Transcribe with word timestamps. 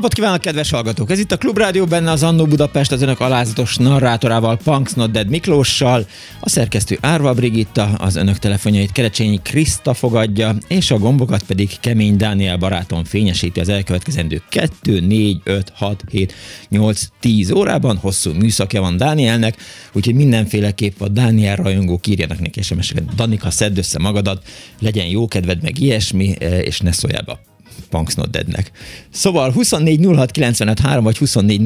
Napot 0.00 0.14
kívánok, 0.14 0.40
kedves 0.40 0.70
hallgatók! 0.70 1.10
Ez 1.10 1.18
itt 1.18 1.32
a 1.32 1.36
Klubrádió, 1.36 1.84
benne 1.84 2.10
az 2.10 2.22
Annó 2.22 2.46
Budapest 2.46 2.92
az 2.92 3.02
önök 3.02 3.20
alázatos 3.20 3.76
narrátorával, 3.76 4.56
Punks 4.56 4.92
Not 4.92 5.10
Dead 5.10 5.28
Miklóssal, 5.28 6.06
a 6.40 6.48
szerkesztő 6.48 6.98
Árva 7.00 7.34
Brigitta, 7.34 7.84
az 7.84 8.16
önök 8.16 8.38
telefonjait 8.38 8.92
Kerecsényi 8.92 9.40
Kriszta 9.42 9.94
fogadja, 9.94 10.56
és 10.68 10.90
a 10.90 10.98
gombokat 10.98 11.42
pedig 11.42 11.70
Kemény 11.80 12.16
Dániel 12.16 12.56
barátom 12.56 13.04
fényesíti 13.04 13.60
az 13.60 13.68
elkövetkezendő 13.68 14.42
2, 14.48 15.00
4, 15.00 15.40
5, 15.44 15.72
6, 15.74 16.04
7, 16.10 16.34
8, 16.68 17.06
10 17.20 17.50
órában. 17.50 17.96
Hosszú 17.96 18.32
műszakja 18.32 18.80
van 18.80 18.96
Dánielnek, 18.96 19.56
úgyhogy 19.92 20.14
mindenféleképp 20.14 21.00
a 21.00 21.08
Dániel 21.08 21.56
rajongók 21.56 22.06
írjanak 22.06 22.40
neki 22.40 22.62
SMS-eket. 22.62 23.14
Danika, 23.14 23.50
szedd 23.50 23.78
össze 23.78 23.98
magadat, 23.98 24.42
legyen 24.78 25.06
jó 25.06 25.28
kedved, 25.28 25.62
meg 25.62 25.78
ilyesmi, 25.78 26.28
és 26.62 26.80
ne 26.80 26.92
szóljál 26.92 27.22
be 27.22 27.49
Punks 27.90 28.14
Not 28.14 28.30
Deadnek. 28.30 28.70
Szóval 29.10 29.52
24 29.52 30.06
06 30.06 31.02
vagy 31.02 31.18
24 31.18 31.60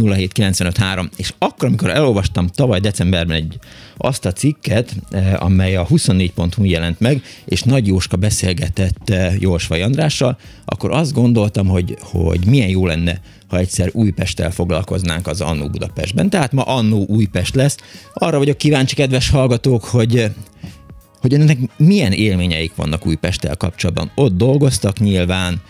és 1.17 1.33
akkor, 1.39 1.69
amikor 1.69 1.91
elolvastam 1.91 2.47
tavaly 2.47 2.81
decemberben 2.81 3.37
egy 3.37 3.59
azt 3.97 4.25
a 4.25 4.33
cikket, 4.33 4.95
eh, 5.11 5.43
amely 5.43 5.77
a 5.77 5.87
24.hu 5.87 6.65
jelent 6.65 7.01
meg, 7.01 7.23
és 7.45 7.63
Nagy 7.63 7.87
Jóska 7.87 8.17
beszélgetett 8.17 9.11
eh, 9.11 9.35
Jósvai 9.41 9.81
Andrással, 9.81 10.39
akkor 10.65 10.91
azt 10.91 11.13
gondoltam, 11.13 11.67
hogy, 11.67 11.97
hogy 12.01 12.47
milyen 12.47 12.69
jó 12.69 12.87
lenne, 12.87 13.21
ha 13.47 13.59
egyszer 13.59 13.91
Újpesttel 13.93 14.51
foglalkoznánk 14.51 15.27
az 15.27 15.41
Annó 15.41 15.69
Budapestben. 15.69 16.31
Tehát 16.31 16.53
ma 16.53 16.63
Annó 16.63 17.05
Újpest 17.09 17.55
lesz. 17.55 17.77
Arra 18.15 18.39
vagyok 18.39 18.59
kíváncsi, 18.59 18.95
kedves 18.95 19.31
hallgatók, 19.31 19.85
hogy 19.85 20.31
hogy 21.25 21.35
ennek 21.35 21.59
milyen 21.77 22.13
élményeik 22.13 22.75
vannak 22.75 23.07
Újpesttel 23.07 23.57
kapcsolatban. 23.57 24.11
Ott 24.15 24.37
dolgoztak 24.37 24.99
nyilván, 24.99 25.61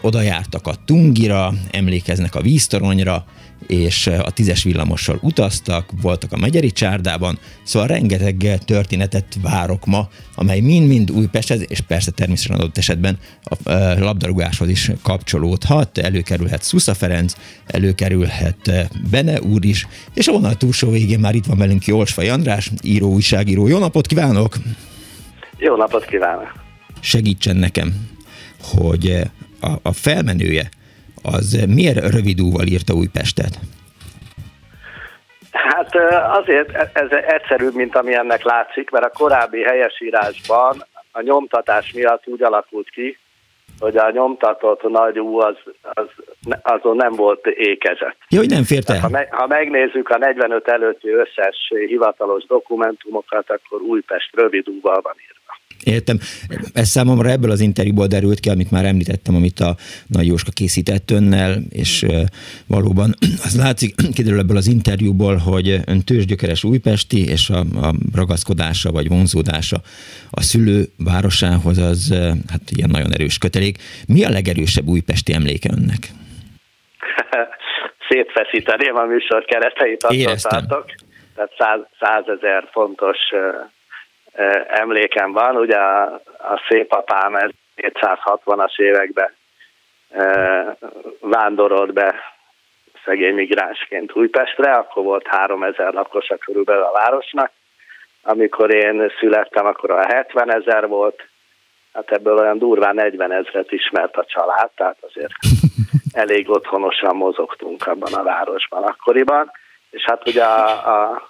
oda 0.00 0.20
jártak 0.20 0.66
a 0.66 0.74
Tungira, 0.84 1.54
emlékeznek 1.70 2.34
a 2.34 2.40
víztoronyra, 2.40 3.24
és 3.66 4.06
a 4.06 4.30
tízes 4.30 4.62
villamossal 4.62 5.18
utaztak, 5.22 5.90
voltak 6.00 6.32
a 6.32 6.36
Megyeri 6.36 6.72
csárdában, 6.72 7.38
szóval 7.62 7.88
rengeteg 7.88 8.60
történetet 8.64 9.38
várok 9.42 9.86
ma, 9.86 10.08
amely 10.34 10.60
mind-mind 10.60 11.10
Újpesthez, 11.10 11.64
és 11.66 11.80
persze 11.80 12.10
természetesen 12.10 12.56
adott 12.60 12.78
esetben 12.78 13.18
a 13.44 13.70
labdarúgáshoz 13.98 14.68
is 14.68 14.90
kapcsolódhat, 15.02 15.98
előkerülhet 15.98 16.62
Szusza 16.62 16.94
Ferenc, 16.94 17.34
előkerülhet 17.66 18.88
Bene 19.10 19.42
úr 19.42 19.64
is, 19.64 19.86
és 20.14 20.28
a 20.28 20.32
vonal 20.32 20.54
túlsó 20.54 20.90
végén 20.90 21.20
már 21.20 21.34
itt 21.34 21.46
van 21.46 21.58
velünk 21.58 21.86
Jolsfaj 21.86 22.28
András, 22.28 22.70
író, 22.82 23.12
újságíró. 23.12 23.68
Jó 23.68 23.78
napot 23.78 24.06
kívánok! 24.06 24.58
Jó 25.58 25.76
napot 25.76 26.04
kívánok! 26.04 26.52
Segítsen 27.00 27.56
nekem, 27.56 27.88
hogy 28.74 29.20
a, 29.60 29.70
a 29.82 29.92
felmenője 29.92 30.68
az 31.22 31.64
miért 31.68 32.10
rövidúval 32.10 32.66
írta 32.66 32.94
Újpestet? 32.94 33.58
Hát 35.50 35.94
azért 36.38 36.70
e, 36.70 36.90
ez 36.92 37.10
egyszerűbb, 37.10 37.74
mint 37.74 37.96
ami 37.96 38.14
ennek 38.14 38.42
látszik, 38.44 38.90
mert 38.90 39.04
a 39.04 39.18
korábbi 39.18 39.62
helyesírásban 39.62 40.84
a 41.12 41.22
nyomtatás 41.22 41.92
miatt 41.92 42.26
úgy 42.26 42.42
alakult 42.42 42.90
ki, 42.90 43.18
hogy 43.78 43.96
a 43.96 44.10
nyomtatott 44.10 44.82
nagy 44.82 45.18
ú 45.18 45.40
az, 45.40 45.56
az, 45.82 46.06
azon 46.62 46.96
nem 46.96 47.12
volt 47.12 47.46
ékezet. 47.46 48.16
Jó, 48.28 48.38
hogy 48.38 48.50
nem 48.50 48.64
fért 48.64 48.90
el. 48.90 49.00
Ha, 49.00 49.08
me, 49.08 49.26
ha 49.30 49.46
megnézzük 49.46 50.08
a 50.08 50.18
45 50.18 50.68
előtti 50.68 51.08
összes 51.08 51.72
hivatalos 51.86 52.44
dokumentumokat, 52.46 53.50
akkor 53.50 53.80
Újpest 53.80 54.30
rövid 54.34 54.68
úval 54.68 55.00
van 55.00 55.14
írva. 55.20 55.37
Értem. 55.84 56.18
Ez 56.72 56.88
számomra 56.88 57.30
ebből 57.30 57.50
az 57.50 57.60
interjúból 57.60 58.06
derült 58.06 58.40
ki, 58.40 58.48
amit 58.48 58.70
már 58.70 58.84
említettem, 58.84 59.34
amit 59.34 59.60
a 59.60 59.74
Nagy 60.06 60.26
Jóska 60.26 60.50
készített 60.54 61.10
önnel, 61.10 61.62
és 61.70 62.06
valóban 62.66 63.14
az 63.46 63.56
látszik, 63.56 63.94
kiderül 64.16 64.38
ebből 64.38 64.56
az 64.56 64.66
interjúból, 64.66 65.36
hogy 65.36 65.80
ön 65.86 66.00
tőzsgyökeres 66.04 66.64
újpesti, 66.64 67.28
és 67.28 67.50
a, 67.50 67.58
a 67.58 67.94
ragaszkodása 68.14 68.90
vagy 68.90 69.08
vonzódása 69.08 69.76
a 70.30 70.40
szülő 70.40 70.84
városához 70.96 71.78
az 71.78 72.14
hát 72.50 72.60
ilyen 72.76 72.90
nagyon 72.90 73.12
erős 73.12 73.38
kötelék. 73.38 73.76
Mi 74.08 74.24
a 74.24 74.30
legerősebb 74.30 74.86
újpesti 74.86 75.32
emléke 75.32 75.70
önnek? 75.72 76.02
Szétfeszíteném 78.08 78.96
a 78.96 79.04
műsor 79.04 79.44
kereteit, 79.44 80.04
azt 80.04 80.48
Tehát 81.34 81.88
százezer 82.00 82.68
fontos 82.72 83.18
emlékem 84.68 85.32
van, 85.32 85.56
ugye 85.56 85.76
a, 85.76 86.02
a 86.38 86.62
szép 86.68 86.92
apám 86.92 87.52
260-as 87.76 88.78
években 88.78 89.32
vándorolt 91.20 91.92
be 91.92 92.14
szegény 93.04 93.34
migránsként 93.34 94.16
Újpestre, 94.16 94.72
akkor 94.72 95.04
volt 95.04 95.26
3000 95.26 95.92
lakosa 95.92 96.36
körülbelül 96.36 96.82
a 96.82 96.92
városnak. 96.92 97.50
Amikor 98.22 98.74
én 98.74 99.12
születtem, 99.18 99.66
akkor 99.66 99.90
a 99.90 100.06
70 100.06 100.54
ezer 100.54 100.86
volt, 100.86 101.28
hát 101.92 102.10
ebből 102.10 102.38
olyan 102.38 102.58
durván 102.58 102.94
40 102.94 103.32
ezret 103.32 103.72
ismert 103.72 104.16
a 104.16 104.24
család, 104.24 104.70
tehát 104.76 104.96
azért 105.00 105.32
elég 106.22 106.50
otthonosan 106.50 107.16
mozogtunk 107.16 107.86
abban 107.86 108.12
a 108.12 108.22
városban 108.22 108.82
akkoriban. 108.82 109.50
És 109.90 110.02
hát 110.04 110.28
ugye 110.28 110.44
a, 110.44 110.68
a, 110.94 111.28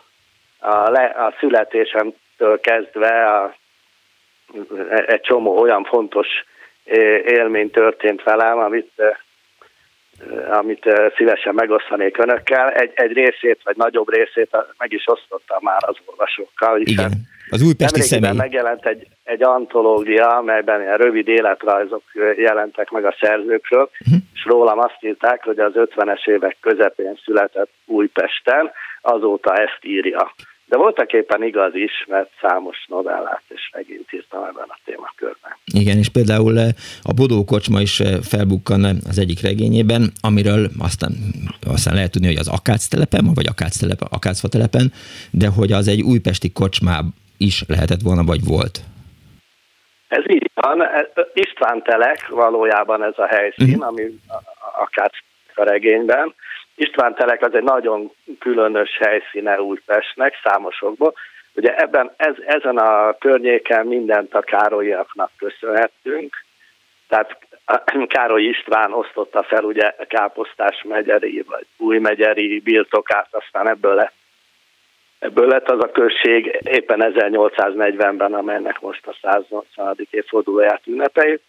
a, 0.58 0.90
le, 0.90 1.04
a 1.04 1.34
születésem 1.38 2.12
től 2.38 2.60
kezdve 2.60 3.24
a, 3.24 3.54
egy 5.06 5.20
csomó 5.20 5.58
olyan 5.58 5.84
fontos 5.84 6.26
élmény 7.24 7.70
történt 7.70 8.22
velem, 8.22 8.58
amit, 8.58 8.92
amit 10.50 10.84
szívesen 11.16 11.54
megosztanék 11.54 12.18
önökkel. 12.18 12.70
Egy, 12.70 12.90
egy 12.94 13.12
részét, 13.12 13.60
vagy 13.64 13.76
nagyobb 13.76 14.12
részét 14.12 14.56
meg 14.78 14.92
is 14.92 15.04
osztottam 15.06 15.58
már 15.60 15.78
az 15.80 15.96
olvasókkal. 16.04 16.80
Igen, 16.80 17.10
az 17.50 17.62
újpesti 17.62 18.00
személy. 18.00 18.36
megjelent 18.36 18.86
egy, 18.86 19.06
egy 19.24 19.42
antológia, 19.42 20.36
amelyben 20.36 20.80
ilyen 20.80 20.96
rövid 20.96 21.28
életrajzok 21.28 22.02
jelentek 22.36 22.90
meg 22.90 23.04
a 23.04 23.16
szerzőkről, 23.20 23.90
uh-huh. 24.00 24.20
és 24.34 24.44
rólam 24.44 24.78
azt 24.78 24.98
írták, 25.00 25.44
hogy 25.44 25.58
az 25.58 25.72
50-es 25.74 26.28
évek 26.28 26.56
közepén 26.60 27.20
született 27.24 27.70
Újpesten, 27.84 28.70
azóta 29.00 29.54
ezt 29.54 29.78
írja. 29.82 30.32
De 30.68 30.76
voltak 30.76 31.12
éppen 31.12 31.42
igaz 31.42 31.74
is, 31.74 32.04
mert 32.08 32.30
számos 32.40 32.84
novellát 32.88 33.42
és 33.48 33.70
megint 33.72 34.12
írtam 34.12 34.42
ebben 34.44 34.68
a 34.68 34.78
témakörben. 34.84 35.52
Igen, 35.64 35.98
és 35.98 36.08
például 36.08 36.58
eh, 36.58 36.68
a 37.02 37.12
Bodó 37.12 37.44
Kocsma 37.44 37.80
is 37.80 38.00
eh, 38.00 38.18
felbukkan 38.22 38.84
az 38.84 39.18
egyik 39.18 39.40
regényében, 39.40 40.02
amiről 40.20 40.68
aztán, 40.78 41.12
aztán 41.66 41.94
lehet 41.94 42.10
tudni, 42.10 42.26
hogy 42.26 42.36
az 42.36 42.48
Akác 42.48 42.86
telepen, 42.88 43.24
vagy 43.34 43.46
Akác 43.46 43.76
telepen, 43.76 44.08
Akácfa 44.10 44.48
telepen, 44.48 44.92
de 45.30 45.48
hogy 45.56 45.72
az 45.72 45.88
egy 45.88 46.02
újpesti 46.02 46.52
kocsmá 46.52 47.00
is 47.36 47.64
lehetett 47.68 48.00
volna, 48.02 48.24
vagy 48.24 48.44
volt. 48.44 48.78
Ez 50.08 50.24
így 50.30 50.50
van. 50.54 50.82
István 51.32 51.82
telek 51.82 52.28
valójában 52.28 53.02
ez 53.02 53.14
a 53.16 53.26
helyszín, 53.26 53.68
uh-huh. 53.68 53.86
ami 53.86 54.02
Akác 54.84 55.12
a 55.54 55.62
regényben, 55.62 56.34
István 56.78 57.14
telek 57.14 57.42
az 57.42 57.54
egy 57.54 57.62
nagyon 57.62 58.12
különös 58.38 58.98
helyszíne 58.98 59.60
Újpestnek, 59.60 60.34
számosokból. 60.42 61.14
Ugye 61.54 61.76
ebben, 61.76 62.12
ez, 62.16 62.34
ezen 62.46 62.78
a 62.78 63.18
környéken 63.18 63.86
mindent 63.86 64.34
a 64.34 64.40
Károlyiaknak 64.40 65.30
köszönhettünk, 65.38 66.44
tehát 67.08 67.38
Károly 68.14 68.42
István 68.42 68.92
osztotta 68.92 69.42
fel 69.42 69.64
ugye 69.64 69.94
Káposztás 70.08 70.82
megyeri, 70.82 71.44
vagy 71.48 71.66
Új 71.76 71.98
megyeri 71.98 72.60
birtokát, 72.60 73.28
aztán 73.30 73.68
ebből 73.68 73.94
lett 73.94 74.16
Ebből 75.18 75.46
lett 75.46 75.68
az 75.68 75.82
a 75.82 75.90
község 75.90 76.58
éppen 76.64 77.12
1840-ben, 77.14 78.34
amelynek 78.34 78.80
most 78.80 79.06
a 79.06 79.16
180. 79.22 79.96
évfordulóját 80.10 80.86
ünnepeljük, 80.86 81.40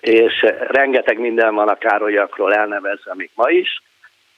és 0.00 0.46
rengeteg 0.58 1.18
minden 1.18 1.54
van 1.54 1.68
a 1.68 1.78
Károlyiakról 1.78 2.54
elnevezve 2.54 3.14
még 3.14 3.30
ma 3.34 3.50
is. 3.50 3.82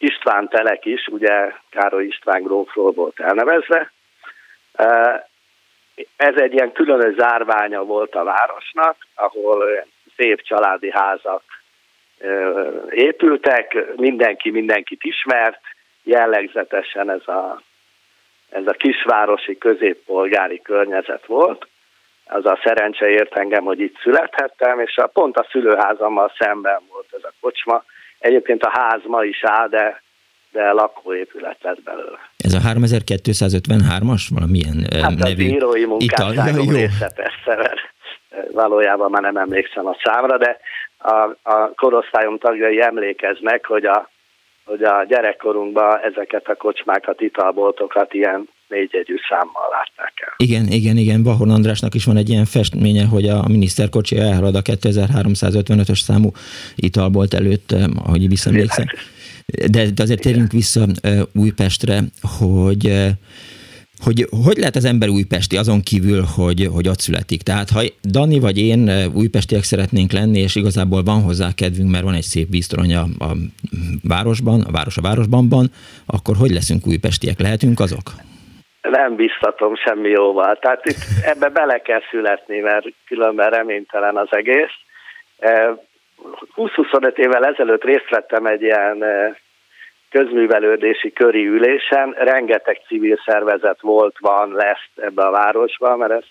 István 0.03 0.49
Telek 0.49 0.85
is, 0.85 1.07
ugye 1.07 1.53
Károly 1.71 2.05
István 2.05 2.43
grófról 2.43 2.93
volt 2.93 3.21
elnevezve. 3.21 3.93
Ez 6.17 6.35
egy 6.37 6.53
ilyen 6.53 6.73
különös 6.73 7.15
zárványa 7.15 7.85
volt 7.85 8.15
a 8.15 8.25
városnak, 8.25 8.97
ahol 9.15 9.87
szép 10.17 10.43
családi 10.43 10.91
házak 10.91 11.43
épültek, 12.91 13.97
mindenki 13.97 14.51
mindenkit 14.51 15.05
ismert, 15.05 15.61
jellegzetesen 16.03 17.11
ez 17.11 17.29
a, 17.29 17.63
ez 18.51 18.67
a 18.67 18.73
kisvárosi 18.73 19.59
középpolgári 19.59 20.63
környezet 20.63 21.27
volt. 21.27 21.67
Az 22.27 22.47
a 22.47 22.59
szerencse 22.65 23.09
ért 23.09 23.37
engem, 23.37 23.65
hogy 23.65 23.81
itt 23.81 23.99
születhettem, 23.99 24.81
és 24.81 24.97
a, 24.97 25.07
pont 25.07 25.37
a 25.37 25.47
szülőházammal 25.51 26.33
szemben 26.39 26.81
volt 26.89 27.09
ez 27.11 27.25
a 27.25 27.33
kocsma. 27.41 27.85
Egyébként 28.23 28.63
a 28.63 28.71
ház 28.73 29.01
ma 29.07 29.25
is 29.25 29.45
áll, 29.45 29.69
de, 29.69 30.03
de 30.53 30.73
lakóépület 30.73 31.57
lett 31.63 31.83
belőle. 31.83 32.19
Ez 32.37 32.55
a 32.55 32.59
3253-as 32.59 34.23
valamilyen 34.35 34.87
hát 35.03 35.15
nevű? 35.15 35.45
az 35.45 35.53
írói 35.53 35.85
munkásságom 35.85 36.67
ja, 36.67 36.73
része 36.73 37.13
persze, 37.15 37.57
mert 37.63 37.81
valójában 38.53 39.11
már 39.11 39.23
nem 39.23 39.37
emlékszem 39.37 39.87
a 39.87 39.97
számra, 40.03 40.39
de 40.39 40.59
a, 40.99 41.37
a 41.43 41.71
korosztályom 41.75 42.39
tagjai 42.39 42.83
emlékeznek, 42.83 43.67
hogy 43.67 43.85
a, 43.85 44.11
hogy 44.65 44.83
a 44.83 45.05
gyerekkorunkban 45.09 45.99
ezeket 45.99 46.49
a 46.49 46.55
kocsmákat, 46.55 47.21
italboltokat 47.21 48.15
ilyen 48.15 48.49
négyegyű 48.73 49.15
számmal 49.29 49.67
látták 49.77 50.15
el. 50.27 50.35
Igen, 50.37 50.67
igen, 50.67 50.97
igen. 50.97 51.23
Bahon 51.23 51.51
Andrásnak 51.51 51.95
is 51.95 52.05
van 52.05 52.17
egy 52.17 52.29
ilyen 52.29 52.45
festménye, 52.45 53.05
hogy 53.05 53.29
a 53.29 53.49
miniszterkocsi 53.49 54.17
elhalad 54.19 54.55
a 54.55 54.63
2355-ös 54.63 56.03
számú 56.03 56.31
italbolt 56.77 57.35
előtt, 57.35 57.75
ahogy 57.97 58.29
visszaemlékszem. 58.29 58.87
De, 59.67 59.91
de 59.91 60.03
azért 60.03 60.21
térjünk 60.21 60.53
vissza 60.53 60.87
Újpestre, 61.33 62.01
hogy 62.39 63.11
hogy 64.03 64.29
hogy 64.45 64.57
lehet 64.57 64.77
az 64.77 64.85
ember 64.85 65.09
újpesti 65.09 65.57
azon 65.57 65.81
kívül, 65.81 66.23
hogy, 66.23 66.69
hogy 66.73 66.89
ott 66.89 67.01
születik. 67.01 67.43
Tehát 67.43 67.71
ha 67.71 67.83
Dani 68.03 68.39
vagy 68.39 68.59
én 68.59 68.89
eh, 68.89 69.15
újpestiek 69.15 69.63
szeretnénk 69.63 70.13
lenni, 70.13 70.39
és 70.39 70.55
igazából 70.55 71.03
van 71.03 71.23
hozzá 71.23 71.53
kedvünk, 71.55 71.91
mert 71.91 72.05
van 72.05 72.15
egy 72.15 72.23
szép 72.23 72.51
víztorony 72.51 72.95
a, 72.95 73.09
a 73.19 73.37
városban, 74.03 74.61
a 74.61 74.71
város 74.71 74.97
a 74.97 75.01
városbanban, 75.01 75.71
akkor 76.07 76.37
hogy 76.37 76.51
leszünk 76.51 76.87
újpestiek? 76.87 77.41
Lehetünk 77.41 77.81
azok? 77.81 78.15
Nem 78.83 79.15
biztatom 79.15 79.77
semmi 79.77 80.09
jóval. 80.09 80.57
Tehát 80.57 80.85
itt 80.85 81.05
ebbe 81.25 81.49
bele 81.49 81.79
kell 81.79 82.03
születni, 82.11 82.59
mert 82.59 82.87
különben 83.07 83.51
reménytelen 83.51 84.17
az 84.17 84.29
egész. 84.31 84.73
20-25 85.39 87.05
eh, 87.05 87.13
évvel 87.17 87.45
ezelőtt 87.45 87.85
részt 87.85 88.09
vettem 88.11 88.47
egy 88.47 88.63
ilyen 88.63 89.05
eh, 89.05 89.35
közművelődési 90.11 91.13
köri 91.13 91.47
ülésen 91.47 92.11
rengeteg 92.11 92.81
civil 92.87 93.21
szervezet 93.25 93.81
volt, 93.81 94.17
van, 94.19 94.53
lesz 94.53 94.89
ebbe 94.97 95.23
a 95.23 95.31
városba, 95.31 95.97
mert 95.97 96.13
ez 96.13 96.25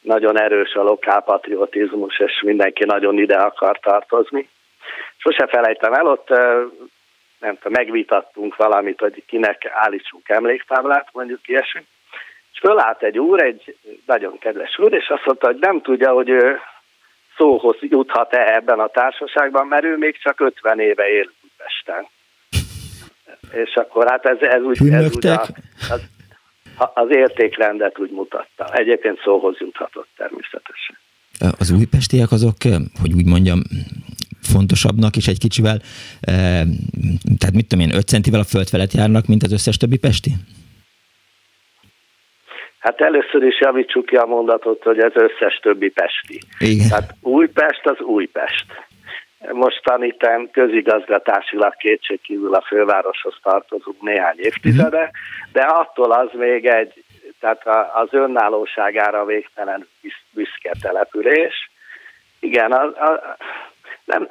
nagyon 0.00 0.40
erős 0.40 0.74
a 0.74 0.82
lokálpatriotizmus, 0.82 2.18
és 2.18 2.42
mindenki 2.44 2.84
nagyon 2.84 3.18
ide 3.18 3.36
akar 3.36 3.78
tartozni. 3.78 4.48
Sose 5.16 5.46
felejtem 5.46 5.92
el, 5.92 6.06
ott 6.06 6.28
nem 7.42 7.54
tudom, 7.54 7.72
megvitattunk 7.72 8.56
valamit, 8.56 9.00
hogy 9.00 9.22
kinek 9.26 9.70
állítsunk 9.72 10.28
emléktáblát, 10.28 11.08
mondjuk 11.12 11.48
ilyesmi. 11.48 11.86
És 12.52 12.58
fölállt 12.58 13.02
egy 13.02 13.18
úr, 13.18 13.42
egy 13.42 13.76
nagyon 14.06 14.38
kedves 14.38 14.78
úr, 14.78 14.92
és 14.92 15.08
azt 15.08 15.24
mondta, 15.24 15.46
hogy 15.46 15.58
nem 15.60 15.80
tudja, 15.80 16.12
hogy 16.12 16.28
ő 16.28 16.58
szóhoz 17.36 17.76
juthat-e 17.80 18.54
ebben 18.54 18.80
a 18.80 18.88
társaságban, 18.88 19.66
mert 19.66 19.84
ő 19.84 19.96
még 19.96 20.18
csak 20.18 20.40
50 20.40 20.80
éve 20.80 21.08
él 21.08 21.30
Pesten 21.56 22.06
és 23.52 23.74
akkor 23.74 24.10
hát 24.10 24.26
ez, 24.26 24.36
ez 24.40 24.62
úgy, 24.62 24.92
ez 24.92 25.16
úgy 25.16 25.26
a, 25.26 25.46
az, 25.88 26.00
az 26.94 27.08
értékrendet 27.10 27.98
úgy 27.98 28.10
mutatta. 28.10 28.64
Egyébként 28.72 29.20
szóhoz 29.24 29.56
juthatott 29.58 30.08
természetesen. 30.16 30.96
Az 31.58 31.70
újpestiek 31.70 32.30
azok, 32.30 32.56
hogy 33.00 33.12
úgy 33.12 33.26
mondjam, 33.26 33.62
fontosabbnak, 34.52 35.16
és 35.16 35.26
egy 35.26 35.38
kicsivel, 35.38 35.78
tehát 37.38 37.54
mit 37.54 37.66
tudom 37.68 37.84
én, 37.84 37.94
5 37.94 38.08
centivel 38.08 38.40
a 38.40 38.50
föld 38.52 38.68
felett 38.68 38.92
járnak, 38.92 39.26
mint 39.26 39.42
az 39.42 39.52
összes 39.52 39.76
többi 39.76 39.98
pesti? 39.98 40.30
Hát 42.78 43.00
először 43.00 43.42
is 43.42 43.60
javítsuk 43.60 44.06
ki 44.06 44.16
a 44.16 44.26
mondatot, 44.26 44.82
hogy 44.82 44.98
ez 44.98 45.12
összes 45.14 45.60
többi 45.62 45.90
pesti. 45.90 46.40
Igen. 46.58 46.88
Tehát 46.88 47.14
Újpest 47.20 47.86
az 47.86 48.00
Újpest 48.00 48.66
mostaniten 49.50 50.50
közigazgatásilag 50.50 51.76
kétségkívül 51.76 52.54
a 52.54 52.64
fővároshoz 52.66 53.34
tartozunk 53.42 54.02
néhány 54.02 54.36
évtizede, 54.38 55.10
de 55.52 55.62
attól 55.62 56.12
az 56.12 56.28
még 56.32 56.66
egy, 56.66 57.04
tehát 57.40 57.66
az 57.94 58.08
önállóságára 58.10 59.24
végtelen 59.24 59.86
büszke 60.30 60.72
település. 60.80 61.70
Igen, 62.40 62.72
a, 62.72 62.82
a, 62.82 63.36
nem, 64.04 64.28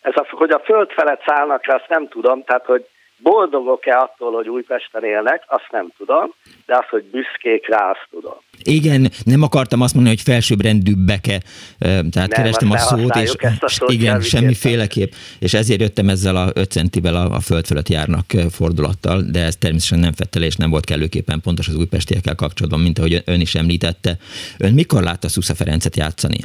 ez 0.00 0.12
a, 0.16 0.26
hogy 0.30 0.50
a 0.50 0.62
föld 0.64 0.90
felett 0.90 1.22
szállnak 1.26 1.66
le, 1.66 1.74
azt 1.74 1.88
nem 1.88 2.08
tudom, 2.08 2.44
tehát 2.44 2.66
hogy 2.66 2.86
boldogok-e 3.22 3.98
attól, 3.98 4.32
hogy 4.32 4.48
Újpesten 4.48 5.04
élnek, 5.04 5.44
azt 5.46 5.68
nem 5.70 5.92
tudom, 5.96 6.34
de 6.66 6.76
az, 6.76 6.88
hogy 6.90 7.04
büszkék 7.04 7.68
rá, 7.68 7.90
azt 7.90 8.06
tudom. 8.10 8.34
Igen, 8.62 9.10
nem 9.24 9.42
akartam 9.42 9.80
azt 9.80 9.94
mondani, 9.94 10.16
hogy 10.16 10.24
felsőbbrendűbbeke, 10.24 11.40
tehát 11.78 12.12
nem, 12.12 12.28
kerestem 12.28 12.70
a 12.70 12.78
szót, 12.78 13.16
és 13.16 13.34
a 13.78 13.92
igen, 13.92 14.20
semmiféleképp, 14.20 15.12
és 15.38 15.54
ezért 15.54 15.80
jöttem 15.80 16.08
ezzel 16.08 16.36
a 16.36 16.50
5 16.54 16.70
centivel 16.70 17.14
a, 17.14 17.34
a 17.34 17.40
föld 17.40 17.66
fölött 17.66 17.88
járnak 17.88 18.24
fordulattal, 18.50 19.22
de 19.30 19.44
ez 19.44 19.56
természetesen 19.56 19.98
nem 19.98 20.12
fettel, 20.12 20.42
és 20.42 20.56
nem 20.56 20.70
volt 20.70 20.84
kellőképpen 20.84 21.40
pontos 21.40 21.68
az 21.68 21.76
újpestiekkel 21.76 22.34
kapcsolatban, 22.34 22.80
mint 22.80 22.98
ahogy 22.98 23.22
ön 23.24 23.40
is 23.40 23.54
említette. 23.54 24.16
Ön 24.58 24.72
mikor 24.72 25.02
látta 25.02 25.28
Szusza 25.28 25.54
Ferencet 25.54 25.96
játszani? 25.96 26.38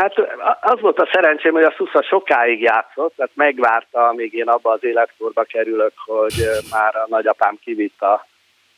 Hát 0.00 0.14
az 0.60 0.80
volt 0.80 0.98
a 0.98 1.08
szerencsém, 1.12 1.52
hogy 1.52 1.62
a 1.62 1.74
Szusza 1.76 2.02
sokáig 2.02 2.60
játszott, 2.60 3.12
tehát 3.16 3.32
megvárta, 3.34 4.08
amíg 4.08 4.34
én 4.34 4.48
abba 4.48 4.70
az 4.70 4.84
életkorba 4.84 5.42
kerülök, 5.42 5.92
hogy 5.96 6.32
már 6.70 6.96
a 6.96 7.06
nagyapám 7.08 7.58
kivitt 7.64 7.96
az 7.98 8.18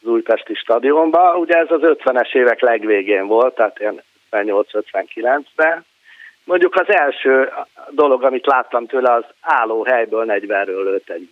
újpesti 0.09 0.55
stadionba. 0.55 1.37
Ugye 1.37 1.55
ez 1.55 1.71
az 1.71 1.81
50-es 1.83 2.35
évek 2.35 2.61
legvégén 2.61 3.27
volt, 3.27 3.55
tehát 3.55 3.81
ilyen 3.81 4.03
58-59-ben. 4.31 5.85
Mondjuk 6.45 6.75
az 6.75 6.89
első 6.89 7.53
dolog, 7.91 8.23
amit 8.25 8.47
láttam 8.47 8.87
tőle, 8.87 9.13
az 9.13 9.25
álló 9.41 9.85
helyből 9.85 10.25
40-ről 10.29 10.83
lőtt 10.83 11.11
egy 11.11 11.29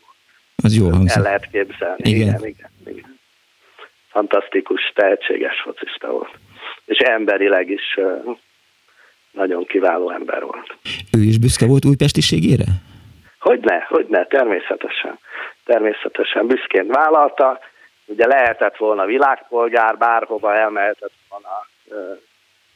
Az 0.62 0.76
jó 0.76 0.88
hangzik. 0.88 1.16
El 1.16 1.22
lehet 1.22 1.50
képzelni. 1.50 2.10
Igen. 2.10 2.28
igen, 2.28 2.46
igen, 2.46 2.70
igen. 2.86 3.18
Fantasztikus, 4.08 4.92
tehetséges 4.94 5.60
focista 5.60 6.10
volt. 6.10 6.30
És 6.84 6.98
emberileg 6.98 7.70
is 7.70 7.98
nagyon 9.30 9.64
kiváló 9.64 10.10
ember 10.10 10.42
volt. 10.42 10.76
Ő 11.18 11.20
is 11.20 11.38
büszke 11.38 11.66
volt 11.66 11.84
újpestiségére? 11.84 12.64
Hogyne, 13.38 13.86
hogyne, 13.88 14.26
természetesen. 14.26 15.18
Természetesen 15.64 16.46
büszkén 16.46 16.86
vállalta. 16.86 17.60
Ugye 18.04 18.26
lehetett 18.26 18.76
volna 18.76 19.04
világpolgár, 19.04 19.98
bárhova 19.98 20.54
elmehetett 20.54 21.12
volna 21.28 21.66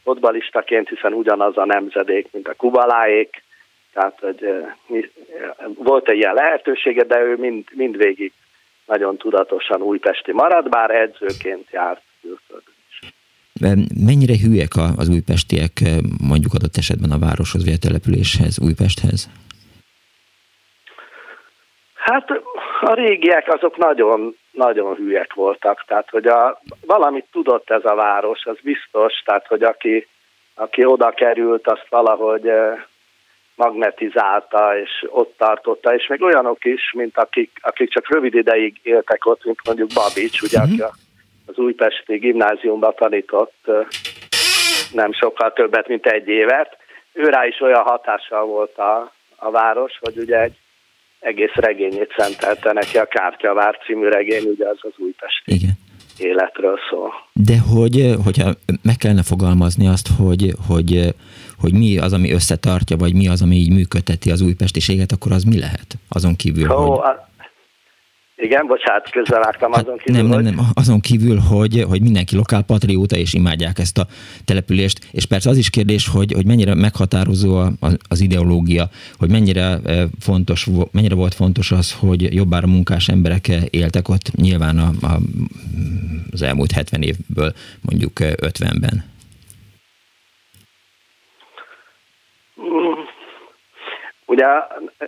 fotbalistaként, 0.03 0.89
hiszen 0.89 1.13
ugyanaz 1.13 1.57
a 1.57 1.65
nemzedék, 1.65 2.27
mint 2.31 2.47
a 2.47 2.53
kubaláék. 2.53 3.43
Tehát, 3.93 4.19
hogy 4.19 5.09
volt 5.73 6.09
egy 6.09 6.17
ilyen 6.17 6.33
lehetősége, 6.33 7.03
de 7.03 7.19
ő 7.19 7.35
mind, 7.35 7.63
mindvégig 7.71 8.33
nagyon 8.85 9.17
tudatosan 9.17 9.81
újpesti 9.81 10.31
marad, 10.31 10.69
bár 10.69 10.91
edzőként 10.91 11.71
járt 11.71 12.01
külföldön. 12.21 12.74
Mennyire 14.05 14.37
hülyek 14.43 14.71
az 14.97 15.09
újpestiek 15.09 15.71
mondjuk 16.27 16.53
adott 16.53 16.77
esetben 16.77 17.11
a 17.11 17.19
városhoz 17.19 17.65
vagy 17.65 17.73
a 17.73 17.85
településhez, 17.87 18.59
Újpesthez? 18.59 19.29
Hát 21.93 22.29
a 22.81 22.93
régiek 22.93 23.53
azok 23.53 23.77
nagyon, 23.77 24.35
nagyon 24.51 24.95
hülyek 24.95 25.33
voltak, 25.33 25.83
tehát 25.87 26.09
hogy 26.09 26.27
a, 26.27 26.61
valamit 26.85 27.25
tudott 27.31 27.69
ez 27.69 27.85
a 27.85 27.95
város, 27.95 28.45
az 28.45 28.57
biztos, 28.63 29.13
tehát 29.25 29.47
hogy 29.47 29.63
aki, 29.63 30.07
aki 30.55 30.85
oda 30.85 31.09
került, 31.09 31.67
azt 31.67 31.87
valahogy 31.89 32.49
magnetizálta, 33.55 34.79
és 34.79 35.05
ott 35.09 35.33
tartotta, 35.37 35.95
és 35.95 36.07
még 36.07 36.21
olyanok 36.21 36.65
is, 36.65 36.91
mint 36.93 37.17
akik, 37.17 37.51
akik 37.61 37.89
csak 37.89 38.13
rövid 38.13 38.33
ideig 38.33 38.79
éltek 38.83 39.25
ott, 39.25 39.45
mint 39.45 39.59
mondjuk 39.65 39.89
Babics, 39.93 40.41
ugye, 40.41 40.57
uh-huh. 40.57 40.73
aki 40.73 40.81
a 40.81 41.04
az 41.45 41.57
újpesti 41.57 42.17
gimnáziumban 42.17 42.93
tanított 42.95 43.71
nem 44.91 45.13
sokkal 45.13 45.53
többet, 45.53 45.87
mint 45.87 46.05
egy 46.05 46.27
évet. 46.27 46.77
Ő 47.13 47.23
rá 47.23 47.45
is 47.45 47.61
olyan 47.61 47.83
hatással 47.83 48.45
volt 48.45 48.77
a, 48.77 49.11
a 49.35 49.51
város, 49.51 49.97
hogy 49.99 50.17
ugye 50.17 50.41
egy, 50.41 50.57
egész 51.19 51.53
regényét 51.53 52.13
szentelte 52.17 52.73
neki, 52.73 52.97
a 52.97 53.05
Kártyavár 53.05 53.79
című 53.85 54.07
regény, 54.07 54.43
ugye 54.43 54.67
az 54.67 54.77
az 54.81 54.93
újpesti 54.97 55.53
Igen. 55.53 55.73
életről 56.17 56.79
szól. 56.89 57.13
De 57.33 57.57
hogy, 57.73 58.15
hogyha 58.23 58.49
meg 58.81 58.95
kellene 58.95 59.23
fogalmazni 59.23 59.87
azt, 59.87 60.07
hogy, 60.17 60.53
hogy, 60.67 61.13
hogy 61.59 61.73
mi 61.73 61.97
az, 61.97 62.13
ami 62.13 62.31
összetartja, 62.31 62.97
vagy 62.97 63.13
mi 63.13 63.27
az, 63.27 63.41
ami 63.41 63.55
így 63.55 63.71
működteti 63.71 64.31
az 64.31 64.41
újpestiséget, 64.41 65.11
akkor 65.11 65.31
az 65.31 65.43
mi 65.43 65.59
lehet? 65.59 65.87
Azon 66.09 66.35
kívül, 66.35 66.71
Ó, 66.71 66.75
hogy... 66.75 66.99
a, 66.99 67.29
igen, 68.37 68.67
bocsánat, 68.67 69.09
közben 69.09 69.39
láttam 69.39 69.71
Hát 69.71 69.83
azon 69.83 69.97
kívül, 69.97 70.21
nem, 70.21 70.43
nem, 70.43 70.55
nem, 70.55 70.65
azon 70.73 70.99
kívül, 70.99 71.37
hogy, 71.37 71.85
hogy 71.87 72.01
mindenki 72.01 72.35
lokálpatrióta 72.35 73.15
és 73.15 73.33
imádják 73.33 73.79
ezt 73.79 73.97
a 73.97 74.07
települést, 74.45 75.07
és 75.11 75.25
persze 75.25 75.49
az 75.49 75.57
is 75.57 75.69
kérdés, 75.69 76.07
hogy, 76.07 76.31
hogy 76.31 76.45
mennyire 76.45 76.75
meghatározó 76.75 77.61
az 78.09 78.21
ideológia, 78.21 78.89
hogy 79.17 79.29
mennyire 79.29 79.79
eh, 79.85 80.03
fontos, 80.19 80.67
mennyire 80.91 81.15
volt 81.15 81.33
fontos 81.33 81.71
az, 81.71 81.93
hogy 81.93 82.33
jobbára 82.33 82.67
munkás 82.67 83.07
emberek 83.07 83.47
eh, 83.47 83.63
éltek 83.69 84.09
ott 84.09 84.31
nyilván 84.35 84.77
a, 84.77 84.91
a, 85.01 85.19
az 86.31 86.41
elmúlt 86.41 86.71
70 86.71 87.01
évből 87.01 87.53
mondjuk 87.81 88.19
eh, 88.19 88.31
50-ben. 88.41 89.03
Mm. 92.61 92.85
Ugye 94.25 94.45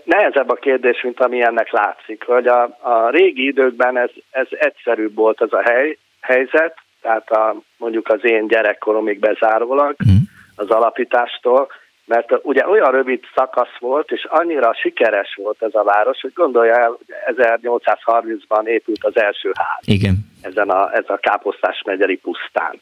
nehezebb 0.03 0.50
a 0.50 0.53
kérdés, 0.53 1.01
mint 1.01 1.19
ami 1.19 1.43
ennek 1.43 1.71
látszik, 1.71 2.24
hogy 2.24 2.47
a, 2.47 2.63
a 2.81 3.09
régi 3.09 3.45
időkben 3.45 3.97
ez, 3.97 4.09
ez 4.31 4.47
egyszerűbb 4.50 5.15
volt 5.15 5.41
az 5.41 5.53
a 5.53 5.62
hely, 5.62 5.97
helyzet, 6.21 6.77
tehát 7.01 7.31
a, 7.31 7.55
mondjuk 7.77 8.07
az 8.07 8.19
én 8.24 8.47
gyerekkoromig 8.47 9.19
bezárólag 9.19 9.95
Mm. 10.03 10.15
az 10.55 10.69
alapítástól, 10.69 11.67
mert 12.05 12.39
ugye 12.41 12.67
olyan 12.67 12.91
rövid 12.91 13.24
szakasz 13.36 13.77
volt, 13.79 14.12
és 14.12 14.25
annyira 14.29 14.74
sikeres 14.74 15.36
volt 15.36 15.62
ez 15.62 15.75
a 15.75 15.83
város, 15.83 16.21
hogy 16.21 16.33
gondolja 16.33 16.75
el, 16.75 16.88
hogy 16.88 17.36
1830-ban 17.36 18.65
épült 18.65 19.03
az 19.03 19.17
első 19.17 19.51
ház 19.53 19.88
Igen. 19.88 20.15
ezen 20.41 20.69
a, 20.69 20.93
ez 20.93 21.03
a 21.07 21.17
Káposztás 21.17 21.81
megyeri 21.86 22.17
pusztán. 22.17 22.81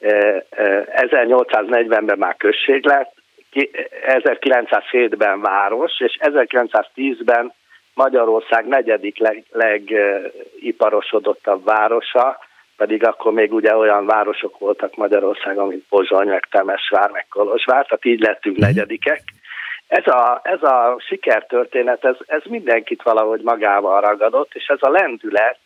E, 0.00 0.44
e, 0.50 1.06
1840-ben 1.10 2.18
már 2.18 2.36
község 2.36 2.84
lett, 2.84 3.14
1907-ben 3.56 5.40
város, 5.40 6.00
és 6.00 6.18
1910-ben 6.20 7.52
Magyarország 7.94 8.66
negyedik 8.66 9.18
leg, 9.18 9.44
legiparosodottabb 9.50 11.64
városa, 11.64 12.38
pedig 12.76 13.06
akkor 13.06 13.32
még 13.32 13.52
ugye 13.52 13.76
olyan 13.76 14.06
városok 14.06 14.58
voltak 14.58 14.96
Magyarországon, 14.96 15.68
mint 15.68 15.84
Pozsony, 15.88 16.28
meg 16.28 16.46
Temesvár, 16.50 17.10
meg 17.10 17.26
Kolozsvár, 17.30 17.86
tehát 17.86 18.04
így 18.04 18.20
lettünk 18.20 18.56
negyedikek. 18.56 19.22
Ez 19.86 20.06
a, 20.06 20.40
ez 20.42 20.62
a 20.62 20.96
sikertörténet, 21.06 22.04
ez, 22.04 22.16
ez 22.26 22.42
mindenkit 22.44 23.02
valahogy 23.02 23.40
magával 23.40 24.00
ragadott, 24.00 24.54
és 24.54 24.66
ez 24.66 24.78
a 24.80 24.90
lendület 24.90 25.58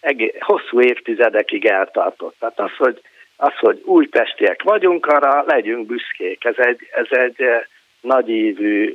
egész, 0.00 0.34
hosszú 0.38 0.80
évtizedekig 0.80 1.66
eltartott. 1.66 2.36
Tehát 2.38 2.60
az, 2.60 2.70
hogy, 2.78 3.00
az, 3.36 3.52
hogy 3.58 3.82
újpestiek 3.84 4.62
vagyunk, 4.62 5.06
arra 5.06 5.44
legyünk 5.46 5.86
büszkék. 5.86 6.44
Ez 6.44 6.54
egy, 6.56 6.88
ez 6.92 7.06
egy 7.10 7.42
eh, 7.42 7.64
nagyívű 8.00 8.94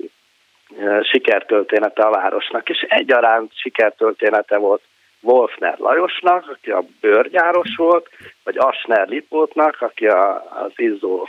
eh, 0.79 1.03
sikertörténete 1.03 2.03
a 2.03 2.09
városnak, 2.09 2.69
és 2.69 2.85
egyaránt 2.89 3.51
sikertörténete 3.55 4.57
volt 4.57 4.81
Wolfner 5.21 5.77
Lajosnak, 5.77 6.49
aki 6.49 6.71
a 6.71 6.83
bőrgyáros 7.01 7.75
volt, 7.75 8.09
vagy 8.43 8.57
Asner 8.57 9.07
Lipótnak, 9.07 9.81
aki 9.81 10.07
a, 10.07 10.35
az 10.63 10.71
izzó 10.75 11.27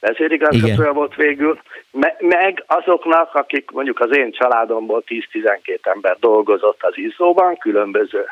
vezérigazgatója 0.00 0.92
volt 0.92 1.14
végül, 1.14 1.60
me- 1.90 2.20
meg 2.20 2.64
azoknak, 2.66 3.34
akik 3.34 3.70
mondjuk 3.70 4.00
az 4.00 4.16
én 4.16 4.32
családomból 4.32 5.02
10-12 5.06 5.78
ember 5.82 6.16
dolgozott 6.20 6.82
az 6.82 6.98
izzóban, 6.98 7.56
különböző 7.56 8.24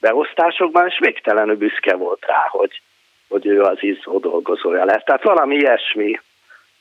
beosztásokban, 0.00 0.86
és 0.86 0.98
végtelenül 0.98 1.56
büszke 1.56 1.94
volt 1.94 2.24
rá, 2.26 2.46
hogy, 2.48 2.80
hogy 3.28 3.46
ő 3.46 3.60
az 3.60 3.76
izzó 3.80 4.18
dolgozója 4.18 4.84
lesz. 4.84 5.04
Tehát 5.04 5.22
valami 5.22 5.54
ilyesmi, 5.54 6.20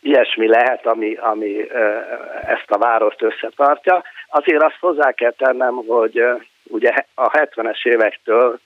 ilyesmi 0.02 0.48
lehet, 0.48 0.86
ami, 0.86 1.14
ami 1.16 1.72
ezt 2.46 2.72
a 2.72 2.78
várost 2.78 3.22
összetartja. 3.22 4.04
Azért 4.28 4.64
azt 4.64 4.80
hozzá 4.80 5.12
kell 5.12 5.32
tennem, 5.32 5.76
hogy 5.88 6.24
ugye 6.64 6.94
a 7.14 7.30
70-es 7.30 7.86
évektől 7.86 8.60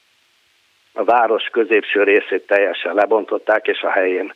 a 0.94 1.04
város 1.04 1.44
középső 1.44 2.04
részét 2.04 2.48
teljesen 2.48 2.94
lebontották, 2.94 3.68
és 3.68 3.82
a 3.82 3.90
helyén 3.90 4.34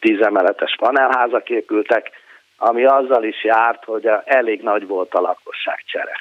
tízemeletes 0.00 0.76
panelházak 0.78 1.50
épültek, 1.50 2.10
ami 2.56 2.84
azzal 2.84 3.24
is 3.24 3.44
járt, 3.44 3.84
hogy 3.84 4.08
elég 4.24 4.62
nagy 4.62 4.86
volt 4.86 5.14
a 5.14 5.20
lakosságcsere. 5.20 6.12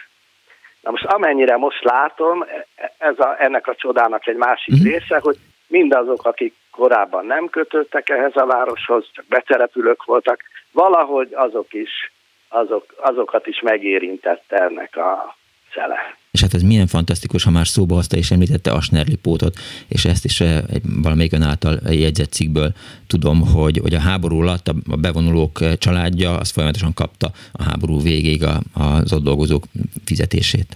Na 0.82 0.92
most 0.92 1.06
amennyire 1.06 1.58
most 1.58 1.84
látom, 1.84 2.42
e- 2.76 2.92
ez 2.98 3.20
a, 3.20 3.36
ennek 3.40 3.68
a 3.68 3.76
csodának 3.76 4.28
egy 4.28 4.36
másik 4.36 4.74
Mhm. 4.74 4.88
része, 4.88 5.20
hogy 5.22 5.36
mindazok, 5.74 6.26
akik 6.26 6.54
korábban 6.72 7.26
nem 7.26 7.50
kötődtek 7.50 8.10
ehhez 8.10 8.36
a 8.36 8.46
városhoz, 8.46 9.06
csak 9.14 9.26
beterepülők 9.26 10.06
voltak, 10.06 10.40
valahogy 10.72 11.30
azok 11.34 11.74
is, 11.74 12.12
azok, 12.50 12.86
azokat 12.98 13.48
is 13.48 13.62
megérintette 13.62 14.56
ennek 14.56 14.98
a 14.98 15.36
szele. 15.74 15.98
És 16.32 16.42
hát 16.42 16.54
ez 16.54 16.62
milyen 16.62 16.88
fantasztikus, 16.88 17.44
ha 17.44 17.52
már 17.52 17.68
szóba 17.68 17.96
hozta 17.96 18.18
és 18.18 18.32
említette 18.32 18.72
Asnerli 18.72 19.18
pótot, 19.22 19.54
és 19.90 20.06
ezt 20.06 20.26
is 20.26 20.42
eh, 20.42 20.58
egy, 20.76 20.82
valamelyik 21.04 21.34
ön 21.34 21.50
által 21.52 21.76
jegyzett 21.90 22.32
cikkből 22.32 22.70
tudom, 23.08 23.38
hogy, 23.56 23.78
hogy 23.82 23.94
a 23.94 24.06
háború 24.10 24.42
alatt 24.42 24.68
a 24.68 24.98
bevonulók 25.06 25.62
eh, 25.62 25.74
családja 25.76 26.32
az 26.38 26.52
folyamatosan 26.52 26.94
kapta 26.94 27.28
a 27.60 27.64
háború 27.64 28.02
végéig 28.02 28.44
a, 28.44 28.56
az 28.86 29.14
ott 29.14 29.24
dolgozók 29.24 29.64
fizetését. 30.06 30.72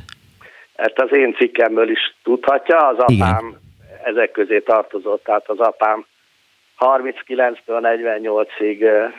Ezt 0.76 1.00
az 1.06 1.10
én 1.12 1.34
cikkemből 1.40 1.90
is 1.90 2.02
tudhatja, 2.24 2.78
az 2.88 2.98
Igen. 3.08 3.66
Ezek 4.08 4.32
közé 4.32 4.60
tartozott, 4.60 5.24
tehát 5.24 5.50
az 5.50 5.60
apám 5.60 6.06
39-től 6.80 7.80
48-ig 7.82 8.82
eh, 8.82 9.12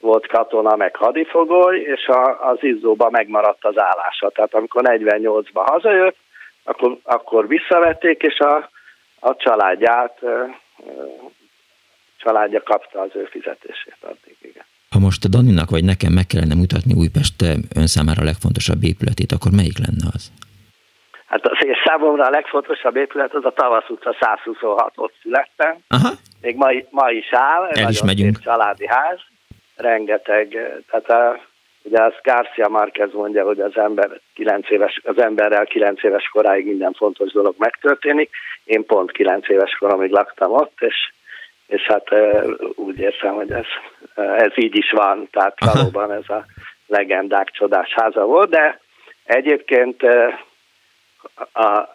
volt 0.00 0.26
katona, 0.26 0.76
meg 0.76 0.96
hadifogoly, 0.96 1.78
és 1.78 2.06
a, 2.06 2.50
az 2.50 2.58
izzóban 2.60 3.10
megmaradt 3.10 3.64
az 3.64 3.78
állása. 3.78 4.30
Tehát 4.30 4.54
amikor 4.54 4.82
48-ban 4.84 5.64
hazajött, 5.66 6.16
akkor, 6.64 6.98
akkor 7.02 7.48
visszavették, 7.48 8.22
és 8.22 8.38
a, 8.38 8.70
a 9.20 9.36
családját, 9.36 10.18
családja 12.16 12.62
kapta 12.62 13.00
az 13.00 13.10
ő 13.14 13.24
fizetését 13.24 13.96
addig, 14.00 14.36
igen. 14.40 14.64
Ha 14.90 14.98
most 14.98 15.24
a 15.24 15.28
Daninak 15.28 15.70
vagy 15.70 15.84
nekem 15.84 16.12
meg 16.12 16.26
kellene 16.26 16.54
mutatni 16.54 16.94
Újpest 16.94 17.42
ön 17.74 17.86
számára 17.86 18.20
a 18.22 18.24
legfontosabb 18.24 18.82
épületét, 18.82 19.32
akkor 19.32 19.50
melyik 19.52 19.78
lenne 19.78 20.06
az? 20.14 20.32
Hát 21.32 21.46
az 21.46 21.64
és 21.64 21.82
számomra 21.84 22.24
a 22.24 22.30
legfontosabb 22.30 22.96
épület 22.96 23.34
az 23.34 23.44
a 23.44 23.50
Tavasz 23.50 23.88
utca 23.88 24.16
126, 24.20 24.92
ott 24.96 25.14
születtem. 25.22 25.76
Aha, 25.88 26.08
Még 26.40 26.56
ma, 26.56 26.70
ma 26.90 27.10
is 27.10 27.28
áll, 27.30 27.68
is 27.70 27.80
nagyon 27.80 28.06
megyünk. 28.06 28.38
családi 28.40 28.86
ház, 28.86 29.18
rengeteg, 29.76 30.54
eh, 30.54 30.72
tehát 30.90 31.10
a, 31.10 31.40
ugye 31.82 32.02
az 32.02 32.12
Garcia 32.22 32.68
Márquez 32.68 33.12
mondja, 33.12 33.44
hogy 33.44 33.60
az 33.60 33.76
ember 33.76 34.20
9 34.34 34.70
éves, 34.70 35.00
az 35.04 35.18
emberrel 35.18 35.64
9 35.64 36.02
éves 36.02 36.28
koráig 36.32 36.66
minden 36.66 36.92
fontos 36.92 37.32
dolog 37.32 37.54
megtörténik. 37.58 38.30
Én 38.64 38.86
pont 38.86 39.12
9 39.12 39.48
éves 39.48 39.76
koromig 39.78 40.10
laktam 40.10 40.52
ott, 40.52 40.76
és, 40.78 41.12
és 41.66 41.82
hát 41.82 42.12
eh, 42.12 42.42
úgy 42.74 42.98
érzem, 42.98 43.34
hogy 43.34 43.50
ez, 43.50 43.66
eh, 44.14 44.36
ez 44.36 44.52
így 44.54 44.76
is 44.76 44.90
van, 44.90 45.28
tehát 45.30 45.54
Aha. 45.60 45.72
valóban 45.72 46.12
ez 46.12 46.28
a 46.28 46.44
legendák 46.86 47.50
csodás 47.50 47.92
háza 47.94 48.24
volt, 48.24 48.50
de 48.50 48.80
egyébként 49.24 50.02
eh, 50.02 50.34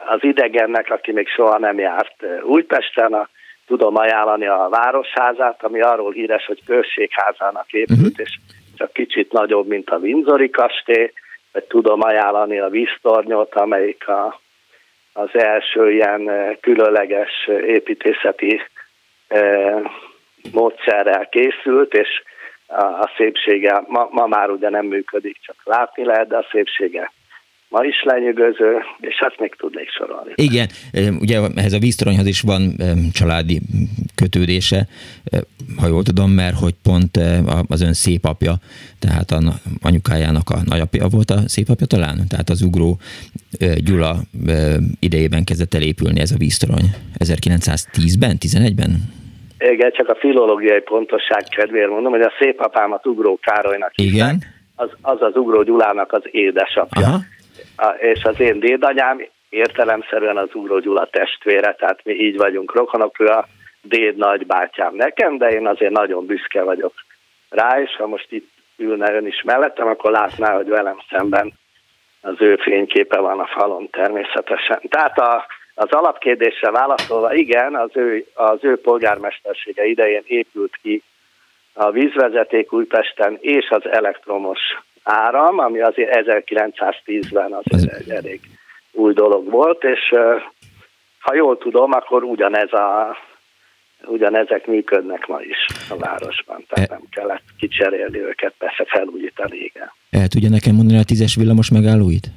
az 0.07 0.19
idegennek, 0.23 0.89
aki 0.91 1.11
még 1.11 1.27
soha 1.27 1.57
nem 1.57 1.79
járt 1.79 2.23
eh, 2.23 2.43
Újpesten, 2.43 3.13
a, 3.13 3.29
tudom 3.65 3.95
ajánlani 3.95 4.47
a 4.47 4.67
Városházát, 4.69 5.63
ami 5.63 5.81
arról 5.81 6.11
híres, 6.11 6.45
hogy 6.45 6.63
községházának 6.65 7.71
épült, 7.71 7.99
Mhm. 7.99 8.21
és 8.21 8.37
csak 8.77 8.93
kicsit 8.93 9.31
nagyobb, 9.31 9.67
mint 9.67 9.89
a 9.89 9.97
Windsori 9.97 10.49
kastély, 10.49 11.11
vagy 11.51 11.63
tudom 11.63 12.01
ajánlani 12.01 12.59
a 12.59 12.69
víztornyot, 12.69 13.55
amelyik 13.55 14.07
a, 14.07 14.39
az 15.13 15.29
első 15.33 15.91
ilyen 15.91 16.29
eh, 16.29 16.55
különleges 16.61 17.47
építészeti 17.65 18.61
eh, 19.27 19.81
módszerrel 20.51 21.29
készült, 21.29 21.93
és 21.93 22.09
a, 22.67 22.83
a 22.83 23.11
szépsége 23.17 23.83
ma, 23.87 24.07
ma 24.11 24.27
már 24.27 24.49
ugye 24.49 24.69
nem 24.69 24.85
működik, 24.85 25.37
csak 25.41 25.55
látni 25.63 26.03
lehet, 26.05 26.27
de 26.27 26.37
a 26.37 26.47
szépsége 26.51 27.11
ma 27.69 27.83
is 27.83 28.03
lenyűgöző, 28.03 28.77
és 28.99 29.15
hát 29.19 29.39
még 29.39 29.55
tudnék 29.55 29.89
sorolni. 29.89 30.31
igen, 30.35 30.67
ugye 31.19 31.39
ehhez 31.55 31.73
a 31.73 31.79
víztoronyhoz 31.79 32.25
is 32.25 32.41
van 32.41 32.75
családi 33.13 33.61
kötődése, 34.15 34.87
ha 35.79 35.87
jól 35.87 36.03
tudom, 36.03 36.31
mert 36.31 36.59
hogy 36.59 36.75
pont 36.83 37.19
az 37.67 37.81
ön 37.81 37.93
szépapja, 37.93 38.53
tehát 38.99 39.31
a 39.31 39.39
na- 39.39 39.59
anyukájának 39.81 40.49
a 40.49 40.57
nagyapja 40.65 41.07
volt 41.07 41.29
a 41.29 41.47
szépapja 41.47 41.85
talán, 41.85 42.17
tehát 42.29 42.49
az 42.49 42.61
ugró 42.61 42.97
Gyula 43.85 44.15
idejében 44.99 45.43
kezdett 45.43 45.73
el 45.73 45.81
épülni 45.81 46.19
ez 46.19 46.31
a 46.31 46.37
víztorony. 46.37 46.85
1910-ben, 47.19 48.37
11-ben? 48.39 49.15
Igen, 49.59 49.91
csak 49.91 50.09
a 50.09 50.15
filológiai 50.19 50.81
pontosság 50.81 51.43
kedvéért 51.43 51.89
mondom, 51.89 52.11
hogy 52.11 52.21
a 52.21 52.31
szép 52.39 52.59
apámat 52.59 53.05
Ugró 53.05 53.39
Károlynak 53.41 53.91
Igen. 53.95 54.11
hívták. 54.11 54.55
Az, 54.75 54.89
az 55.01 55.21
az 55.21 55.35
Ugró 55.35 55.63
Gyulának 55.63 56.11
az 56.11 56.21
édesapja. 56.31 57.05
Aha. 57.05 57.19
És 57.97 58.23
az 58.23 58.39
én 58.39 58.59
dédanyám 58.59 59.27
értelemszerűen 59.49 60.37
az 60.37 60.53
Úró 60.53 60.79
Gyula 60.79 61.05
testvére, 61.05 61.73
tehát 61.73 61.99
mi 62.03 62.13
így 62.13 62.37
vagyunk 62.37 62.75
rokonok, 62.75 63.19
ő 63.19 63.25
a 63.25 63.47
déd 63.81 64.15
nagybátyám 64.15 64.95
nekem, 64.95 65.37
de 65.37 65.47
én 65.47 65.67
azért 65.67 65.91
nagyon 65.91 66.25
büszke 66.25 66.63
vagyok 66.63 66.93
rá, 67.49 67.81
és 67.81 67.95
ha 67.95 68.07
most 68.07 68.31
itt 68.31 68.49
ülne 68.77 69.13
ön 69.13 69.25
is 69.27 69.41
mellettem, 69.41 69.87
akkor 69.87 70.11
látná, 70.11 70.55
hogy 70.55 70.67
velem 70.67 70.97
szemben 71.09 71.53
az 72.21 72.35
ő 72.37 72.55
fényképe 72.55 73.19
van 73.19 73.39
a 73.39 73.47
falon 73.47 73.89
természetesen. 73.89 74.79
Tehát 74.89 75.19
a, 75.19 75.45
az 75.73 75.91
alapkérdésre 75.91 76.71
válaszolva, 76.71 77.33
igen, 77.33 77.75
az 77.75 77.91
ő, 77.93 78.25
az 78.33 78.59
ő 78.61 78.81
polgármestersége 78.81 79.85
idején 79.85 80.23
épült 80.25 80.77
ki 80.81 81.03
a 81.73 81.91
vízvezeték 81.91 82.73
Újpesten 82.73 83.37
és 83.41 83.69
az 83.69 83.89
elektromos 83.91 84.59
áram, 85.07 85.59
ami 85.59 85.81
azért 85.81 86.25
1910-ben 86.25 87.53
azért 87.63 87.93
egy 87.93 88.09
elég 88.09 88.39
új 88.91 89.13
dolog 89.13 89.49
volt, 89.49 89.83
és 89.83 90.13
ha 91.19 91.35
jól 91.35 91.57
tudom, 91.57 91.91
akkor 91.91 92.23
ugyanez 92.23 92.73
a, 92.73 93.17
ugyanezek 94.05 94.67
működnek 94.67 95.27
ma 95.27 95.41
is 95.41 95.65
a 95.89 95.97
városban, 95.97 96.65
tehát 96.67 96.91
e- 96.91 96.93
nem 96.93 97.03
kellett 97.09 97.43
kicserélni 97.57 98.19
őket, 98.19 98.53
persze 98.57 98.85
felújítani, 98.87 99.57
igen. 99.57 99.91
El 100.09 100.27
tudja 100.27 100.49
nekem 100.49 100.75
mondani 100.75 100.99
a 100.99 101.03
tízes 101.03 101.35
villamos 101.35 101.71
megállóit? 101.71 102.27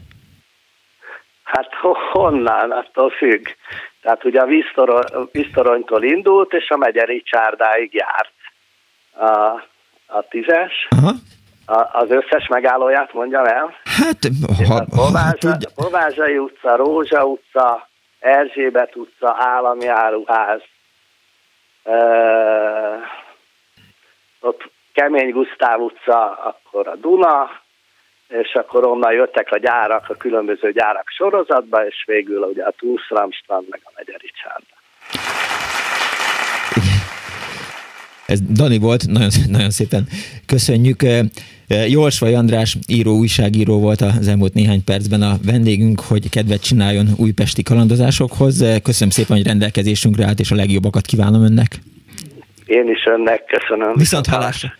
Hát 1.42 1.74
honnan? 2.12 2.70
Attól 2.70 3.10
függ. 3.10 3.46
Tehát 4.02 4.24
ugye 4.24 4.40
a 4.40 4.48
víztoronytól 5.32 6.02
indult, 6.02 6.52
és 6.52 6.68
a 6.68 6.76
Megyeri 6.76 7.22
csárdáig 7.22 7.94
járt 7.94 8.32
a, 9.12 9.34
a 10.06 10.28
tízes. 10.28 10.88
Aha. 10.90 11.12
Az 11.92 12.10
összes 12.10 12.46
megállóját 12.48 13.12
mondjam 13.12 13.44
el. 13.44 13.74
Hát, 13.84 14.18
ha, 14.68 14.84
ha 14.90 15.56
Bovázsai 15.74 16.38
utca, 16.38 16.76
Rózsa 16.76 17.24
utca, 17.24 17.88
Erzsébet 18.18 18.96
utca, 18.96 19.36
Állami 19.38 19.86
Áruház, 19.86 20.60
e, 21.84 21.96
ott 24.40 24.70
Kemény 24.92 25.30
Gusztáv 25.30 25.80
utca, 25.80 26.30
akkor 26.30 26.88
a 26.88 26.96
Duna, 26.96 27.50
és 28.28 28.54
akkor 28.54 28.86
onnan 28.86 29.12
jöttek 29.12 29.52
a 29.52 29.58
gyárak, 29.58 30.08
a 30.08 30.14
különböző 30.14 30.72
gyárak 30.72 31.08
sorozatba, 31.08 31.86
és 31.86 32.04
végül 32.06 32.42
ugye 32.42 32.64
a 32.64 32.74
Túlszramstrand, 32.78 33.68
meg 33.68 33.80
a 33.84 33.90
Megyeri 33.96 34.30
Csárda. 34.42 34.79
Ez 38.30 38.40
Dani 38.52 38.78
volt, 38.78 39.06
nagyon, 39.06 39.28
nagyon 39.48 39.70
szépen 39.70 40.08
köszönjük. 40.46 41.02
Jolsvai 41.88 42.34
András 42.34 42.76
író, 42.86 43.16
újságíró 43.16 43.78
volt 43.78 44.00
az 44.00 44.28
elmúlt 44.28 44.54
néhány 44.54 44.84
percben 44.84 45.22
a 45.22 45.38
vendégünk, 45.44 46.00
hogy 46.00 46.28
kedvet 46.28 46.62
csináljon 46.62 47.06
újpesti 47.16 47.62
kalandozásokhoz. 47.62 48.64
Köszönöm 48.82 49.10
szépen, 49.10 49.36
hogy 49.36 49.46
rendelkezésünkre 49.46 50.24
állt, 50.26 50.40
és 50.40 50.50
a 50.50 50.54
legjobbakat 50.54 51.06
kívánom 51.06 51.42
önnek. 51.42 51.78
Én 52.66 52.88
is 52.88 53.04
önnek 53.04 53.44
köszönöm. 53.44 53.92
Viszont 53.96 54.26
hallásra. 54.26 54.72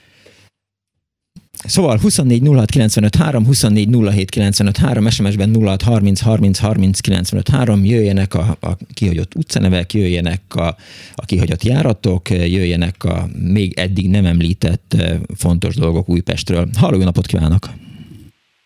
Szóval 1.65 1.99
24 1.99 2.43
06 2.55 2.71
95 2.71 3.17
3, 3.17 3.45
24 3.45 3.89
07 4.13 4.31
95 4.31 4.77
3, 4.77 5.09
SMS-ben 5.11 5.57
06 5.65 5.83
30 5.83 6.21
30 6.21 6.59
30 6.59 7.01
95 7.01 7.49
3, 7.49 7.85
jöjjenek 7.85 8.35
a, 8.35 8.45
a 8.61 8.71
kihagyott 8.95 9.35
utcanevek, 9.35 9.93
jöjjenek 9.93 10.41
a, 10.55 10.67
a 11.15 11.25
kihagyott 11.27 11.63
járatok, 11.63 12.31
jöjjenek 12.31 13.05
a 13.05 13.17
még 13.53 13.79
eddig 13.79 14.11
nem 14.11 14.25
említett 14.25 14.95
eh, 14.99 15.17
fontos 15.39 15.75
dolgok 15.75 16.09
Újpestről. 16.09 16.67
Halló, 16.81 16.97
jó 16.97 17.05
napot 17.05 17.27
kívánok! 17.27 17.65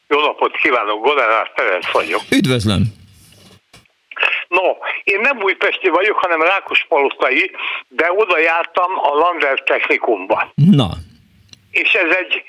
Jó 0.08 0.20
napot 0.20 0.56
kívánok, 0.62 1.04
Godánás 1.04 1.50
Ferenc 1.54 1.92
vagyok. 1.92 2.22
Üdvözlöm! 2.30 2.82
No, 4.48 4.66
én 5.04 5.20
nem 5.20 5.42
újpesti 5.42 5.88
vagyok, 5.88 6.16
hanem 6.16 6.40
Rákospalotai, 6.42 7.50
de 7.88 8.06
oda 8.16 8.38
jártam 8.38 8.90
a 8.98 9.14
Lander 9.14 9.62
technikumban. 9.62 10.52
Na, 10.54 10.88
és 11.75 11.95
ez 11.95 12.16
egy, 12.16 12.44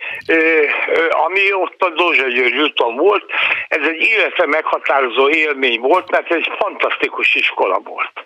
ami 1.10 1.54
ott 1.54 1.82
a 1.82 1.90
Dózsa 1.90 2.28
György 2.28 2.58
úton 2.58 2.96
volt, 2.96 3.32
ez 3.68 3.88
egy 3.88 4.02
életre 4.02 4.46
meghatározó 4.46 5.30
élmény 5.30 5.80
volt, 5.80 6.12
mert 6.12 6.32
egy 6.32 6.52
fantasztikus 6.58 7.36
iskola 7.36 7.80
volt. 7.80 8.26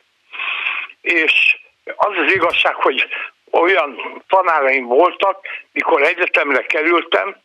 És 1.01 1.57
az 1.95 2.17
az 2.25 2.33
igazság, 2.33 2.75
hogy 2.75 3.07
olyan 3.51 4.23
tanáraim 4.27 4.85
voltak, 4.85 5.45
mikor 5.71 6.01
egyetemre 6.01 6.65
kerültem, 6.65 7.35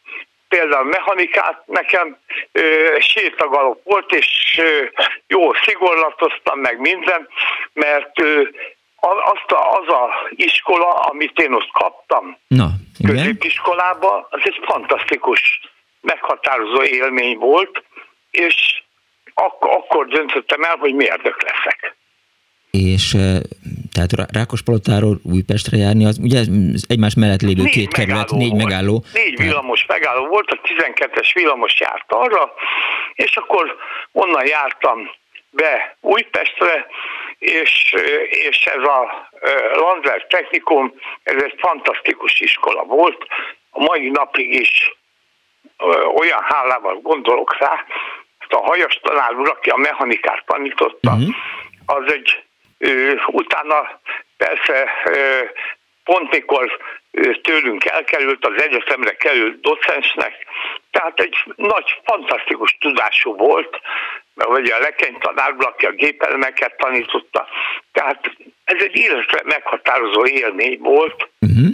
például 0.48 0.84
mechanikát 0.84 1.62
nekem 1.66 2.18
ö, 2.52 2.96
sétagalop 2.98 3.80
volt, 3.84 4.12
és 4.12 4.60
ö, 4.62 4.84
jó 5.26 5.52
szigorlatoztam 5.52 6.58
meg 6.58 6.78
minden, 6.78 7.28
mert 7.72 8.20
ö, 8.20 8.42
azt 9.12 9.50
a, 9.52 9.78
az 9.78 9.88
a 9.88 10.08
iskola, 10.30 10.90
amit 10.90 11.38
én 11.38 11.52
ott 11.52 11.70
kaptam, 11.72 12.36
Na, 12.46 12.68
igen. 12.98 13.14
középiskolába, 13.16 14.26
az 14.30 14.40
egy 14.44 14.60
fantasztikus, 14.62 15.60
meghatározó 16.00 16.82
élmény 16.82 17.38
volt, 17.38 17.82
és 18.30 18.82
ak- 19.34 19.62
akkor 19.64 20.06
döntöttem 20.06 20.62
el, 20.62 20.76
hogy 20.76 20.94
mérdök 20.94 21.42
leszek. 21.42 21.96
És 22.70 23.16
tehát 23.92 24.32
Rákospalotáról 24.32 25.20
Újpestre 25.22 25.76
járni, 25.76 26.04
az 26.04 26.18
ugye 26.22 26.40
egymás 26.88 27.14
mellett 27.14 27.40
lévő 27.40 27.62
négy 27.62 27.72
két 27.72 27.92
kerület, 27.92 28.30
négy 28.30 28.50
volt. 28.50 28.62
megálló. 28.64 29.04
Négy 29.12 29.36
villamos 29.36 29.86
megálló 29.86 30.26
volt, 30.26 30.50
a 30.50 30.60
12-es 30.62 31.30
villamos 31.34 31.80
járt 31.80 32.04
arra, 32.08 32.52
és 33.14 33.36
akkor 33.36 33.76
onnan 34.12 34.46
jártam 34.46 34.98
be 35.50 35.96
Újpestre, 36.00 36.86
és, 37.38 37.94
és 38.28 38.66
ez 38.66 38.82
a 38.82 39.28
Landler 39.74 40.26
Technikum, 40.26 40.94
ez 41.22 41.42
egy 41.42 41.54
fantasztikus 41.58 42.40
iskola 42.40 42.82
volt, 42.82 43.26
a 43.70 43.82
mai 43.82 44.08
napig 44.08 44.54
is 44.60 44.92
olyan 46.14 46.42
hálával 46.42 46.94
gondolok 46.94 47.58
rá, 47.58 47.84
a 48.54 48.66
hajas 48.66 49.00
tanár 49.02 49.34
úr, 49.34 49.48
aki 49.48 49.70
a 49.70 49.76
mechanikát 49.76 50.44
tanította, 50.46 51.10
uh-huh. 51.10 51.34
az 51.86 52.12
egy, 52.12 52.44
utána 53.26 54.00
persze 54.36 54.90
pont 56.04 56.30
mikor 56.30 56.78
tőlünk 57.42 57.84
elkerült, 57.84 58.46
az 58.46 58.62
egyetemre 58.62 59.16
került 59.16 59.60
docensnek, 59.60 60.46
tehát 60.90 61.20
egy 61.20 61.36
nagy, 61.56 62.00
fantasztikus 62.04 62.76
tudású 62.80 63.36
volt, 63.36 63.80
vagy 64.34 64.70
a 64.70 64.78
lekeny 64.78 65.16
tanár, 65.18 65.54
aki 65.58 65.84
a 65.86 65.90
gépelemeket 65.90 66.76
tanította. 66.76 67.46
Tehát 67.92 68.20
ez 68.64 68.82
egy 68.82 68.96
életre 68.96 69.40
meghatározó 69.44 70.26
élmény 70.26 70.78
volt, 70.78 71.28
uh-huh. 71.40 71.68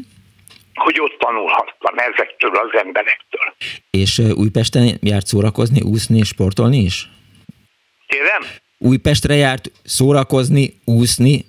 hogy 0.74 1.00
ott 1.00 1.18
tanulhattam 1.18 1.98
ezektől 1.98 2.56
az 2.56 2.80
emberektől. 2.80 3.54
És 3.90 4.18
Újpesten 4.34 4.98
járt 5.02 5.26
szórakozni, 5.26 5.80
úszni, 5.82 6.22
sportolni 6.22 6.76
is? 6.76 7.08
Kérem? 8.06 8.42
Újpestre 8.78 9.34
járt 9.34 9.70
szórakozni, 9.84 10.80
úszni? 10.84 11.44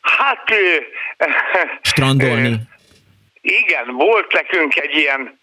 Hát... 0.00 0.44
Strandolni? 1.92 2.56
Igen, 3.40 3.94
volt 3.94 4.32
nekünk 4.32 4.76
egy 4.76 4.94
ilyen 4.94 5.39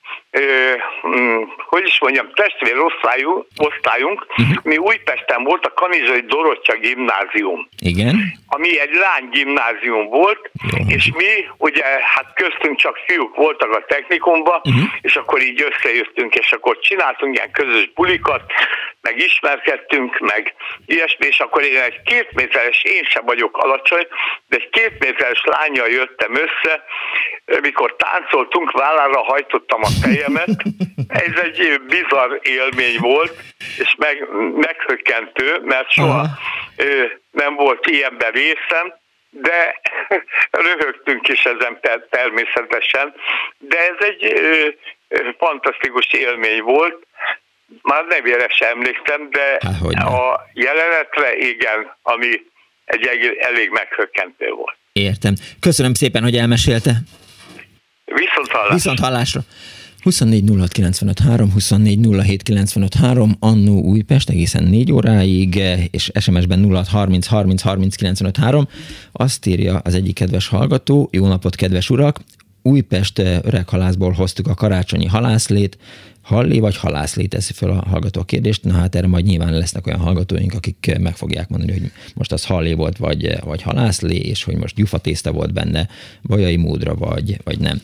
hogy 1.57 1.85
is 1.85 1.99
mondjam, 1.99 2.31
testvér 2.33 2.79
osztályú, 2.79 3.47
osztályunk, 3.57 4.25
uh-huh. 4.29 4.63
mi 4.63 4.77
Újpesten 4.77 5.43
volt 5.43 5.65
a 5.65 5.73
Kanizsai 5.73 6.21
Dorottya 6.21 6.73
gimnázium. 6.73 7.69
Igen. 7.81 8.15
Ami 8.47 8.79
egy 8.79 8.89
gimnázium 9.31 10.05
volt, 10.09 10.51
Jó. 10.71 10.85
és 10.87 11.11
mi, 11.15 11.47
ugye, 11.57 11.83
hát 11.83 12.33
köztünk 12.33 12.77
csak 12.77 12.97
fiúk 13.05 13.35
voltak 13.35 13.71
a 13.71 13.85
technikumban, 13.87 14.61
uh-huh. 14.63 14.89
és 15.01 15.15
akkor 15.15 15.41
így 15.41 15.61
összejöttünk, 15.69 16.35
és 16.35 16.51
akkor 16.51 16.79
csináltunk 16.79 17.35
ilyen 17.35 17.51
közös 17.51 17.91
bulikat, 17.93 18.41
meg 19.01 19.17
ismerkedtünk, 19.17 20.19
meg 20.19 20.53
ilyesmi, 20.85 21.25
és 21.25 21.39
akkor 21.39 21.63
én 21.63 21.77
egy 21.77 22.01
két 22.01 22.31
méteres, 22.33 22.83
én 22.83 23.03
sem 23.03 23.25
vagyok 23.25 23.57
alacsony, 23.57 24.07
de 24.47 24.57
egy 24.57 24.69
két 24.69 24.93
méteres 24.99 25.43
lányjal 25.43 25.87
jöttem 25.87 26.35
össze, 26.35 26.83
mikor 27.61 27.95
táncoltunk, 27.95 28.71
vállára 28.71 29.23
hajtottam 29.23 29.81
a 29.83 29.89
fejemet. 30.27 30.63
Ez 31.07 31.41
egy 31.43 31.81
bizarr 31.87 32.39
élmény 32.41 32.97
volt, 32.99 33.35
és 33.77 33.95
meg, 33.97 34.27
meghökkentő, 34.55 35.59
mert 35.63 35.91
soha 35.91 36.25
ö, 36.75 37.03
nem 37.31 37.55
volt 37.55 37.87
ilyenben 37.87 38.31
részem, 38.31 38.93
de 39.29 39.81
röhögtünk 40.67 41.27
is 41.27 41.43
ezen 41.43 41.79
természetesen, 42.09 43.13
de 43.57 43.77
ez 43.77 44.07
egy 44.07 44.35
fantasztikus 45.37 46.13
élmény 46.13 46.61
volt, 46.61 47.05
már 47.81 48.05
nevére 48.05 48.47
sem 48.49 48.69
emlékszem, 48.69 49.29
de 49.29 49.57
Há, 49.59 50.05
a 50.05 50.49
jelenetre 50.53 51.35
igen, 51.35 51.95
ami 52.01 52.27
egy 52.85 53.37
elég 53.39 53.69
meghökkentő 53.69 54.49
volt. 54.49 54.75
Értem. 54.91 55.33
Köszönöm 55.59 55.93
szépen, 55.93 56.23
hogy 56.23 56.35
elmesélte. 56.35 56.91
Viszont 58.05 58.51
hallásra. 58.51 58.73
Viszont 58.73 58.99
hallásra. 58.99 59.41
24 60.07 60.43
24 61.53 62.07
Annó 63.39 63.81
Újpest 63.81 64.29
egészen 64.29 64.63
4 64.63 64.91
óráig, 64.91 65.61
és 65.91 66.11
SMS-ben 66.19 66.71
06 66.71 66.87
30 66.87 67.25
30 67.27 67.61
30 67.61 68.29
Azt 69.11 69.45
írja 69.45 69.77
az 69.77 69.93
egyik 69.93 70.13
kedves 70.13 70.47
hallgató, 70.47 71.09
jó 71.11 71.27
napot 71.27 71.55
kedves 71.55 71.89
urak, 71.89 72.21
Újpest 72.61 73.19
öreghalászból 73.19 74.11
hoztuk 74.11 74.47
a 74.47 74.53
karácsonyi 74.53 75.05
halászlét, 75.05 75.77
Hallé 76.27 76.59
vagy 76.59 76.77
halászlé 76.77 77.25
teszi 77.25 77.53
fel 77.53 77.69
a 77.69 77.83
hallgató 77.89 78.21
a 78.21 78.23
kérdést, 78.23 78.63
na 78.63 78.73
hát 78.73 78.95
erre 78.95 79.07
majd 79.07 79.25
nyilván 79.25 79.53
lesznek 79.53 79.87
olyan 79.87 79.99
hallgatóink, 79.99 80.53
akik 80.53 80.95
meg 80.99 81.15
fogják 81.15 81.49
mondani, 81.49 81.71
hogy 81.71 81.91
most 82.13 82.31
az 82.31 82.45
hallé 82.45 82.73
volt, 82.73 82.97
vagy, 82.97 83.39
vagy 83.43 83.61
halászlé, 83.61 84.15
és 84.15 84.43
hogy 84.43 84.55
most 84.55 84.75
gyufatészta 84.75 85.31
volt 85.31 85.53
benne, 85.53 85.87
bajai 86.23 86.55
módra, 86.55 86.95
vagy, 86.95 87.39
vagy 87.43 87.59
nem. 87.59 87.81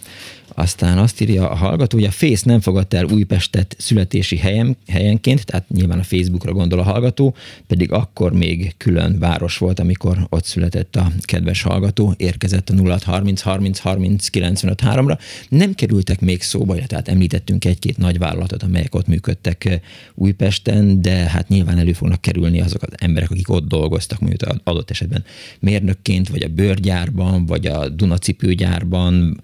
Aztán 0.56 0.98
azt 0.98 1.22
írja 1.22 1.50
a 1.50 1.56
hallgató, 1.56 1.98
hogy 1.98 2.08
a 2.08 2.12
Face 2.12 2.42
nem 2.46 2.60
fogadta 2.60 2.98
el 2.98 3.06
Újpestet 3.06 3.76
születési 3.80 4.38
helyen, 4.38 4.78
helyenként, 4.88 5.46
tehát 5.46 5.70
nyilván 5.70 6.00
a 6.00 6.04
Facebookra 6.04 6.54
gondol 6.54 6.80
a 6.80 6.84
hallgató, 6.84 7.36
pedig 7.68 7.92
akkor 7.92 8.34
még 8.34 8.74
külön 8.78 9.20
város 9.20 9.58
volt, 9.58 9.80
amikor 9.80 10.18
ott 10.30 10.46
született 10.46 10.96
a 10.96 11.12
kedves 11.22 11.62
hallgató, 11.62 12.14
érkezett 12.18 12.70
a 12.70 12.74
0 12.74 12.98
30 13.04 13.42
30 13.42 13.80
30 13.80 14.28
95 14.28 14.82
3-ra. 14.86 15.20
Nem 15.50 15.74
kerültek 15.74 16.20
még 16.20 16.42
szóba, 16.42 16.76
tehát 16.86 17.08
említettünk 17.08 17.66
egy-két 17.66 17.98
nagy 17.98 18.18
vállalatot, 18.18 18.64
amelyek 18.64 18.96
ott 18.96 19.08
működtek 19.08 19.66
eh, 19.66 19.80
Újpesten, 20.16 21.02
de 21.02 21.12
hát 21.12 21.48
nyilván 21.48 21.78
elő 21.78 21.94
fognak 21.94 22.22
kerülni 22.22 22.62
azok 22.62 22.82
az 22.82 22.94
emberek, 22.98 23.32
akik 23.32 23.50
ott 23.50 23.68
dolgoztak, 23.68 24.20
mondjuk 24.20 24.60
adott 24.64 24.90
esetben 24.90 25.24
mérnökként, 25.60 26.30
vagy 26.30 26.42
a 26.42 26.48
bőrgyárban, 26.48 27.46
vagy 27.46 27.66
a 27.66 27.90
Dunacipőgyárban, 27.90 29.42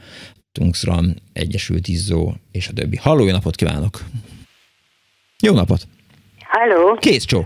Tungsram, 0.60 1.06
Egyesült 1.34 1.88
Izzó 1.88 2.32
és 2.52 2.68
a 2.68 2.74
többi. 2.76 2.98
Halló, 2.98 3.26
jó 3.26 3.32
napot 3.32 3.56
kívánok! 3.56 3.96
Jó 5.48 5.54
napot! 5.54 5.82
Halló! 6.54 6.96
Kész 7.00 7.26
csók! 7.26 7.46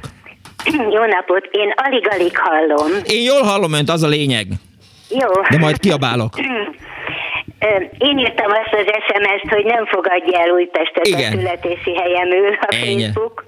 Jó 0.96 1.04
napot! 1.06 1.44
Én 1.52 1.74
alig-alig 1.76 2.38
hallom. 2.38 2.92
Én 3.04 3.24
jól 3.24 3.42
hallom 3.42 3.74
önt, 3.74 3.90
az 3.90 4.04
a 4.04 4.08
lényeg. 4.08 4.48
Jó. 5.10 5.30
De 5.50 5.58
majd 5.58 5.80
kiabálok. 5.80 6.34
Én 7.98 8.18
írtam 8.18 8.52
azt 8.52 8.74
az 8.74 8.88
SMS-t, 9.06 9.50
hogy 9.54 9.66
nem 9.66 9.86
fogadja 9.86 10.40
el 10.40 10.50
Újpestet 10.50 11.08
Igen. 11.08 11.34
a 11.34 11.36
születési 11.36 11.96
helyemül 11.96 12.54
a 12.54 12.68
Ennyi. 12.76 13.04
Facebook. 13.04 13.46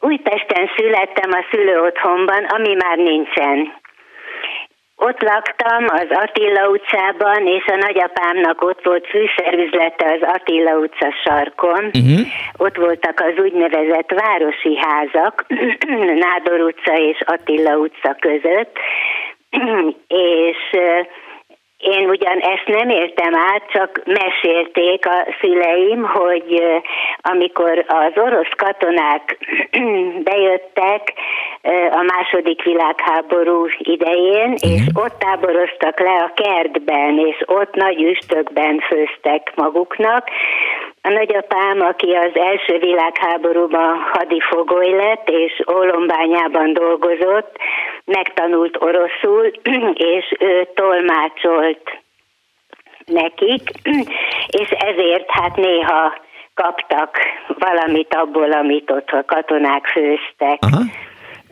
Újpesten 0.00 0.64
születtem 0.76 1.30
a 1.30 1.44
szülőotthonban, 1.50 2.44
ami 2.44 2.74
már 2.74 2.96
nincsen. 2.96 3.56
Ott 5.00 5.22
laktam 5.22 5.84
az 5.86 6.06
Attila 6.10 6.68
utcában, 6.68 7.46
és 7.46 7.66
a 7.66 7.76
nagyapámnak 7.76 8.62
ott 8.62 8.84
volt 8.84 9.06
fűszerüzlete 9.06 10.12
az 10.12 10.28
Attila 10.34 10.72
utca 10.76 11.14
sarkon. 11.24 11.84
Uh-huh. 11.84 12.26
Ott 12.56 12.76
voltak 12.76 13.20
az 13.20 13.44
úgynevezett 13.44 14.10
városi 14.10 14.76
házak, 14.76 15.46
Nádor 16.24 16.60
utca 16.60 16.92
és 16.96 17.20
Attila 17.26 17.76
utca 17.76 18.16
között, 18.20 18.78
és 20.38 20.58
én 21.78 22.08
ugyan 22.08 22.38
ezt 22.38 22.66
nem 22.66 22.88
értem 22.88 23.34
át, 23.34 23.70
csak 23.72 24.02
mesélték 24.04 25.06
a 25.06 25.26
szüleim, 25.40 26.02
hogy 26.02 26.62
amikor 27.20 27.84
az 27.86 28.12
orosz 28.14 28.52
katonák 28.56 29.38
bejöttek 30.30 31.12
a 31.90 32.02
második 32.02 32.62
világháború 32.62 33.66
idején, 33.78 34.54
és 34.60 34.80
ott 34.94 35.18
táboroztak 35.18 36.00
le 36.00 36.22
a 36.22 36.32
kertben, 36.34 37.18
és 37.18 37.42
ott 37.46 37.74
nagy 37.74 38.02
üstökben 38.02 38.78
főztek 38.78 39.52
maguknak, 39.54 40.28
a 41.02 41.08
nagyapám, 41.10 41.80
aki 41.80 42.12
az 42.12 42.30
első 42.34 42.78
világháborúban 42.78 43.98
hadifogoly 44.12 44.90
lett, 44.90 45.28
és 45.28 45.62
Olombányában 45.64 46.72
dolgozott, 46.72 47.56
megtanult 48.04 48.76
oroszul, 48.80 49.50
és 50.14 50.34
ő 50.38 50.68
tolmácsolt 50.74 51.98
nekik, 53.04 53.70
és 54.60 54.70
ezért 54.70 55.30
hát 55.30 55.56
néha 55.56 56.14
kaptak 56.54 57.18
valamit 57.46 58.14
abból, 58.14 58.52
amit 58.52 58.90
ott 58.90 59.10
a 59.10 59.24
katonák 59.26 59.86
főztek. 59.86 60.58
Aha. 60.60 60.82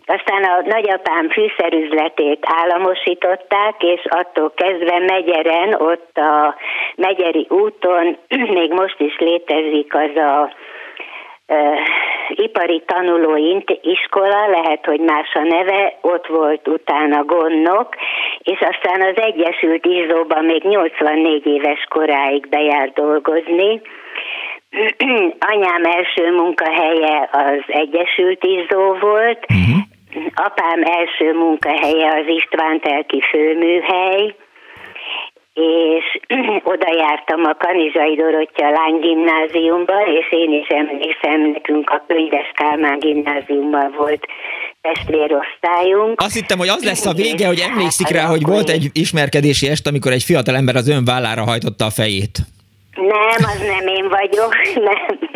Aztán 0.06 0.42
a 0.42 0.62
nagyapám 0.64 1.28
fűszerüzletét 1.30 2.38
államosították, 2.42 3.82
és 3.82 4.04
attól 4.04 4.52
kezdve 4.54 4.98
Megyeren, 4.98 5.74
ott 5.74 6.18
a 6.18 6.54
Megyeri 6.96 7.46
úton 7.48 8.16
még 8.58 8.72
most 8.72 9.00
is 9.00 9.16
létezik 9.18 9.94
az 9.94 10.16
a 10.16 10.50
uh, 11.48 11.78
ipari 12.28 12.82
tanuló 12.86 13.36
iskola, 13.80 14.48
lehet, 14.48 14.84
hogy 14.84 15.00
más 15.00 15.34
a 15.34 15.42
neve, 15.42 15.98
ott 16.00 16.26
volt 16.26 16.68
utána 16.68 17.24
gondnok, 17.24 17.88
és 18.38 18.58
aztán 18.60 19.00
az 19.00 19.16
Egyesült 19.16 19.86
Izzóban 19.86 20.44
még 20.44 20.62
84 20.62 21.46
éves 21.46 21.86
koráig 21.88 22.48
bejár 22.48 22.92
dolgozni. 22.92 23.80
Anyám 25.52 25.84
első 25.84 26.32
munkahelye 26.32 27.28
az 27.32 27.62
Egyesült 27.66 28.44
Izzó 28.44 28.94
volt, 29.00 29.46
uh-huh 29.48 29.85
apám 30.34 30.82
első 30.82 31.32
munkahelye 31.32 32.08
az 32.08 32.26
István 32.26 32.80
Telki 32.80 33.20
főműhely, 33.30 34.34
és 35.56 36.20
oda 36.74 36.94
jártam 36.96 37.44
a 37.44 37.54
Kanizsai 37.54 38.14
Dorottya 38.14 38.70
Lány 38.70 38.98
gimnáziumba, 39.00 39.98
és 40.18 40.26
én 40.30 40.52
is 40.52 40.68
emlékszem, 40.68 41.50
nekünk 41.52 41.90
a 41.90 42.04
Könyves 42.06 42.50
Kálmán 42.54 42.98
gimnáziumban 42.98 43.94
volt 43.98 44.26
testvérosztályunk. 44.80 46.20
Azt 46.20 46.34
hittem, 46.34 46.58
hogy 46.58 46.68
az 46.68 46.84
lesz 46.84 47.06
a 47.06 47.12
vége, 47.12 47.46
hogy 47.46 47.64
emlékszik 47.70 48.08
rá, 48.08 48.24
hogy 48.24 48.42
volt 48.42 48.68
egy 48.68 48.90
ismerkedési 48.92 49.68
est, 49.68 49.86
amikor 49.86 50.12
egy 50.12 50.22
fiatal 50.22 50.56
ember 50.56 50.76
az 50.76 50.88
ön 50.88 51.04
vállára 51.04 51.42
hajtotta 51.42 51.84
a 51.84 51.90
fejét. 51.90 52.38
Nem, 52.96 53.50
az 53.52 53.58
nem 53.58 53.86
én 53.86 54.08
vagyok, 54.08 54.54
nem. 54.88 55.35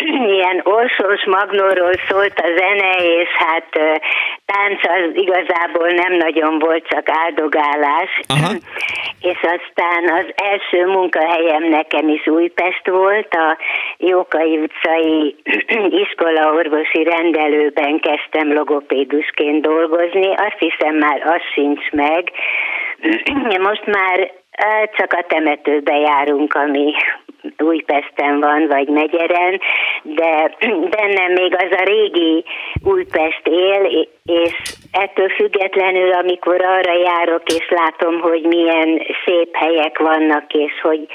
Ilyen 0.36 0.60
orsós 0.64 1.24
magnóról 1.24 1.92
szólt 2.08 2.38
a 2.38 2.48
zene, 2.56 2.92
és 3.04 3.28
hát 3.28 3.68
tánc 4.44 4.80
az 4.82 5.10
igazából 5.12 5.88
nem 5.88 6.12
nagyon 6.12 6.58
volt, 6.58 6.86
csak 6.86 7.08
áldogálás. 7.08 8.20
Aha. 8.28 8.52
És 9.20 9.38
aztán 9.42 10.02
az 10.20 10.26
első 10.34 10.86
munkahelyem 10.86 11.62
nekem 11.62 12.08
is 12.08 12.26
Újpest 12.26 12.88
volt, 12.88 13.34
a 13.34 13.56
Jókai 13.96 14.58
utcai 14.58 15.36
iskola 16.04 16.52
orvosi 16.52 17.02
rendelőben 17.02 18.00
kezdtem 18.00 18.52
logopédusként 18.52 19.62
dolgozni, 19.62 20.34
azt 20.34 20.58
hiszem 20.58 20.94
már 20.96 21.22
az 21.24 21.42
sincs 21.52 21.90
meg. 21.90 22.30
Most 23.58 23.86
már 23.86 24.32
csak 24.96 25.12
a 25.12 25.24
temetőbe 25.28 25.96
járunk, 25.96 26.54
ami 26.54 26.92
Újpesten 27.58 28.40
van, 28.40 28.66
vagy 28.66 28.88
Megyeren, 28.88 29.60
de 30.02 30.56
bennem 30.96 31.32
még 31.32 31.54
az 31.54 31.78
a 31.80 31.82
régi 31.84 32.44
Újpest 32.84 33.46
él, 33.46 34.08
és 34.24 34.52
ettől 34.92 35.28
függetlenül, 35.28 36.12
amikor 36.12 36.64
arra 36.64 36.98
járok, 36.98 37.42
és 37.46 37.68
látom, 37.68 38.20
hogy 38.20 38.42
milyen 38.42 39.02
szép 39.24 39.56
helyek 39.56 39.98
vannak, 39.98 40.52
és 40.52 40.80
hogy 40.82 41.06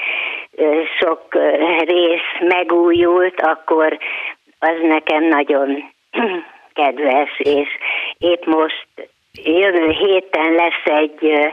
sok 1.00 1.22
rész 1.84 2.48
megújult, 2.48 3.40
akkor 3.40 3.98
az 4.58 4.76
nekem 4.82 5.24
nagyon 5.24 5.92
kedves, 6.74 7.38
és 7.38 7.68
épp 8.18 8.44
most 8.44 8.86
jövő 9.44 9.88
héten 9.88 10.52
lesz 10.52 10.84
egy 10.84 11.52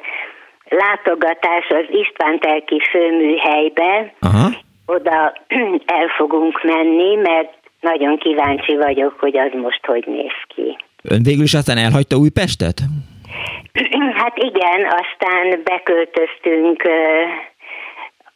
látogatás 0.70 1.68
az 1.70 1.86
István 1.90 2.40
Telki 2.40 2.82
főműhelybe. 2.92 4.14
Aha. 4.20 4.50
Oda 4.86 5.34
el 6.00 6.08
fogunk 6.18 6.64
menni, 6.64 7.16
mert 7.16 7.54
nagyon 7.80 8.18
kíváncsi 8.18 8.76
vagyok, 8.76 9.20
hogy 9.20 9.38
az 9.38 9.52
most 9.62 9.86
hogy 9.86 10.04
néz 10.08 10.38
ki. 10.48 10.78
Ön 11.04 11.24
végül 11.24 11.44
is 11.44 11.54
aztán 11.54 11.78
elhagyta 11.78 12.16
Újpestet? 12.16 12.78
Hát 14.22 14.38
igen, 14.38 14.82
aztán 14.86 15.62
beköltöztünk 15.64 16.84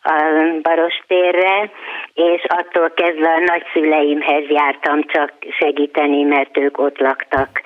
a 0.01 0.21
Barostérre, 0.61 1.71
és 2.13 2.45
attól 2.47 2.91
kezdve 2.95 3.29
a 3.29 3.43
nagyszüleimhez 3.45 4.49
jártam 4.49 5.03
csak 5.03 5.33
segíteni, 5.59 6.23
mert 6.23 6.57
ők 6.57 6.77
ott 6.77 6.97
laktak 6.97 7.61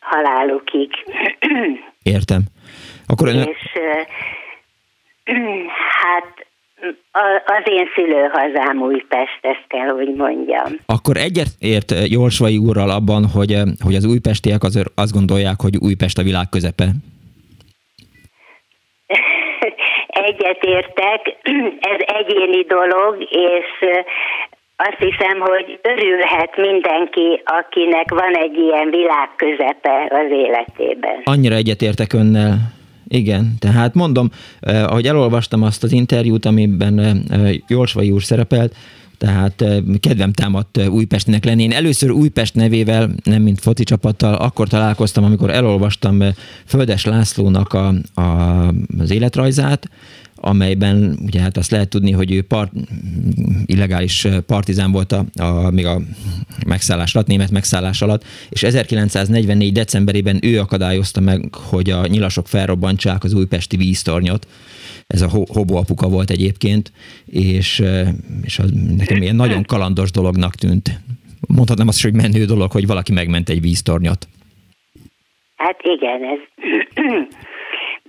halálukig. 0.00 0.90
Értem. 2.02 2.40
Akkor 3.06 3.28
ön... 3.28 3.48
És 3.48 3.80
hát 6.02 6.46
az 7.46 7.62
én 7.64 7.88
szülőhazám 7.94 8.82
Újpest, 8.82 9.38
ezt 9.40 9.64
kell, 9.68 9.88
hogy 9.88 10.14
mondjam. 10.14 10.78
Akkor 10.86 11.16
egyet 11.16 11.48
ért 11.58 11.92
Jorsvai 12.08 12.56
úrral 12.56 12.90
abban, 12.90 13.24
hogy, 13.34 13.56
hogy 13.84 13.94
az 13.94 14.04
újpestiek 14.04 14.62
az, 14.62 14.82
azt 14.94 15.12
gondolják, 15.12 15.60
hogy 15.60 15.76
Újpest 15.76 16.18
a 16.18 16.22
világ 16.22 16.48
közepe? 16.50 16.84
egyetértek, 20.28 21.36
ez 21.80 22.00
egyéni 22.06 22.62
dolog, 22.62 23.26
és 23.30 23.66
azt 24.76 24.98
hiszem, 24.98 25.40
hogy 25.40 25.78
örülhet 25.82 26.56
mindenki, 26.56 27.42
akinek 27.44 28.10
van 28.10 28.34
egy 28.34 28.56
ilyen 28.56 28.90
világközepe 28.90 30.06
az 30.10 30.30
életében. 30.30 31.20
Annyira 31.24 31.54
egyetértek 31.54 32.12
önnel. 32.12 32.56
Igen, 33.08 33.54
tehát 33.58 33.94
mondom, 33.94 34.30
eh, 34.60 34.84
ahogy 34.84 35.06
elolvastam 35.06 35.62
azt 35.62 35.82
az 35.82 35.92
interjút, 35.92 36.44
amiben 36.44 36.98
eh, 36.98 37.54
Jolsvai 37.68 38.10
úr 38.10 38.22
szerepelt, 38.22 38.74
tehát 39.18 39.62
eh, 39.62 39.78
kedvem 40.00 40.32
támadt 40.32 40.88
Újpestnek 40.88 41.44
lenni. 41.44 41.62
Én 41.62 41.72
először 41.72 42.10
Újpest 42.10 42.54
nevével, 42.54 43.10
nem 43.24 43.42
mint 43.42 43.60
foci 43.60 43.84
csapattal, 43.84 44.34
akkor 44.34 44.68
találkoztam, 44.68 45.24
amikor 45.24 45.50
elolvastam 45.50 46.22
Földes 46.66 47.04
Lászlónak 47.04 47.72
a, 47.72 47.94
a, 48.14 48.66
az 48.98 49.10
életrajzát, 49.10 49.90
amelyben 50.48 51.18
ugye 51.22 51.40
hát 51.40 51.56
azt 51.56 51.70
lehet 51.70 51.88
tudni, 51.88 52.12
hogy 52.12 52.32
ő 52.32 52.42
part, 52.42 52.72
illegális 53.66 54.26
partizán 54.46 54.92
volt 54.92 55.12
a, 55.12 55.24
a, 55.36 55.70
még 55.70 55.86
a 55.86 56.00
megszállás 56.66 57.14
alatt, 57.14 57.26
német 57.26 57.50
megszállás 57.50 58.02
alatt, 58.02 58.24
és 58.48 58.62
1944. 58.62 59.72
decemberében 59.72 60.38
ő 60.42 60.60
akadályozta 60.60 61.20
meg, 61.20 61.54
hogy 61.54 61.90
a 61.90 62.06
nyilasok 62.06 62.46
felrobbantsák 62.46 63.24
az 63.24 63.34
újpesti 63.34 63.76
víztornyot. 63.76 64.46
Ez 65.06 65.22
a 65.22 65.28
hobo 65.28 65.76
apuka 65.76 66.08
volt 66.08 66.30
egyébként, 66.30 66.92
és, 67.26 67.82
és 68.42 68.58
az 68.58 68.70
nekem 68.96 69.22
ilyen 69.22 69.36
nagyon 69.36 69.62
kalandos 69.64 70.10
dolognak 70.10 70.54
tűnt. 70.54 71.00
Mondhatnám 71.48 71.88
azt, 71.88 72.02
hogy 72.02 72.14
menő 72.14 72.44
dolog, 72.44 72.72
hogy 72.72 72.86
valaki 72.86 73.12
megment 73.12 73.48
egy 73.48 73.60
víztornyot. 73.60 74.28
Hát 75.56 75.80
igen, 75.82 76.20
ez 76.24 76.38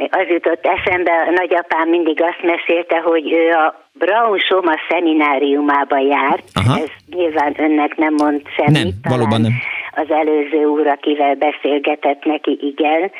az 0.10 0.28
jutott 0.28 0.66
eszembe, 0.66 1.12
a 1.28 1.32
nagyapám 1.32 1.90
mindig 1.90 2.22
azt 2.22 2.44
mesélte, 2.44 3.00
hogy 3.00 3.32
ő 3.34 3.50
a 3.52 3.88
Braun 3.94 4.38
Soma 4.38 4.74
szemináriumába 4.90 5.98
járt. 5.98 6.44
Aha. 6.54 6.80
Ez 6.80 6.90
nyilván 7.16 7.54
önnek 7.58 7.96
nem 7.96 8.14
mond 8.14 8.42
semmit. 8.56 8.74
Nem, 8.74 9.18
valóban 9.18 9.42
nem. 9.42 9.52
Az 9.92 10.12
előző 10.12 10.66
úr, 10.66 10.88
akivel 10.88 11.36
beszélgetett 11.36 12.24
neki, 12.24 12.58
igen. 12.62 13.12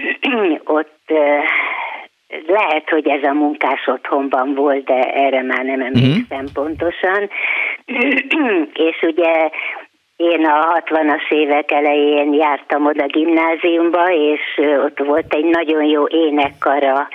Ott 0.78 1.12
lehet, 2.46 2.90
hogy 2.90 3.08
ez 3.08 3.22
a 3.22 3.32
munkás 3.32 3.86
otthonban 3.86 4.54
volt, 4.54 4.84
de 4.84 5.12
erre 5.12 5.42
már 5.42 5.64
nem 5.64 5.80
emlékszem 5.80 6.24
uh-huh. 6.30 6.52
pontosan. 6.52 7.30
és 8.88 9.02
ugye 9.02 9.50
én 10.16 10.44
a 10.46 10.80
60-as 10.80 11.30
évek 11.30 11.70
elején 11.70 12.32
jártam 12.32 12.86
oda 12.86 13.06
gimnáziumba, 13.06 14.12
és 14.12 14.40
ott 14.84 14.98
volt 14.98 15.34
egy 15.34 15.44
nagyon 15.44 15.84
jó 15.84 16.06
énekkar 16.06 16.84
a, 16.84 17.08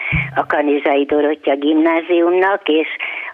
Kanizai 0.47 1.05
Dorottya 1.05 1.55
gimnáziumnak, 1.55 2.67
és 2.67 2.87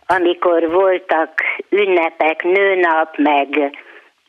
amikor 0.06 0.72
voltak 0.72 1.32
ünnepek, 1.70 2.44
nőnap, 2.44 3.18
meg 3.18 3.78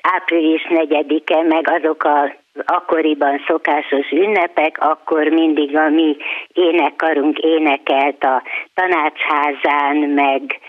április 0.03 0.66
4-e, 0.68 1.42
meg 1.42 1.70
azok 1.70 2.05
a 2.05 2.35
akkoriban 2.64 3.42
szokásos 3.46 4.11
ünnepek, 4.11 4.79
akkor 4.79 5.27
mindig 5.27 5.77
a 5.77 5.88
mi 5.88 6.16
énekkarunk 6.53 7.38
énekelt 7.38 8.25
a 8.25 8.42
tanácsházán, 8.75 9.96
meg 9.96 10.61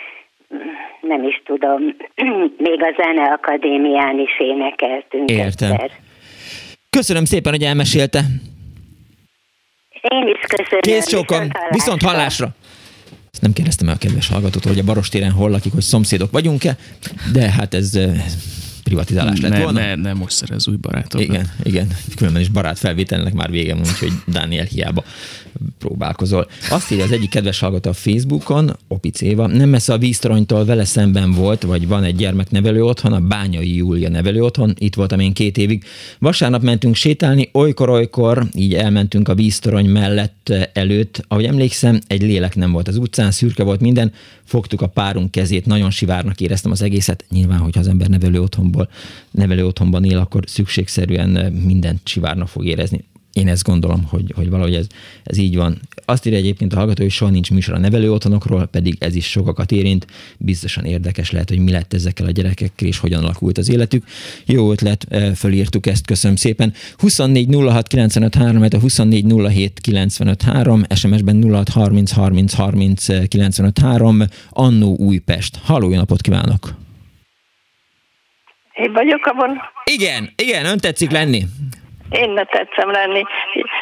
nem 1.01 1.23
is 1.23 1.41
tudom, 1.45 1.81
még 2.67 2.79
a 2.81 2.93
Zeneakadémián 2.97 4.19
is 4.19 4.39
énekeltünk 4.39 5.29
Értem. 5.29 5.71
Egyszer. 5.71 5.91
Köszönöm 6.89 7.25
szépen, 7.25 7.51
hogy 7.51 7.63
elmesélte. 7.63 8.19
Én 10.01 10.27
is 10.27 10.39
köszönöm. 10.47 10.81
Kész 10.81 11.05
csókom, 11.05 11.39
viszont, 11.39 11.69
viszont 11.69 12.01
hallásra. 12.01 12.47
Ezt 13.31 13.41
nem 13.41 13.53
kérdeztem 13.53 13.87
el 13.87 13.93
a 13.93 13.97
kedves 13.97 14.29
hallgatótól, 14.29 14.71
hogy 14.71 14.81
a 14.81 14.85
Barostéren 14.85 15.31
hol 15.31 15.49
lakik, 15.49 15.73
hogy 15.73 15.81
szomszédok 15.81 16.31
vagyunk-e, 16.31 16.75
de 17.33 17.51
hát 17.51 17.73
ez, 17.73 17.95
ez 17.95 18.33
privatizálás 18.87 19.41
lett 19.41 19.51
ne, 19.51 19.61
volna. 19.61 19.79
Ne, 19.79 19.95
ne 19.95 20.13
most 20.13 20.35
szerez 20.35 20.67
új 20.67 20.75
barátot. 20.75 21.21
Igen, 21.21 21.51
igen. 21.63 21.87
Különben 22.15 22.41
is 22.41 22.49
barát 22.49 22.77
felvételnek 22.77 23.33
már 23.33 23.49
vége 23.49 23.73
van, 23.73 23.83
úgyhogy 23.87 24.11
Dániel 24.25 24.65
hiába 24.65 25.03
próbálkozol. 25.77 26.47
Azt 26.69 26.91
írja 26.91 27.03
az 27.03 27.11
egyik 27.11 27.29
kedves 27.29 27.59
hallgató 27.59 27.89
a 27.89 27.93
Facebookon, 27.93 28.75
Opic 28.87 29.21
Éva, 29.21 29.47
nem 29.47 29.69
messze 29.69 29.93
a 29.93 29.97
víztoronytól 29.97 30.65
vele 30.65 30.85
szemben 30.85 31.31
volt, 31.31 31.63
vagy 31.63 31.87
van 31.87 32.03
egy 32.03 32.15
gyermeknevelő 32.15 32.83
otthon, 32.83 33.13
a 33.13 33.19
Bányai 33.19 33.75
Júlia 33.75 34.09
nevelő 34.09 34.43
otthon, 34.43 34.73
itt 34.77 34.95
voltam 34.95 35.19
én 35.19 35.33
két 35.33 35.57
évig. 35.57 35.83
Vasárnap 36.19 36.61
mentünk 36.61 36.95
sétálni, 36.95 37.49
olykor-olykor, 37.53 38.47
így 38.55 38.73
elmentünk 38.73 39.27
a 39.27 39.35
víztorony 39.35 39.89
mellett 39.89 40.53
előtt. 40.73 41.25
Ahogy 41.27 41.45
emlékszem, 41.45 41.99
egy 42.07 42.21
lélek 42.21 42.55
nem 42.55 42.71
volt 42.71 42.87
az 42.87 42.97
utcán, 42.97 43.31
szürke 43.31 43.63
volt 43.63 43.81
minden, 43.81 44.11
fogtuk 44.43 44.81
a 44.81 44.87
párunk 44.87 45.31
kezét, 45.31 45.65
nagyon 45.65 45.89
sivárnak 45.89 46.41
éreztem 46.41 46.71
az 46.71 46.81
egészet. 46.81 47.25
Nyilván, 47.29 47.59
hogyha 47.59 47.79
az 47.79 47.87
ember 47.87 48.07
nevelő 48.07 48.39
otthonból, 48.77 48.89
nevelő 49.31 49.65
otthonban 49.65 50.03
él, 50.03 50.17
akkor 50.17 50.43
szükségszerűen 50.47 51.53
mindent 51.53 51.99
sivárnak 52.03 52.47
fog 52.47 52.65
érezni 52.65 53.03
én 53.37 53.47
ezt 53.47 53.63
gondolom, 53.63 54.03
hogy, 54.03 54.33
hogy 54.35 54.49
valahogy 54.49 54.73
ez, 54.73 54.87
ez 55.23 55.37
így 55.37 55.55
van. 55.55 55.79
Azt 56.05 56.25
írja 56.25 56.39
egyébként 56.39 56.73
a 56.73 56.77
hallgató, 56.77 57.01
hogy 57.01 57.11
soha 57.11 57.31
nincs 57.31 57.51
műsor 57.51 57.73
a 57.73 57.79
nevelő 57.79 58.11
otthonokról, 58.11 58.65
pedig 58.65 58.95
ez 58.99 59.15
is 59.15 59.29
sokakat 59.29 59.71
érint. 59.71 60.07
Biztosan 60.37 60.85
érdekes 60.85 61.31
lehet, 61.31 61.49
hogy 61.49 61.59
mi 61.59 61.71
lett 61.71 61.93
ezekkel 61.93 62.25
a 62.25 62.31
gyerekekkel, 62.31 62.87
és 62.87 62.97
hogyan 62.97 63.23
alakult 63.23 63.57
az 63.57 63.69
életük. 63.69 64.03
Jó 64.45 64.71
ötlet, 64.71 65.05
eh, 65.09 65.33
fölírtuk 65.35 65.85
ezt, 65.85 66.05
köszönöm 66.05 66.35
szépen. 66.35 66.73
24 66.97 67.55
06 67.55 67.87
95 67.87 68.35
3, 68.35 68.61
a 68.61 68.79
24 68.79 69.25
07 69.25 69.79
95 69.79 70.41
3, 70.41 70.83
SMS-ben 70.95 71.43
06 71.43 71.69
30 71.69 72.11
30 72.11 72.53
30 72.53 73.27
95 73.27 73.79
3, 73.79 74.23
Annó 74.49 74.95
Újpest. 74.95 75.59
Halló, 75.63 75.89
jó 75.89 75.95
napot 75.95 76.21
kívánok! 76.21 76.86
Én 78.77 78.93
vagyok 78.93 79.25
abban. 79.25 79.71
Igen, 79.83 80.29
igen, 80.35 80.65
ön 80.65 80.77
tetszik 80.77 81.11
lenni. 81.11 81.41
Én 82.09 82.29
ne 82.29 82.43
tetszem 82.43 82.91
lenni. 82.91 83.23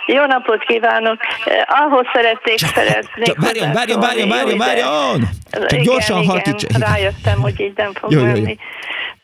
Jó 0.05 0.25
napot 0.25 0.63
kívánok! 0.63 1.17
Eh, 1.45 1.61
ahhoz 1.67 2.05
szeretnék 2.13 2.55
csak, 2.55 2.69
szeretni. 2.69 3.23
Csak 3.23 3.37
várjon, 3.37 3.71
várjon, 3.71 3.99
várjon, 3.99 4.29
várjon, 4.29 4.57
várjon! 4.57 5.21
Csak 5.51 5.71
igen, 5.71 5.83
gyorsan 5.83 6.21
igen, 6.21 6.29
halkíts. 6.29 6.63
Rájöttem, 6.79 7.41
hogy 7.41 7.59
így 7.59 7.73
nem 7.75 7.93
fog 7.93 8.11
jó, 8.11 8.23
menni. 8.23 8.57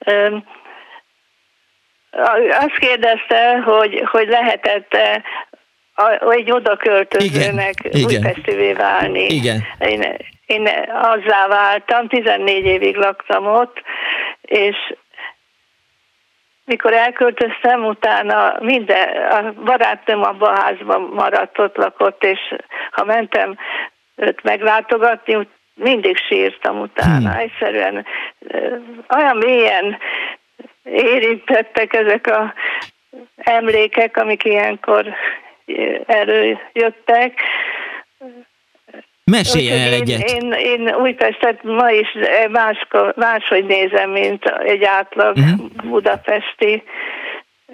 Jó, 0.05 0.13
jó. 0.13 0.37
Azt 2.49 2.77
kérdezte, 2.79 3.61
hogy, 3.65 4.03
hogy 4.11 4.27
lehetett-e 4.27 5.23
egy 6.29 6.51
oda 6.51 6.77
költözőnek 6.77 7.73
újpestővé 8.05 8.73
válni. 8.73 9.25
Igen. 9.25 9.63
Én, 9.79 10.17
én 10.45 10.69
azzá 11.01 11.47
váltam, 11.47 12.07
14 12.07 12.65
évig 12.65 12.95
laktam 12.95 13.45
ott, 13.45 13.81
és 14.41 14.75
mikor 16.65 16.93
elköltöztem, 16.93 17.85
utána 17.85 18.55
minden, 18.59 19.31
a 19.31 19.53
barátnőm 19.63 20.23
abban 20.23 20.55
a 20.55 20.61
házban 20.61 21.01
maradt, 21.01 21.59
ott 21.59 21.75
lakott, 21.75 22.23
és 22.23 22.39
ha 22.91 23.03
mentem 23.03 23.57
őt 24.15 24.43
meglátogatni, 24.43 25.47
mindig 25.73 26.17
sírtam 26.17 26.79
utána. 26.79 27.31
Hmm. 27.31 27.39
Egyszerűen 27.39 28.05
olyan 29.15 29.37
mélyen 29.37 29.97
érintettek 30.83 31.93
ezek 31.93 32.27
a 32.27 32.53
emlékek, 33.35 34.17
amik 34.17 34.43
ilyenkor 34.43 35.05
előjöttek, 36.05 37.41
Meséljen 39.31 39.79
el 39.79 39.93
egyet. 39.93 40.29
Én, 40.29 40.51
én, 40.51 40.51
én 40.51 40.95
Újpestet 40.95 41.63
ma 41.63 41.89
is 41.91 42.07
más, 42.51 42.87
máshogy 43.15 43.65
nézem, 43.65 44.09
mint 44.09 44.43
egy 44.45 44.83
átlag 44.83 45.37
uh-huh. 45.37 45.89
budapesti 45.89 46.83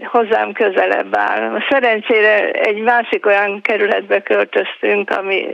hozzám 0.03 0.51
közelebb 0.51 1.17
áll. 1.17 1.59
Szerencsére 1.69 2.51
egy 2.51 2.77
másik 2.77 3.25
olyan 3.25 3.61
kerületbe 3.61 4.21
költöztünk, 4.21 5.09
ami 5.09 5.45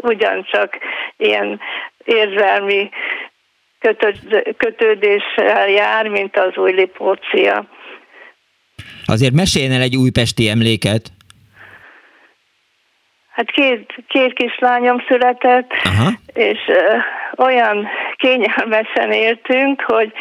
ugyancsak 0.00 0.78
ilyen 1.16 1.60
érzelmi 2.04 2.88
kötődéssel 4.56 5.68
jár, 5.68 6.08
mint 6.08 6.36
az 6.36 6.56
új 6.56 6.72
Lipócia. 6.72 7.66
Azért 9.04 9.32
meséljen 9.32 9.72
el 9.72 9.80
egy 9.80 9.96
újpesti 9.96 10.48
emléket. 10.48 11.02
Hát 13.32 13.50
két, 13.50 13.94
két 14.08 14.32
kislányom 14.32 15.04
született, 15.08 15.70
Aha. 15.84 16.10
és 16.32 16.58
uh, 16.66 17.02
olyan 17.46 17.88
kényelmesen 18.16 19.12
éltünk, 19.12 19.82
hogy 19.86 20.12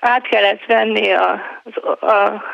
át 0.00 0.28
kellett 0.28 0.64
venni 0.66 1.12
a, 1.12 1.40
a, 2.00 2.06
a 2.06 2.46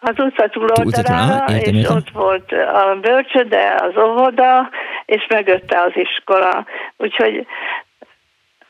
az 0.00 0.18
utca 0.18 0.48
túloldalára, 0.48 1.54
és 1.54 1.66
értem. 1.66 1.96
ott 1.96 2.10
volt 2.12 2.52
a 2.52 2.96
bölcsöde, 3.00 3.74
az 3.74 4.02
óvoda, 4.02 4.70
és 5.04 5.26
mögötte 5.28 5.80
az 5.80 5.92
iskola. 5.94 6.66
Úgyhogy 6.96 7.46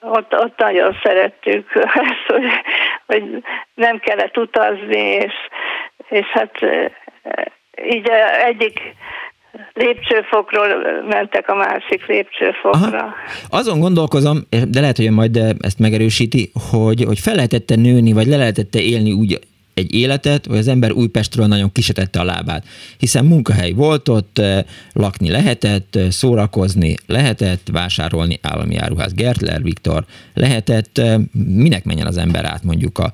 ott, 0.01 0.35
ott 0.35 0.59
nagyon 0.59 0.99
szerettük 1.03 1.75
ezt, 2.09 2.27
hogy, 2.27 2.45
hogy 3.07 3.45
nem 3.75 3.99
kellett 3.99 4.37
utazni, 4.37 5.01
és 5.01 5.35
és 6.11 6.27
hát 6.27 6.53
így 7.93 8.09
egyik 8.47 8.81
lépcsőfokról 9.73 10.69
mentek 11.09 11.49
a 11.49 11.55
másik 11.55 12.07
lépcsőfokra. 12.07 12.99
Aha. 12.99 13.15
Azon 13.49 13.81
gondolkozom, 13.81 14.39
de 14.69 14.81
lehet, 14.81 14.97
hogy 14.97 15.11
majd 15.11 15.37
ezt 15.61 15.79
megerősíti, 15.79 16.51
hogy, 16.71 17.05
hogy 17.05 17.19
fel 17.19 17.35
lehetette 17.35 17.77
nőni, 17.77 18.13
vagy 18.13 18.27
le 18.27 18.37
lehetette 18.37 18.81
élni 18.81 19.13
úgy 19.13 19.39
egy 19.81 19.95
életet, 19.95 20.47
hogy 20.47 20.59
az 20.59 20.69
ember 20.69 20.93
Újpestről 20.93 21.47
nagyon 21.47 21.73
kisetette 21.73 22.21
a 22.21 22.25
lábát. 22.25 22.65
Hiszen 22.99 23.25
munkahely 23.25 23.73
volt 23.73 24.09
ott, 24.09 24.39
eh, 24.39 24.65
lakni 24.93 25.31
lehetett, 25.31 25.97
eh, 25.97 26.11
szórakozni 26.11 26.95
lehetett, 27.07 27.69
vásárolni 27.73 28.39
állami 28.43 28.77
áruház 28.77 29.15
Gertler 29.15 29.63
Viktor 29.63 30.05
lehetett, 30.35 30.99
eh, 30.99 31.19
minek 31.33 31.85
menjen 31.85 32.07
az 32.07 32.17
ember 32.17 32.45
át 32.45 32.65
mondjuk 32.65 32.99
a 32.99 33.13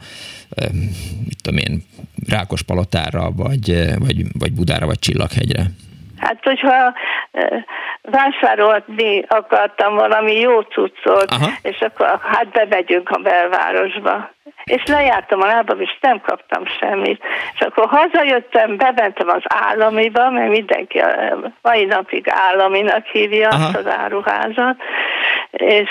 mit 1.24 1.42
tudom 1.42 1.58
én, 1.58 1.82
Rákospalotára, 2.28 3.30
vagy, 3.30 3.94
vagy, 3.98 4.24
vagy 4.38 4.52
Budára, 4.52 4.86
vagy 4.86 4.98
Csillaghegyre. 4.98 5.70
Hát, 6.16 6.38
hogyha 6.42 6.94
vásárolni 8.02 9.24
akartam 9.28 9.94
valami 9.94 10.40
jó 10.40 10.60
cuccot, 10.60 11.30
Aha. 11.30 11.50
és 11.62 11.80
akkor 11.80 12.18
hát 12.22 12.48
bemegyünk 12.48 13.10
a 13.10 13.18
belvárosba. 13.18 14.30
És 14.64 14.82
lejártam 14.86 15.40
a 15.40 15.46
lábam, 15.46 15.80
és 15.80 15.98
nem 16.00 16.20
kaptam 16.20 16.62
semmit. 16.66 17.22
És 17.54 17.60
akkor 17.60 17.88
hazajöttem, 17.88 18.76
bementem 18.76 19.28
az 19.28 19.42
államiba, 19.44 20.30
mert 20.30 20.50
mindenki 20.50 20.98
a 20.98 21.36
mai 21.62 21.84
napig 21.84 22.28
államinak 22.28 23.06
hívja 23.06 23.48
Aha. 23.48 23.64
azt 23.64 23.76
az 23.76 23.86
áruházat, 23.86 24.76
és 25.50 25.88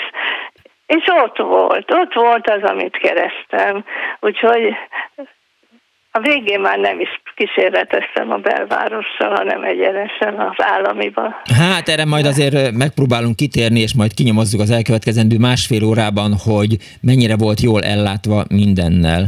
és 0.86 1.04
ott 1.24 1.36
volt, 1.36 1.90
ott 1.92 2.14
volt 2.14 2.50
az, 2.50 2.62
amit 2.62 2.96
kerestem. 2.96 3.84
Úgyhogy 4.20 4.76
a 6.16 6.20
végén 6.20 6.60
már 6.60 6.78
nem 6.78 7.00
is 7.00 7.20
kísérleteztem 7.34 8.30
a 8.30 8.36
belvárossal, 8.36 9.30
hanem 9.34 9.62
egyenesen 9.62 10.40
az 10.40 10.56
államiba. 10.56 11.42
Hát 11.58 11.88
erre 11.88 12.04
majd 12.04 12.26
azért 12.26 12.72
megpróbálunk 12.72 13.36
kitérni, 13.36 13.80
és 13.80 13.94
majd 13.94 14.14
kinyomozzuk 14.14 14.60
az 14.60 14.70
elkövetkezendő 14.70 15.36
másfél 15.38 15.84
órában, 15.84 16.30
hogy 16.48 16.76
mennyire 17.00 17.36
volt 17.36 17.60
jól 17.60 17.82
ellátva 17.82 18.44
mindennel 18.48 19.24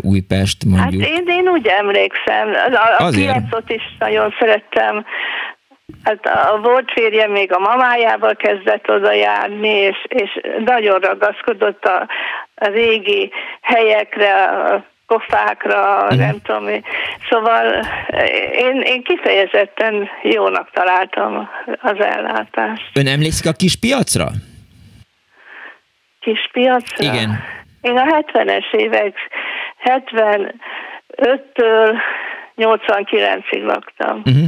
Újpest, 0.00 0.64
mondjuk. 0.64 1.02
Hát 1.02 1.10
én, 1.10 1.24
én 1.26 1.48
úgy 1.48 1.66
emlékszem, 1.66 2.48
a, 2.98 3.04
a 3.04 3.08
piacot 3.10 3.70
is 3.70 3.82
nagyon 3.98 4.34
szerettem, 4.38 5.04
Hát 6.02 6.26
a 6.26 6.60
volt 6.62 6.90
férje 6.92 7.26
még 7.26 7.52
a 7.52 7.58
mamájával 7.58 8.34
kezdett 8.36 8.90
oda 8.90 9.12
járni, 9.12 9.68
és, 9.68 9.96
és 10.08 10.40
nagyon 10.64 10.98
ragaszkodott 10.98 11.84
a, 11.84 12.08
a 12.54 12.66
régi 12.66 13.30
helyekre, 13.60 14.44
a 14.44 14.84
kofákra, 15.08 16.02
uh-huh. 16.02 16.18
nem 16.18 16.40
tudom 16.42 16.64
mi. 16.64 16.82
Szóval 17.30 17.86
én, 18.52 18.80
én 18.80 19.02
kifejezetten 19.02 20.08
jónak 20.22 20.70
találtam 20.70 21.48
az 21.80 22.00
ellátást. 22.00 22.90
Ön 22.94 23.06
emlékszik 23.06 23.46
a 23.46 23.52
kis 23.52 23.76
piacra? 23.76 24.26
Kis 26.20 26.48
piacra? 26.52 27.12
Igen. 27.12 27.40
Én 27.80 27.96
a 27.96 28.04
70-es 28.04 28.72
évek 28.72 29.16
75-től 29.84 31.94
89-ig 32.56 33.64
laktam. 33.64 34.22
Uh-huh. 34.24 34.46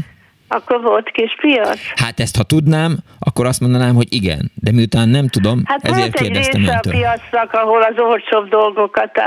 Akkor 0.53 0.81
volt 0.81 1.11
kis 1.11 1.35
piac? 1.41 1.79
Hát 1.95 2.21
ezt 2.21 2.37
ha 2.37 2.43
tudnám, 2.43 2.99
akkor 3.19 3.47
azt 3.47 3.61
mondanám, 3.61 3.95
hogy 3.95 4.13
igen. 4.13 4.51
De 4.55 4.73
miután 4.73 5.09
nem 5.09 5.29
tudom, 5.29 5.63
hát 5.65 5.85
ezért 5.85 6.15
kérdeztem 6.15 6.61
öntől. 6.61 6.75
Hát 6.75 6.87
a 6.87 6.91
piacnak, 6.91 7.53
ahol 7.53 7.83
az 7.83 7.95
olcsóbb 7.99 8.49
dolgokat 8.49 9.17
eh, 9.17 9.27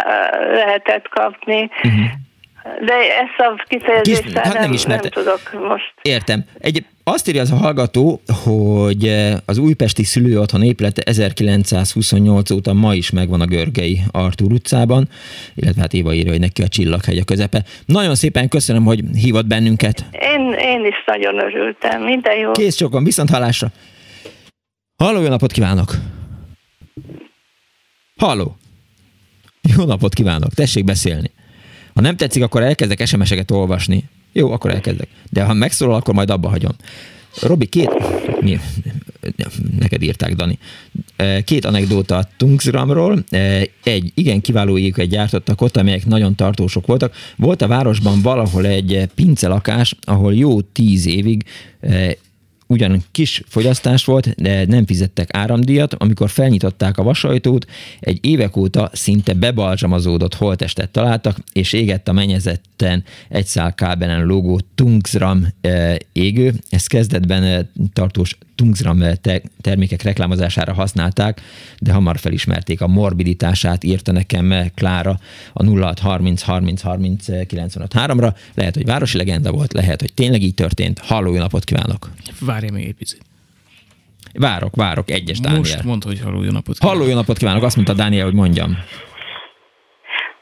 lehetett 0.53 1.07
kapni. 1.09 1.69
Uh-huh. 1.83 2.05
De 2.63 2.93
ezt 2.93 3.37
a 3.37 3.63
kifejezést 3.67 4.21
Kis, 4.21 4.33
hát 4.33 4.53
nem, 4.53 4.71
nem, 4.71 4.79
nem 4.87 4.99
tudok 4.99 5.67
most. 5.67 5.93
Értem. 6.01 6.43
Egy, 6.59 6.85
azt 7.03 7.27
írja 7.27 7.41
az 7.41 7.51
a 7.51 7.55
hallgató, 7.55 8.21
hogy 8.43 9.07
eh, 9.07 9.37
az 9.45 9.57
újpesti 9.57 10.03
szülőotthon 10.03 10.63
épülete 10.63 11.01
1928 11.05 12.51
óta 12.51 12.73
ma 12.73 12.93
is 12.93 13.11
megvan 13.11 13.41
a 13.41 13.45
Görgei 13.45 13.99
Artúr 14.11 14.51
utcában, 14.51 15.09
illetve 15.55 15.81
hát 15.81 15.93
Éva 15.93 16.13
írja, 16.13 16.31
hogy 16.31 16.39
neki 16.39 16.61
a 16.61 16.67
Csillaghegy 16.67 17.17
a 17.17 17.23
közepe. 17.23 17.63
Nagyon 17.85 18.15
szépen 18.15 18.49
köszönöm, 18.49 18.83
hogy 18.83 18.99
hívott 19.13 19.45
bennünket. 19.45 20.05
Én, 20.11 20.53
én 20.59 20.85
is 20.85 21.03
nagyon 21.05 21.39
örültem. 21.39 22.03
Minden 22.03 22.37
jó. 22.37 22.51
Kész 22.51 22.77
sokan, 22.77 23.03
viszont 23.03 23.29
hallásra. 23.29 23.67
Halló, 24.97 25.21
jó 25.21 25.27
napot 25.27 25.51
kívánok! 25.51 25.91
Halló! 28.17 28.55
Jó 29.77 29.85
napot 29.85 30.13
kívánok, 30.13 30.53
tessék 30.53 30.83
beszélni. 30.83 31.31
Ha 31.93 32.01
nem 32.01 32.15
tetszik, 32.15 32.43
akkor 32.43 32.63
elkezdek 32.63 33.05
SMS-eket 33.05 33.51
olvasni. 33.51 34.03
Jó, 34.31 34.51
akkor 34.51 34.71
elkezdek. 34.71 35.07
De 35.29 35.43
ha 35.43 35.53
megszólal, 35.53 35.95
akkor 35.95 36.13
majd 36.13 36.29
abba 36.29 36.49
hagyom. 36.49 36.71
Robi, 37.41 37.65
két... 37.65 37.89
Mi? 38.41 38.59
Neked 39.79 40.01
írták, 40.01 40.35
Dani. 40.35 40.57
Két 41.43 41.65
anekdóta 41.65 42.17
a 42.17 42.27
Tungsramról. 42.37 43.23
Egy 43.83 44.11
igen 44.13 44.41
kiváló 44.41 44.75
egy 44.75 45.09
gyártottak 45.09 45.61
ott, 45.61 45.77
amelyek 45.77 46.05
nagyon 46.05 46.35
tartósok 46.35 46.85
voltak. 46.85 47.15
Volt 47.35 47.61
a 47.61 47.67
városban 47.67 48.21
valahol 48.21 48.65
egy 48.65 49.09
pincelakás, 49.15 49.95
ahol 50.01 50.35
jó 50.35 50.61
tíz 50.61 51.05
évig 51.05 51.45
ugyan 52.73 53.03
kis 53.11 53.43
fogyasztás 53.47 54.05
volt, 54.05 54.35
de 54.35 54.65
nem 54.65 54.85
fizettek 54.85 55.27
áramdíjat. 55.31 55.93
Amikor 55.93 56.29
felnyitották 56.29 56.97
a 56.97 57.03
vasajtót, 57.03 57.65
egy 57.99 58.19
évek 58.21 58.57
óta 58.57 58.89
szinte 58.93 59.33
bebalzsamazódott 59.33 60.35
holtestet 60.35 60.89
találtak, 60.89 61.37
és 61.53 61.73
égett 61.73 62.07
a 62.07 62.13
mennyezetten 62.13 63.03
egy 63.29 63.45
szál 63.45 63.75
kábelen 63.75 64.25
lógó 64.25 64.61
Tungsram 64.75 65.47
e, 65.61 65.97
égő. 66.13 66.53
Ez 66.69 66.87
kezdetben 66.87 67.43
e, 67.43 67.69
tartós 67.93 68.37
Tungsram 68.55 69.03
termékek 69.61 70.01
reklámozására 70.01 70.73
használták, 70.73 71.41
de 71.79 71.93
hamar 71.93 72.17
felismerték 72.17 72.81
a 72.81 72.87
morbiditását, 72.87 73.83
írta 73.83 74.11
nekem 74.11 74.53
Klára 74.75 75.17
a 75.53 75.63
0630 75.63 76.41
30 76.41 76.81
30 76.81 77.25
95 77.47 77.93
ra 77.93 78.33
Lehet, 78.53 78.75
hogy 78.75 78.85
városi 78.85 79.17
legenda 79.17 79.51
volt, 79.51 79.73
lehet, 79.73 79.99
hogy 79.99 80.13
tényleg 80.13 80.41
így 80.41 80.55
történt. 80.55 80.99
Halló, 80.99 81.37
napot 81.37 81.63
kívánok! 81.63 82.09
Várj 82.39 82.69
még 82.69 82.85
egy 82.85 82.93
picit. 82.93 83.21
Várok, 84.33 84.75
várok, 84.75 85.11
egyes 85.11 85.39
Dániel. 85.39 85.59
Most 85.59 85.83
mondd, 85.83 86.03
hogy 86.05 86.19
halló, 86.19 86.43
jó 86.43 86.51
napot 86.51 86.77
kívánok. 86.77 86.97
Halló, 86.97 87.09
jó 87.09 87.15
napot 87.15 87.37
kívánok, 87.37 87.63
azt 87.63 87.75
mondta 87.75 87.93
Dániel, 87.93 88.25
hogy 88.25 88.33
mondjam. 88.33 88.77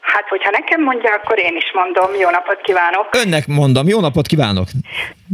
Hát, 0.00 0.28
hogyha 0.28 0.50
nekem 0.50 0.82
mondja, 0.82 1.10
akkor 1.14 1.38
én 1.38 1.56
is 1.56 1.72
mondom. 1.74 2.20
Jó 2.20 2.30
napot 2.30 2.60
kívánok! 2.62 3.06
Önnek 3.24 3.46
mondom, 3.46 3.88
jó 3.88 4.00
napot 4.00 4.26
kívánok! 4.26 4.68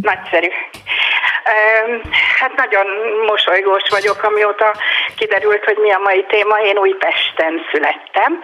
Nagyszerű. 0.02 0.46
Hát 2.40 2.54
nagyon 2.56 2.87
mosolygós 3.26 3.82
vagyok, 3.90 4.22
amióta 4.22 4.74
kiderült, 5.16 5.64
hogy 5.64 5.76
mi 5.76 5.90
a 5.92 5.98
mai 5.98 6.24
téma. 6.28 6.56
Én 6.61 6.78
Újpesten 6.78 7.66
születtem, 7.72 8.42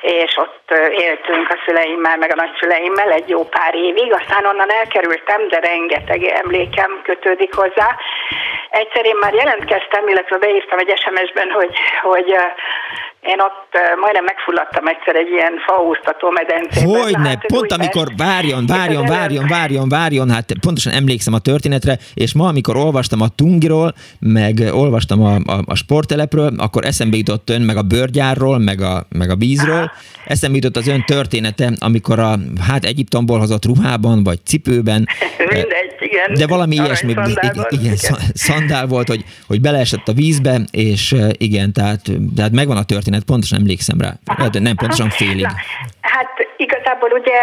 és 0.00 0.36
ott 0.36 0.74
éltünk 0.90 1.50
a 1.50 1.58
szüleimmel, 1.64 2.16
meg 2.16 2.32
a 2.32 2.34
nagyszüleimmel 2.44 3.10
egy 3.10 3.28
jó 3.28 3.44
pár 3.44 3.74
évig, 3.74 4.12
aztán 4.12 4.46
onnan 4.46 4.72
elkerültem, 4.72 5.48
de 5.48 5.58
rengeteg 5.58 6.24
emlékem 6.24 7.00
kötődik 7.04 7.54
hozzá. 7.54 7.96
Egyszer 8.70 9.06
én 9.06 9.16
már 9.20 9.34
jelentkeztem, 9.34 10.08
illetve 10.08 10.38
beírtam 10.38 10.78
egy 10.78 10.98
SMS-ben, 10.98 11.50
hogy, 11.50 11.76
hogy 12.02 12.36
én 13.22 13.40
ott 13.40 13.70
majdnem 14.00 14.24
megfulladtam 14.24 14.86
egyszer 14.86 15.14
egy 15.16 15.30
ilyen 15.30 15.52
faúztató 15.66 16.30
medencében. 16.30 17.02
Hogyne, 17.02 17.28
hát, 17.28 17.46
pont 17.46 17.72
amikor, 17.72 18.08
várjon, 18.16 18.66
várjon, 18.66 19.06
várjon, 19.06 19.46
várjon, 19.48 19.88
várjon, 19.88 20.30
hát 20.30 20.52
pontosan 20.60 20.92
emlékszem 20.92 21.34
a 21.34 21.38
történetre, 21.38 21.98
és 22.14 22.34
ma, 22.34 22.46
amikor 22.48 22.76
olvastam 22.76 23.20
a 23.20 23.28
Tungiról, 23.36 23.94
meg 24.18 24.54
olvastam 24.72 25.22
a, 25.22 25.34
a, 25.34 25.62
a 25.64 25.74
sportelepről, 25.74 26.52
akkor 26.58 26.84
eszembe 26.84 27.16
jutott 27.16 27.50
ön, 27.50 27.62
meg 27.62 27.76
a 27.76 27.82
bőrgyárról, 27.82 28.58
meg 28.58 28.80
a, 28.80 29.06
meg 29.08 29.30
a 29.30 29.36
vízről, 29.36 29.74
Aha. 29.74 29.92
eszembe 30.26 30.56
jutott 30.56 30.76
az 30.76 30.88
ön 30.88 31.04
története, 31.06 31.72
amikor 31.78 32.18
a, 32.18 32.34
hát 32.68 32.84
Egyiptomból 32.84 33.38
hozott 33.38 33.64
ruhában, 33.64 34.24
vagy 34.24 34.38
cipőben. 34.44 35.06
Mindegy, 35.38 35.92
igen. 35.98 36.34
De 36.34 36.46
valami 36.46 36.74
ilyesmi, 36.74 37.10
igen, 37.10 37.66
igen, 37.68 37.96
szandál 38.34 38.86
volt, 38.86 39.08
hogy, 39.08 39.24
hogy 39.46 39.60
beleesett 39.60 40.08
a 40.08 40.12
vízbe, 40.12 40.60
és 40.70 41.14
igen, 41.38 41.72
tehát, 41.72 42.00
tehát 42.36 42.52
megvan 42.52 42.76
a 42.76 42.84
történet 42.84 43.11
történet, 43.12 43.30
pontosan 43.30 43.58
emlékszem 43.62 43.98
rá. 44.04 44.12
Aha. 44.26 44.48
Nem 44.68 44.76
pontosan 44.76 45.10
félig. 45.10 45.46
Na, 45.46 45.54
hát 46.00 46.32
igazából 46.56 47.10
ugye 47.20 47.38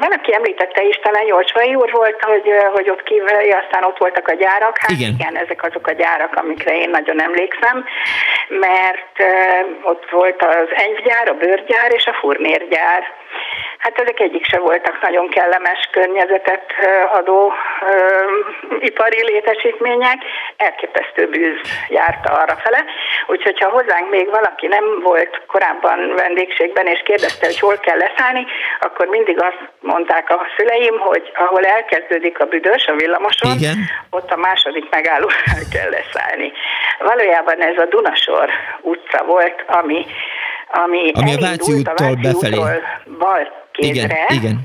valaki 0.00 0.34
említette 0.34 0.82
is, 0.90 0.96
talán 1.02 1.26
Jósvai 1.26 1.74
úr 1.74 1.90
volt, 1.92 2.18
hogy, 2.30 2.48
hogy 2.72 2.88
ott 2.90 3.02
kívül, 3.02 3.28
aztán 3.62 3.84
ott 3.84 3.98
voltak 3.98 4.28
a 4.28 4.34
gyárak. 4.34 4.78
Hát 4.78 4.90
igen. 4.90 5.12
igen, 5.18 5.36
ezek 5.44 5.60
azok 5.68 5.86
a 5.86 5.92
gyárak, 5.92 6.32
amikre 6.42 6.72
én 6.82 6.90
nagyon 6.90 7.22
emlékszem, 7.22 7.84
mert 8.48 9.14
ott 9.82 10.06
volt 10.10 10.42
az 10.42 10.68
enyvgyár, 10.84 11.28
a 11.28 11.34
bőrgyár 11.34 11.90
és 11.98 12.06
a 12.06 12.16
furnérgyár. 12.20 13.02
Hát 13.78 13.98
ezek 13.98 14.20
egyik 14.20 14.44
se 14.44 14.58
voltak 14.58 15.02
nagyon 15.02 15.28
kellemes 15.28 15.88
környezetet 15.90 16.72
adó 17.12 17.52
ipari 18.80 19.24
létesítmények, 19.24 20.16
elképesztő 20.56 21.28
bűz 21.28 21.60
járta 21.88 22.32
arra 22.32 22.56
fele. 22.56 22.84
Úgyhogy 23.26 23.60
ha 23.60 23.68
hozzánk 23.68 24.10
még 24.10 24.30
valaki 24.30 24.66
nem 24.66 24.84
volt 25.02 25.42
korábban 25.46 26.14
vendégségben, 26.14 26.86
és 26.86 27.00
kérdezte, 27.04 27.46
hogy 27.46 27.60
hol 27.60 27.78
kell 27.78 27.98
leszállni, 27.98 28.46
akkor 28.80 29.06
mindig 29.06 29.42
azt 29.42 29.68
mondták 29.80 30.30
a 30.30 30.46
szüleim, 30.56 30.98
hogy 30.98 31.32
ahol 31.34 31.64
elkezdődik 31.64 32.40
a 32.40 32.44
büdös 32.44 32.86
a 32.86 32.94
villamoson, 32.94 33.56
Igen. 33.56 33.76
ott 34.10 34.30
a 34.30 34.36
második 34.36 34.90
megállónál 34.90 35.62
kell 35.72 35.90
leszállni. 35.90 36.52
Valójában 36.98 37.62
ez 37.62 37.78
a 37.78 37.84
Dunasor 37.84 38.50
utca 38.80 39.24
volt, 39.24 39.64
ami 39.66 40.06
ami, 40.68 41.12
ami 41.14 41.34
a 41.34 41.38
Váci 41.40 41.72
úttól 41.72 42.14
befelé. 42.22 42.60
bal 43.18 43.48
kézre, 43.72 44.04
igen, 44.04 44.26
igen. 44.28 44.60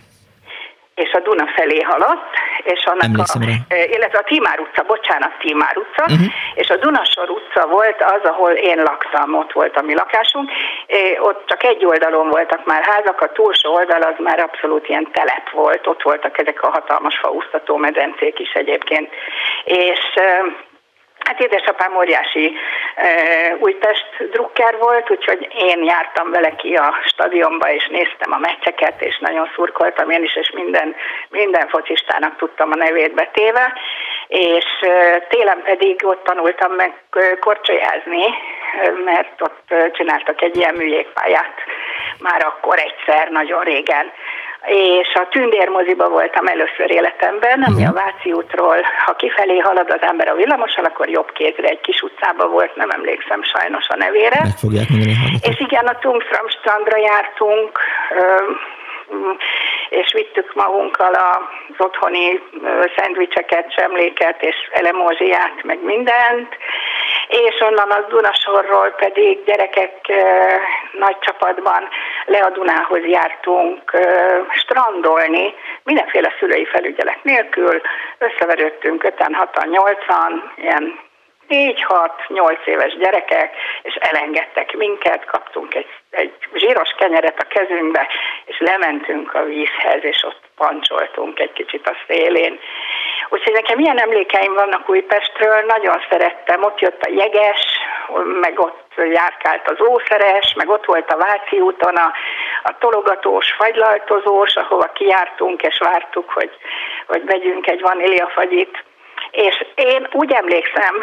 és 0.96 1.12
a 1.12 1.20
Duna 1.20 1.48
felé 1.56 1.82
haladt, 1.82 2.34
és 2.64 2.86
annak 2.86 3.28
a, 3.28 3.38
illetve 3.70 4.18
a 4.18 4.24
Tímár 4.24 4.60
utca, 4.60 4.84
bocsánat, 4.84 5.38
Tímár 5.40 5.78
utca, 5.78 6.04
uh-huh. 6.04 6.28
és 6.54 6.70
a 6.70 6.78
Dunasor 6.78 7.30
utca 7.30 7.68
volt 7.68 8.02
az, 8.02 8.22
ahol 8.24 8.52
én 8.52 8.78
laktam, 8.84 9.36
ott 9.36 9.52
volt 9.52 9.76
a 9.78 9.82
mi 9.82 9.94
lakásunk, 9.94 10.52
ott 11.20 11.44
csak 11.46 11.64
egy 11.64 11.86
oldalon 11.86 12.30
voltak 12.30 12.66
már 12.66 12.84
házak, 12.84 13.22
a 13.22 13.32
túlsó 13.32 13.74
oldal 13.74 14.02
az 14.02 14.16
már 14.18 14.40
abszolút 14.40 14.88
ilyen 14.90 15.08
telep 15.12 15.50
volt, 15.52 15.88
ott 15.88 16.02
voltak 16.02 16.40
ezek 16.40 16.64
a 16.64 16.70
hatalmas 16.70 17.18
faúsztató 17.18 17.76
medencék 17.78 18.40
is 18.40 18.52
egyébként, 18.52 19.10
és 19.64 20.00
Hát 21.32 21.40
édesapám 21.40 21.96
óriási 21.96 22.54
e, 22.96 23.08
Újpest 23.60 24.30
drukker 24.32 24.78
volt, 24.78 25.12
úgyhogy 25.12 25.48
én 25.58 25.84
jártam 25.84 26.32
vele 26.32 26.56
ki 26.56 26.76
a 26.76 26.94
stadionba, 27.06 27.72
és 27.72 27.88
néztem 27.88 28.32
a 28.32 28.38
meccseket, 28.38 29.02
és 29.02 29.18
nagyon 29.20 29.50
szurkoltam 29.56 30.10
én 30.10 30.24
is, 30.24 30.36
és 30.36 30.52
minden, 30.52 30.96
minden 31.30 31.68
focistának 31.68 32.36
tudtam 32.38 32.72
a 32.72 32.76
nevét 32.76 33.14
betéve, 33.14 33.74
és 34.28 34.66
e, 34.82 35.20
télen 35.30 35.62
pedig 35.64 36.00
ott 36.04 36.24
tanultam 36.24 36.72
meg 36.72 36.94
korcsolyázni, 37.40 38.24
mert 39.06 39.42
ott 39.42 39.74
csináltak 39.94 40.42
egy 40.42 40.56
ilyen 40.58 40.74
műjégpályát 40.74 41.54
már 42.20 42.46
akkor 42.46 42.80
egyszer, 42.80 43.30
nagyon 43.30 43.64
régen 43.64 44.12
és 44.66 45.14
a 45.14 45.28
Tündér 45.30 45.68
moziba 45.68 46.10
voltam 46.10 46.48
először 46.48 46.92
életemben, 46.92 47.62
ami 47.64 47.86
a 47.86 47.92
Váci 47.92 48.32
útról, 48.32 48.78
ha 49.06 49.16
kifelé 49.16 49.58
halad 49.58 49.90
az 49.90 50.02
ember 50.02 50.28
a 50.28 50.36
villamossal, 50.36 50.86
akkor 50.86 51.10
jobb 51.10 51.32
kézre 51.32 51.68
egy 51.68 51.82
kis 51.82 52.02
utcába 52.02 52.48
volt, 52.48 52.76
nem 52.76 52.90
emlékszem 52.90 53.44
sajnos 53.44 53.88
a 53.88 53.96
nevére. 53.96 54.40
Meg 54.44 54.58
fogják 54.58 54.90
mondani, 54.90 55.16
És 55.42 55.60
igen, 55.60 55.86
a 55.86 56.00
Tungsram 56.00 56.48
strandra 56.48 56.98
jártunk, 56.98 57.80
és 59.90 60.14
vittük 60.14 60.54
magunkkal 60.54 61.14
az 61.14 61.76
otthoni 61.78 62.42
szendvicseket, 62.96 63.74
semléket 63.74 64.44
és 64.44 64.56
elemózsiát, 64.72 65.64
meg 65.64 65.84
mindent, 65.84 66.58
és 67.28 67.60
onnan 67.60 67.92
az 67.92 68.04
Dunasorról 68.10 68.90
pedig 68.90 69.44
gyerekek 69.44 70.14
nagy 70.92 71.18
csapatban 71.20 71.88
le 72.26 72.40
a 72.40 72.50
Dunához 72.50 73.04
jártunk 73.06 73.92
strandolni, 74.52 75.54
mindenféle 75.84 76.36
szülői 76.40 76.66
felügyelet 76.66 77.24
nélkül, 77.24 77.82
összeverődtünk 78.18 79.04
5-en, 79.04 79.48
6-an, 79.54 79.68
8-an, 79.72 80.32
ilyen 80.56 81.00
4-6-8 81.52 82.66
éves 82.66 82.98
gyerekek, 82.98 83.56
és 83.82 83.96
elengedtek 83.96 84.76
minket, 84.78 85.26
kaptunk 85.26 85.76
egy, 85.76 85.88
egy 86.10 86.34
zsíros 86.54 86.90
kenyeret 86.98 87.40
a 87.40 87.48
kezünkbe, 87.48 88.08
és 88.46 88.60
lementünk 88.60 89.34
a 89.34 89.44
vízhez, 89.44 90.04
és 90.04 90.24
ott 90.24 90.42
pancsoltunk 90.56 91.40
egy 91.40 91.54
kicsit 91.54 91.88
a 91.88 91.96
szélén. 92.08 92.60
Úgyhogy 93.30 93.54
nekem 93.54 93.78
milyen 93.78 94.00
emlékeim 94.00 94.54
vannak 94.54 94.90
Újpestről, 94.90 95.64
nagyon 95.68 96.04
szerettem, 96.10 96.64
ott 96.64 96.80
jött 96.80 97.02
a 97.02 97.12
jeges, 97.12 97.62
meg 98.42 98.60
ott 98.60 98.94
járkált 99.12 99.70
az 99.70 99.88
ószeres, 99.88 100.54
meg 100.54 100.70
ott 100.70 100.86
volt 100.86 101.12
a 101.12 101.18
Váci 101.18 101.60
úton 101.60 101.96
a, 101.96 102.12
a 102.64 102.78
tologatós, 102.78 103.52
fagylaltozós, 103.52 104.56
ahova 104.56 104.92
kijártunk 104.94 105.62
és 105.62 105.78
vártuk, 105.78 106.30
hogy, 106.30 106.52
hogy 107.08 107.26
vegyünk 107.26 107.68
egy 107.68 107.82
vaníliafagyit 107.82 108.84
és 109.32 109.66
én 109.76 110.08
úgy 110.12 110.32
emlékszem, 110.32 110.96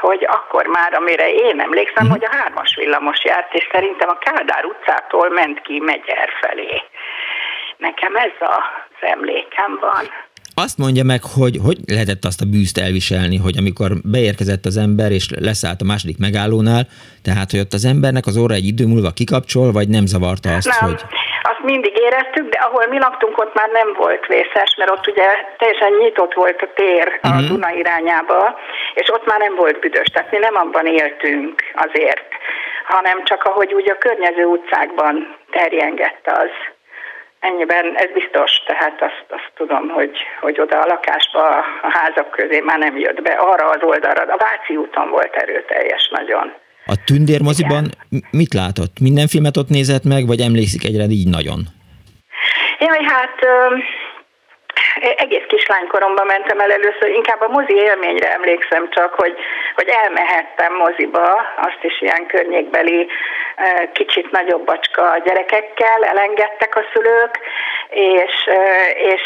hogy 0.00 0.26
akkor 0.30 0.66
már, 0.66 0.94
amire 0.94 1.32
én 1.32 1.60
emlékszem, 1.60 2.10
hogy 2.10 2.24
a 2.24 2.36
hármas 2.36 2.74
villamos 2.76 3.24
járt, 3.24 3.54
és 3.54 3.68
szerintem 3.72 4.08
a 4.08 4.18
Kádár 4.18 4.64
utcától 4.64 5.28
ment 5.28 5.60
ki 5.60 5.78
Megyer 5.78 6.28
felé. 6.40 6.82
Nekem 7.76 8.16
ez 8.16 8.32
az 8.40 9.00
emlékem 9.00 9.78
van. 9.80 10.04
Azt 10.54 10.78
mondja 10.78 11.04
meg, 11.04 11.20
hogy 11.34 11.58
hogy 11.62 11.78
lehetett 11.86 12.24
azt 12.24 12.40
a 12.40 12.44
bűzt 12.44 12.78
elviselni, 12.78 13.36
hogy 13.36 13.56
amikor 13.58 13.92
beérkezett 14.04 14.64
az 14.64 14.76
ember 14.76 15.12
és 15.12 15.28
leszállt 15.40 15.80
a 15.80 15.84
második 15.84 16.18
megállónál, 16.18 16.86
tehát 17.22 17.50
hogy 17.50 17.60
ott 17.60 17.72
az 17.72 17.84
embernek 17.84 18.26
az 18.26 18.36
óra 18.36 18.54
egy 18.54 18.66
idő 18.66 18.86
múlva 18.86 19.10
kikapcsol, 19.10 19.72
vagy 19.72 19.88
nem 19.88 20.06
zavarta 20.06 20.54
azt, 20.54 20.80
nem. 20.80 20.88
hogy 20.88 21.00
azt 21.42 21.62
mindig 21.62 21.98
éreztük, 21.98 22.48
de 22.48 22.58
ahol 22.58 22.86
mi 22.86 22.98
laktunk, 22.98 23.38
ott 23.38 23.54
már 23.54 23.68
nem 23.68 23.92
volt 23.92 24.26
vészes, 24.26 24.74
mert 24.76 24.90
ott 24.90 25.06
ugye 25.06 25.28
teljesen 25.58 25.92
nyitott 25.92 26.34
volt 26.34 26.62
a 26.62 26.72
tér 26.74 27.18
a 27.22 27.28
uh-huh. 27.28 27.46
Duna 27.48 27.70
irányába, 27.70 28.60
és 28.94 29.08
ott 29.12 29.26
már 29.26 29.38
nem 29.38 29.54
volt 29.54 29.78
büdös, 29.78 30.06
tehát 30.12 30.30
mi 30.30 30.38
nem 30.38 30.56
abban 30.56 30.86
éltünk 30.86 31.62
azért, 31.74 32.28
hanem 32.84 33.24
csak 33.24 33.44
ahogy 33.44 33.74
ugye 33.74 33.92
a 33.92 33.98
környező 33.98 34.44
utcákban 34.44 35.36
terjengett 35.50 36.26
az. 36.26 36.50
Ennyiben 37.40 37.96
ez 37.96 38.10
biztos, 38.12 38.62
tehát 38.66 39.02
azt, 39.02 39.24
azt 39.28 39.50
tudom, 39.54 39.88
hogy, 39.88 40.18
hogy 40.40 40.60
oda 40.60 40.80
a 40.80 40.86
lakásba, 40.86 41.48
a 41.82 41.90
házak 41.92 42.30
közé 42.30 42.60
már 42.60 42.78
nem 42.78 42.98
jött 42.98 43.22
be. 43.22 43.32
Arra 43.32 43.68
az 43.68 43.82
oldalra, 43.82 44.22
a 44.22 44.36
Váci 44.36 44.76
úton 44.76 45.10
volt 45.10 45.34
erőteljes 45.34 46.08
nagyon. 46.08 46.54
A 46.86 46.96
tündérmoziban 47.04 47.84
Igen. 48.10 48.24
mit 48.30 48.54
látott? 48.54 49.00
Minden 49.00 49.26
filmet 49.26 49.56
ott 49.56 49.68
nézett 49.68 50.04
meg, 50.04 50.26
vagy 50.26 50.40
emlékszik 50.40 50.84
egyre 50.84 51.04
így 51.04 51.28
nagyon? 51.28 51.60
Jaj, 52.78 53.02
hát 53.04 53.38
egész 55.16 55.44
kislánykoromban 55.48 56.26
mentem 56.26 56.58
el 56.60 56.72
először, 56.72 57.08
inkább 57.08 57.40
a 57.40 57.48
mozi 57.48 57.74
élményre 57.74 58.32
emlékszem 58.32 58.90
csak, 58.90 59.14
hogy, 59.14 59.34
hogy 59.74 59.88
elmehettem 59.88 60.72
moziba, 60.74 61.26
azt 61.56 61.82
is 61.82 62.00
ilyen 62.00 62.26
környékbeli 62.26 63.06
kicsit 63.92 64.30
nagyobb 64.30 64.64
bacska 64.64 65.22
gyerekekkel, 65.24 66.04
elengedtek 66.04 66.76
a 66.76 66.84
szülők, 66.92 67.38
és, 67.90 68.34
és 68.96 69.22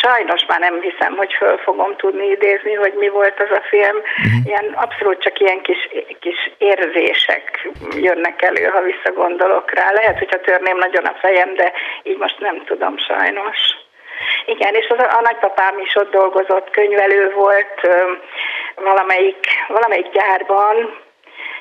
Sajnos 0.00 0.44
már 0.46 0.60
nem 0.60 0.80
hiszem, 0.80 1.16
hogy 1.16 1.32
föl 1.32 1.56
fogom 1.56 1.96
tudni 1.96 2.26
idézni, 2.26 2.74
hogy 2.74 2.92
mi 2.92 3.08
volt 3.08 3.40
az 3.40 3.50
a 3.50 3.62
film. 3.68 3.96
Uh-huh. 3.96 4.46
Ilyen 4.46 4.64
abszolút 4.74 5.22
csak 5.22 5.40
ilyen 5.40 5.60
kis, 5.60 5.88
kis 6.20 6.50
érzések 6.58 7.68
jönnek 7.96 8.42
elő, 8.42 8.64
ha 8.64 8.80
visszagondolok 8.80 9.74
rá. 9.74 9.92
Lehet, 9.92 10.18
hogyha 10.18 10.40
törném 10.40 10.76
nagyon 10.76 11.04
a 11.04 11.16
fejem, 11.20 11.54
de 11.54 11.72
így 12.02 12.18
most 12.18 12.40
nem 12.40 12.64
tudom 12.64 12.98
sajnos. 12.98 13.58
Igen, 14.46 14.74
és 14.74 14.86
az, 14.88 14.98
a 14.98 15.20
nagypapám 15.20 15.78
is 15.78 15.94
ott 15.94 16.10
dolgozott, 16.10 16.70
könyvelő 16.70 17.32
volt 17.34 17.88
valamelyik, 18.74 19.46
valamelyik 19.68 20.08
gyárban, 20.10 21.04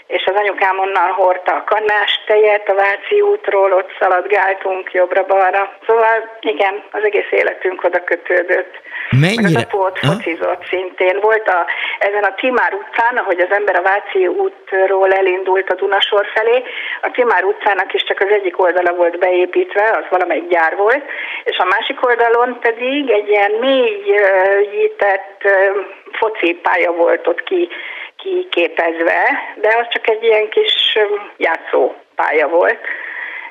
és 0.08 0.26
az 0.26 0.36
anyukám 0.36 0.80
onnan 0.80 1.12
hordta 1.12 1.52
a 1.56 1.64
kannás 1.64 2.24
tejet 2.28 2.70
a 2.70 2.74
Váci 2.74 3.22
útról, 3.22 3.74
ott 3.74 3.92
szaladgáltunk 4.00 4.92
jobbra-balra. 4.92 5.74
Szóval 5.88 6.38
igen, 6.40 6.84
az 6.92 7.04
egész 7.04 7.32
életünk 7.32 7.84
oda 7.84 8.04
kötődött. 8.04 8.74
Mennyire? 9.10 9.60
Az 9.60 9.64
apót 9.64 10.00
focizott 10.00 10.66
szintén. 10.66 11.20
Volt 11.22 11.48
a, 11.48 11.66
ezen 12.00 12.24
a 12.24 12.36
Timár 12.36 12.74
utcán, 12.74 13.18
ahogy 13.18 13.40
az 13.40 13.52
ember 13.52 13.76
a 13.76 13.82
Váci 13.82 14.28
útról 14.28 15.14
elindult 15.14 15.70
a 15.70 15.76
Dunasor 15.76 16.26
felé, 16.34 16.64
a 17.02 17.12
Timár 17.12 17.44
utcának 17.44 17.94
is 17.94 18.04
csak 18.04 18.20
az 18.20 18.30
egyik 18.30 18.60
oldala 18.62 18.94
volt 18.94 19.20
beépítve, 19.20 19.84
az 19.84 20.06
valamelyik 20.10 20.48
gyár 20.48 20.76
volt, 20.76 21.04
és 21.44 21.58
a 21.58 21.68
másik 21.70 22.06
oldalon 22.06 22.60
pedig 22.60 23.10
egy 23.10 23.30
ilyen 23.30 23.52
mély 23.52 24.04
jített 24.74 25.42
focipálya 26.12 26.92
volt 26.92 27.28
ott 27.28 27.44
ki 27.44 27.70
kiképezve, 28.26 29.22
de 29.62 29.68
az 29.68 29.88
csak 29.90 30.10
egy 30.10 30.24
ilyen 30.24 30.50
kis 30.50 30.98
játszópálya 31.38 32.48
volt, 32.48 32.80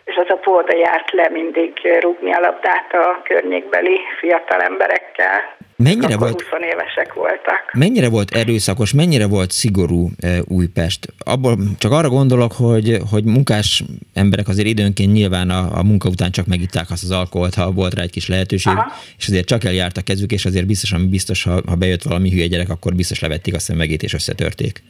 és 0.04 0.14
az 0.16 0.26
a 0.28 0.50
oda 0.50 0.76
járt 0.76 1.12
le 1.12 1.28
mindig 1.28 1.72
rúgni 2.00 2.32
a 2.32 2.40
labdát 2.40 2.92
a 2.92 3.22
környékbeli 3.24 4.00
fiatal 4.20 4.60
emberekkel. 4.60 5.40
Mennyire 5.76 6.16
volt, 6.16 6.42
20 6.42 6.60
évesek 6.60 7.14
voltak. 7.14 7.70
Mennyire 7.72 8.08
volt 8.08 8.30
erőszakos, 8.34 8.94
mennyire 8.94 9.26
volt 9.26 9.50
szigorú 9.50 10.08
e, 10.20 10.28
Újpest? 10.48 11.06
Abból 11.24 11.54
csak 11.78 11.92
arra 11.92 12.08
gondolok, 12.08 12.52
hogy, 12.52 12.98
hogy 13.10 13.24
munkás 13.24 13.82
emberek 14.14 14.48
azért 14.48 14.68
időnként 14.68 15.12
nyilván 15.12 15.50
a, 15.50 15.78
a 15.78 15.82
munka 15.82 16.08
után 16.08 16.30
csak 16.30 16.46
megitták 16.46 16.90
azt 16.90 17.02
az 17.02 17.10
alkoholt, 17.10 17.54
ha 17.54 17.72
volt 17.72 17.94
rá 17.94 18.02
egy 18.02 18.10
kis 18.10 18.28
lehetőség, 18.28 18.72
Aha. 18.72 18.92
és 19.18 19.26
azért 19.28 19.46
csak 19.46 19.64
eljárt 19.64 19.96
a 19.96 20.02
kezük, 20.02 20.32
és 20.32 20.44
azért 20.44 20.66
biztosan 20.66 21.10
biztos, 21.10 21.44
ha, 21.44 21.60
ha 21.66 21.74
bejött 21.74 22.02
valami 22.02 22.30
hülye 22.30 22.46
gyerek, 22.46 22.68
akkor 22.70 22.94
biztos 22.94 23.20
levették 23.20 23.54
a 23.54 23.58
szemegét 23.58 24.02
és 24.02 24.14
összetörték. 24.14 24.82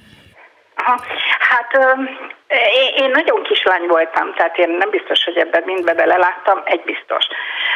Aha. 0.76 1.00
Hát 1.38 1.70
Én, 2.54 3.04
én 3.04 3.10
nagyon 3.10 3.42
kislány 3.42 3.86
voltam, 3.86 4.34
tehát 4.34 4.58
én 4.58 4.70
nem 4.70 4.90
biztos, 4.90 5.24
hogy 5.24 5.36
ebben 5.36 5.62
mindbe 5.66 5.94
beleláttam, 5.94 6.62
egy 6.64 6.82
biztos. 6.84 7.26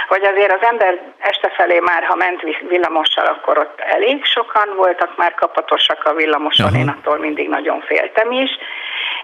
Hogy 0.09 0.25
azért 0.25 0.53
az 0.53 0.69
ember 0.71 1.01
este 1.19 1.49
felé 1.49 1.79
már, 1.79 2.05
ha 2.05 2.15
ment 2.15 2.43
villamossal, 2.69 3.27
akkor 3.27 3.59
ott 3.59 3.81
elég 3.81 4.25
sokan 4.25 4.69
voltak 4.77 5.17
már 5.17 5.35
kapatosak 5.35 6.05
a 6.05 6.15
villamoson, 6.15 6.67
Aha. 6.67 6.79
én 6.79 6.89
attól 6.89 7.19
mindig 7.19 7.49
nagyon 7.49 7.81
féltem 7.81 8.33
is. 8.33 8.51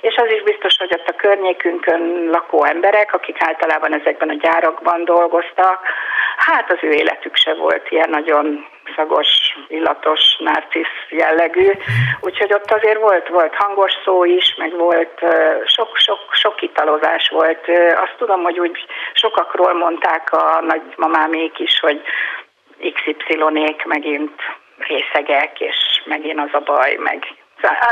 És 0.01 0.17
az 0.17 0.31
is 0.31 0.43
biztos, 0.43 0.77
hogy 0.79 0.93
ott 0.93 1.09
a 1.09 1.17
környékünkön 1.17 2.29
lakó 2.31 2.65
emberek, 2.65 3.15
akik 3.15 3.43
általában 3.43 3.95
ezekben 3.95 4.29
a 4.29 4.35
gyárakban 4.41 5.05
dolgoztak, 5.05 5.79
hát 6.37 6.71
az 6.71 6.79
ő 6.81 6.91
életük 6.91 7.37
se 7.37 7.55
volt 7.55 7.91
ilyen 7.91 8.11
nagyon 8.11 8.67
szagos, 8.97 9.29
illatos, 9.69 10.21
narcisz 10.39 10.97
jellegű, 11.11 11.71
úgyhogy 12.21 12.53
ott 12.53 12.71
azért 12.71 13.01
volt, 13.01 13.29
volt 13.29 13.55
hangos 13.55 13.93
szó 14.05 14.25
is, 14.25 14.55
meg 14.59 14.77
volt 14.77 15.21
sok, 15.65 15.97
sok, 16.31 16.63
italozás 16.63 17.29
volt. 17.29 17.61
Azt 18.05 18.15
tudom, 18.19 18.43
hogy 18.43 18.59
úgy 18.59 18.77
sokakról 19.13 19.75
mondták 19.75 20.33
a 20.33 20.61
nagymamámék 20.61 21.59
is, 21.59 21.81
hogy 21.81 22.01
XY-ék 22.79 23.85
megint 23.85 24.41
részegek, 24.79 25.61
és 25.61 25.77
megint 26.05 26.41
az 26.41 26.51
a 26.53 26.61
baj, 26.65 26.97
meg 26.99 27.27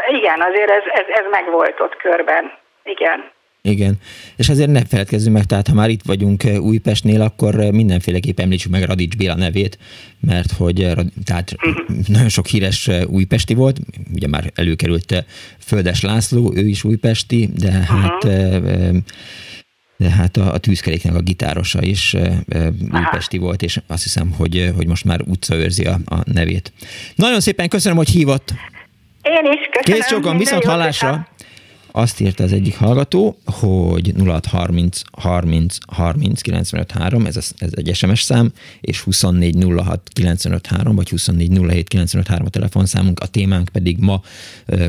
igen, 0.08 0.40
azért 0.40 0.70
ez, 0.70 0.82
ez, 0.92 1.06
ez 1.08 1.24
megvolt 1.30 1.80
ott 1.80 1.96
körben. 1.96 2.52
Igen. 2.84 3.30
Igen, 3.64 3.94
és 4.36 4.48
azért 4.48 4.70
ne 4.70 4.84
feledkezzünk 4.84 5.36
meg, 5.36 5.44
tehát 5.44 5.66
ha 5.66 5.74
már 5.74 5.88
itt 5.88 6.02
vagyunk 6.06 6.42
Újpestnél, 6.60 7.20
akkor 7.20 7.54
mindenféleképp 7.54 8.38
említsük 8.38 8.70
meg 8.70 8.82
Radics 8.82 9.16
Béla 9.16 9.34
nevét, 9.34 9.78
mert 10.26 10.52
hogy 10.52 10.82
eh, 10.82 10.94
tehát 11.24 11.54
nagyon 12.06 12.28
sok 12.28 12.46
híres 12.46 12.90
újpesti 13.06 13.54
volt, 13.54 13.80
ugye 14.14 14.28
már 14.28 14.52
előkerült 14.54 15.24
Földes 15.58 16.00
László, 16.00 16.52
ő 16.54 16.68
is 16.68 16.84
újpesti, 16.84 17.50
de 17.54 17.70
hát 17.70 18.26
de 20.02 20.10
hát 20.10 20.36
a, 20.36 20.52
a 20.52 20.58
tűzkeréknek 20.58 21.14
a 21.14 21.20
gitárosa 21.20 21.82
is 21.82 22.16
újpesti 22.92 23.36
Aha. 23.36 23.46
volt, 23.46 23.62
és 23.62 23.80
azt 23.86 24.02
hiszem, 24.02 24.32
hogy, 24.36 24.72
hogy 24.76 24.86
most 24.86 25.04
már 25.04 25.20
utca 25.26 25.54
őrzi 25.54 25.84
a, 25.84 25.98
a 26.04 26.16
nevét. 26.24 26.72
Nagyon 27.14 27.40
szépen 27.40 27.68
köszönöm, 27.68 27.96
hogy 27.96 28.08
hívott. 28.08 28.54
Én 29.22 29.52
is 29.52 29.68
köszönöm. 29.70 30.00
Kész 30.00 30.08
sokan, 30.08 30.38
viszont 30.38 30.64
hallásra. 30.64 31.28
Azt 31.94 32.20
írta 32.20 32.44
az 32.44 32.52
egyik 32.52 32.76
hallgató, 32.76 33.38
hogy 33.44 34.12
0630 34.24 35.00
30 35.12 35.76
30 35.86 36.40
95 36.40 36.90
3, 36.90 37.26
ez, 37.26 37.36
ez 37.58 37.70
egy 37.74 37.94
SMS 37.94 38.22
szám, 38.22 38.52
és 38.80 39.00
24 39.00 39.64
06 39.76 40.08
95 40.12 40.66
3, 40.66 40.94
vagy 40.96 41.08
24 41.08 41.58
07 41.58 41.88
95 41.88 42.28
3 42.28 42.46
a 42.46 42.50
telefonszámunk, 42.50 43.20
a 43.20 43.26
témánk 43.26 43.68
pedig 43.68 43.98
ma 43.98 44.22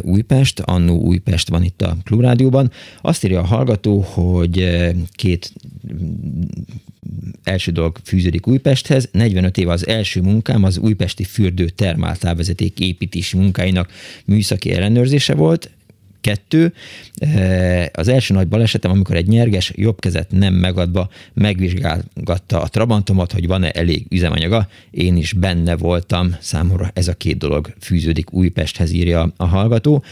Újpest, 0.01 0.60
annó 0.60 0.99
Újpest 0.99 1.49
van 1.49 1.64
itt 1.64 1.82
a 1.82 1.97
Klubrádióban. 2.04 2.72
Azt 3.01 3.24
írja 3.24 3.39
a 3.39 3.45
hallgató, 3.45 3.99
hogy 3.99 4.80
két 5.12 5.54
első 7.43 7.72
dolog 7.72 7.97
fűződik 8.04 8.47
Újpesthez. 8.47 9.10
45 9.12 9.58
éve 9.58 9.72
az 9.72 9.88
első 9.88 10.22
munkám 10.22 10.64
az 10.64 10.78
újpesti 10.78 11.24
fürdő 11.24 11.70
termáltávvezeték 11.70 12.80
építési 12.80 13.38
munkáinak 13.38 13.91
műszaki 14.26 14.72
ellenőrzése 14.72 15.36
volt. 15.36 15.70
Kettő, 16.24 16.74
az 17.93 18.07
első 18.07 18.34
nagy 18.34 18.47
balesetem, 18.47 18.91
amikor 18.91 19.15
egy 19.15 19.28
nyerges 19.28 19.71
jobb 19.76 19.99
kezet 19.99 20.32
nem 20.32 20.53
megadva 20.53 21.09
megvizsgálgatta 21.34 22.61
a 22.61 22.67
Trabantomat, 22.67 23.32
hogy 23.32 23.47
van-e 23.47 23.71
elég 23.71 24.05
üzemanyaga. 24.09 24.67
Én 24.91 25.15
is 25.17 25.34
benne 25.34 25.76
voltam. 25.76 26.36
Számomra 26.39 26.91
ez 26.93 27.07
a 27.07 27.13
két 27.13 27.38
dolog 27.38 27.74
fűződik 27.80 28.34
Újpesthez, 28.34 28.91
írja 28.91 29.34
a 29.38 29.45
hallgató. 29.45 30.03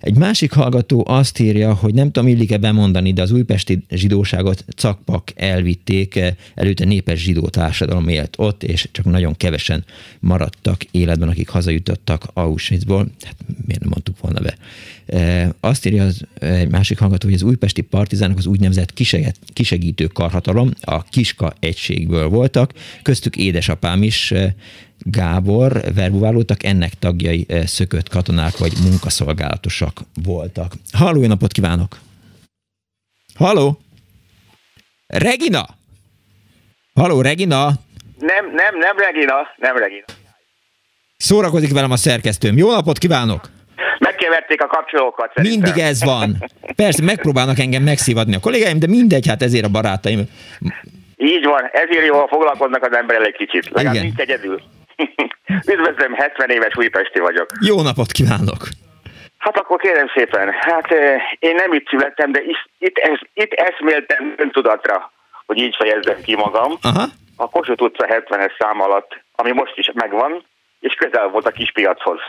Egy 0.00 0.16
másik 0.16 0.52
hallgató 0.52 1.04
azt 1.08 1.38
írja, 1.38 1.74
hogy 1.74 1.94
nem 1.94 2.10
tudom, 2.10 2.28
illik-e 2.28 2.58
bemondani, 2.58 3.12
de 3.12 3.22
az 3.22 3.30
újpesti 3.30 3.84
zsidóságot 3.90 4.64
cakpak 4.76 5.32
elvitték, 5.36 6.20
előtte 6.54 6.84
népes 6.84 7.22
zsidó 7.22 7.48
társadalom 7.48 8.08
élt 8.08 8.34
ott, 8.38 8.62
és 8.62 8.88
csak 8.92 9.04
nagyon 9.04 9.36
kevesen 9.36 9.84
maradtak 10.20 10.84
életben, 10.90 11.28
akik 11.28 11.48
hazajutottak 11.48 12.24
Auschwitzból. 12.32 13.08
Hát 13.22 13.36
miért 13.66 13.80
nem 13.80 13.90
mondtuk 13.90 14.20
volna 14.20 14.40
be? 14.40 14.56
Azt 15.60 15.86
írja 15.86 16.04
az, 16.04 16.22
egy 16.40 16.68
másik 16.68 16.98
hallgató, 16.98 17.26
hogy 17.26 17.36
az 17.36 17.42
újpesti 17.42 17.82
partizánok 17.82 18.38
az 18.38 18.46
úgynevezett 18.46 18.92
kisegítő 19.52 20.06
karhatalom, 20.06 20.70
a 20.80 21.02
Kiska 21.02 21.52
egységből 21.60 22.28
voltak, 22.28 22.72
köztük 23.02 23.36
édesapám 23.36 24.02
is, 24.02 24.32
Gábor 24.98 25.82
verbuválódtak, 25.94 26.64
ennek 26.64 26.94
tagjai 26.94 27.46
szökött 27.64 28.08
katonák 28.08 28.58
vagy 28.58 28.72
munkaszolgálatosak 28.82 30.00
voltak. 30.22 30.72
Halló, 30.92 31.20
jó 31.20 31.26
napot 31.26 31.52
kívánok! 31.52 31.98
Halló! 33.34 33.80
Regina! 35.06 35.66
Halló, 36.94 37.20
Regina! 37.20 37.66
Nem, 38.18 38.44
nem, 38.54 38.78
nem 38.78 38.96
Regina, 38.96 39.34
nem 39.56 39.76
Regina. 39.76 40.04
Szórakozik 41.16 41.72
velem 41.72 41.90
a 41.90 41.96
szerkesztőm. 41.96 42.56
Jó 42.56 42.72
napot 42.72 42.98
kívánok! 42.98 43.50
Megkeverték 44.28 44.62
a 44.62 44.66
kapcsolókat 44.66 45.32
szerintem. 45.34 45.60
Mindig 45.60 45.82
ez 45.82 46.04
van. 46.04 46.36
Persze, 46.76 47.02
megpróbálnak 47.04 47.58
engem 47.58 47.82
megszívadni 47.82 48.34
a 48.34 48.40
kollégáim, 48.40 48.78
de 48.78 48.86
mindegy, 48.86 49.26
hát 49.28 49.42
ezért 49.42 49.64
a 49.64 49.68
barátaim. 49.68 50.20
Így 51.16 51.44
van, 51.44 51.62
ezért 51.72 52.06
jól 52.06 52.26
foglalkoznak 52.28 52.82
az 52.82 52.96
ember 52.96 53.20
egy 53.22 53.36
kicsit. 53.36 53.64
Legalább 53.70 53.94
Igen. 53.94 54.06
nincs 54.06 54.20
egyedül. 54.20 54.60
Üdvözlöm, 55.72 56.12
70 56.14 56.50
éves 56.50 56.76
újpesti 56.76 57.18
vagyok. 57.18 57.46
Jó 57.60 57.82
napot 57.82 58.12
kívánok! 58.12 58.68
Hát 59.38 59.58
akkor 59.58 59.78
kérem 59.78 60.10
szépen, 60.14 60.52
hát 60.60 60.90
én 61.38 61.54
nem 61.54 61.72
itt 61.72 61.88
születtem, 61.88 62.32
de 62.32 62.40
itt, 62.42 62.62
itt, 62.78 62.98
itt 63.34 63.52
eszméltem 63.52 64.34
öntudatra, 64.36 65.12
hogy 65.46 65.58
így 65.58 65.76
fejezzem 65.78 66.20
ki 66.22 66.34
magam. 66.34 66.78
Aha. 66.82 67.04
A 67.36 67.48
Kossuth 67.48 67.82
utca 67.82 68.06
70-es 68.08 68.52
szám 68.58 68.80
alatt, 68.80 69.20
ami 69.34 69.52
most 69.52 69.76
is 69.76 69.90
megvan, 69.94 70.44
és 70.80 70.94
közel 70.94 71.28
volt 71.28 71.46
a 71.46 71.50
kispiachoz, 71.50 72.20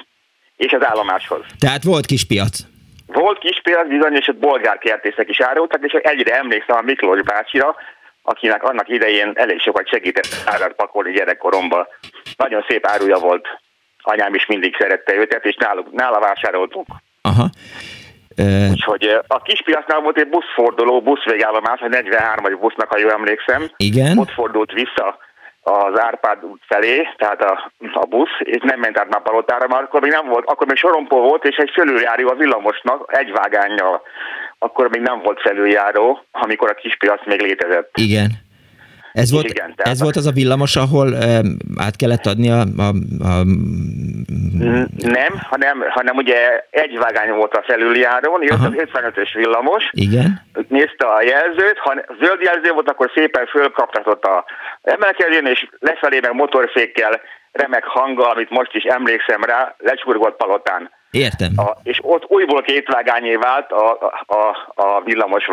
és 0.60 0.72
az 0.72 0.86
állomáshoz. 0.86 1.46
Tehát 1.60 1.84
volt 1.84 2.06
kispiac? 2.06 2.58
Volt 3.06 3.40
kispiac, 3.40 3.88
bizony, 3.88 4.16
és 4.16 4.28
ott 4.28 4.38
bolgárkertészek 4.38 5.30
is 5.30 5.40
árultak, 5.42 5.84
és 5.84 5.92
egyre 5.92 6.38
emlékszem 6.38 6.78
a 6.78 6.82
Miklós 6.82 7.22
bácsira, 7.22 7.76
akinek 8.22 8.64
annak 8.64 8.90
idején 8.90 9.32
elég 9.36 9.60
sokat 9.60 9.88
segített 9.88 10.28
árat 10.46 10.74
pakolni 10.74 11.12
gyerekkoromban. 11.12 11.88
Nagyon 12.38 12.66
szép 12.68 12.86
áruja 12.86 13.18
volt. 13.18 13.48
Anyám 14.02 14.34
is 14.34 14.46
mindig 14.46 14.76
szerette 14.80 15.16
őket, 15.16 15.46
és 15.46 15.56
nála, 15.56 15.86
nála 15.92 16.20
vásároltunk. 16.20 16.88
Aha. 17.22 17.50
Uh... 18.38 18.70
Úgyhogy 18.70 19.20
a 19.28 19.42
kispiacnál 19.42 20.00
volt 20.00 20.18
egy 20.18 20.30
buszforduló, 20.30 21.02
buszvégállomás, 21.02 21.80
a 21.80 21.88
43 21.88 22.60
busznak, 22.60 22.90
ha 22.90 22.98
jól 22.98 23.12
emlékszem. 23.12 23.70
Igen. 23.78 24.18
Ott 24.18 24.32
fordult 24.32 24.72
vissza 24.72 25.18
az 25.70 26.00
Árpád 26.00 26.44
út 26.44 26.62
felé, 26.68 27.08
tehát 27.18 27.42
a, 27.42 27.72
a 27.94 28.06
busz, 28.06 28.36
és 28.40 28.62
nem 28.62 28.80
ment 28.80 29.00
át 29.00 29.10
már 29.10 29.22
Palotára, 29.22 29.68
mert 29.68 29.84
akkor 29.84 30.02
még 30.02 30.12
nem 30.12 30.28
volt, 30.28 30.46
akkor 30.46 30.68
még 30.68 30.78
sorompó 30.78 31.20
volt, 31.22 31.46
és 31.46 31.56
egy 31.56 31.72
fölüljáró 31.74 32.30
a 32.30 32.36
villamosnak 32.36 33.18
egy 33.18 33.32
vágányjal 33.32 34.02
akkor 34.60 34.90
még 34.90 35.02
nem 35.02 35.22
volt 35.22 35.42
felüljáró, 35.42 36.24
amikor 36.32 36.70
a 36.70 36.74
kispiac 36.74 37.26
még 37.26 37.42
létezett. 37.42 37.92
Igen. 37.94 38.48
Ez 39.14 39.32
volt, 39.32 39.46
igen, 39.46 39.74
ez 39.78 40.02
volt 40.02 40.16
az 40.16 40.26
a 40.26 40.32
villamos, 40.32 40.76
ahol 40.76 41.08
um, 41.08 41.58
át 41.78 41.96
kellett 41.96 42.26
adni 42.26 42.50
a, 42.50 42.62
a, 42.78 42.88
a... 43.30 43.44
Nem, 44.98 45.34
hanem, 45.42 45.84
hanem 45.90 46.16
ugye 46.16 46.64
egy 46.70 46.98
vágány 46.98 47.32
volt 47.32 47.54
a 47.54 47.64
felüljárón, 47.68 48.42
jött 48.42 48.52
Aha. 48.52 48.66
az 48.66 48.74
55-ös 48.76 49.30
villamos. 49.34 49.90
Igen. 49.92 50.42
Nézte 50.68 51.06
a 51.08 51.22
jelzőt, 51.22 51.78
ha 51.78 51.94
zöld 52.22 52.42
jelző 52.42 52.72
volt, 52.72 52.90
akkor 52.90 53.12
szépen 53.16 53.46
fölkaptatott 53.46 54.24
a 54.24 54.46
emelkedőn, 54.82 55.46
és 55.46 55.68
lefelé 55.80 56.20
meg 56.20 56.34
motorfékkel 56.34 57.22
remek 57.52 57.84
hanggal, 57.84 58.32
amit 58.32 58.50
most 58.50 58.74
is 58.74 58.84
emlékszem 58.84 59.44
rá, 59.44 59.76
lecsurgott 59.78 60.38
palotán. 60.38 60.90
Értem. 61.12 61.54
A, 61.56 61.78
és 61.84 62.00
ott 62.02 62.26
újból 62.28 62.62
kétvágányé 62.62 63.36
vált 63.36 63.72
a, 63.72 63.92
a, 64.26 64.82
a 64.84 65.02
villamos 65.06 65.46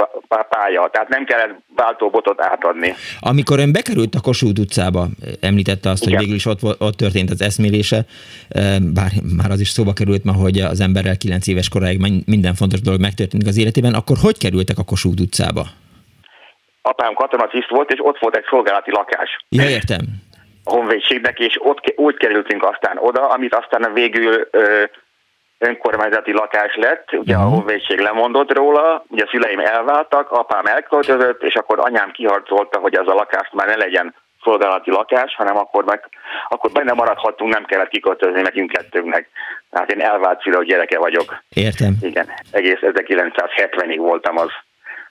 pálya, 0.48 0.88
tehát 0.92 1.08
nem 1.08 1.24
kellett 1.24 1.54
váltóbotot 1.76 2.42
átadni. 2.42 2.94
Amikor 3.20 3.58
ön 3.58 3.72
bekerült 3.72 4.14
a 4.14 4.20
Kossuth 4.20 4.60
utcába, 4.60 5.06
említette 5.40 5.90
azt, 5.90 6.02
Igen. 6.02 6.12
hogy 6.12 6.22
végül 6.22 6.36
is 6.36 6.46
ott, 6.46 6.80
ott 6.80 6.96
történt 6.96 7.30
az 7.30 7.42
eszmélése, 7.42 8.04
bár 8.94 9.10
már 9.36 9.50
az 9.50 9.60
is 9.60 9.68
szóba 9.68 9.92
került 9.92 10.24
ma, 10.24 10.32
hogy 10.32 10.58
az 10.58 10.80
emberrel 10.80 11.16
kilenc 11.16 11.46
éves 11.46 11.68
koráig 11.68 11.98
minden 12.26 12.54
fontos 12.54 12.80
dolog 12.80 13.00
megtörténik 13.00 13.46
az 13.46 13.58
életében, 13.58 13.94
akkor 13.94 14.16
hogy 14.22 14.38
kerültek 14.38 14.78
a 14.78 14.84
Kossuth 14.84 15.20
utcába? 15.20 15.64
Apám 16.82 17.14
katonatiszt 17.14 17.68
volt, 17.68 17.90
és 17.92 17.98
ott 18.02 18.18
volt 18.18 18.36
egy 18.36 18.46
szolgálati 18.50 18.90
lakás. 18.90 19.44
Ja, 19.48 19.68
értem. 19.68 20.00
A 20.64 20.70
honvédségnek, 20.70 21.38
és 21.38 21.56
ott 21.58 21.92
úgy 21.96 22.16
kerültünk 22.16 22.64
aztán 22.64 22.98
oda, 22.98 23.28
amit 23.28 23.54
aztán 23.54 23.92
végül 23.92 24.48
ö, 24.50 24.84
önkormányzati 25.58 26.32
lakás 26.32 26.76
lett, 26.76 27.12
ugye 27.12 27.34
uh-huh. 27.34 27.46
a 27.46 27.48
mhm. 27.48 27.56
honvédség 27.56 27.98
lemondott 27.98 28.52
róla, 28.52 29.04
ugye 29.08 29.24
a 29.24 29.28
szüleim 29.30 29.58
elváltak, 29.58 30.30
apám 30.30 30.66
elköltözött, 30.66 31.42
és 31.42 31.54
akkor 31.54 31.78
anyám 31.80 32.10
kiharcolta, 32.10 32.78
hogy 32.78 32.94
az 32.94 33.08
a 33.08 33.14
lakást 33.14 33.52
már 33.52 33.66
ne 33.66 33.76
legyen 33.76 34.14
szolgálati 34.42 34.90
lakás, 34.90 35.34
hanem 35.34 35.56
akkor, 35.56 35.84
meg, 35.84 36.08
akkor 36.48 36.70
benne 36.70 36.92
maradhattunk, 36.92 37.52
nem 37.52 37.64
kellett 37.64 37.88
kiköltözni 37.88 38.40
nekünk 38.40 38.70
kettőnknek. 38.70 39.28
Tehát 39.70 39.90
én 39.90 40.00
elvált 40.00 40.42
szülő 40.42 40.64
gyereke 40.64 40.98
vagyok. 40.98 41.42
Értem. 41.48 41.92
Igen, 42.00 42.26
egész 42.50 42.78
1970-ig 42.80 43.96
voltam 43.98 44.38
az 44.38 44.50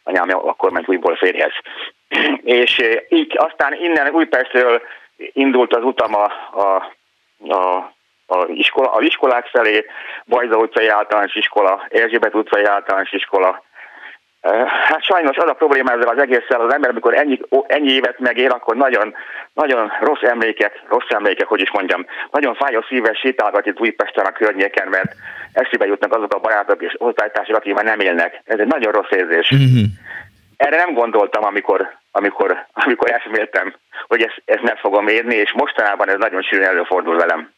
anyám 0.03 0.29
akkor 0.29 0.71
ment 0.71 0.89
újból 0.89 1.15
férjhez. 1.15 1.51
És 2.59 2.81
így 3.09 3.37
aztán 3.37 3.73
innen 3.73 4.09
Újpestről 4.09 4.81
indult 5.17 5.75
az 5.75 5.83
utam 5.83 6.15
a, 6.15 6.31
a, 6.61 6.75
a 7.55 7.93
a, 8.27 8.45
iskola, 8.47 8.91
a 8.91 9.01
iskolák 9.01 9.45
felé, 9.45 9.85
Bajza 10.25 10.57
utcai 10.57 10.87
általános 10.87 11.35
iskola, 11.35 11.85
Erzsébet 11.89 12.35
utcai 12.35 12.63
általános 12.63 13.11
iskola. 13.11 13.63
Hát 14.87 15.03
sajnos 15.03 15.37
az 15.37 15.49
a 15.49 15.53
probléma 15.53 15.91
ezzel 15.91 16.07
az 16.07 16.21
egésszel, 16.21 16.61
az 16.61 16.73
ember, 16.73 16.89
amikor 16.89 17.13
ennyi, 17.13 17.39
ennyi 17.67 17.91
évet 17.91 18.19
megél, 18.19 18.51
akkor 18.51 18.75
nagyon, 18.75 19.15
nagyon 19.53 19.91
rossz 19.99 20.21
emlékek, 20.21 20.81
rossz 20.89 21.09
emlékek, 21.09 21.47
hogy 21.47 21.61
is 21.61 21.71
mondjam, 21.71 22.05
nagyon 22.31 22.55
fájó 22.55 22.81
szíves 22.81 23.19
sétálgat 23.19 23.65
itt 23.65 23.79
Újpesten 23.79 24.25
a 24.25 24.31
környéken, 24.31 24.87
mert 24.87 25.15
eszébe 25.53 25.85
jutnak 25.85 26.15
azok 26.15 26.33
a 26.33 26.39
barátok 26.39 26.81
és 26.81 26.95
osztálytársak, 26.97 27.55
akik 27.55 27.73
már 27.73 27.83
nem 27.83 27.99
élnek. 27.99 28.41
Ez 28.45 28.59
egy 28.59 28.67
nagyon 28.67 28.91
rossz 28.91 29.11
érzés. 29.11 29.53
Mm-hmm. 29.55 29.83
Erre 30.57 30.77
nem 30.77 30.93
gondoltam, 30.93 31.43
amikor, 31.43 31.89
amikor, 32.11 32.65
amikor 32.73 33.11
eszméltem, 33.17 33.73
hogy 34.07 34.21
ezt, 34.21 34.41
ezt 34.45 34.63
meg 34.63 34.77
fogom 34.77 35.07
érni, 35.07 35.35
és 35.35 35.51
mostanában 35.51 36.09
ez 36.09 36.17
nagyon 36.17 36.41
sűrűn 36.41 36.67
előfordul 36.67 37.15
velem 37.15 37.54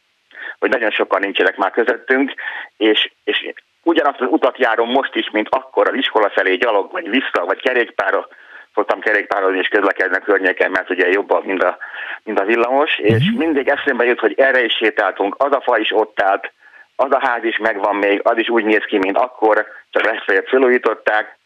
hogy 0.58 0.70
nagyon 0.70 0.90
sokan 0.90 1.20
nincsenek 1.20 1.56
már 1.56 1.70
közöttünk, 1.70 2.34
és, 2.76 3.10
és 3.24 3.52
ugyanazt 3.82 4.20
az 4.20 4.28
utat 4.30 4.58
járom 4.58 4.90
most 4.90 5.14
is, 5.14 5.30
mint 5.30 5.48
akkor 5.50 5.88
az 5.88 5.94
iskola 5.94 6.30
felé 6.30 6.54
gyalog, 6.54 6.92
vagy 6.92 7.08
vissza, 7.10 7.44
vagy 7.44 7.60
kerékpára, 7.60 8.28
szoktam 8.74 9.00
kerékpározni 9.00 9.58
és 9.58 9.68
közlekedni 9.68 10.16
a 10.16 10.20
környéken, 10.20 10.70
mert 10.70 10.90
ugye 10.90 11.08
jobb, 11.08 11.44
mint 11.44 11.62
a, 11.62 11.78
mint 12.24 12.40
a 12.40 12.44
villamos, 12.44 12.98
uh-huh. 12.98 13.14
és 13.14 13.30
mhm. 13.30 13.38
mindig 13.38 13.68
eszembe 13.68 14.04
jut, 14.04 14.20
hogy 14.20 14.34
erre 14.36 14.64
is 14.64 14.72
sétáltunk, 14.72 15.34
az 15.38 15.52
a 15.52 15.60
fa 15.60 15.78
is 15.78 15.92
ott 15.92 16.20
állt, 16.20 16.52
az 16.96 17.10
a 17.10 17.26
ház 17.26 17.44
is 17.44 17.58
megvan 17.58 17.96
még, 17.96 18.20
az 18.22 18.38
is 18.38 18.48
úgy 18.48 18.64
néz 18.64 18.84
ki, 18.86 18.98
mint 18.98 19.16
akkor, 19.16 19.66
csak 19.90 20.04
legfeljebb 20.04 20.46
felújították. 20.46 21.37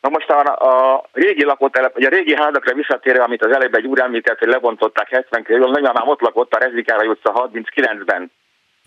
Na 0.00 0.08
most 0.08 0.30
a, 0.30 0.40
a 0.40 1.04
régi 1.12 1.44
lakótelep, 1.44 1.94
vagy 1.94 2.04
a 2.04 2.08
régi 2.08 2.34
házakra 2.34 2.74
visszatérve, 2.74 3.22
amit 3.22 3.44
az 3.44 3.54
előbb 3.54 3.74
egy 3.74 3.86
úr 3.86 4.00
említett, 4.00 4.38
hogy 4.38 4.48
lebontották 4.48 5.08
70 5.08 5.42
körül, 5.42 5.70
nagymamám 5.70 6.08
ott 6.08 6.20
lakott 6.20 6.54
a 6.54 6.58
Rezikára 6.58 7.08
utca 7.08 7.50
39-ben. 7.52 8.30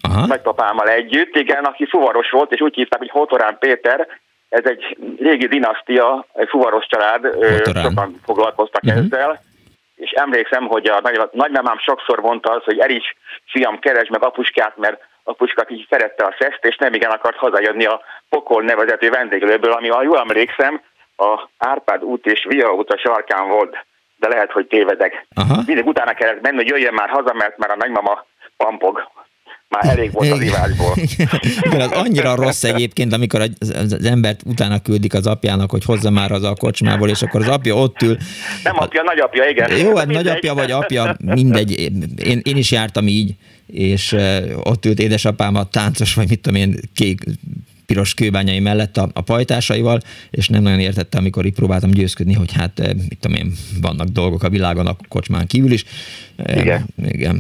Aha. 0.02 0.26
nagypapámmal 0.26 0.90
együtt, 0.90 1.36
igen, 1.36 1.64
aki 1.64 1.86
fuvaros 1.86 2.30
volt, 2.30 2.52
és 2.52 2.62
úgy 2.62 2.76
hívták, 2.76 3.00
hogy 3.00 3.10
Hotorán 3.10 3.58
Péter, 3.60 4.08
ez 4.50 4.66
egy 4.66 4.98
régi 5.20 5.48
dinasztia, 5.48 6.26
egy 6.34 6.48
fuvaros 6.50 6.86
család, 6.88 7.24
Hotorán. 7.24 7.84
sokan 7.84 8.20
foglalkoztak 8.26 8.84
uh-huh. 8.84 9.04
ezzel, 9.04 9.42
és 9.96 10.12
emlékszem, 10.12 10.68
hogy 10.68 10.88
a 10.88 11.00
nagy, 11.04 11.30
nagymamám 11.32 11.78
sokszor 11.78 12.20
mondta 12.20 12.52
az, 12.52 12.64
hogy 12.64 12.80
el 12.80 12.90
is 12.90 13.16
fiam, 13.46 13.80
keresd 13.80 14.10
meg 14.10 14.24
apuskát, 14.24 14.78
mert 14.78 15.02
apuska 15.24 15.66
így 15.68 15.88
szerette 15.90 16.26
a 16.26 16.36
szeszt, 16.40 16.66
és 16.66 16.76
nem 16.78 16.94
igen 16.94 17.12
akart 17.12 17.38
hazajönni 17.38 17.86
a 17.86 18.02
Pokol 18.30 18.64
nevezető 18.64 19.10
vendéglőből, 19.10 19.72
ami, 19.72 19.88
ha 19.88 20.04
jól 20.04 20.18
emlékszem, 20.18 20.82
a 21.16 21.50
Árpád 21.58 22.04
út 22.04 22.26
és 22.26 22.46
Via 22.50 22.74
út 22.74 22.90
a 22.90 22.98
sarkán 22.98 23.48
volt, 23.48 23.86
de 24.18 24.28
lehet, 24.28 24.52
hogy 24.52 24.68
tévedek. 24.68 25.28
Aha. 25.36 25.62
Mindig 25.66 25.86
utána 25.86 26.14
kellett 26.14 26.42
menni, 26.42 26.56
hogy 26.56 26.68
jöjjön 26.68 26.94
már 26.94 27.10
haza, 27.10 27.34
mert 27.34 27.58
már 27.58 27.70
a 27.70 27.76
nagymama 27.76 28.26
pampog 28.58 29.12
már 29.74 29.98
elég 29.98 30.12
volt 30.12 30.32
az 30.32 30.42
ivásból. 30.42 30.94
Igen, 31.68 31.82
az 31.82 31.92
annyira 31.92 32.36
rossz 32.36 32.64
egyébként, 32.64 33.14
amikor 33.14 33.42
az, 33.60 34.06
embert 34.06 34.42
utána 34.46 34.82
küldik 34.82 35.14
az 35.14 35.28
apjának, 35.28 35.72
hogy 35.72 35.86
hozza 35.86 36.10
már 36.10 36.32
az 36.32 36.44
a 36.44 36.56
kocsmából, 36.56 37.10
és 37.10 37.22
akkor 37.22 37.42
az 37.42 37.48
apja 37.48 37.76
ott 37.76 38.02
ül. 38.02 38.18
Nem 38.64 38.78
apja, 38.78 39.04
nagyapja, 39.04 39.50
igen. 39.50 39.78
Jó, 39.78 39.96
hát 39.96 40.08
nagyapja 40.08 40.54
vagy 40.54 40.72
apja, 40.72 41.16
mindegy. 41.20 41.80
Én, 42.26 42.42
én 42.44 42.58
is 42.58 42.72
jártam 42.72 43.08
így, 43.08 43.34
és 43.68 44.16
ott 44.64 44.86
ült 44.86 45.00
édesapám 45.00 45.56
a 45.56 45.70
táncos, 45.70 46.14
vagy 46.14 46.30
mit 46.30 46.42
tudom 46.42 46.60
én, 46.60 46.80
kék 46.96 47.24
piros 47.94 48.14
kőbányai 48.14 48.60
mellett 48.60 48.96
a, 49.04 49.06
a 49.14 49.24
pajtásaival, 49.32 50.00
és 50.40 50.46
nem 50.48 50.64
nagyon 50.68 50.80
értette, 50.80 51.18
amikor 51.18 51.46
így 51.46 51.60
próbáltam 51.62 51.92
győzködni, 52.00 52.36
hogy 52.42 52.52
hát, 52.60 52.76
eh, 52.80 52.94
mit 53.10 53.20
tudom 53.22 53.38
én, 53.42 53.50
vannak 53.88 54.10
dolgok 54.20 54.44
a 54.44 54.54
világon 54.58 54.88
a 54.88 54.96
kocsmán 55.16 55.46
kívül 55.54 55.72
is. 55.78 55.84
Eh, 56.38 56.62
igen. 56.64 56.82
igen. 57.18 57.36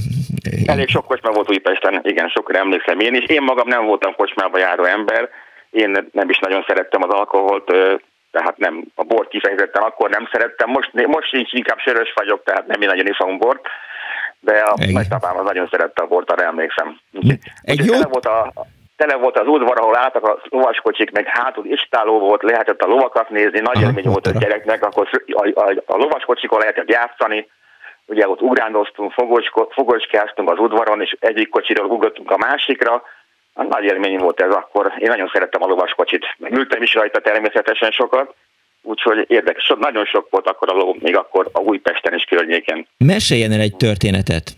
Elég 0.66 0.90
sok 0.96 1.06
kocsma 1.06 1.32
volt 1.32 1.50
Újpesten, 1.50 1.94
igen, 2.04 2.28
sokra 2.36 2.58
emlékszem 2.60 3.00
én 3.00 3.14
is. 3.20 3.26
Én 3.26 3.44
magam 3.52 3.68
nem 3.68 3.86
voltam 3.86 4.14
kocsmába 4.16 4.58
járó 4.58 4.84
ember, 4.84 5.30
én 5.70 5.90
nem 6.12 6.30
is 6.30 6.40
nagyon 6.40 6.64
szerettem 6.68 7.02
az 7.04 7.14
alkoholt, 7.20 7.68
tehát 8.32 8.58
nem, 8.58 8.84
a 8.96 9.04
bort 9.04 9.30
kifejezetten 9.30 9.84
akkor 9.84 10.10
nem 10.10 10.30
szerettem, 10.32 10.70
most, 10.70 10.90
most 11.16 11.30
sincs, 11.30 11.52
inkább 11.54 11.80
sörös 11.80 12.14
vagyok, 12.16 12.44
tehát 12.44 12.68
nem 12.68 12.82
én 12.82 12.88
nagyon 12.88 13.08
iszom 13.08 13.38
bort, 13.38 13.66
de 14.40 14.58
a 14.58 14.74
nagypapám 14.92 15.38
az 15.38 15.46
nagyon 15.46 15.68
szerette 15.72 16.02
a 16.04 16.08
bort, 16.08 16.32
arra 16.32 16.44
emlékszem. 16.44 17.00
Egy 17.62 17.86
jó... 17.86 17.94
volt 18.10 18.26
a, 18.26 18.52
tele 18.96 19.16
volt 19.16 19.40
az 19.40 19.48
udvar, 19.48 19.80
ahol 19.80 19.98
álltak 19.98 20.28
a 20.28 20.40
lovaskocsik, 20.50 21.12
meg 21.12 21.28
hátul 21.28 21.66
istáló 21.66 22.20
volt, 22.20 22.44
lehetett 22.44 22.82
a 22.82 22.88
lovakat 22.88 23.30
nézni, 23.30 23.60
nagy 23.60 23.78
Aha, 23.78 23.86
élmény 23.86 24.12
volt 24.12 24.28
a 24.28 24.40
gyereknek, 24.40 24.86
akkor 24.86 25.10
a, 25.28 25.48
a, 25.60 25.74
a 25.86 25.98
lovaskocsikon 25.98 26.60
lehetett 26.60 26.90
játszani, 26.90 27.48
ugye 28.06 28.28
ott 28.28 28.42
ugrándoztunk, 28.42 29.12
fogocskáztunk 29.70 30.52
az 30.52 30.60
udvaron, 30.60 31.02
és 31.02 31.16
egyik 31.20 31.50
kocsiról 31.50 31.90
ugrottunk 31.90 32.32
a 32.32 32.38
másikra, 32.38 33.04
a 33.54 33.64
nagy 33.64 33.84
élmény 33.84 34.18
volt 34.18 34.42
ez 34.42 34.52
akkor. 34.52 34.94
Én 34.98 35.10
nagyon 35.10 35.30
szerettem 35.34 35.64
a 35.64 35.68
lovaskocsit, 35.68 36.26
meg 36.38 36.52
ültem 36.52 36.82
is 36.82 36.94
rajta 36.94 37.20
természetesen 37.20 37.92
sokat, 37.92 38.36
úgyhogy 38.82 39.26
érdekes, 39.28 39.74
nagyon 39.80 40.06
sok 40.06 40.28
volt 40.30 40.48
akkor 40.48 40.70
a 40.70 40.74
ló, 40.74 40.96
még 41.00 41.18
akkor 41.18 41.50
a 41.52 41.60
Újpesten 41.60 42.14
is 42.14 42.24
környéken. 42.24 42.88
Meséljen 42.98 43.52
el 43.52 43.60
egy 43.60 43.76
történetet. 43.76 44.54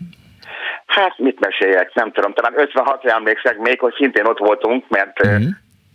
Hát 0.86 1.18
mit 1.18 1.40
meséljek, 1.40 1.94
nem 1.94 2.12
tudom, 2.12 2.32
talán 2.32 2.58
56 2.58 3.04
emlékszek 3.04 3.58
még, 3.58 3.80
hogy 3.80 3.94
szintén 3.94 4.26
ott 4.26 4.38
voltunk, 4.38 4.88
mert 4.88 5.24
uh-huh. 5.24 5.44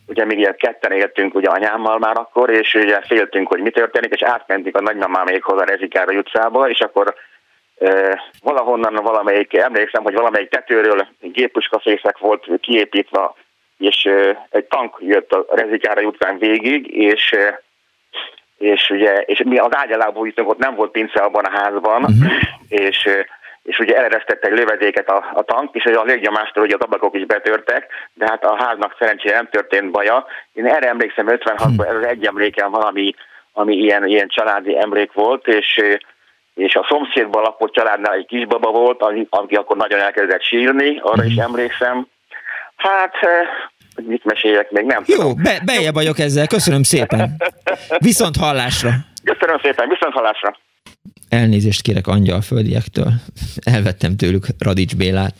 ugye 0.08 0.26
még 0.26 0.38
ilyen 0.38 0.56
ketten 0.56 0.92
éltünk 0.92 1.36
ugye 1.36 1.50
anyámmal 1.50 2.00
már 2.00 2.18
akkor, 2.18 2.50
és 2.50 2.74
ugye 2.74 3.02
féltünk, 3.02 3.48
hogy 3.48 3.62
mi 3.62 3.70
történik, 3.70 4.14
és 4.14 4.22
átmentünk 4.22 4.76
a 4.76 4.82
nagymamámékhoz 4.82 5.62
a 5.62 5.66
Rezikára 5.66 6.18
utcába, 6.18 6.70
és 6.70 6.80
akkor 6.80 7.16
e, 7.80 8.22
valahonnan 8.42 8.94
valamelyik, 8.94 9.54
emlékszem, 9.54 10.04
hogy 10.04 10.14
valamelyik 10.14 10.50
tetőről 10.50 11.08
gépuskafészek 11.20 12.18
volt 12.18 12.46
kiépítve, 12.60 13.34
és 13.78 14.06
e, 14.06 14.48
egy 14.50 14.66
tank 14.66 14.98
jött 15.00 15.32
a 15.32 15.46
Rezikára 15.56 16.02
utcán 16.02 16.38
végig, 16.38 16.98
és 16.98 17.32
e, 17.32 17.62
és 18.58 18.90
ugye, 18.90 19.14
és 19.14 19.42
mi 19.46 19.58
az 19.58 19.76
ágyalából 19.76 20.28
jutunk, 20.28 20.50
ott 20.50 20.58
nem 20.58 20.76
volt 20.76 20.92
pince 20.92 21.22
abban 21.22 21.46
a 21.46 21.60
házban, 21.60 22.04
uh-huh. 22.04 22.32
és 22.70 23.08
és 23.64 23.80
ugye 23.80 23.98
eleresztette 23.98 24.48
egy 24.48 24.58
lövedéket 24.58 25.10
a, 25.10 25.32
a 25.34 25.42
tank, 25.42 25.76
és 25.76 25.84
a 25.84 26.04
légnyomástól 26.04 26.64
ugye 26.64 26.76
az 26.76 26.82
ablakok 26.82 27.16
is 27.16 27.26
betörtek, 27.26 27.88
de 28.14 28.26
hát 28.30 28.46
a 28.46 28.64
háznak 28.64 28.96
szerencsére 29.00 29.36
nem 29.36 29.50
történt 29.52 29.92
baja. 29.92 30.26
Én 30.54 30.66
erre 30.66 30.88
emlékszem 30.88 31.28
56-ban, 31.30 31.88
ez 31.88 31.96
az 31.96 32.06
egy 32.06 32.26
emlékem 32.26 32.72
valami, 32.72 33.14
ami 33.54 33.76
ilyen, 33.76 34.08
ilyen 34.08 34.28
családi 34.28 34.78
emlék 34.78 35.14
volt, 35.14 35.48
és 35.48 35.82
és 36.56 36.76
a 36.76 36.86
szomszédban 36.90 37.42
lakott 37.42 37.74
családnál 37.74 38.14
egy 38.14 38.26
kisbaba 38.26 38.72
volt, 38.72 39.02
aki 39.30 39.56
akkor 39.56 39.78
nagyon 39.78 40.00
elkezdett 40.00 40.44
sírni, 40.44 41.00
arra 41.02 41.24
is 41.24 41.36
emlékszem. 41.36 42.08
Hát, 42.76 43.14
mit 43.96 44.24
meséljek 44.24 44.72
még, 44.72 44.86
nem 44.86 45.04
Jó, 45.06 45.16
tudom. 45.16 45.44
Be, 45.44 45.62
bejebb 45.66 45.94
vagyok 45.94 46.20
ezzel, 46.20 46.48
köszönöm 46.48 46.84
szépen. 46.84 47.30
Viszont 47.98 48.36
hallásra. 48.36 48.90
Köszönöm 49.24 49.60
szépen, 49.62 49.90
viszont 49.90 50.14
hallásra. 50.14 50.58
Elnézést 51.28 51.82
kérek 51.82 52.08
angyalföldiektől, 52.08 53.14
elvettem 53.56 54.16
tőlük 54.16 54.48
Radics 54.58 54.96
Bélát, 54.96 55.36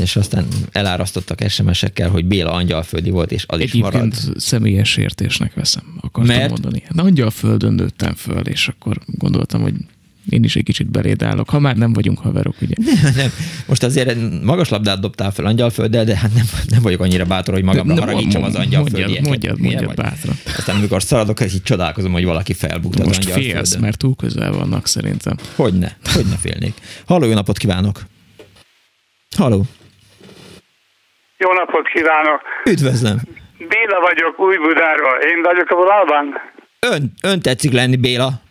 és 0.00 0.16
aztán 0.16 0.46
elárasztottak 0.72 1.48
SMS-ekkel, 1.48 2.10
hogy 2.10 2.24
Béla 2.24 2.52
angyalföldi 2.52 3.10
volt, 3.10 3.32
és 3.32 3.44
az 3.46 3.60
Egyébként 3.60 3.84
is 3.84 3.92
marad. 3.92 4.40
személyes 4.40 4.96
értésnek 4.96 5.54
veszem, 5.54 5.98
akartam 6.00 6.36
Mert? 6.36 6.50
mondani. 6.50 6.78
De 6.78 6.84
hát 6.88 7.06
angyalföldön 7.06 7.72
nőttem 7.72 8.14
föl, 8.14 8.46
és 8.46 8.68
akkor 8.68 9.00
gondoltam, 9.06 9.62
hogy 9.62 9.74
én 10.28 10.44
is 10.44 10.56
egy 10.56 10.62
kicsit 10.62 10.90
beléd 10.90 11.22
állok, 11.22 11.50
ha 11.50 11.58
már 11.58 11.76
nem 11.76 11.92
vagyunk 11.92 12.18
haverok, 12.18 12.54
ugye? 12.60 12.74
Nem, 12.78 13.12
nem. 13.16 13.30
Most 13.66 13.82
azért 13.82 14.42
magas 14.42 14.68
labdát 14.68 15.00
dobtál 15.00 15.30
fel 15.30 15.44
angyalfölddel, 15.44 16.04
de 16.04 16.16
hát 16.16 16.34
nem, 16.34 16.44
nem 16.68 16.82
vagyok 16.82 17.00
annyira 17.00 17.24
bátor, 17.24 17.54
hogy 17.54 17.64
magamra 17.64 17.94
haragítsam 17.94 18.42
az 18.42 18.54
angyalföldieket. 18.54 19.26
Mondjad, 19.26 19.60
mondjad, 19.60 19.82
mondjad 19.82 20.04
bátran. 20.04 20.34
Aztán 20.56 20.76
amikor 20.76 21.02
szaladok, 21.02 21.40
így 21.40 21.62
csodálkozom, 21.62 22.12
hogy 22.12 22.24
valaki 22.24 22.52
felbújt 22.52 23.00
az 23.00 23.06
Most 23.06 23.30
félsz, 23.30 23.76
mert 23.76 23.98
túl 23.98 24.14
közel 24.16 24.52
vannak 24.52 24.86
szerintem. 24.86 25.36
Hogyne, 25.56 25.96
hogyne 26.12 26.36
félnék. 26.36 26.74
Halló, 27.06 27.26
jó 27.26 27.34
napot 27.34 27.58
kívánok! 27.58 28.00
Halló! 29.36 29.62
Jó 31.38 31.52
napot 31.52 31.88
kívánok! 31.94 32.40
Üdvözlöm! 32.70 33.20
Béla 33.58 34.00
vagyok 34.00 34.40
Újbudáról. 34.40 35.18
Én 35.20 35.42
vagyok 35.42 35.70
a 35.70 35.74
vonalban? 35.74 36.24
Ön, 36.78 37.12
ön 37.22 37.40
tetszik 37.40 37.72
lenni, 37.72 37.96
Béla. 37.96 38.42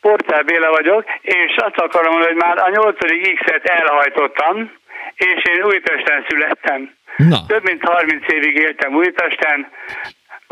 Portál 0.00 0.42
Béla 0.42 0.70
vagyok, 0.70 1.04
és 1.20 1.56
azt 1.56 1.78
akarom 1.78 2.12
mondani, 2.12 2.32
hogy 2.32 2.42
már 2.42 2.58
a 2.58 2.70
8. 2.70 2.98
X-et 3.34 3.64
elhajtottam, 3.64 4.72
és 5.14 5.42
én 5.50 5.62
Újpesten 5.62 6.24
születtem. 6.28 6.90
Na. 7.16 7.46
Több 7.46 7.64
mint 7.64 7.84
30 7.84 8.32
évig 8.32 8.56
éltem 8.56 8.94
Újpesten, 8.94 9.68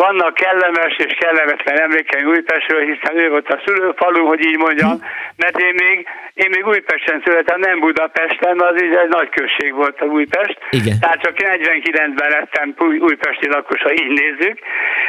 vannak 0.04 0.34
kellemes 0.34 0.96
és 0.96 1.12
kellemetlen 1.18 1.80
emlékeim 1.80 2.26
Újpestről, 2.28 2.80
hiszen 2.80 3.16
ő 3.16 3.28
volt 3.30 3.48
a 3.48 3.62
szülőfalu, 3.64 4.26
hogy 4.26 4.44
így 4.44 4.56
mondjam, 4.56 4.90
hm. 4.90 5.04
mert 5.36 5.58
én 5.58 5.74
még, 5.84 6.06
én 6.34 6.50
még 6.50 6.66
Újpesten 6.66 7.22
születtem, 7.24 7.60
nem 7.60 7.80
Budapesten, 7.80 8.60
az 8.60 8.82
így 8.82 8.94
egy 8.94 9.08
nagy 9.08 9.28
község 9.28 9.74
volt 9.74 10.00
a 10.00 10.04
Újpest. 10.04 10.58
Igen. 10.70 10.96
Tehát 11.00 11.20
csak 11.20 11.34
49-ben 11.36 12.30
lettem 12.30 12.74
újpesti 12.98 13.48
lakos, 13.48 13.82
ha 13.82 13.92
így 13.92 14.12
nézzük. 14.20 14.58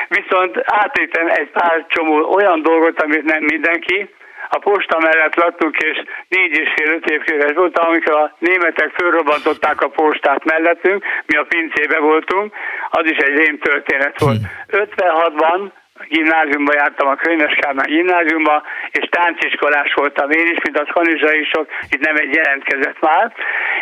Viszont 0.08 0.62
átéltem 0.66 1.28
egy 1.28 1.50
pár 1.50 1.86
csomó 1.88 2.34
olyan 2.34 2.62
dolgot, 2.62 3.02
amit 3.02 3.24
nem 3.24 3.44
mindenki, 3.44 4.10
a 4.50 4.60
posta 4.60 4.98
mellett 5.00 5.36
laktunk, 5.36 5.78
és 5.78 5.98
négy 6.28 6.58
és 6.58 6.70
fél 6.76 6.94
öt 6.94 7.06
évköves 7.06 7.54
voltam, 7.56 7.88
amikor 7.88 8.16
a 8.16 8.36
németek 8.40 8.90
fölrobbantották 8.94 9.82
a 9.82 9.90
postát 9.90 10.44
mellettünk, 10.44 11.04
mi 11.26 11.38
a 11.38 11.46
pincébe 11.50 12.00
voltunk, 12.00 12.54
az 12.90 13.06
is 13.06 13.18
egy 13.18 13.36
rém 13.36 13.60
történet 13.60 14.20
volt. 14.20 14.40
56-ban 14.68 15.60
hm 15.60 15.79
gimnáziumba 16.08 16.74
jártam, 16.74 17.08
a 17.08 17.16
Könyves 17.16 17.56
Kálmán 17.56 17.86
gimnáziumba, 17.86 18.64
és 18.92 19.10
tánciskolás 19.10 19.94
voltam 19.94 20.30
én 20.30 20.48
is, 20.48 20.58
mint 20.64 20.80
a 20.80 20.92
kanizsai 20.94 21.44
sok, 21.44 21.68
itt 21.90 22.06
nem 22.06 22.16
egy 22.16 22.36
jelentkezett 22.36 23.00
már, 23.00 23.34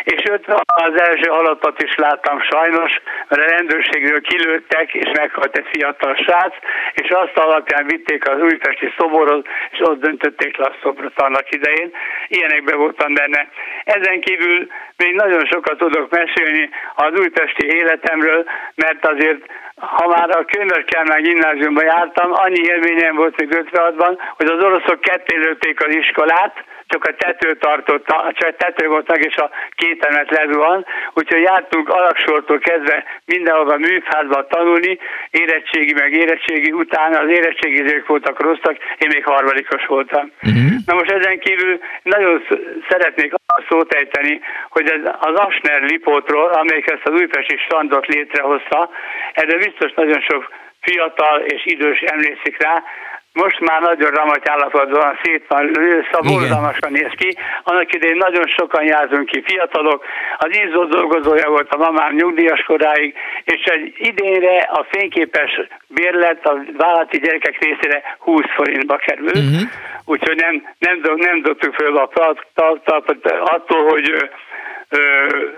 és 0.04 0.22
öt 0.30 0.46
az 0.66 1.00
első 1.00 1.28
halottat 1.28 1.82
is 1.82 1.94
láttam 1.94 2.40
sajnos, 2.40 3.00
mert 3.28 3.42
a 3.42 3.50
rendőrségről 3.50 4.20
kilőttek, 4.20 4.94
és 4.94 5.10
meghalt 5.18 5.56
egy 5.56 5.68
fiatal 5.72 6.14
srác, 6.14 6.54
és 6.92 7.10
azt 7.10 7.36
alapján 7.36 7.86
vitték 7.86 8.28
az 8.28 8.40
újpesti 8.40 8.92
szoborhoz, 8.98 9.44
és 9.70 9.78
ott 9.80 10.00
döntötték 10.00 10.56
le 10.56 10.64
a 10.64 10.76
szobrot 10.82 11.20
annak 11.20 11.50
idején. 11.50 11.90
Ilyenekben 12.28 12.78
voltam 12.78 13.14
benne. 13.14 13.48
Ezen 13.84 14.20
kívül 14.20 14.66
még 14.96 15.14
nagyon 15.14 15.44
sokat 15.44 15.78
tudok 15.78 16.10
mesélni 16.10 16.70
az 16.94 17.20
újpesti 17.20 17.66
életemről, 17.66 18.44
mert 18.74 19.06
azért 19.06 19.42
ha 19.78 20.06
már 20.06 20.30
a 20.30 20.44
Könyves 20.44 20.84
Kálmán 20.86 21.22
gimnáziumban 21.22 21.84
jártam, 21.84 22.32
annyi 22.32 22.60
élményem 22.62 23.16
volt 23.16 23.36
még 23.36 23.48
56-ban, 23.72 24.18
hogy 24.36 24.46
az 24.46 24.64
oroszok 24.64 25.00
kettélőtték 25.00 25.86
az 25.86 25.94
iskolát, 25.94 26.64
csak 26.88 27.04
a 27.04 27.14
tető 27.14 27.54
tartotta, 27.54 28.32
csak 28.34 28.48
a 28.48 28.56
tető 28.56 28.88
volt 28.88 29.08
meg, 29.08 29.24
és 29.24 29.36
a 29.36 29.50
két 29.70 30.04
emet 30.04 30.30
lezuhan, 30.30 30.86
úgyhogy 31.14 31.42
jártunk 31.42 31.88
alaksortól 31.88 32.58
kezdve 32.58 33.04
mindenhova 33.24 33.76
műfázba 33.76 34.46
tanulni, 34.46 34.98
érettségi 35.30 35.92
meg 35.92 36.12
érettségi 36.12 36.72
után 36.72 37.14
az 37.14 37.28
érettségizők 37.28 38.06
voltak 38.06 38.40
rosszak, 38.40 38.76
én 38.98 39.10
még 39.14 39.24
harmadikos 39.24 39.86
voltam. 39.86 40.30
Uh-huh. 40.42 40.68
Na 40.86 40.94
most 40.94 41.10
ezen 41.10 41.38
kívül 41.38 41.78
nagyon 42.02 42.46
szeretnék 42.88 43.32
szót 43.68 43.94
ejteni, 43.94 44.40
hogy 44.68 44.90
ez 44.90 45.00
az 45.20 45.34
Asner 45.34 45.82
Lipótról, 45.82 46.50
amelyik 46.50 46.90
ezt 46.90 47.06
az 47.08 47.20
újpesti 47.20 47.56
strandot 47.56 48.06
létrehozta, 48.06 48.90
erre 49.32 49.56
biztos 49.56 49.92
nagyon 49.94 50.20
sok 50.20 50.52
fiatal 50.80 51.40
és 51.40 51.66
idős 51.66 52.00
emlékszik 52.00 52.62
rá, 52.62 52.82
most 53.42 53.60
már 53.60 53.80
nagyon 53.80 54.10
ramaty 54.10 54.48
állapotban 54.48 55.00
van, 55.00 55.18
szét 55.22 55.44
van, 55.48 55.64
szaborzalmasan 56.12 56.92
néz 56.92 57.12
ki. 57.16 57.36
Annak 57.62 57.94
idején 57.94 58.16
nagyon 58.16 58.46
sokan 58.56 58.84
járunk 58.84 59.26
ki, 59.26 59.42
fiatalok. 59.46 60.04
Az 60.38 60.50
izzó 60.62 60.84
dolgozója 60.84 61.48
volt 61.48 61.72
a 61.72 61.76
mamám 61.76 62.14
nyugdíjas 62.14 62.62
koráig, 62.62 63.14
és 63.44 63.62
egy 63.64 63.94
idénre 63.96 64.56
a 64.78 64.86
fényképes 64.90 65.60
bérlet 65.86 66.46
a 66.46 66.54
vállalati 66.76 67.18
gyerekek 67.18 67.56
részére 67.64 68.02
20 68.18 68.42
forintba 68.56 68.96
kerül. 68.96 69.26
Uh-huh. 69.26 69.68
Úgyhogy 70.04 70.36
nem, 70.36 70.54
nem, 70.78 71.00
nem 71.16 71.42
dobtuk 71.42 71.74
föl 71.74 71.96
a 71.96 72.08
talpot 72.84 73.32
attól, 73.44 73.88
hogy 73.88 74.30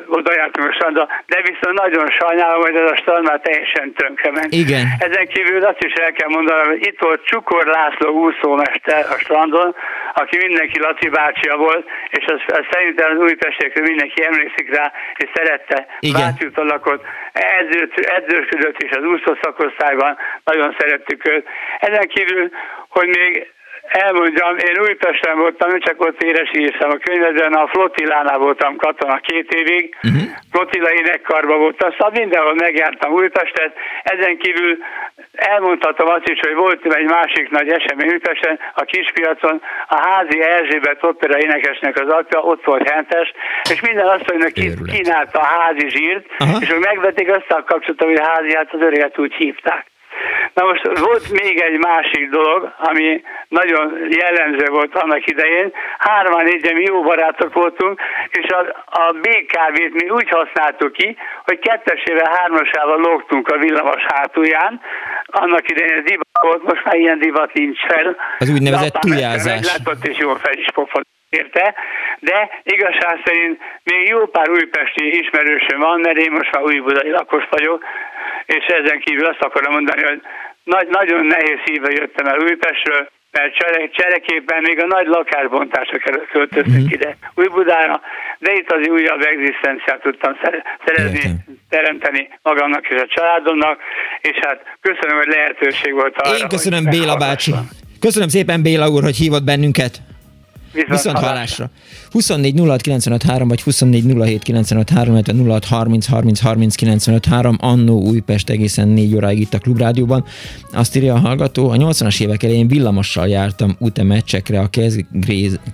oda 0.06 0.34
jártunk 0.34 0.68
a 0.68 0.72
strandra, 0.72 1.08
de 1.26 1.40
viszont 1.40 1.78
nagyon 1.78 2.06
sajnálom, 2.20 2.60
hogy 2.60 2.74
ez 2.74 2.90
a 2.90 2.96
strand 2.96 3.24
már 3.28 3.40
teljesen 3.40 3.94
ment. 4.32 4.52
Igen. 4.52 4.86
Ezen 4.98 5.26
kívül 5.26 5.64
azt 5.64 5.84
is 5.84 5.92
el 5.92 6.12
kell 6.12 6.28
mondanom, 6.28 6.66
hogy 6.66 6.86
itt 6.86 7.00
volt 7.00 7.24
Csukor 7.24 7.66
László 7.66 8.10
úszómester 8.10 9.04
a 9.14 9.18
strandon, 9.18 9.74
aki 10.14 10.36
mindenki 10.46 10.78
Laci 10.80 11.08
bácsia 11.08 11.56
volt, 11.56 11.84
és 12.10 12.24
az, 12.26 12.40
az 12.46 12.64
szerintem 12.70 13.10
az 13.10 13.22
új 13.22 13.34
pestékről 13.34 13.86
mindenki 13.86 14.24
emlékszik 14.24 14.74
rá, 14.74 14.92
és 15.16 15.28
szerette. 15.34 15.86
Vácsúton 16.12 16.66
lakott, 16.66 17.04
edzőt, 17.32 17.98
edzősködött 17.98 18.82
is 18.82 18.90
az 18.90 19.04
úszó 19.04 19.36
szakosztályban, 19.42 20.16
nagyon 20.44 20.76
szerettük 20.78 21.28
őt. 21.28 21.46
Ezen 21.78 22.08
kívül, 22.08 22.50
hogy 22.88 23.08
még 23.08 23.52
elmondjam, 23.90 24.56
én 24.56 24.80
Újpesten 24.80 25.38
voltam, 25.38 25.80
csak 25.80 26.00
ott 26.00 26.22
éresíztem 26.22 26.90
a 26.90 26.96
könyvedben, 26.96 27.52
a 27.52 27.68
flotillánál 27.68 28.38
voltam 28.38 28.76
katona 28.76 29.16
két 29.16 29.52
évig, 29.52 29.96
uh-huh. 30.02 30.22
flotilla 30.52 30.92
énekkarba 30.92 31.56
voltam, 31.56 31.90
szóval 31.90 32.10
mindenhol 32.20 32.54
megjártam 32.54 33.12
Újpestet, 33.12 33.72
ezen 34.02 34.36
kívül 34.38 34.78
elmondhatom 35.32 36.08
azt 36.08 36.28
is, 36.28 36.40
hogy 36.40 36.54
volt 36.54 36.94
egy 36.94 37.08
másik 37.08 37.50
nagy 37.50 37.68
esemény 37.68 38.12
Újpesten, 38.12 38.58
a 38.74 38.82
kispiacon, 38.82 39.62
a 39.88 40.08
házi 40.08 40.42
Erzsébet 40.42 41.02
opera 41.02 41.38
énekesnek 41.38 42.00
az 42.00 42.08
apja, 42.08 42.40
ott 42.40 42.64
volt 42.64 42.88
Hentes, 42.88 43.32
és 43.70 43.80
minden 43.80 44.06
azt, 44.06 44.30
hogy 44.30 44.52
kínálta 44.92 45.38
a 45.38 45.44
házi 45.44 45.88
zsírt, 45.88 46.26
uh-huh. 46.38 46.62
és 46.62 46.70
hogy 46.70 46.80
megvették 46.80 47.30
azt 47.30 47.50
a 47.50 47.64
kapcsolatot, 47.64 48.08
hogy 48.08 48.20
házi, 48.28 48.54
hát 48.54 48.72
az 48.72 48.80
öreget 48.80 49.18
úgy 49.18 49.34
hívták. 49.34 49.89
Na 50.54 50.64
most 50.64 50.98
volt 50.98 51.30
még 51.30 51.60
egy 51.60 51.78
másik 51.78 52.30
dolog, 52.30 52.72
ami 52.78 53.22
nagyon 53.48 53.98
jellemző 54.08 54.66
volt 54.70 54.94
annak 54.94 55.26
idején. 55.26 55.72
Hárman 55.98 56.44
négyen 56.44 56.74
mi 56.74 56.82
jó 56.82 57.02
barátok 57.02 57.52
voltunk, 57.52 58.00
és 58.30 58.46
a, 58.46 58.60
a 58.84 59.12
BKV-t 59.12 60.02
mi 60.02 60.10
úgy 60.10 60.28
használtuk 60.28 60.92
ki, 60.92 61.16
hogy 61.44 61.58
kettesével, 61.58 62.36
hármasával 62.36 63.00
lógtunk 63.00 63.48
a 63.48 63.58
villamos 63.58 64.02
hátulján. 64.14 64.80
Annak 65.26 65.70
idején 65.70 66.02
ez 66.04 66.10
volt, 66.40 66.62
most 66.62 66.84
már 66.84 66.94
ilyen 66.94 67.18
divat 67.18 67.52
nincs 67.52 67.78
fel. 67.86 68.16
Az 68.38 68.50
úgynevezett 68.50 68.92
tujázás. 68.92 69.66
Látott 69.66 70.06
és 70.06 70.18
jól 70.18 70.38
fel 70.38 70.52
is 70.52 70.66
pofont 70.74 71.06
érte, 71.28 71.74
de 72.18 72.50
igazság 72.62 73.20
szerint 73.24 73.60
még 73.82 74.08
jó 74.08 74.26
pár 74.26 74.50
újpesti 74.50 75.18
ismerősöm 75.18 75.80
van, 75.80 76.00
mert 76.00 76.16
én 76.16 76.30
most 76.30 76.52
már 76.52 76.62
újbudai 76.62 77.10
lakos 77.10 77.44
vagyok, 77.50 77.84
és 78.46 78.66
ezen 78.66 79.00
kívül 79.00 79.26
azt 79.26 79.42
akarom 79.42 79.72
mondani, 79.72 80.02
hogy 80.02 80.22
nagy, 80.64 80.88
nagyon 80.88 81.26
nehéz 81.26 81.58
szívvel 81.64 81.92
jöttem 81.92 82.26
el 82.26 82.38
Újpestről, 82.38 83.10
mert 83.30 83.54
csere, 83.58 83.88
csereképpen 83.88 84.60
még 84.62 84.78
a 84.82 84.86
nagy 84.86 85.06
lakásbontásra 85.06 85.98
költöztünk 86.32 86.86
mm. 86.88 86.94
ide 86.96 87.16
Újbudára, 87.34 88.00
de 88.38 88.52
itt 88.52 88.70
az 88.72 88.88
újabb 88.88 89.22
egzisztenciát 89.32 90.00
tudtam 90.02 90.32
szerezni, 90.84 91.16
Értem. 91.16 91.44
teremteni 91.68 92.28
magamnak 92.42 92.88
és 92.88 93.00
a 93.00 93.06
családomnak, 93.14 93.78
és 94.20 94.36
hát 94.44 94.58
köszönöm, 94.80 95.16
hogy 95.16 95.32
lehetőség 95.36 95.92
volt 95.92 96.16
arra. 96.16 96.36
Én 96.36 96.48
köszönöm 96.48 96.84
Béla 96.84 97.16
bácsi. 97.16 97.52
Köszönöm 98.00 98.28
szépen 98.28 98.62
Béla 98.62 98.88
úr, 98.88 99.02
hogy 99.02 99.16
hívott 99.16 99.44
bennünket. 99.44 100.00
Viszont, 100.72 100.90
Viszont 100.90 101.18
hallásra. 101.18 101.70
24 102.10 102.60
06 103.24 103.42
vagy 103.44 103.62
24 103.62 104.04
07 104.04 104.48
illetve 104.48 104.84
06 105.48 105.64
30 105.64 106.06
30 106.08 106.40
30 106.40 107.06
Annó 107.58 108.00
Újpest 108.00 108.50
egészen 108.50 108.88
4 108.88 109.14
óráig 109.14 109.40
itt 109.40 109.54
a 109.54 109.58
Klubrádióban. 109.58 110.24
Azt 110.72 110.96
írja 110.96 111.14
a 111.14 111.18
hallgató, 111.18 111.68
a 111.68 111.76
80-as 111.76 112.20
évek 112.20 112.42
elején 112.42 112.68
villamossal 112.68 113.28
jártam 113.28 113.76
UTE 113.78 114.02
meccsekre 114.02 114.60
a 114.60 114.70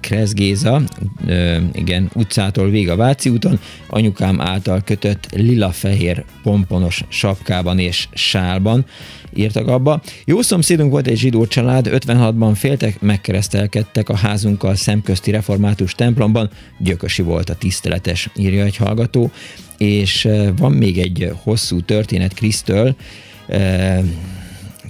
Krezgéza, 0.01 0.83
igen, 1.73 2.11
utcától 2.15 2.71
vég 2.71 2.89
a 2.89 2.97
Váci 2.97 3.29
úton, 3.29 3.59
anyukám 3.89 4.41
által 4.41 4.83
kötött 4.85 5.29
lila-fehér 5.33 6.25
pomponos 6.43 7.05
sapkában 7.09 7.79
és 7.79 8.09
sálban 8.13 8.85
írtak 9.35 9.69
abba. 9.69 10.03
Jó 10.25 10.43
szomszédunk 10.43 10.91
volt 10.91 11.07
egy 11.07 11.19
zsidó 11.19 11.47
család, 11.47 11.89
56-ban 11.91 12.53
féltek, 12.55 13.01
megkeresztelkedtek 13.01 14.09
a 14.09 14.17
házunkkal 14.17 14.75
szemközti 14.75 15.31
református 15.31 15.95
templomban, 15.95 16.51
gyökösi 16.79 17.23
volt 17.23 17.51
a 17.51 17.55
tiszteletes, 17.55 18.31
írja 18.37 18.65
egy 18.65 18.77
hallgató, 18.77 19.31
és 19.79 20.29
van 20.57 20.73
még 20.73 20.99
egy 20.99 21.33
hosszú 21.43 21.81
történet 21.81 22.35
Krisztől, 22.35 22.97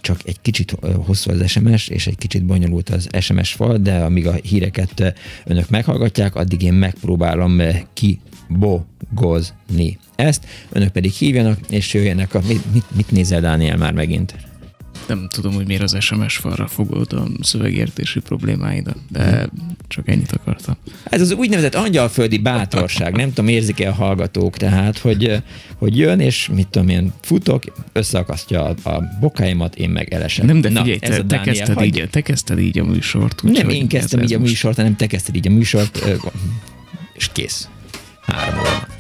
csak 0.07 0.21
egy 0.25 0.41
kicsit 0.41 0.77
hosszú 1.07 1.31
az 1.31 1.51
SMS, 1.51 1.89
és 1.89 2.07
egy 2.07 2.19
kicsit 2.19 2.45
bonyolult 2.45 2.89
az 2.89 3.09
SMS 3.21 3.53
fal, 3.53 3.77
de 3.77 3.99
amíg 3.99 4.27
a 4.27 4.33
híreket 4.33 5.15
önök 5.45 5.71
meghallgatják, 5.71 6.35
addig 6.35 6.63
én 6.63 6.73
megpróbálom 6.73 7.61
kibogozni 7.93 9.99
ezt, 10.15 10.47
önök 10.73 10.89
pedig 10.89 11.11
hívjanak, 11.11 11.59
és 11.69 11.95
jöjjenek 11.95 12.35
a... 12.35 12.41
Mit, 12.47 12.73
mit, 12.73 12.85
mit 12.97 13.11
nézel, 13.11 13.41
Dániel, 13.41 13.77
már 13.77 13.93
megint? 13.93 14.35
Nem 15.07 15.29
tudom, 15.31 15.55
hogy 15.55 15.67
miért 15.67 15.83
az 15.83 15.97
SMS 16.01 16.37
falra 16.37 16.67
fogod 16.67 17.13
a 17.13 17.27
szövegértési 17.41 18.21
problémáidat, 18.21 18.97
de 19.09 19.49
csak 19.89 20.09
ennyit 20.09 20.33
akartam. 20.33 20.77
Ez 21.05 21.21
az 21.21 21.33
úgynevezett 21.33 21.75
angyalföldi 21.75 22.39
bátorság, 22.39 23.17
nem 23.17 23.29
tudom, 23.29 23.49
érzik-e 23.49 23.89
a 23.89 23.93
hallgatók, 23.93 24.57
tehát, 24.57 24.99
hogy, 24.99 25.43
hogy 25.77 25.99
jön, 25.99 26.21
és 26.21 26.49
mit 26.53 26.69
tudom 26.69 26.89
én, 26.89 27.13
futok, 27.21 27.63
összeakasztja 27.93 28.65
a, 28.65 28.91
a 28.91 29.03
bokáimat, 29.21 29.75
én 29.75 29.91
meg 29.91 30.13
elesem. 30.13 30.47
Nem, 30.47 30.61
de 30.61 30.69
figyelj, 30.69 30.99
Na, 31.01 31.09
te, 31.09 31.25
te, 31.25 31.41
kezdted 31.41 31.83
így, 31.83 32.09
te 32.11 32.21
kezdted 32.21 32.59
így 32.59 32.79
a 32.79 32.85
műsort. 32.85 33.43
Úgy 33.45 33.53
nem 33.53 33.69
én 33.69 33.89
kezdtem 33.89 34.23
így 34.23 34.35
a 34.35 34.39
műsort, 34.39 34.77
hanem 34.77 34.97
te 34.97 35.07
kezdted 35.07 35.35
így 35.35 35.47
a 35.47 35.51
műsort, 35.51 36.05
és 37.13 37.29
kész. 37.33 37.69
Három 38.21 38.59
óra. 38.59 38.96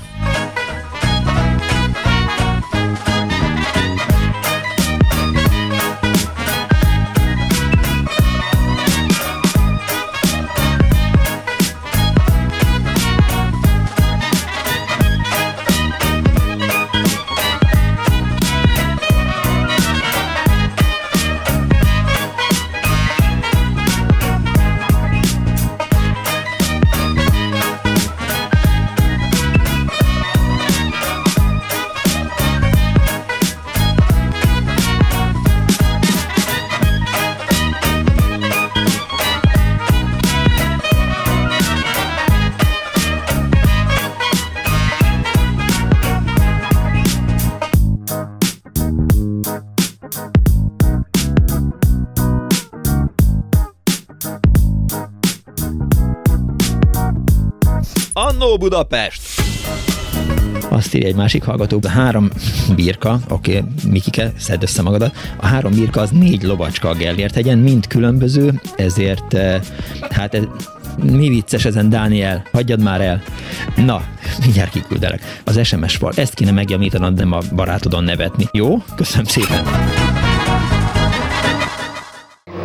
Budapest! 58.56 59.20
Azt 60.68 60.94
írja 60.94 61.08
egy 61.08 61.14
másik 61.14 61.44
hallgató, 61.44 61.80
három 61.88 62.30
birka, 62.74 63.18
oké, 63.28 63.58
okay, 63.58 63.70
Mikike, 63.90 64.32
szedd 64.38 64.62
össze 64.62 64.82
magadat, 64.82 65.16
a 65.36 65.46
három 65.46 65.72
birka 65.72 66.00
az 66.00 66.10
négy 66.10 66.42
lovacska 66.42 66.88
a 66.88 66.94
Gellért 66.94 67.34
hegyen, 67.34 67.58
mind 67.58 67.86
különböző, 67.86 68.60
ezért 68.76 69.34
eh, 69.34 69.60
hát 70.10 70.34
ez, 70.34 70.42
mi 71.02 71.28
vicces 71.28 71.64
ezen, 71.64 71.88
Dániel? 71.88 72.46
Hagyjad 72.52 72.82
már 72.82 73.00
el. 73.00 73.22
Na, 73.76 74.02
mindjárt 74.40 74.70
kiküldelek. 74.70 75.40
Az 75.44 75.66
SMS 75.66 75.96
fal. 75.96 76.12
Ezt 76.14 76.34
kéne 76.34 76.50
megjavítanod, 76.50 77.14
nem 77.14 77.32
a 77.32 77.38
barátodon 77.54 78.04
nevetni. 78.04 78.44
Jó? 78.52 78.76
Köszönöm 78.96 79.24
szépen. 79.24 79.64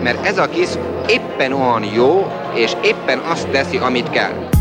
Mert 0.04 0.26
ez 0.26 0.38
a 0.38 0.50
kis 0.50 0.70
éppen 1.08 1.54
olyan 1.54 1.84
jó, 1.84 2.32
és 2.54 2.72
éppen 2.84 3.20
azt 3.20 3.48
teszi, 3.48 3.78
amit 3.78 4.10
kell. 4.10 4.61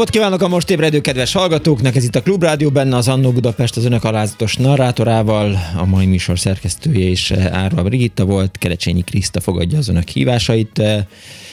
Napot 0.00 0.14
kívánok 0.14 0.42
a 0.42 0.48
most 0.48 0.70
ébredő 0.70 1.00
kedves 1.00 1.32
hallgatóknak! 1.32 1.96
Ez 1.96 2.04
itt 2.04 2.16
a 2.16 2.22
Klubrádió, 2.22 2.70
benne 2.70 2.96
az 2.96 3.08
Annó 3.08 3.32
Budapest 3.32 3.76
az 3.76 3.84
önök 3.84 4.04
alázatos 4.04 4.56
narrátorával. 4.56 5.58
A 5.76 5.84
mai 5.84 6.06
műsor 6.06 6.38
szerkesztője 6.38 7.08
és 7.08 7.30
Árva 7.30 7.82
Brigitta 7.82 8.24
volt, 8.24 8.58
Kerecsényi 8.58 9.02
Kriszta 9.02 9.40
fogadja 9.40 9.78
az 9.78 9.88
önök 9.88 10.08
hívásait. 10.08 10.82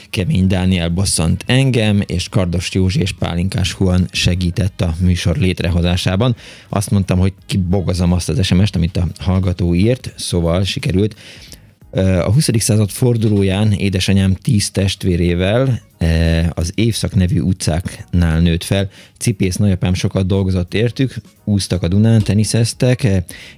Kemény 0.09 0.47
Dániel 0.47 0.89
bosszant 0.89 1.43
engem, 1.47 2.03
és 2.05 2.29
Kardos 2.29 2.69
Józsi 2.73 2.99
és 2.99 3.11
Pálinkás 3.11 3.73
Huan 3.73 4.07
segített 4.11 4.81
a 4.81 4.95
műsor 4.99 5.37
létrehozásában. 5.37 6.35
Azt 6.69 6.91
mondtam, 6.91 7.19
hogy 7.19 7.33
kibogozom 7.45 8.11
azt 8.11 8.29
az 8.29 8.45
SMS-t, 8.45 8.75
amit 8.75 8.97
a 8.97 9.07
hallgató 9.19 9.75
írt, 9.75 10.13
szóval 10.15 10.63
sikerült. 10.63 11.15
A 11.97 12.31
20. 12.31 12.49
század 12.57 12.89
fordulóján 12.89 13.71
édesanyám 13.71 14.33
tíz 14.33 14.71
testvérével 14.71 15.81
az 16.49 16.71
Évszak 16.75 17.15
nevű 17.15 17.39
utcáknál 17.39 18.39
nőtt 18.39 18.63
fel. 18.63 18.89
Cipész 19.17 19.55
nagyapám 19.55 19.93
sokat 19.93 20.27
dolgozott 20.27 20.73
értük, 20.73 21.15
úztak 21.43 21.83
a 21.83 21.87
Dunán, 21.87 22.23
teniszeztek, 22.23 23.07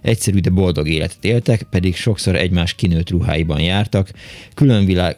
egyszerű, 0.01 0.39
de 0.39 0.49
boldog 0.49 0.87
életet 0.87 1.25
éltek, 1.25 1.63
pedig 1.63 1.95
sokszor 1.95 2.35
egymás 2.35 2.73
kinőtt 2.73 3.09
ruháiban 3.09 3.61
jártak. 3.61 4.11
Külön 4.53 4.85
világ, 4.85 5.17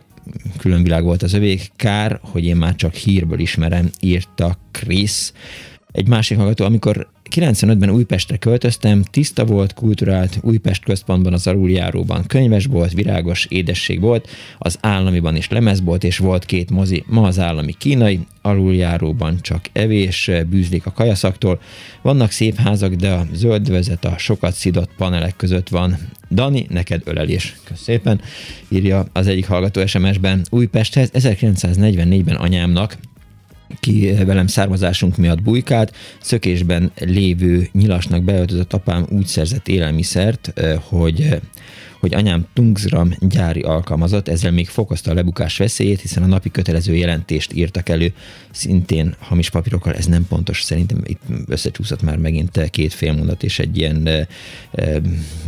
külön 0.57 0.83
világ 0.83 1.03
volt 1.03 1.23
az 1.23 1.33
övék, 1.33 1.71
kár, 1.75 2.19
hogy 2.21 2.45
én 2.45 2.55
már 2.55 2.75
csak 2.75 2.93
hírből 2.93 3.39
ismerem, 3.39 3.89
írta 3.99 4.57
Krisz. 4.71 5.33
Egy 5.91 6.07
másik 6.07 6.37
hallgató, 6.37 6.65
amikor 6.65 7.09
95-ben 7.35 7.89
Újpestre 7.89 8.37
költöztem, 8.37 9.03
tiszta 9.03 9.45
volt, 9.45 9.73
kulturált, 9.73 10.39
Újpest 10.41 10.83
központban 10.83 11.33
az 11.33 11.47
aluljáróban 11.47 12.25
könyves 12.27 12.65
volt, 12.65 12.93
virágos 12.93 13.45
édesség 13.49 13.99
volt, 13.99 14.29
az 14.57 14.77
államiban 14.81 15.35
is 15.35 15.49
lemezbolt, 15.49 16.03
és 16.03 16.17
volt 16.17 16.45
két 16.45 16.69
mozi, 16.69 17.03
ma 17.07 17.27
az 17.27 17.39
állami 17.39 17.75
kínai, 17.77 18.19
aluljáróban 18.41 19.37
csak 19.41 19.69
evés, 19.71 20.31
bűzlik 20.49 20.85
a 20.85 20.91
kajaszaktól. 20.91 21.61
Vannak 22.01 22.31
szép 22.31 22.55
házak, 22.55 22.93
de 22.93 23.11
a 23.11 23.25
zöldvezet 23.33 24.05
a 24.05 24.17
sokat 24.17 24.53
szidott 24.53 24.89
panelek 24.97 25.35
között 25.35 25.69
van. 25.69 25.97
Dani, 26.31 26.65
neked 26.69 27.01
ölelés. 27.05 27.55
Köszönöm 27.63 27.83
szépen, 27.83 28.21
írja 28.69 29.05
az 29.13 29.27
egyik 29.27 29.47
hallgató 29.47 29.85
SMS-ben. 29.85 30.41
Újpesthez 30.49 31.09
1944-ben 31.13 32.35
anyámnak 32.35 32.97
ki 33.79 34.13
velem 34.25 34.47
származásunk 34.47 35.17
miatt 35.17 35.41
bujkált, 35.41 35.95
szökésben 36.21 36.91
lévő 36.99 37.69
nyilasnak 37.71 38.23
beöltözött 38.23 38.73
apám 38.73 39.05
úgy 39.09 39.25
szerzett 39.25 39.67
élelmiszert, 39.67 40.53
hogy 40.79 41.39
hogy 42.01 42.13
anyám 42.13 42.47
Tungsram 42.53 43.13
gyári 43.19 43.61
alkalmazott, 43.61 44.27
ezzel 44.27 44.51
még 44.51 44.67
fokozta 44.67 45.11
a 45.11 45.13
lebukás 45.13 45.57
veszélyét, 45.57 46.01
hiszen 46.01 46.23
a 46.23 46.25
napi 46.25 46.51
kötelező 46.51 46.95
jelentést 46.95 47.53
írtak 47.53 47.89
elő, 47.89 48.13
szintén 48.51 49.15
hamis 49.19 49.49
papírokkal, 49.49 49.93
ez 49.93 50.05
nem 50.05 50.27
pontos, 50.27 50.61
szerintem 50.61 51.01
itt 51.03 51.21
összecsúszott 51.47 52.01
már 52.01 52.17
megint 52.17 52.69
két 52.69 52.93
félmondat 52.93 53.43
és 53.43 53.59
egy 53.59 53.77
ilyen 53.77 54.27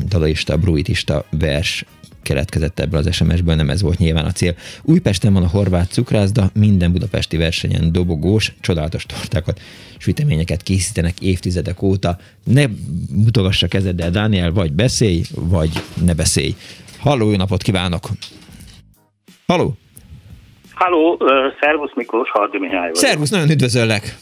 dadaista, 0.08 0.58
bruitista 0.58 1.26
vers 1.30 1.86
keletkezett 2.24 2.80
ebből 2.80 3.00
az 3.00 3.14
SMS-ből, 3.14 3.56
nem 3.56 3.70
ez 3.70 3.82
volt 3.82 3.98
nyilván 3.98 4.26
a 4.26 4.32
cél. 4.32 4.56
Újpesten 4.84 5.34
van 5.34 5.44
a 5.44 5.48
horvát 5.48 5.92
cukrászda, 5.92 6.50
minden 6.54 6.92
budapesti 6.92 7.38
versenyen 7.38 7.92
dobogós, 7.92 8.54
csodálatos 8.62 9.06
tortákat, 9.06 9.60
süteményeket 9.98 10.64
készítenek 10.64 11.22
évtizedek 11.22 11.82
óta. 11.82 12.18
Ne 12.44 12.66
mutogassa 13.24 13.68
kezeddel, 13.68 14.12
Dániel, 14.12 14.52
vagy 14.52 14.74
beszélj, 14.74 15.22
vagy 15.36 15.70
ne 16.06 16.14
beszélj. 16.14 16.56
Halló, 17.00 17.30
jó 17.30 17.36
napot 17.36 17.62
kívánok! 17.62 18.04
Halló! 19.48 19.74
Halló, 20.74 21.22
szervusz 21.60 21.92
Miklós, 21.96 22.30
Hardi 22.30 22.60
Mihály 22.60 22.80
vagyok. 22.80 22.96
Szervusz, 22.96 23.30
nagyon 23.30 23.50
üdvözöllek! 23.50 24.18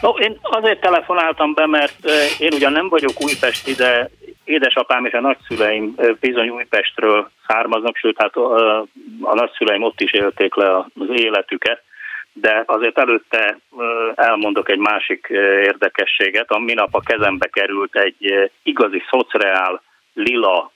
No, 0.00 0.10
én 0.10 0.38
azért 0.42 0.80
telefonáltam 0.80 1.54
be, 1.54 1.66
mert 1.66 2.10
én 2.38 2.52
ugyan 2.52 2.72
nem 2.72 2.88
vagyok 2.88 3.22
újpesti, 3.24 3.72
de 3.72 4.10
édesapám 4.46 5.04
és 5.04 5.12
a 5.12 5.20
nagyszüleim 5.20 5.94
bizony 6.20 6.48
Újpestről 6.48 7.30
származnak, 7.46 7.96
sőt, 7.96 8.16
hát 8.18 8.36
a, 8.36 8.78
a 9.20 9.34
nagyszüleim 9.34 9.82
ott 9.82 10.00
is 10.00 10.12
élték 10.12 10.54
le 10.54 10.76
az 10.76 11.08
életüket, 11.08 11.82
de 12.32 12.62
azért 12.66 12.98
előtte 12.98 13.58
elmondok 14.14 14.70
egy 14.70 14.78
másik 14.78 15.26
érdekességet. 15.62 16.50
A 16.50 16.58
minap 16.58 16.94
a 16.94 17.00
kezembe 17.00 17.46
került 17.46 17.96
egy 17.96 18.50
igazi 18.62 19.02
szociál 19.10 19.82
lila 20.14 20.72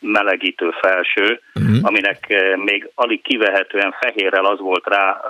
melegítő 0.00 0.70
felső, 0.80 1.40
uh-huh. 1.54 1.76
aminek 1.82 2.34
még 2.56 2.90
alig 2.94 3.22
kivehetően 3.22 3.94
fehérrel 4.00 4.44
az 4.44 4.58
volt 4.58 4.86
rá 4.86 5.20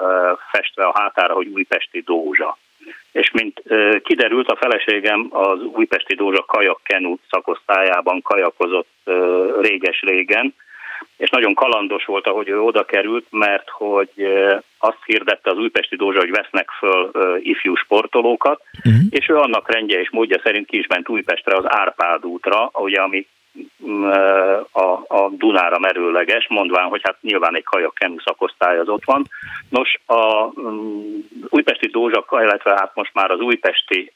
festve 0.51 0.85
a 0.85 0.99
hátára, 0.99 1.35
hogy 1.35 1.47
újpesti 1.47 2.01
dózsa 2.01 2.59
és 3.13 3.31
mint 3.31 3.63
kiderült, 4.03 4.49
a 4.51 4.57
feleségem 4.57 5.27
az 5.31 5.63
újpesti 5.63 6.15
Dózsa 6.15 6.45
kajak 6.45 6.81
kenu 6.83 7.17
szakosztályában 7.31 8.23
kajakozott 8.23 8.89
réges-régen, 9.61 10.55
és 11.17 11.31
nagyon 11.31 11.55
kalandos 11.55 12.05
volt, 12.05 12.27
ahogy 12.27 12.49
ő 12.49 12.61
oda 12.61 12.85
került, 12.85 13.27
mert 13.31 13.69
hogy 13.69 14.11
azt 14.79 14.99
hirdette 15.05 15.51
az 15.51 15.59
újpesti 15.59 15.97
Dózsa, 15.97 16.19
hogy 16.19 16.31
vesznek 16.31 16.71
föl 16.71 17.11
ifjú 17.43 17.75
sportolókat, 17.75 18.63
uh-huh. 18.85 19.03
és 19.11 19.29
ő 19.29 19.37
annak 19.37 19.73
rendje 19.73 20.01
és 20.01 20.11
módja 20.11 20.41
szerint 20.43 20.67
ki 20.67 20.79
is 20.79 20.87
ment 20.87 21.09
Újpestre 21.09 21.57
az 21.57 21.65
Árpád 21.67 22.25
útra, 22.25 22.71
ugye, 22.73 23.01
ami 23.01 23.27
a, 24.73 24.91
a 25.09 25.29
Dunára 25.31 25.79
merőleges, 25.79 26.47
mondván, 26.49 26.89
hogy 26.89 27.01
hát 27.05 27.17
nyilván 27.21 27.57
egy 27.57 27.65
kenu 27.95 28.21
szakosztály 28.21 28.79
az 28.79 28.89
ott 28.89 29.05
van. 29.05 29.25
Nos, 29.69 30.01
a 30.07 30.45
um, 30.55 31.29
újpesti 31.49 31.87
Dózsa, 31.87 32.25
illetve 32.31 32.71
hát 32.71 32.91
most 32.95 33.15
már 33.15 33.31
az 33.31 33.41
újpesti 33.41 34.13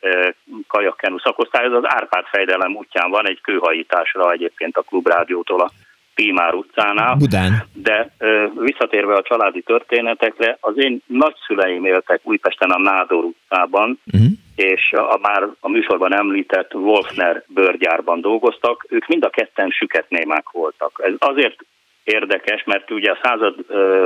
uh, 0.68 0.96
kenu 0.96 1.18
szakosztály, 1.18 1.66
az 1.66 1.72
az 1.72 1.84
Árpád 1.84 2.24
fejdelem 2.26 2.76
útján 2.76 3.10
van, 3.10 3.28
egy 3.28 3.40
kőhajításra 3.40 4.32
egyébként 4.32 4.76
a 4.76 4.82
Klubrádiótól 4.82 5.60
a 5.60 5.70
Pímár 6.14 6.54
utcánál. 6.54 7.14
Budán. 7.14 7.62
De 7.72 8.10
ö, 8.18 8.46
visszatérve 8.54 9.14
a 9.14 9.22
családi 9.22 9.62
történetekre, 9.62 10.56
az 10.60 10.74
én 10.76 11.02
nagyszüleim 11.06 11.84
éltek 11.84 12.20
Újpesten 12.22 12.70
a 12.70 12.78
Nádor 12.78 13.24
utcában, 13.24 14.00
uh-huh 14.12 14.30
és 14.56 14.92
a 14.92 15.18
már 15.22 15.48
a 15.60 15.68
műsorban 15.68 16.14
említett 16.14 16.74
Wolfner 16.74 17.44
bőrgyárban 17.46 18.20
dolgoztak, 18.20 18.86
ők 18.88 19.06
mind 19.06 19.24
a 19.24 19.30
ketten 19.30 19.70
süketnémák 19.70 20.50
voltak. 20.50 21.00
Ez 21.04 21.12
azért 21.18 21.56
érdekes, 22.04 22.64
mert 22.64 22.90
ugye 22.90 23.10
a 23.10 23.18
század 23.22 23.54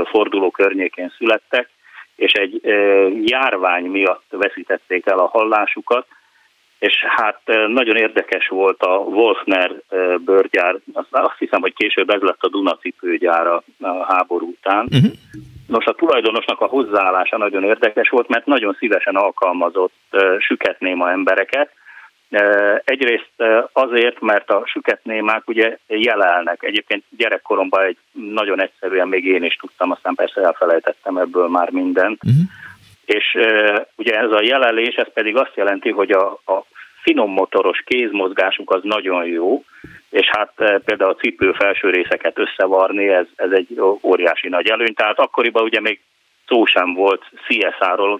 forduló 0.04 0.50
környékén 0.50 1.12
születtek, 1.16 1.68
és 2.16 2.32
egy 2.32 2.60
járvány 3.24 3.84
miatt 3.84 4.24
veszítették 4.30 5.06
el 5.06 5.18
a 5.18 5.28
hallásukat, 5.28 6.06
és 6.86 7.04
hát 7.16 7.40
nagyon 7.68 7.96
érdekes 7.96 8.48
volt 8.48 8.82
a 8.82 8.96
Wolfner 8.96 9.72
bőrgyár, 10.24 10.76
azt 11.10 11.38
hiszem, 11.38 11.60
hogy 11.60 11.74
később 11.74 12.10
ez 12.10 12.20
lett 12.20 12.42
a 12.42 12.48
Dunacipőgyár 12.48 13.46
a 13.46 13.62
háború 14.08 14.48
után, 14.48 14.88
uh-huh 14.90 15.12
Nos, 15.66 15.84
a 15.84 15.94
tulajdonosnak 15.94 16.60
a 16.60 16.66
hozzáállása 16.66 17.38
nagyon 17.38 17.64
érdekes 17.64 18.08
volt, 18.08 18.28
mert 18.28 18.46
nagyon 18.46 18.76
szívesen 18.78 19.16
alkalmazott 19.16 20.16
süketnéma 20.38 21.10
embereket. 21.10 21.70
Egyrészt 22.84 23.30
azért, 23.72 24.20
mert 24.20 24.50
a 24.50 24.62
süketnémák 24.66 25.48
ugye 25.48 25.78
jelelnek. 25.86 26.62
Egyébként 26.62 27.04
gyerekkoromban 27.16 27.82
egy 27.82 27.96
nagyon 28.12 28.62
egyszerűen 28.62 29.08
még 29.08 29.24
én 29.24 29.44
is 29.44 29.54
tudtam, 29.54 29.90
aztán 29.90 30.14
persze 30.14 30.40
elfelejtettem 30.40 31.16
ebből 31.16 31.48
már 31.48 31.70
mindent. 31.70 32.20
Uh-huh. 32.24 32.40
És 33.06 33.36
ugye 33.96 34.18
ez 34.18 34.30
a 34.30 34.42
jelelés, 34.42 34.94
ez 34.94 35.12
pedig 35.12 35.36
azt 35.36 35.54
jelenti, 35.54 35.90
hogy 35.90 36.10
a, 36.10 36.26
a 36.30 36.64
finom 37.02 37.30
motoros 37.30 37.82
kézmozgásuk 37.84 38.70
az 38.70 38.80
nagyon 38.82 39.26
jó, 39.26 39.64
és 40.10 40.26
hát 40.26 40.52
például 40.84 41.10
a 41.10 41.20
cipő 41.20 41.52
felső 41.52 41.90
részeket 41.90 42.38
összevarni, 42.38 43.08
ez, 43.08 43.26
ez 43.36 43.50
egy 43.50 43.80
óriási 44.02 44.48
nagy 44.48 44.68
előny. 44.68 44.94
Tehát 44.94 45.18
akkoriban 45.18 45.62
ugye 45.62 45.80
még 45.80 46.00
szó 46.46 46.64
sem 46.64 46.94
volt 46.94 47.22
CSR-ról, 47.48 48.18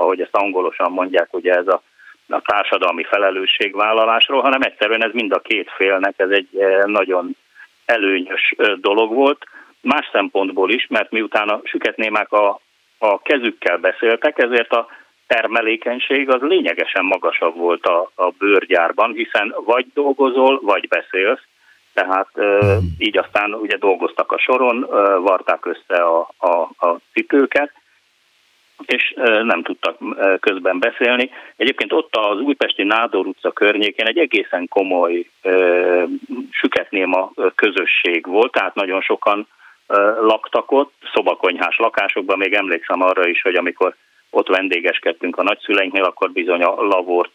ahogy 0.00 0.20
ezt 0.20 0.36
angolosan 0.36 0.92
mondják, 0.92 1.28
ugye 1.30 1.52
ez 1.52 1.68
a, 1.68 1.82
a 2.28 2.40
társadalmi 2.40 3.04
felelősségvállalásról, 3.04 4.40
hanem 4.42 4.60
egyszerűen 4.62 5.04
ez 5.04 5.12
mind 5.12 5.32
a 5.32 5.40
két 5.40 5.70
félnek, 5.76 6.14
ez 6.16 6.30
egy 6.30 6.48
nagyon 6.84 7.36
előnyös 7.84 8.54
dolog 8.76 9.14
volt. 9.14 9.44
Más 9.80 10.08
szempontból 10.12 10.70
is, 10.70 10.86
mert 10.88 11.10
miután 11.10 11.48
a 11.48 11.60
süketnémák 11.64 12.32
a, 12.32 12.60
a 12.98 13.22
kezükkel 13.22 13.78
beszéltek, 13.78 14.38
ezért 14.38 14.72
a 14.72 14.86
termelékenység 15.26 16.30
az 16.30 16.40
lényegesen 16.40 17.04
magasabb 17.04 17.56
volt 17.56 17.86
a, 17.86 18.10
a 18.14 18.30
bőrgyárban, 18.38 19.12
hiszen 19.12 19.54
vagy 19.64 19.86
dolgozol, 19.94 20.60
vagy 20.62 20.88
beszélsz, 20.88 21.42
tehát 21.94 22.28
hmm. 22.34 22.94
így 22.98 23.18
aztán 23.18 23.54
ugye 23.54 23.76
dolgoztak 23.76 24.32
a 24.32 24.38
soron, 24.38 24.86
varták 25.22 25.66
össze 25.66 26.02
a, 26.02 26.30
a, 26.38 26.86
a 26.86 27.00
cipőket, 27.12 27.72
és 28.86 29.14
nem 29.42 29.62
tudtak 29.62 29.96
közben 30.40 30.78
beszélni. 30.78 31.30
Egyébként 31.56 31.92
ott 31.92 32.16
az 32.16 32.40
újpesti 32.40 32.82
Nádor 32.82 33.26
utca 33.26 33.50
környékén 33.50 34.06
egy 34.06 34.18
egészen 34.18 34.68
komoly 34.68 35.26
süketnéma 36.50 37.32
közösség 37.54 38.26
volt, 38.26 38.52
tehát 38.52 38.74
nagyon 38.74 39.00
sokan 39.00 39.48
laktak 40.20 40.70
ott, 40.70 40.92
szobakonyhás 41.12 41.76
lakásokban, 41.76 42.38
még 42.38 42.54
emlékszem 42.54 43.02
arra 43.02 43.26
is, 43.28 43.42
hogy 43.42 43.54
amikor 43.54 43.94
ott 44.30 44.48
vendégeskedtünk 44.48 45.36
a 45.36 45.42
nagyszüleinknél, 45.42 46.02
akkor 46.02 46.30
bizony 46.30 46.62
a 46.62 46.82
lavort 46.82 47.32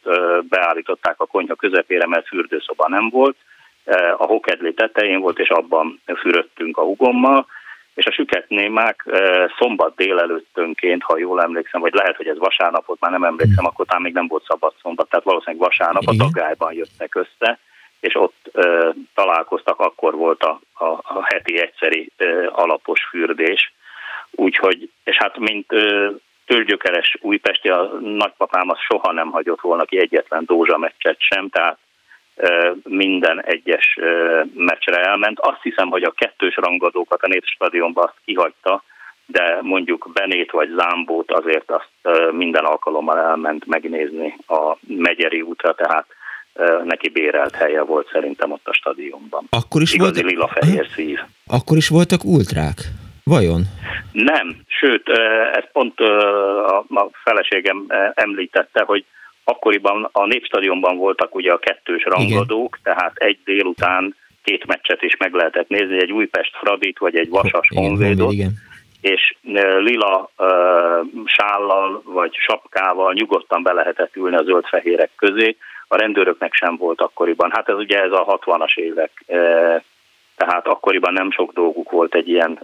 beállították 0.49 1.15
a 1.17 1.25
konyha 1.25 1.55
közepére, 1.55 2.07
mert 2.07 2.27
fürdőszoba 2.27 2.87
nem 2.87 3.09
volt. 3.09 3.35
A 4.17 4.25
hokedli 4.25 4.73
tetején 4.73 5.19
volt, 5.19 5.39
és 5.39 5.49
abban 5.49 6.01
fürödtünk 6.21 6.77
a 6.77 6.81
hugommal, 6.83 7.45
és 7.93 8.05
a 8.05 8.11
süketnémák 8.11 9.05
szombat 9.57 9.95
délelőttönként, 9.95 11.03
ha 11.03 11.17
jól 11.17 11.41
emlékszem, 11.41 11.81
vagy 11.81 11.93
lehet, 11.93 12.15
hogy 12.15 12.27
ez 12.27 12.37
vasárnapot, 12.37 12.99
már 12.99 13.11
nem 13.11 13.23
emlékszem, 13.23 13.65
akkor 13.65 13.85
talán 13.85 14.01
még 14.01 14.13
nem 14.13 14.27
volt 14.27 14.45
szabad 14.47 14.73
szombat, 14.81 15.09
tehát 15.09 15.25
valószínűleg 15.25 15.67
vasárnap 15.67 16.03
a 16.05 16.15
tagályban 16.17 16.73
jöttek 16.73 17.15
össze, 17.15 17.59
és 18.03 18.15
ott 18.15 18.49
ö, 18.51 18.89
találkoztak, 19.15 19.79
akkor 19.79 20.15
volt 20.15 20.43
a, 20.43 20.59
a, 20.73 20.85
a 21.03 21.23
heti 21.23 21.59
egyszeri 21.59 22.11
ö, 22.17 22.47
alapos 22.51 23.05
fürdés. 23.09 23.73
Úgyhogy, 24.31 24.89
és 25.03 25.15
hát 25.15 25.37
mint 25.37 25.71
ö, 25.71 26.09
tőzsgyökeres 26.45 27.17
újpesti, 27.21 27.69
a 27.69 27.83
nagypapám 28.01 28.69
az 28.69 28.77
soha 28.79 29.11
nem 29.11 29.31
hagyott 29.31 29.61
volna 29.61 29.83
ki 29.85 29.97
egyetlen 29.99 30.43
dózsa 30.45 30.77
meccset 30.77 31.17
sem, 31.19 31.49
tehát 31.49 31.77
minden 32.83 33.43
egyes 33.43 33.99
meccsre 34.53 35.01
elment. 35.01 35.39
Azt 35.39 35.61
hiszem, 35.61 35.89
hogy 35.89 36.03
a 36.03 36.11
kettős 36.11 36.55
rangadókat 36.55 37.23
a 37.23 37.27
Népstadionban 37.27 38.03
azt 38.03 38.17
kihagyta, 38.25 38.83
de 39.25 39.59
mondjuk 39.61 40.09
Benét 40.13 40.51
vagy 40.51 40.69
Zámbót 40.77 41.31
azért 41.31 41.71
azt 41.71 42.17
minden 42.31 42.65
alkalommal 42.65 43.19
elment 43.19 43.65
megnézni 43.65 44.37
a 44.47 44.77
Megyeri 44.87 45.41
útra, 45.41 45.73
tehát 45.73 46.05
neki 46.83 47.09
bérelt 47.09 47.55
helye 47.55 47.81
volt 47.81 48.09
szerintem 48.11 48.51
ott 48.51 48.67
a 48.67 48.73
stadionban. 48.73 49.47
Akkor 49.49 49.81
is 49.81 49.93
Igazi 49.93 50.21
volt... 50.21 50.33
lila-fehér 50.33 50.87
szív. 50.95 51.19
Akkor 51.47 51.77
is 51.77 51.87
voltak 51.87 52.23
ultrák? 52.23 52.77
Vajon? 53.23 53.61
Nem, 54.11 54.55
sőt, 54.67 55.09
ezt 55.53 55.69
pont 55.71 55.99
a 55.99 57.09
feleségem 57.23 57.85
említette, 58.13 58.83
hogy 58.83 59.05
akkoriban 59.43 60.09
a 60.11 60.25
Népstadionban 60.25 60.97
voltak 60.97 61.35
ugye 61.35 61.51
a 61.51 61.57
kettős 61.57 62.03
rangadók, 62.03 62.77
Igen. 62.79 62.95
tehát 62.95 63.17
egy 63.17 63.37
délután 63.45 64.15
két 64.43 64.65
meccset 64.65 65.01
is 65.01 65.17
meg 65.17 65.33
lehetett 65.33 65.67
nézni, 65.67 66.01
egy 66.01 66.11
Újpest 66.11 66.55
Fradit, 66.55 66.97
vagy 66.99 67.15
egy 67.15 67.29
Vasas 67.29 67.67
Honvédot, 67.75 68.33
és 69.03 69.35
lila 69.77 70.29
sállal 71.25 72.01
vagy 72.05 72.33
sapkával 72.33 73.13
nyugodtan 73.13 73.63
be 73.63 73.73
lehetett 73.73 74.15
ülni 74.15 74.35
a 74.35 74.43
zöld-fehérek 74.43 75.09
közé, 75.15 75.57
a 75.87 75.97
rendőröknek 75.97 76.53
sem 76.53 76.77
volt 76.77 77.01
akkoriban. 77.01 77.51
Hát 77.53 77.69
ez 77.69 77.75
ugye 77.75 78.01
ez 78.01 78.11
a 78.11 78.39
60-as 78.45 78.75
évek 78.75 79.11
tehát 80.35 80.67
akkoriban 80.67 81.13
nem 81.13 81.31
sok 81.31 81.53
dolguk 81.53 81.91
volt 81.91 82.15
egy 82.15 82.29
ilyen 82.29 82.59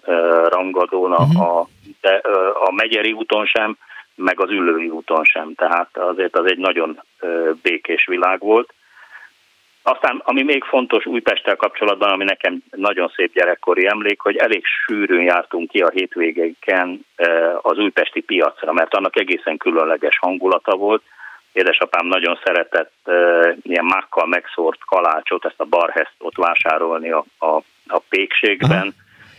rangadón, 0.47 1.11
a, 1.11 1.67
de 2.01 2.21
a 2.53 2.71
Megyeri 2.71 3.11
úton 3.11 3.45
sem, 3.45 3.77
meg 4.15 4.41
az 4.41 4.49
Ülői 4.49 4.89
úton 4.89 5.23
sem, 5.23 5.53
tehát 5.55 5.97
azért 5.97 6.37
az 6.37 6.45
egy 6.45 6.57
nagyon 6.57 7.01
békés 7.61 8.05
világ 8.05 8.39
volt. 8.39 8.73
Aztán, 9.83 10.21
ami 10.23 10.43
még 10.43 10.63
fontos 10.63 11.05
Újpesttel 11.05 11.55
kapcsolatban, 11.55 12.09
ami 12.09 12.23
nekem 12.23 12.63
nagyon 12.71 13.11
szép 13.15 13.33
gyerekkori 13.33 13.87
emlék, 13.87 14.19
hogy 14.19 14.35
elég 14.35 14.63
sűrűn 14.65 15.23
jártunk 15.23 15.69
ki 15.69 15.79
a 15.79 15.89
hétvégéken 15.89 17.05
az 17.61 17.77
újpesti 17.77 18.21
piacra, 18.21 18.73
mert 18.73 18.93
annak 18.93 19.19
egészen 19.19 19.57
különleges 19.57 20.17
hangulata 20.19 20.75
volt, 20.75 21.01
Édesapám 21.51 22.05
nagyon 22.05 22.39
szeretett 22.43 22.93
uh, 23.05 23.57
ilyen 23.61 23.85
mákkal 23.85 24.27
megszórt 24.27 24.79
kalácsot, 24.85 25.45
ezt 25.45 25.59
a 25.59 25.65
barheszt 25.65 26.15
ott 26.17 26.35
vásárolni 26.35 27.11
a, 27.11 27.25
a, 27.37 27.55
a 27.87 28.01
pékségben, 28.09 28.93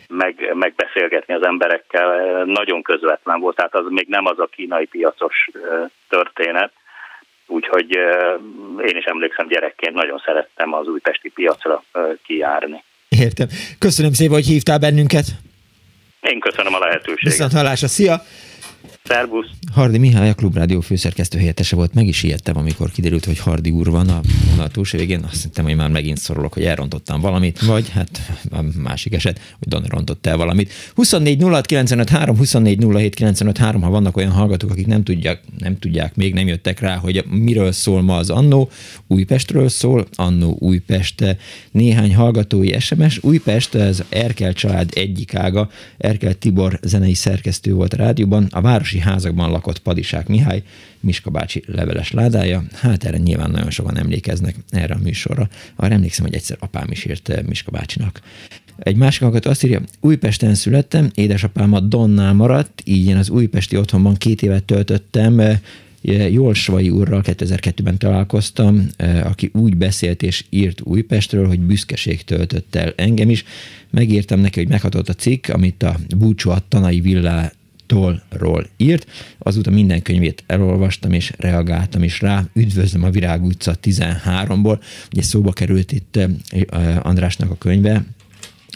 meg, 0.09 0.51
megbeszélgetni 0.55 1.35
az 1.35 1.45
emberekkel. 1.45 2.45
Nagyon 2.45 2.83
közvetlen 2.83 3.41
volt, 3.41 3.57
tehát 3.57 3.75
az 3.75 3.85
még 3.89 4.09
nem 4.09 4.27
az 4.27 4.39
a 4.39 4.47
kínai 4.47 4.87
piacos 4.87 5.49
uh, 5.53 5.91
történet. 6.09 6.73
Úgyhogy 7.51 7.91
én 8.89 8.97
is 8.97 9.05
emlékszem 9.05 9.49
gyerekként, 9.49 9.95
nagyon 9.95 10.23
szerettem 10.25 10.73
az 10.75 10.87
újpesti 10.87 11.29
piacra 11.29 11.85
kijárni. 12.27 12.83
Értem. 13.09 13.47
Köszönöm 13.79 14.13
szépen, 14.13 14.35
hogy 14.35 14.47
hívtál 14.47 14.79
bennünket. 14.79 15.27
Én 16.21 16.41
köszönöm 16.41 16.75
a 16.75 16.79
lehetőséget. 16.79 17.33
Viszont 17.33 17.53
hallásra. 17.53 17.89
Szia! 17.89 18.23
Szervusz! 19.05 19.47
Hardi 19.73 19.99
Mihály, 19.99 20.29
a 20.29 20.35
Klubrádió 20.35 20.81
főszerkesztő 20.81 21.39
helyettese 21.39 21.77
volt. 21.77 21.95
Meg 21.95 22.07
is 22.07 22.23
ijedtem, 22.23 22.57
amikor 22.57 22.91
kiderült, 22.91 23.25
hogy 23.25 23.39
Hardi 23.39 23.71
úr 23.71 23.91
van 23.91 24.09
a 24.09 24.21
vonal 24.51 24.69
túlsó 24.69 24.99
végén. 24.99 25.25
Azt 25.31 25.43
hittem, 25.43 25.65
hogy 25.65 25.77
már 25.77 25.91
megint 25.91 26.19
szorulok, 26.19 26.53
hogy 26.53 26.65
elrontottam 26.65 27.21
valamit, 27.21 27.61
vagy 27.61 27.89
hát 27.89 28.41
a 28.51 28.63
másik 28.77 29.15
eset, 29.15 29.41
hogy 29.59 29.69
Don 29.69 29.83
rontott 29.89 30.27
el 30.27 30.37
valamit. 30.37 30.73
24 30.95 31.43
06 31.43 31.67
95 31.67 32.09
3, 32.09 32.37
24 32.37 32.85
07 32.93 33.15
95 33.15 33.59
3, 33.59 33.83
ha 33.83 33.91
vannak 33.91 34.17
olyan 34.17 34.31
hallgatók, 34.31 34.71
akik 34.71 34.87
nem 34.87 35.03
tudják, 35.03 35.41
nem 35.59 35.79
tudják, 35.79 36.15
még 36.15 36.35
nem 36.35 36.47
jöttek 36.47 36.81
rá, 36.81 36.97
hogy 36.97 37.25
miről 37.29 37.73
szól 37.73 38.03
ma 38.03 38.17
az 38.17 38.31
Annó. 38.31 38.71
Újpestről 39.07 39.69
szól, 39.69 40.07
Annó 40.15 40.57
Újpest. 40.59 41.37
Néhány 41.71 42.15
hallgatói 42.15 42.81
SMS. 42.81 43.19
Újpest, 43.23 43.75
ez 43.75 44.03
Erkel 44.09 44.53
család 44.53 44.91
egyik 44.95 45.35
ága. 45.35 45.71
Erkel 45.99 46.35
Tibor 46.35 46.79
zenei 46.83 47.15
szerkesztő 47.15 47.73
volt 47.73 47.93
a 47.93 47.97
rádióban. 47.97 48.47
A 48.51 48.61
városi 48.91 49.11
házakban 49.11 49.51
lakott 49.51 49.79
Padisák 49.79 50.29
Mihály, 50.29 50.63
Miska 51.01 51.31
bácsi 51.31 51.63
leveles 51.67 52.13
ládája. 52.13 52.65
Hát 52.73 53.05
erre 53.05 53.19
nyilván 53.19 53.51
nagyon 53.51 53.71
sokan 53.71 53.99
emlékeznek 53.99 54.55
erre 54.71 54.95
a 54.95 54.99
műsorra. 55.03 55.49
Arra 55.77 55.95
emlékszem, 55.95 56.25
hogy 56.25 56.35
egyszer 56.35 56.57
apám 56.61 56.91
is 56.91 57.05
írt 57.05 57.29
eh, 57.29 57.43
Miska 57.43 57.71
bácsinak. 57.71 58.21
Egy 58.79 58.97
másik 58.97 59.23
hallgató 59.23 59.51
azt 59.51 59.65
írja, 59.65 59.81
Újpesten 60.01 60.55
születtem, 60.55 61.11
édesapám 61.15 61.73
a 61.73 61.81
Donnál 61.81 62.33
maradt, 62.33 62.83
így 62.85 63.07
én 63.07 63.17
az 63.17 63.31
újpesti 63.31 63.77
otthonban 63.77 64.15
két 64.15 64.43
évet 64.43 64.65
töltöttem, 64.65 65.41
eh, 65.41 65.59
Jolsvai 66.33 66.91
úrral 66.91 67.23
2002-ben 67.25 67.99
találkoztam, 67.99 68.89
eh, 68.97 69.27
aki 69.27 69.51
úgy 69.53 69.77
beszélt 69.77 70.23
és 70.23 70.45
írt 70.51 70.81
Újpestről, 70.81 71.47
hogy 71.47 71.61
büszkeség 71.61 72.25
töltött 72.25 72.75
el 72.75 72.93
engem 72.97 73.31
is. 73.31 73.45
Megírtam 73.91 74.41
neki, 74.41 74.59
hogy 74.59 74.69
meghatott 74.69 75.09
a 75.09 75.13
cikk, 75.15 75.49
amit 75.49 75.83
a 75.83 75.97
búcsú 76.17 76.51
a 76.51 76.63
Tanai 76.69 77.01
villá 77.01 77.53
Tollról 77.91 78.65
írt. 78.77 79.07
Azóta 79.39 79.71
minden 79.71 80.03
könyvét 80.03 80.45
elolvastam 80.47 81.13
és 81.13 81.33
reagáltam 81.39 82.03
is 82.03 82.21
rá. 82.21 82.41
Üdvözlöm 82.55 83.05
a 83.05 83.11
Virág 83.11 83.45
utca 83.45 83.73
13-ból. 83.83 84.79
Ugye 85.13 85.23
szóba 85.23 85.53
került 85.53 85.93
itt 85.93 86.17
eh, 86.17 87.07
Andrásnak 87.07 87.51
a 87.51 87.59
könyve, 87.59 88.03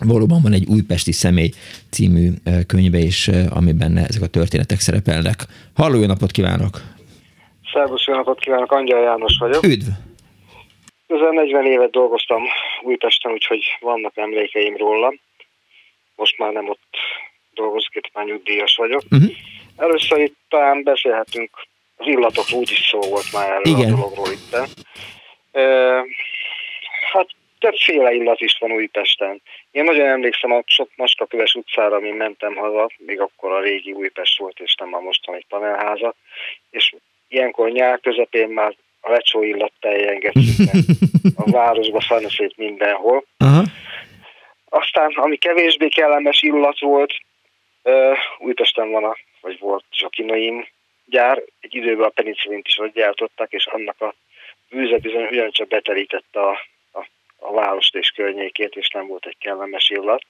Valóban 0.04 0.40
van 0.42 0.52
egy 0.52 0.66
újpesti 0.68 1.12
személy 1.12 1.50
című 1.90 2.28
eh, 2.44 2.60
könyve 2.66 2.98
is, 2.98 3.28
eh, 3.28 3.56
amiben 3.56 3.96
ezek 3.96 4.22
a 4.22 4.26
történetek 4.26 4.78
szerepelnek. 4.78 5.38
Halló, 5.74 6.00
jó 6.00 6.06
napot 6.06 6.30
kívánok! 6.30 6.74
Szervusz, 7.72 8.06
jó 8.06 8.14
napot 8.14 8.40
kívánok, 8.40 8.72
Angyal 8.72 9.02
János 9.02 9.36
vagyok. 9.38 9.64
Üdv! 9.64 9.88
Közel 11.06 11.30
40 11.30 11.66
évet 11.66 11.90
dolgoztam 11.90 12.42
Újpesten, 12.82 13.32
úgyhogy 13.32 13.62
vannak 13.80 14.16
emlékeim 14.16 14.76
róla. 14.76 15.14
Most 16.16 16.38
már 16.38 16.52
nem 16.52 16.68
ott 16.68 16.96
már 18.12 18.24
nyugdíjas 18.24 18.76
vagyok. 18.76 19.02
Uh-huh. 19.11 19.30
Először 19.76 20.18
itt 20.18 20.36
talán 20.48 20.82
beszélhetünk, 20.82 21.50
az 21.96 22.07
illatok 22.07 22.44
úgy 22.52 22.70
is 22.70 22.88
szó 22.90 23.00
volt 23.00 23.32
már 23.32 23.50
erről 23.50 23.78
Igen. 23.78 23.92
a 23.92 23.96
dologról 23.96 24.32
itt. 24.32 24.55
E, 25.52 25.66
hát 27.12 27.28
többféle 27.59 28.12
illat 28.12 28.40
is 28.40 28.57
van 28.61 28.72
Újpesten. 28.72 29.42
Én 29.70 29.84
nagyon 29.84 30.07
emlékszem 30.07 30.52
a 30.52 30.62
sok 30.66 30.90
Maskaköves 30.96 31.55
utcára, 31.55 31.96
amin 31.96 32.14
mentem 32.14 32.55
haza, 32.55 32.90
még 32.98 33.20
akkor 33.20 33.52
a 33.52 33.61
régi 33.61 33.92
Újpest 33.92 34.38
volt, 34.38 34.61
és 34.61 34.74
nem 34.78 34.94
a 34.94 35.00
mostani 35.00 35.44
panelháza, 35.48 36.14
és 36.70 36.94
ilyenkor 37.28 37.70
nyár 37.70 38.00
közepén 38.00 38.48
már 38.48 38.74
a 39.00 39.11
lecsó 39.11 39.42
illat 39.42 39.72
teljengetünk 39.80 40.46
a 41.44 41.50
városba 41.50 42.00
szanaszét 42.00 42.57
mindenhol. 42.57 43.24
Uh-huh. 43.38 43.64
Aztán, 44.68 45.12
ami 45.14 45.36
kevésbé 45.36 45.88
kellemes 45.88 46.42
illat 46.42 46.80
volt, 46.80 47.12
Újpesten 48.39 48.91
van 48.91 49.05
a, 49.05 49.16
vagy 49.41 49.59
volt 49.59 49.85
Zsakinaim 49.93 50.68
gyár, 51.05 51.43
egy 51.61 51.74
időben 51.74 52.07
a 52.07 52.09
penicillint 52.09 52.66
is 52.66 52.78
ott 52.78 52.95
gyártottak, 52.95 53.53
és 53.53 53.66
annak 53.66 54.01
a 54.01 54.14
bűze 54.70 54.99
bizony 54.99 55.26
ugyancsak 55.30 55.68
beterítette 55.68 56.41
a, 56.41 56.59
a, 56.93 57.07
a 57.39 57.53
várost 57.53 57.95
és 57.95 58.11
környékét, 58.11 58.76
és 58.76 58.89
nem 58.89 59.07
volt 59.07 59.26
egy 59.26 59.39
kellemes 59.39 59.91
illat. 59.91 60.22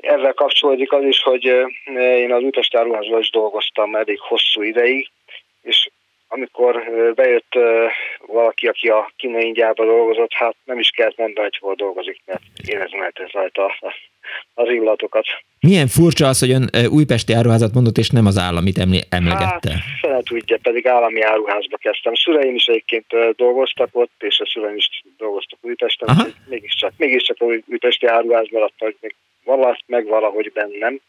Ezzel 0.00 0.32
kapcsolódik 0.32 0.92
az 0.92 1.04
is, 1.04 1.22
hogy 1.22 1.44
én 1.94 2.32
az 2.32 2.42
Újpest 2.42 2.74
áruházban 2.74 3.20
is 3.20 3.30
dolgoztam 3.30 3.94
elég 3.94 4.20
hosszú 4.20 4.62
ideig, 4.62 5.10
és 5.62 5.90
amikor 6.32 6.82
bejött 7.14 7.58
valaki, 8.26 8.66
aki 8.66 8.88
a 8.88 9.10
kínai 9.16 9.52
gyárban 9.52 9.86
dolgozott, 9.86 10.32
hát 10.32 10.54
nem 10.64 10.78
is 10.78 10.90
kellett 10.90 11.16
mondani, 11.16 11.48
hogy 11.50 11.58
hol 11.60 11.74
dolgozik, 11.74 12.20
mert 12.26 12.42
érezni 12.66 12.98
lehet 12.98 13.32
rajta 13.32 13.74
az 14.54 14.68
illatokat. 14.68 15.26
Milyen 15.60 15.86
furcsa 15.86 16.26
az, 16.26 16.38
hogy 16.38 16.50
ön 16.50 16.70
újpesti 16.90 17.32
áruházat 17.32 17.74
mondott, 17.74 17.96
és 17.96 18.08
nem 18.10 18.26
az 18.26 18.38
államit 18.38 18.78
emlegette. 19.08 19.70
Hát, 19.70 19.98
fele 20.00 20.20
tudja, 20.22 20.58
pedig 20.62 20.86
állami 20.86 21.20
áruházba 21.22 21.76
kezdtem. 21.76 22.14
Szüleim 22.14 22.54
is 22.54 22.66
egyébként 22.66 23.06
dolgoztak 23.36 23.88
ott, 23.92 24.12
és 24.18 24.40
a 24.40 24.46
szüleim 24.46 24.76
is 24.76 25.02
dolgoztak 25.18 25.58
Újpesten, 25.62 26.08
Aha. 26.08 26.26
mégiscsak, 26.48 26.92
mégiscsak 26.96 27.36
a 27.40 27.44
újpesti 27.66 28.06
áruház 28.06 28.46
maradt, 28.50 28.74
hogy 28.78 28.96
még 29.00 29.14
valahogy 29.44 29.82
meg 29.86 30.06
valahogy 30.06 30.52
bennem. 30.54 31.00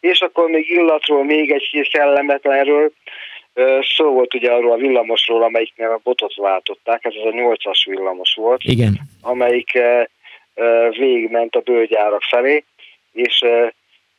És 0.00 0.20
akkor 0.20 0.48
még 0.48 0.70
illatról 0.70 1.24
még 1.24 1.50
egy 1.50 1.88
kellemetlenről, 1.92 2.92
Szó 3.96 4.12
volt 4.12 4.34
ugye 4.34 4.52
arról 4.52 4.72
a 4.72 4.76
villamosról, 4.76 5.42
amelyiknél 5.42 5.90
a 5.90 6.00
botot 6.02 6.34
váltották, 6.34 7.04
ez 7.04 7.12
az 7.20 7.26
a 7.32 7.34
nyolcas 7.34 7.84
villamos 7.84 8.34
volt, 8.34 8.62
Igen. 8.64 9.00
amelyik 9.20 9.78
végigment 10.90 11.56
a 11.56 11.60
bőgyárak 11.60 12.22
felé, 12.22 12.64
és 13.12 13.44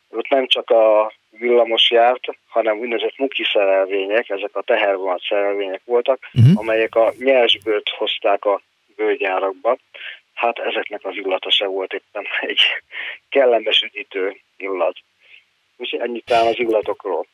ott 0.09 0.29
nem 0.29 0.47
csak 0.47 0.69
a 0.69 1.13
villamos 1.29 1.91
járt, 1.91 2.27
hanem 2.47 2.79
úgynevezett 2.79 3.17
muki 3.17 3.43
szerelvények, 3.53 4.29
ezek 4.29 4.55
a 4.55 4.61
tehervonat 4.61 5.21
szerelvények 5.27 5.81
voltak, 5.85 6.29
uh-huh. 6.33 6.59
amelyek 6.59 6.95
a 6.95 7.13
nyersbőt 7.17 7.89
hozták 7.89 8.45
a 8.45 8.61
bőgyárakba. 8.95 9.77
Hát 10.33 10.59
ezeknek 10.59 11.05
az 11.05 11.15
illata 11.15 11.51
se 11.51 11.65
volt 11.65 11.93
éppen 11.93 12.25
egy 12.41 12.61
kellemes 13.29 13.81
üdítő 13.81 14.37
illat. 14.57 14.97
Úgyhogy 15.77 15.99
ennyit 15.99 16.31
az 16.31 16.59
illatokról. 16.59 17.25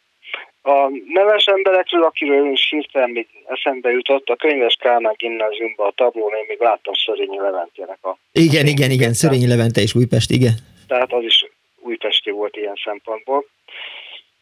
A 0.62 0.90
neves 1.08 1.46
emberekről, 1.46 2.04
akiről 2.04 2.52
is 2.52 2.70
hirtelen 2.70 3.10
még 3.10 3.28
eszembe 3.46 3.90
jutott, 3.90 4.28
a 4.28 4.36
könyves 4.36 4.76
Kálmán 4.80 5.14
gimnáziumban 5.18 5.88
a 5.88 5.92
tablón 5.96 6.34
én 6.34 6.46
még 6.48 6.60
láttam 6.60 6.94
Szörényi 6.94 7.38
Leventének 7.38 7.98
a... 8.02 8.18
Igen, 8.32 8.68
igen, 8.68 8.92
igen, 8.92 9.14
Szörényi 9.14 9.48
Levente 9.48 9.82
és 9.82 9.96
Újpest, 9.96 10.32
igen. 10.32 10.54
Tehát 10.88 11.14
az 11.14 11.24
is 11.24 11.46
újpesti 11.80 12.30
volt 12.30 12.56
ilyen 12.56 12.80
szempontból. 12.84 13.46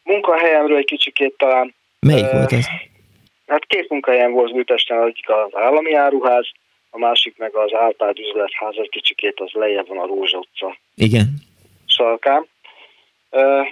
Munkahelyemről 0.02 0.76
egy 0.76 0.84
kicsikét 0.84 1.34
talán... 1.36 1.74
Melyik 2.00 2.24
uh, 2.24 2.32
volt 2.32 2.52
ez? 2.52 2.66
Hát 3.46 3.64
két 3.66 3.88
munkahelyen 3.88 4.32
volt 4.32 4.52
Újpesten, 4.52 5.06
egyik 5.06 5.28
az 5.28 5.50
állami 5.52 5.94
áruház, 5.94 6.46
a 6.90 6.98
másik 6.98 7.36
meg 7.36 7.54
az 7.54 7.74
Árpád 7.74 8.18
üzletház, 8.18 8.74
egy 8.76 8.88
kicsikét 8.88 9.40
az 9.40 9.50
lejjebb 9.52 9.88
van 9.88 9.98
a 9.98 10.06
Rózsa 10.06 10.38
utca. 10.38 10.76
Igen. 10.94 11.26
Salkám. 11.86 12.46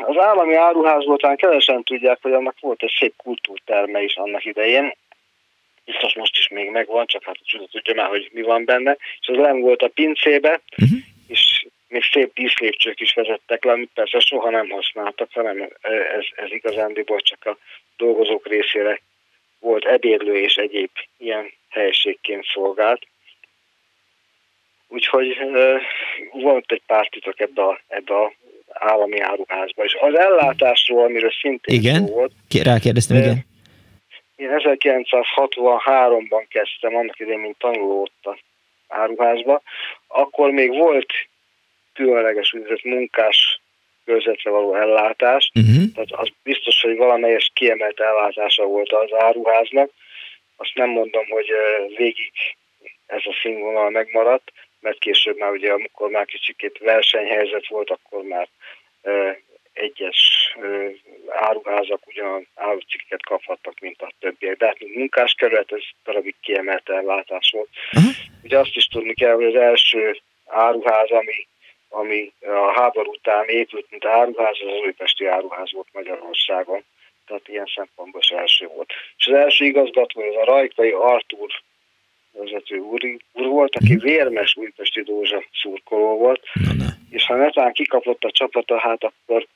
Az 0.07 0.17
állami 0.17 0.55
áruházból 0.55 1.17
talán 1.17 1.37
kevesen 1.37 1.83
tudják, 1.83 2.19
hogy 2.23 2.33
annak 2.33 2.61
volt 2.61 2.83
egy 2.83 2.95
szép 2.99 3.15
kultúrterme 3.17 4.03
is 4.03 4.17
annak 4.17 4.45
idején. 4.45 4.95
Biztos 5.85 6.15
most 6.15 6.39
is 6.39 6.49
még 6.49 6.71
megvan, 6.71 7.07
csak 7.07 7.25
hát 7.25 7.37
tudja 7.71 7.95
már, 7.95 8.09
hogy 8.09 8.29
mi 8.33 8.43
van 8.43 8.65
benne. 8.65 8.97
És 9.21 9.29
az 9.29 9.37
nem 9.37 9.61
volt 9.61 9.83
a 9.83 9.89
pincébe, 9.89 10.61
uh-huh. 10.83 10.99
és 11.29 11.67
még 11.89 12.03
szép 12.13 12.35
díszlépcsők 12.35 13.01
is 13.01 13.15
vezettek 13.15 13.65
le, 13.65 13.73
amit 13.73 13.91
persze 13.95 14.21
soha 14.21 14.51
nem 14.51 14.69
használtak, 14.69 15.33
hanem 15.33 15.69
ez, 16.19 16.25
ez 16.35 16.51
igazándiból 16.51 17.21
csak 17.21 17.47
a 17.47 17.59
dolgozók 17.97 18.47
részére 18.47 19.01
volt 19.59 19.85
ebédlő 19.85 20.37
és 20.37 20.57
egyéb 20.57 20.91
ilyen 21.17 21.53
helységként 21.69 22.45
szolgált. 22.45 23.07
Úgyhogy 24.89 25.39
uh, 25.41 25.81
volt 26.33 26.73
egy 26.73 26.83
pár 26.87 27.09
titok 27.09 27.41
ebbe 27.41 27.63
a, 27.63 27.81
ebbe 27.89 28.15
a 28.15 28.33
állami 28.73 29.21
áruházba. 29.21 29.85
És 29.85 29.97
az 30.01 30.15
ellátásról, 30.15 31.05
amiről 31.05 31.33
szintén 31.41 31.75
igen? 31.75 32.07
volt. 32.07 32.33
Rákérdeztem, 32.63 33.17
igen. 33.17 33.47
Én 34.37 34.49
1963-ban 34.51 36.47
kezdtem, 36.49 36.95
annak 36.95 37.19
idején, 37.21 37.41
mint 37.41 37.59
tanuló 37.59 38.01
ott 38.01 38.25
a 38.27 38.39
áruházba. 38.89 39.63
Akkor 40.07 40.51
még 40.51 40.71
volt 40.71 41.13
különleges 41.95 42.53
úgynevezett 42.53 42.85
munkás 42.85 43.61
körzetre 44.05 44.51
való 44.51 44.75
ellátás, 44.75 45.51
uh-huh. 45.55 45.93
tehát 45.95 46.13
az 46.13 46.29
biztos, 46.43 46.83
hogy 46.83 46.97
valamelyes 46.97 47.51
kiemelt 47.55 48.01
ellátása 48.01 48.65
volt 48.65 48.93
az 48.93 49.11
áruháznak. 49.19 49.91
Azt 50.57 50.75
nem 50.75 50.89
mondom, 50.89 51.25
hogy 51.29 51.47
végig 51.97 52.33
ez 53.07 53.23
a 53.25 53.39
színvonal 53.43 53.91
megmaradt, 53.91 54.53
mert 54.81 54.99
később 54.99 55.37
már 55.39 55.51
ugye, 55.51 55.73
amikor 55.73 56.11
már 56.11 56.25
kicsikét 56.25 56.79
versenyhelyzet 56.79 57.67
volt, 57.67 57.91
akkor 57.91 58.23
már 58.23 58.49
egyes 59.73 60.57
áruházak 61.29 62.07
ugyan 62.07 62.47
árucikket 62.55 63.23
kaphattak, 63.23 63.81
mint 63.81 64.03
a 64.03 64.13
többiek. 64.21 64.57
De 64.57 64.67
hát 64.67 64.79
mint 64.79 64.95
munkáskerület, 64.95 65.73
ez 65.73 65.83
darabig 66.05 66.35
kiemelt 66.41 66.89
ellátás 66.89 67.51
volt. 67.51 67.69
Uh-huh. 67.93 68.13
Ugye 68.43 68.59
azt 68.59 68.77
is 68.77 68.87
tudni 68.87 69.15
kell, 69.15 69.35
hogy 69.35 69.45
az 69.45 69.55
első 69.55 70.21
áruház, 70.47 71.11
ami, 71.11 71.47
ami 71.89 72.33
a 72.41 72.81
háború 72.81 73.11
után 73.11 73.49
épült, 73.49 73.87
mint 73.91 74.05
áruház, 74.05 74.59
az 74.61 74.73
az 74.73 74.81
újpesti 74.85 75.27
áruház 75.27 75.73
volt 75.73 75.89
Magyarországon. 75.93 76.85
Tehát 77.27 77.49
ilyen 77.49 77.71
szempontból 77.75 78.21
az 78.29 78.37
első 78.37 78.67
volt. 78.67 78.93
És 79.19 79.27
az 79.27 79.35
első 79.35 79.65
igazgató, 79.65 80.23
az 80.23 80.37
a 80.37 80.45
Rajkai 80.45 80.91
Artur 80.91 81.51
vezető 82.45 82.77
úr, 82.77 83.01
úr 83.33 83.47
volt, 83.47 83.77
aki 83.77 83.95
mhm. 83.95 84.05
vérmes 84.05 84.57
újpesti 84.57 85.03
dózsa 85.03 85.45
szurkoló 85.63 86.17
volt, 86.17 86.41
és 87.11 87.25
ha 87.25 87.37
netán 87.37 87.73
kikapott 87.73 88.25
a 88.25 88.31
csapata, 88.31 88.79
hát 88.79 89.05
akkor 89.05 89.47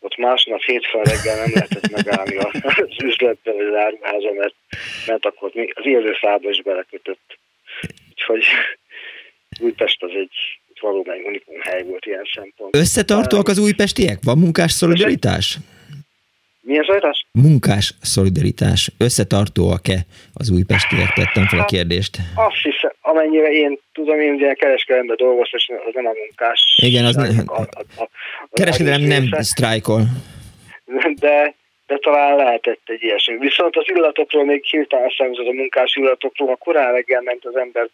ott 0.00 0.16
másnap 0.16 0.60
hétfőn 0.60 1.02
reggel 1.02 1.36
nem 1.36 1.50
lehetett 1.54 1.90
megállni 1.90 2.36
az 2.36 3.02
üzletben, 3.02 3.54
vagy 3.56 3.66
az 3.66 3.74
áruházon, 3.74 4.34
mert, 4.34 4.54
mert 5.06 5.26
akkor 5.26 5.52
az 5.74 5.86
élő 5.86 6.12
fába 6.12 6.50
is 6.50 6.62
belekötött. 6.62 7.38
Úgyhogy 8.10 8.44
Újpest 9.60 10.02
az 10.02 10.10
egy 10.14 10.60
valóban 10.80 11.14
egy 11.14 11.26
unikum 11.26 11.60
hely 11.60 11.82
volt 11.82 12.06
ilyen 12.06 12.28
szempontból. 12.34 12.80
Összetartóak 12.80 13.48
az 13.48 13.58
újpestiek? 13.58 14.18
Van 14.24 14.38
munkás 14.38 14.72
szolidaritás? 14.72 15.58
Milyen 16.70 16.84
szolidaritás? 16.84 17.26
Munkás 17.32 17.94
szolidaritás. 18.02 18.90
Összetartóak-e 18.98 19.98
az 20.34 20.50
újpestiek? 20.50 21.12
Tettem 21.12 21.46
fel 21.50 21.58
a 21.58 21.66
hát, 21.66 21.70
kérdést. 21.70 22.16
Azt 22.34 22.62
hiszem, 22.62 22.92
amennyire 23.00 23.50
én 23.50 23.78
tudom, 23.92 24.20
én 24.20 24.32
ugye 24.34 24.54
kereskedelemben 24.54 25.16
dolgoztam, 25.16 25.58
és 25.58 25.70
az 25.86 25.94
nem 25.94 26.06
a 26.06 26.12
munkás. 26.22 26.60
Igen, 26.82 27.04
az, 27.04 27.16
nem. 27.16 27.44
a, 27.46 27.60
a, 27.60 28.02
a, 28.02 28.08
kereskedelem 28.52 29.00
nem 29.00 29.24
sztrájkol. 29.30 30.02
De, 31.14 31.54
de 31.86 31.96
talán 31.98 32.36
lehetett 32.36 32.80
egy 32.84 33.02
ilyesmi. 33.02 33.36
Viszont 33.38 33.76
az 33.76 33.84
illatokról 33.94 34.44
még 34.44 34.64
hirtelen 34.64 35.06
eszembe 35.06 35.48
a 35.48 35.52
munkás 35.52 35.94
illatokról, 35.94 36.48
ha 36.48 36.56
korán 36.56 36.92
reggel 36.92 37.22
ment 37.22 37.44
az 37.44 37.56
ember 37.56 37.88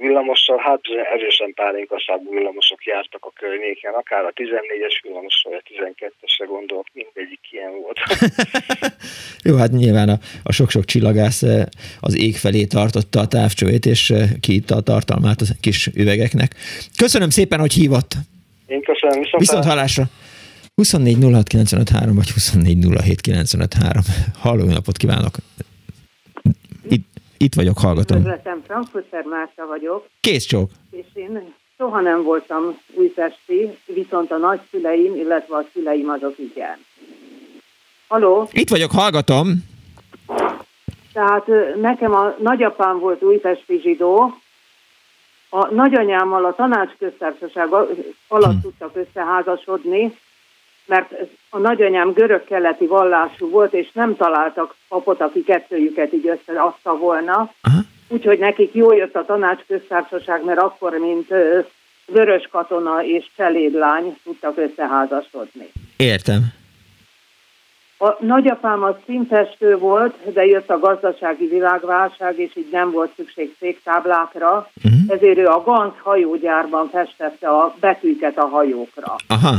villamossal, 0.00 0.58
hát 0.58 0.80
erősen 1.14 1.52
pálinkaszagú 1.54 2.30
villamosok 2.36 2.84
jártak 2.84 3.24
a 3.24 3.32
környéken, 3.40 3.92
akár 3.92 4.24
a 4.24 4.32
14-es 4.40 4.96
villamos, 5.02 5.36
vagy 5.44 5.56
a 5.60 5.62
12-esre 5.68 6.44
gondolok, 6.54 6.86
mindegyik 6.92 7.40
ilyen 7.50 7.72
volt. 7.82 7.98
Jó, 9.48 9.56
hát 9.56 9.70
nyilván 9.70 10.08
a, 10.08 10.16
a 10.42 10.52
sok-sok 10.52 10.84
csillagász 10.84 11.42
eh, 11.42 11.64
az 12.00 12.14
ég 12.18 12.36
felé 12.36 12.64
tartotta 12.64 13.20
a 13.20 13.26
távcsövét, 13.26 13.86
és 13.86 14.10
eh, 14.10 14.28
kiitta 14.40 14.74
a 14.76 14.80
tartalmát 14.80 15.40
a 15.40 15.60
kis 15.60 15.86
üvegeknek. 15.86 16.50
Köszönöm 16.96 17.30
szépen, 17.30 17.60
hogy 17.60 17.72
hívott! 17.72 18.12
Én 18.66 18.82
köszönöm, 18.82 19.18
viszont, 19.22 19.42
viszont 19.42 19.64
hallásra! 19.64 20.04
24 20.74 21.16
vagy 22.14 22.30
24 22.30 22.78
Halló, 24.38 24.64
napot 24.64 24.96
kívánok! 24.96 25.34
Itt 27.44 27.54
vagyok, 27.54 27.78
hallgatom. 27.78 28.16
Üdvözletem, 28.16 28.62
Frankfurter 28.66 29.24
Márta 29.24 29.66
vagyok. 29.66 30.06
Kész 30.20 30.44
csók. 30.44 30.70
És 30.90 31.06
én 31.14 31.54
soha 31.76 32.00
nem 32.00 32.22
voltam 32.22 32.78
újpesti, 32.94 33.78
viszont 33.86 34.30
a 34.30 34.36
nagyszüleim, 34.36 35.14
illetve 35.14 35.56
a 35.56 35.64
szüleim 35.72 36.08
azok 36.08 36.38
igen. 36.38 36.76
Haló? 38.08 38.48
Itt 38.52 38.68
vagyok, 38.68 38.90
hallgatom. 38.90 39.48
Tehát 41.12 41.46
nekem 41.80 42.14
a 42.14 42.34
nagyapám 42.38 42.98
volt 42.98 43.22
újpesti 43.22 43.80
zsidó, 43.82 44.34
a 45.48 45.74
nagyanyámmal 45.74 46.44
a 46.44 46.54
tanácsköztársaság 46.54 47.72
alatt 48.28 48.54
hm. 48.54 48.60
tudtak 48.62 48.96
összeházasodni, 48.96 50.18
mert 50.90 51.14
a 51.50 51.58
nagyanyám 51.58 52.12
görög-keleti 52.12 52.86
vallású 52.86 53.50
volt, 53.50 53.72
és 53.72 53.90
nem 53.92 54.16
találtak 54.16 54.74
papot, 54.88 55.20
aki 55.20 55.42
kettőjüket 55.42 56.12
így 56.12 56.28
összeadta 56.28 56.96
volna. 56.96 57.50
Úgyhogy 58.08 58.38
nekik 58.38 58.74
jó 58.74 58.92
jött 58.92 59.14
a 59.14 59.24
tanácsköztársaság, 59.24 60.44
mert 60.44 60.58
akkor, 60.58 60.98
mint 60.98 61.28
vörös 62.06 62.48
katona 62.52 63.04
és 63.04 63.30
cselédlány 63.36 64.16
tudtak 64.24 64.58
összeházasodni. 64.58 65.70
Értem. 65.96 66.40
A 67.98 68.16
nagyapám 68.24 68.82
az 68.82 68.94
színfestő 69.06 69.76
volt, 69.76 70.32
de 70.32 70.44
jött 70.44 70.70
a 70.70 70.78
gazdasági 70.78 71.46
világválság, 71.46 72.38
és 72.38 72.56
így 72.56 72.68
nem 72.72 72.90
volt 72.90 73.12
szükség 73.16 73.56
széktáblákra, 73.58 74.70
uh-huh. 74.84 75.00
ezért 75.08 75.38
ő 75.38 75.46
a 75.46 75.62
Ganz 75.62 75.92
hajógyárban 76.02 76.88
festette 76.88 77.48
a 77.48 77.74
betűket 77.80 78.38
a 78.38 78.46
hajókra. 78.46 79.16
Aha. 79.28 79.54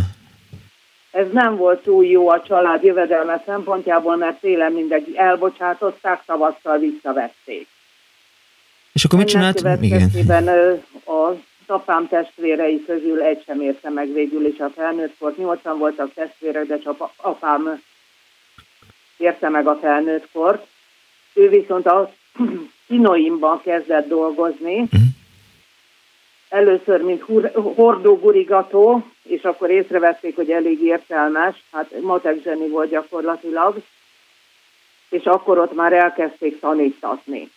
Ez 1.12 1.26
nem 1.32 1.56
volt 1.56 1.84
túl 1.84 2.06
jó 2.06 2.30
a 2.30 2.42
család 2.42 2.84
jövedelme 2.84 3.44
szempontjából, 3.46 4.16
mert 4.16 4.40
télen 4.40 4.72
mindegy 4.72 5.14
elbocsátották, 5.16 6.24
tavasszal 6.26 6.78
visszavették. 6.78 7.68
És 8.94 9.04
akkor 9.04 9.20
mit 9.20 9.28
csinált? 9.28 9.62
Igen. 9.82 10.48
a 11.06 11.34
apám 11.72 12.08
testvérei 12.08 12.84
közül 12.86 13.22
egy 13.22 13.44
sem 13.46 13.62
érte 13.62 13.90
meg 13.90 14.14
végül 14.14 14.46
is 14.46 14.60
a 14.60 14.70
felnőtt 14.76 15.18
volt. 15.18 15.38
Nyolcan 15.38 15.78
voltak 15.78 16.14
testvérek, 16.14 16.66
de 16.66 16.80
csak 16.80 17.10
apám 17.16 17.82
érte 19.18 19.50
meg 19.50 19.68
a 19.68 19.78
felnőtt 19.82 20.28
kort. 20.32 20.68
Ő 21.34 21.50
viszont 21.50 21.86
a 21.86 22.14
kinoimban 22.88 23.62
kezdett 23.62 24.08
dolgozni. 24.08 24.88
Először, 26.52 27.02
mint 27.02 27.24
hordógurigató, 27.76 29.06
és 29.24 29.42
akkor 29.42 29.70
észrevették, 29.70 30.36
hogy 30.36 30.52
elég 30.52 30.82
értelmes, 30.82 31.64
hát 31.72 32.02
matek 32.02 32.42
zseni 32.44 32.68
volt 32.68 32.90
gyakorlatilag, 32.90 33.82
és 35.10 35.24
akkor 35.24 35.58
ott 35.58 35.74
már 35.74 35.94
elkezdték 35.94 36.60
tanítatni. 36.60 37.52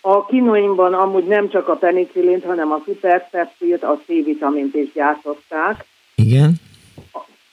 A 0.00 0.26
kinoimban 0.26 0.94
amúgy 0.94 1.24
nem 1.24 1.48
csak 1.48 1.68
a 1.68 1.76
penicillint, 1.76 2.44
hanem 2.44 2.72
a 2.72 2.82
szuperpeptilt, 2.84 3.82
a 3.82 4.00
C-vitamint 4.04 4.74
is 4.74 4.92
gyártották. 4.92 5.84
Igen. 6.14 6.54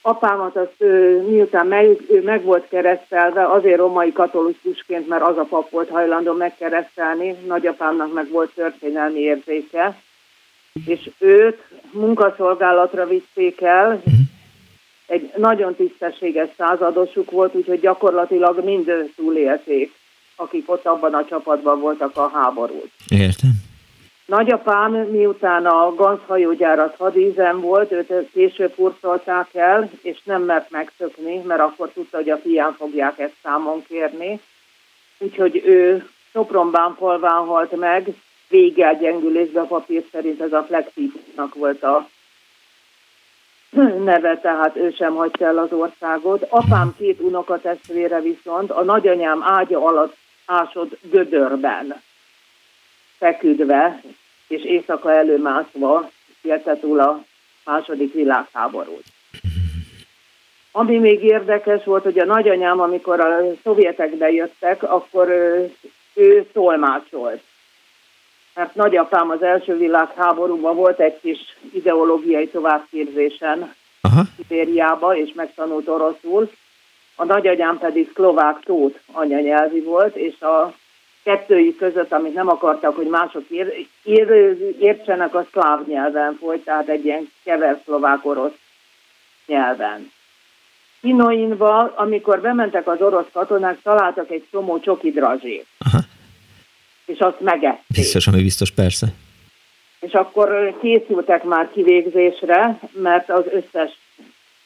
Apámat 0.08 0.56
azt 0.56 0.74
ő, 0.78 1.22
miután 1.28 1.66
meg, 1.66 1.86
ő 2.10 2.22
meg 2.22 2.42
volt 2.42 2.68
keresztelve, 2.68 3.46
azért 3.46 3.76
romai 3.76 4.12
katolikusként, 4.12 5.08
mert 5.08 5.22
az 5.22 5.36
a 5.38 5.46
pap 5.48 5.70
volt 5.70 5.88
hajlandó 5.88 6.32
megkeresztelni, 6.32 7.34
nagyapámnak 7.46 8.12
meg 8.12 8.28
volt 8.30 8.50
történelmi 8.54 9.20
érzéke, 9.20 10.00
és 10.86 11.10
őt 11.18 11.58
munkaszolgálatra 11.92 13.06
vitték 13.06 13.60
el, 13.60 13.88
uh-huh. 13.94 14.12
egy 15.06 15.32
nagyon 15.36 15.74
tisztességes 15.74 16.48
századosuk 16.56 17.30
volt, 17.30 17.54
úgyhogy 17.54 17.80
gyakorlatilag 17.80 18.64
mind 18.64 19.10
túlélték 19.16 19.96
akik 20.40 20.70
ott 20.70 20.86
abban 20.86 21.14
a 21.14 21.24
csapatban 21.24 21.80
voltak 21.80 22.16
a 22.16 22.30
háborút. 22.32 22.90
Értem. 23.08 23.67
Nagyapám, 24.28 24.92
miután 24.92 25.66
a 25.66 25.94
ganzhajógyárat 25.94 26.96
hadízem 26.96 27.60
volt, 27.60 27.92
őt 27.92 28.30
később 28.32 28.72
hurcolták 28.74 29.54
el, 29.54 29.90
és 30.02 30.18
nem 30.24 30.42
mert 30.42 30.70
megszökni, 30.70 31.38
mert 31.38 31.60
akkor 31.60 31.88
tudta, 31.88 32.16
hogy 32.16 32.30
a 32.30 32.36
fián 32.36 32.72
fogják 32.72 33.18
ezt 33.18 33.34
számon 33.42 33.84
kérni. 33.88 34.40
Úgyhogy 35.18 35.62
ő 35.64 36.08
Sopronbán 36.32 36.94
polván 36.94 37.46
halt 37.46 37.76
meg, 37.76 38.08
véggel 38.48 38.98
gyengülésbe 38.98 39.60
a 39.60 39.64
papír 39.64 40.04
szerint 40.12 40.40
ez 40.40 40.52
a 40.52 40.62
flexívnak 40.62 41.54
volt 41.54 41.82
a 41.82 42.08
neve, 44.04 44.38
tehát 44.38 44.76
ő 44.76 44.90
sem 44.90 45.14
hagyta 45.14 45.44
el 45.44 45.58
az 45.58 45.72
országot. 45.72 46.46
Apám 46.48 46.94
két 46.98 47.20
unokatestvére 47.20 48.20
viszont 48.20 48.70
a 48.70 48.82
nagyanyám 48.82 49.42
ágya 49.42 49.84
alatt 49.84 50.16
ásott 50.46 50.98
gödörben 51.02 52.06
feküdve, 53.18 54.02
és 54.48 54.64
éjszaka 54.64 55.12
előmászva 55.12 56.10
élte 56.42 56.76
túl 56.76 57.00
a 57.00 57.24
második 57.64 58.12
világháborút. 58.12 59.04
Ami 60.72 60.98
még 60.98 61.22
érdekes 61.22 61.84
volt, 61.84 62.02
hogy 62.02 62.18
a 62.18 62.24
nagyanyám, 62.24 62.80
amikor 62.80 63.20
a 63.20 63.40
szovjetek 63.62 64.16
bejöttek, 64.16 64.82
akkor 64.82 65.28
ő, 65.28 65.74
ő 66.14 66.46
tolmácsolt. 66.52 67.42
Mert 68.54 68.74
nagyapám 68.74 69.30
az 69.30 69.42
első 69.42 69.76
világháborúban 69.76 70.76
volt 70.76 71.00
egy 71.00 71.20
kis 71.20 71.38
ideológiai 71.72 72.48
továbbképzésen 72.48 73.74
Szibériába, 74.36 75.16
és 75.16 75.32
megtanult 75.34 75.88
oroszul, 75.88 76.50
a 77.16 77.24
nagyanyám 77.24 77.78
pedig 77.78 78.10
szlovák 78.14 78.60
tót 78.60 78.98
anyanyelvi 79.12 79.80
volt, 79.80 80.16
és 80.16 80.40
a 80.40 80.74
kettőjük 81.28 81.76
között, 81.76 82.12
amit 82.12 82.34
nem 82.34 82.48
akartak, 82.48 82.96
hogy 82.96 83.06
mások 83.06 83.44
ér, 83.48 83.86
ér, 84.02 84.56
értsenek, 84.80 85.34
a 85.34 85.46
szláv 85.52 85.86
nyelven 85.86 86.36
folyt, 86.40 86.64
tehát 86.64 86.88
egy 86.88 87.04
ilyen 87.04 87.30
kever 87.44 87.80
szlovák-orosz 87.84 88.52
nyelven. 89.46 90.12
Kinoinba, 91.00 91.92
amikor 91.96 92.40
bementek 92.40 92.88
az 92.88 93.00
orosz 93.00 93.26
katonák, 93.32 93.82
találtak 93.82 94.30
egy 94.30 94.44
csomó 94.50 94.80
csoki 94.80 95.10
drazsét. 95.10 95.66
Aha. 95.78 95.98
És 97.06 97.18
azt 97.18 97.40
megették. 97.40 97.96
Biztos, 97.96 98.26
ami 98.26 98.42
biztos, 98.42 98.70
persze. 98.70 99.06
És 100.00 100.12
akkor 100.12 100.78
készültek 100.80 101.44
már 101.44 101.70
kivégzésre, 101.72 102.80
mert 102.92 103.30
az 103.30 103.44
összes 103.50 103.90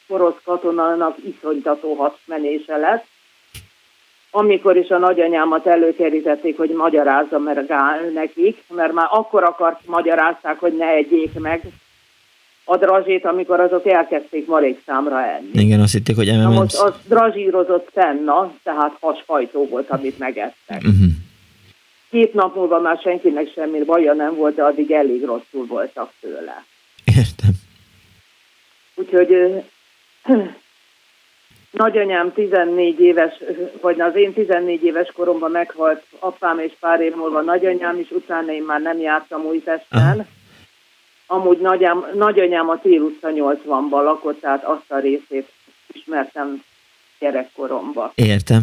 orosz 0.07 0.41
katonának 0.43 1.17
iszonytató 1.25 1.93
hatmenése 1.93 2.77
lett. 2.77 3.05
Amikor 4.35 4.77
is 4.77 4.89
a 4.89 4.97
nagyanyámat 4.97 5.67
előkerítették, 5.67 6.57
hogy 6.57 6.69
magyarázza 6.69 7.39
meg 7.39 7.65
nekik, 8.13 8.63
mert 8.75 8.93
már 8.93 9.07
akkor 9.11 9.43
akart 9.43 9.79
magyarázták, 9.85 10.59
hogy 10.59 10.77
ne 10.77 10.87
egyék 10.87 11.39
meg 11.39 11.61
a 12.63 12.77
drazsét, 12.77 13.25
amikor 13.25 13.59
azok 13.59 13.87
elkezdték 13.87 14.47
marék 14.47 14.81
számra 14.85 15.25
enni. 15.25 15.49
Igen, 15.53 15.79
azt 15.79 15.91
hitték, 15.91 16.15
hogy 16.15 16.37
Na 16.37 16.49
most 16.49 16.75
az 16.75 16.93
drazsírozott 17.07 17.89
tenna, 17.93 18.53
tehát 18.63 18.97
hashajtó 18.99 19.67
volt, 19.67 19.89
amit 19.89 20.19
megettek. 20.19 20.77
Uh-huh. 20.77 21.11
Két 22.09 22.33
nap 22.33 22.55
múlva 22.55 22.79
már 22.79 22.99
senkinek 23.03 23.51
semmi 23.55 23.83
baja 23.83 24.13
nem 24.13 24.35
volt, 24.35 24.55
de 24.55 24.63
addig 24.63 24.91
elég 24.91 25.23
rosszul 25.23 25.65
voltak 25.67 26.11
tőle. 26.19 26.65
Értem. 27.03 27.51
Úgyhogy 28.95 29.35
Nagyanyám 31.73 32.33
14 32.33 32.99
éves, 32.99 33.33
vagy 33.81 34.01
az 34.01 34.15
én 34.15 34.33
14 34.33 34.83
éves 34.83 35.11
koromban 35.15 35.51
meghalt 35.51 36.03
apám, 36.19 36.59
és 36.59 36.71
pár 36.79 37.01
év 37.01 37.15
múlva 37.15 37.41
nagyanyám 37.41 37.99
is, 37.99 38.11
utána 38.11 38.51
én 38.51 38.63
már 38.63 38.81
nem 38.81 38.99
jártam 38.99 39.45
Újpesten. 39.45 40.27
Amúgy 41.27 41.59
nagyám, 41.59 42.05
nagyanyám 42.13 42.69
a 42.69 42.79
Tél 42.81 43.01
utca 43.01 43.29
80-ban 43.31 44.03
lakott, 44.03 44.39
tehát 44.39 44.63
azt 44.63 44.91
a 44.91 44.99
részét 44.99 45.49
ismertem 45.93 46.63
gyerekkoromban. 47.19 48.11
Értem. 48.15 48.61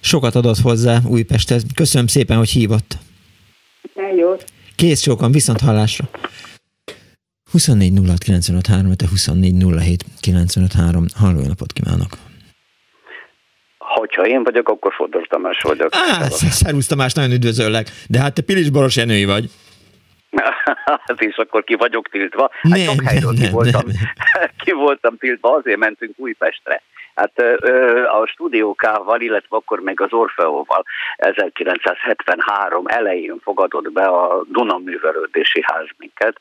Sokat 0.00 0.34
adott 0.34 0.58
hozzá 0.62 0.98
Újpesthez. 1.08 1.62
Köszönöm 1.74 2.06
szépen, 2.06 2.36
hogy 2.36 2.50
hívott. 2.50 2.94
Jó. 4.16 4.36
Kész 4.76 5.02
sokan, 5.02 5.32
viszont 5.32 5.60
hallásra. 5.60 6.04
24 7.50 7.92
06 8.06 8.18
95 8.18 8.66
3, 8.66 8.92
24 9.10 9.64
07 9.78 10.04
95 10.20 10.72
3. 10.72 11.04
Halló, 11.14 11.46
napot 11.46 11.72
kívánok! 11.72 12.31
Hogyha 14.02 14.26
én 14.26 14.42
vagyok, 14.42 14.68
akkor 14.68 14.92
Fodor 14.94 15.26
Tamás 15.26 15.60
vagyok. 15.62 15.88
Á, 15.90 16.28
szervusz 16.28 16.86
Tamás, 16.86 17.12
nagyon 17.12 17.30
üdvözöllek. 17.30 17.86
De 18.08 18.20
hát 18.20 18.34
te 18.34 18.42
Pilis 18.42 18.70
Boros 18.70 18.96
Jenői 18.96 19.24
vagy. 19.24 19.44
hát 21.06 21.20
és 21.20 21.36
akkor 21.36 21.64
ki 21.64 21.74
vagyok 21.74 22.08
tiltva. 22.08 22.50
Hát 22.62 22.72
nem, 22.72 22.80
sok 22.80 23.02
helyről 23.02 23.32
nem, 23.32 23.42
ki, 23.42 23.50
voltam, 23.50 23.82
nem. 23.86 24.50
ki 24.64 24.72
voltam 24.72 25.16
tiltva, 25.16 25.54
azért 25.56 25.78
mentünk 25.78 26.12
Újpestre. 26.16 26.82
Hát 27.14 27.32
a 28.22 28.26
Studio 28.26 28.74
K-val, 28.74 29.20
illetve 29.20 29.56
akkor 29.56 29.80
meg 29.80 30.00
az 30.00 30.12
Orfeóval 30.12 30.84
1973 31.16 32.86
elején 32.86 33.38
fogadott 33.42 33.92
be 33.92 34.04
a 34.04 34.42
Duna 34.48 34.78
Művelődési 34.78 35.62
Ház 35.66 35.86
minket, 35.96 36.36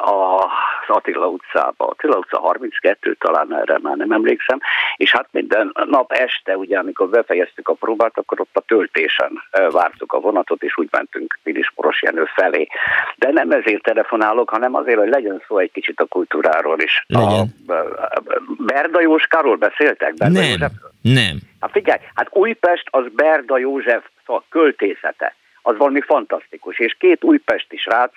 az 0.00 0.86
Attila 0.86 1.26
utcába. 1.26 1.86
Attila 1.86 2.16
utca 2.16 2.38
32 2.38 3.16
talán 3.18 3.54
erre 3.56 3.78
már 3.82 3.96
nem 3.96 4.10
emlékszem, 4.10 4.58
és 4.96 5.12
hát 5.12 5.28
minden 5.30 5.72
nap 5.84 6.12
este, 6.12 6.56
ugye 6.56 6.78
amikor 6.78 7.08
befejeztük 7.08 7.68
a 7.68 7.72
próbát, 7.74 8.18
akkor 8.18 8.40
ott 8.40 8.56
a 8.56 8.60
töltésen 8.66 9.42
vártuk 9.70 10.12
a 10.12 10.20
vonatot, 10.20 10.62
és 10.62 10.78
úgy 10.78 10.88
mentünk 10.90 11.38
Pilis 11.42 11.72
Jenő 12.00 12.24
felé. 12.34 12.68
De 13.16 13.30
nem 13.32 13.50
ezért 13.50 13.82
telefonálok, 13.82 14.50
hanem 14.50 14.74
azért, 14.74 14.98
hogy 14.98 15.08
legyen 15.08 15.42
szó 15.48 15.58
egy 15.58 15.72
kicsit 15.72 16.00
a 16.00 16.04
kultúráról 16.04 16.80
is. 16.80 17.04
Legyen. 17.06 17.54
A 17.66 18.22
Berda 18.58 19.00
Jóskáról 19.00 19.56
beszéltek? 19.56 20.14
Berda 20.14 20.40
nem, 20.40 20.48
Józsefről? 20.48 20.90
nem. 21.00 21.38
Hát 21.60 21.70
figyelj, 21.70 21.98
hát 22.14 22.28
Újpest 22.30 22.88
az 22.90 23.04
Berda 23.14 23.58
József 23.58 24.04
költészete 24.48 25.34
az 25.66 25.76
valami 25.76 26.00
fantasztikus. 26.00 26.78
És 26.78 26.96
két 26.98 27.24
újpesti 27.24 27.76
srác, 27.76 28.12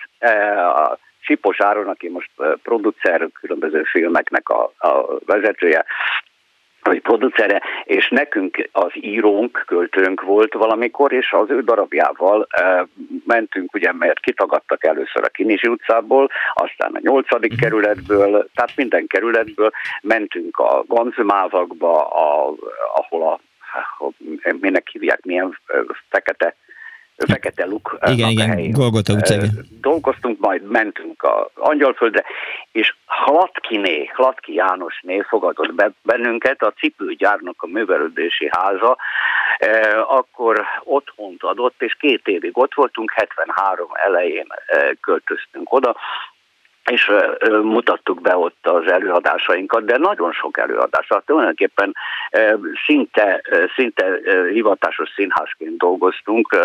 a 0.76 0.98
Sipos 1.20 1.60
Áron, 1.60 1.88
aki 1.88 2.08
most 2.08 2.30
producer 2.62 3.28
különböző 3.40 3.82
filmeknek 3.82 4.48
a, 4.48 4.72
a 4.78 5.18
vezetője, 5.26 5.84
vagy 6.82 7.00
producere, 7.00 7.62
és 7.84 8.08
nekünk 8.08 8.68
az 8.72 8.90
írónk, 8.94 9.64
költőnk 9.66 10.22
volt 10.22 10.52
valamikor, 10.52 11.12
és 11.12 11.32
az 11.32 11.50
ő 11.50 11.60
darabjával 11.60 12.46
e, 12.50 12.86
mentünk, 13.26 13.74
ugye, 13.74 13.92
mert 13.92 14.20
kitagadtak 14.20 14.84
először 14.84 15.24
a 15.24 15.28
Kinizsi 15.28 15.68
utcából, 15.68 16.30
aztán 16.54 16.94
a 16.94 17.00
nyolcadik 17.02 17.52
mhm. 17.52 17.60
kerületből, 17.60 18.48
tehát 18.54 18.76
minden 18.76 19.06
kerületből 19.06 19.70
mentünk 20.02 20.58
a 20.58 20.84
Ganzmávakba, 20.86 22.08
a, 22.08 22.54
ahol 22.94 23.22
a, 23.32 23.40
a 24.04 24.10
minek 24.60 24.88
hívják, 24.88 25.24
milyen 25.24 25.58
fekete 26.08 26.54
Fekete 27.26 27.66
Luk 27.66 27.98
igen, 28.06 28.28
igen, 28.28 28.48
helyén. 28.48 28.70
Golgota 28.70 29.12
utcában. 29.12 29.48
Dolgoztunk, 29.80 30.38
majd 30.38 30.62
mentünk 30.62 31.22
a 31.22 31.50
Angyalföldre, 31.54 32.24
és 32.72 32.94
Hlatkiné, 33.06 34.10
Hlatki 34.14 34.54
Jánosné 34.54 35.20
fogadott 35.28 35.74
be 35.74 35.90
bennünket, 36.02 36.62
a 36.62 36.72
cipőgyárnak 36.72 37.62
a 37.62 37.66
művelődési 37.66 38.48
háza, 38.50 38.96
akkor 40.08 40.64
otthont 40.84 41.42
adott, 41.42 41.82
és 41.82 41.96
két 42.00 42.26
évig 42.28 42.58
ott 42.58 42.74
voltunk, 42.74 43.12
73 43.12 43.88
elején 43.94 44.46
költöztünk 45.00 45.72
oda, 45.72 45.96
és 46.88 47.12
mutattuk 47.62 48.20
be 48.20 48.36
ott 48.36 48.66
az 48.66 48.90
előadásainkat, 48.92 49.84
de 49.84 49.96
nagyon 49.96 50.32
sok 50.32 50.58
előadás. 50.58 51.06
Tehát 51.06 51.24
tulajdonképpen 51.24 51.94
szinte, 52.86 53.42
szinte 53.74 54.18
hivatásos 54.52 55.12
színházként 55.14 55.78
dolgoztunk. 55.78 56.56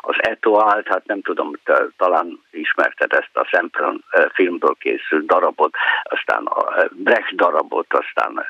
Az 0.00 0.16
Etoált, 0.16 0.88
hát 0.88 1.06
nem 1.06 1.22
tudom, 1.22 1.52
talán 1.96 2.40
ismerted 2.50 3.12
ezt 3.12 3.30
a 3.32 3.48
Szempron 3.50 4.04
filmből 4.32 4.74
készült 4.80 5.26
darabot, 5.26 5.74
aztán 6.02 6.44
a 6.44 6.86
Brecht 6.90 7.34
darabot, 7.34 7.86
aztán 7.88 8.44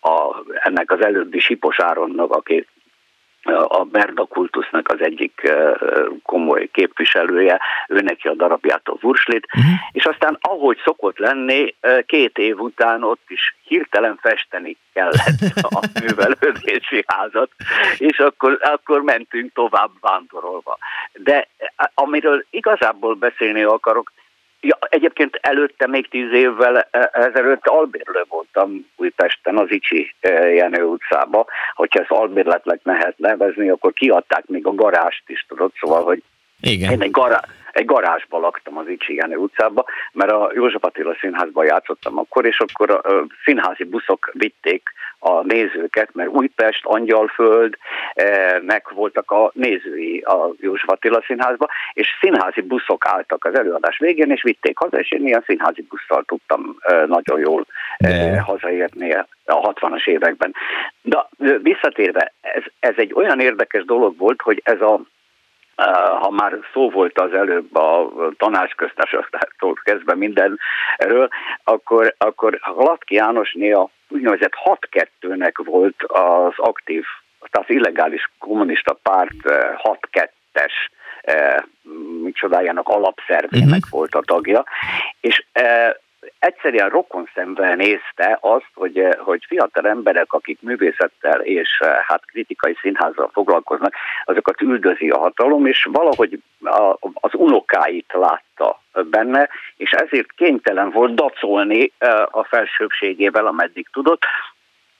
a, 0.00 0.42
ennek 0.54 0.90
az 0.90 1.04
előbbi 1.04 1.38
Sipos 1.38 1.80
Áronnak, 1.80 2.32
aki 2.32 2.66
a 3.52 3.84
Berda 3.84 4.24
kultusznak 4.24 4.88
az 4.88 5.00
egyik 5.00 5.52
komoly 6.22 6.68
képviselője, 6.72 7.60
ő 7.88 8.00
neki 8.00 8.28
a 8.28 8.34
darabját 8.34 8.88
a 8.88 8.96
Vurslit, 9.00 9.46
uh-huh. 9.56 9.72
és 9.92 10.04
aztán 10.04 10.38
ahogy 10.40 10.78
szokott 10.84 11.18
lenni, 11.18 11.74
két 12.06 12.38
év 12.38 12.60
után 12.60 13.02
ott 13.02 13.24
is 13.26 13.56
hirtelen 13.62 14.18
festeni 14.20 14.76
kellett 14.92 15.56
a 15.62 15.80
művelődési 16.00 17.04
házat, 17.06 17.50
és 17.98 18.18
akkor, 18.18 18.58
akkor 18.60 19.02
mentünk 19.02 19.52
tovább 19.52 19.90
vándorolva. 20.00 20.78
De 21.12 21.48
amiről 21.94 22.44
igazából 22.50 23.14
beszélni 23.14 23.62
akarok, 23.62 24.12
Ja, 24.66 24.78
egyébként 24.88 25.38
előtte 25.42 25.86
még 25.86 26.08
tíz 26.08 26.32
évvel 26.32 26.88
e, 26.90 27.10
ezelőtt 27.12 27.66
albérlő 27.66 28.24
voltam 28.28 28.86
Újpesten, 28.96 29.56
az 29.58 29.70
Icsi 29.70 30.14
e, 30.20 30.30
Jenő 30.30 30.82
utcába. 30.82 31.46
Hogyha 31.74 32.00
ezt 32.00 32.10
albérletnek 32.10 32.80
lehet 32.82 33.18
nevezni, 33.18 33.68
akkor 33.68 33.92
kiadták 33.92 34.46
még 34.46 34.66
a 34.66 34.74
garást 34.74 35.22
is, 35.26 35.44
tudod, 35.48 35.72
szóval, 35.80 36.02
hogy 36.02 36.22
Igen. 36.60 36.90
én 36.92 37.02
egy, 37.02 37.10
gará, 37.10 37.40
egy 37.74 37.84
garázsba 37.84 38.38
laktam 38.38 38.76
az 38.78 38.88
Icsi 38.88 39.14
Jenő 39.14 39.36
utcába, 39.36 39.84
mert 40.12 40.30
a 40.30 40.50
József 40.54 40.84
Attila 40.84 41.16
színházban 41.20 41.64
játszottam 41.64 42.18
akkor, 42.18 42.46
és 42.46 42.58
akkor 42.60 42.90
a 42.90 43.26
színházi 43.44 43.84
buszok 43.84 44.30
vitték 44.32 44.92
a 45.18 45.42
nézőket, 45.42 46.08
mert 46.12 46.28
Újpest, 46.28 46.84
Angyalföld, 46.84 47.76
meg 48.60 48.86
voltak 48.94 49.30
a 49.30 49.50
nézői 49.54 50.18
a 50.18 50.52
József 50.60 50.88
Attila 50.88 51.22
színházba, 51.26 51.68
és 51.92 52.06
színházi 52.20 52.60
buszok 52.60 53.06
álltak 53.06 53.44
az 53.44 53.58
előadás 53.58 53.98
végén, 53.98 54.30
és 54.30 54.42
vitték 54.42 54.78
haza, 54.78 54.98
és 54.98 55.10
én 55.10 55.26
ilyen 55.26 55.44
színházi 55.46 55.86
busszal 55.88 56.24
tudtam 56.26 56.76
nagyon 57.06 57.38
jól 57.38 57.66
De. 57.98 58.40
hazaérni 58.40 59.12
a 59.44 59.72
60-as 59.72 60.06
években. 60.06 60.54
De 61.02 61.26
visszatérve, 61.62 62.32
ez, 62.40 62.62
ez 62.80 62.94
egy 62.96 63.12
olyan 63.14 63.40
érdekes 63.40 63.84
dolog 63.84 64.16
volt, 64.16 64.42
hogy 64.42 64.60
ez 64.64 64.80
a 64.80 65.00
ha 66.20 66.30
már 66.30 66.58
szó 66.72 66.90
volt 66.90 67.18
az 67.20 67.32
előbb 67.32 67.76
a 67.76 68.12
tanácsköztársaságtól 68.36 69.74
kezdve 69.82 70.14
mindenről, 70.14 71.28
akkor, 71.64 72.14
akkor 72.18 72.60
Latki 72.76 73.14
Jánosné 73.14 73.72
a 73.72 73.90
úgynevezett 74.08 74.52
6-2-nek 74.64 75.52
volt 75.64 76.02
az 76.02 76.52
aktív, 76.56 77.04
tehát 77.50 77.68
az 77.68 77.74
illegális 77.74 78.30
kommunista 78.38 78.98
párt 79.02 79.34
6-2-es 80.12 80.72
micsodájának 82.22 82.88
alapszervének 82.88 83.68
uh-huh. 83.68 83.90
volt 83.90 84.14
a 84.14 84.22
tagja, 84.24 84.64
és 85.20 85.44
egyszerűen 86.38 86.88
rokon 86.88 87.28
szemben 87.34 87.76
nézte 87.76 88.38
azt, 88.40 88.70
hogy, 88.74 88.98
eh, 88.98 89.12
hogy 89.18 89.44
fiatal 89.48 89.88
emberek, 89.88 90.32
akik 90.32 90.58
művészettel 90.62 91.40
és 91.40 91.78
eh, 91.78 91.96
hát 92.06 92.24
kritikai 92.24 92.76
színházzal 92.80 93.30
foglalkoznak, 93.32 93.94
azokat 94.24 94.60
üldözi 94.60 95.10
a 95.10 95.18
hatalom, 95.18 95.66
és 95.66 95.88
valahogy 95.92 96.38
a, 96.60 96.96
az 97.14 97.30
unokáit 97.32 98.12
látta 98.12 98.82
benne, 99.10 99.48
és 99.76 99.90
ezért 99.90 100.32
kénytelen 100.32 100.90
volt 100.90 101.14
dacolni 101.14 101.92
eh, 101.98 102.22
a 102.30 102.44
felsőbségével, 102.44 103.46
ameddig 103.46 103.88
tudott, 103.92 104.24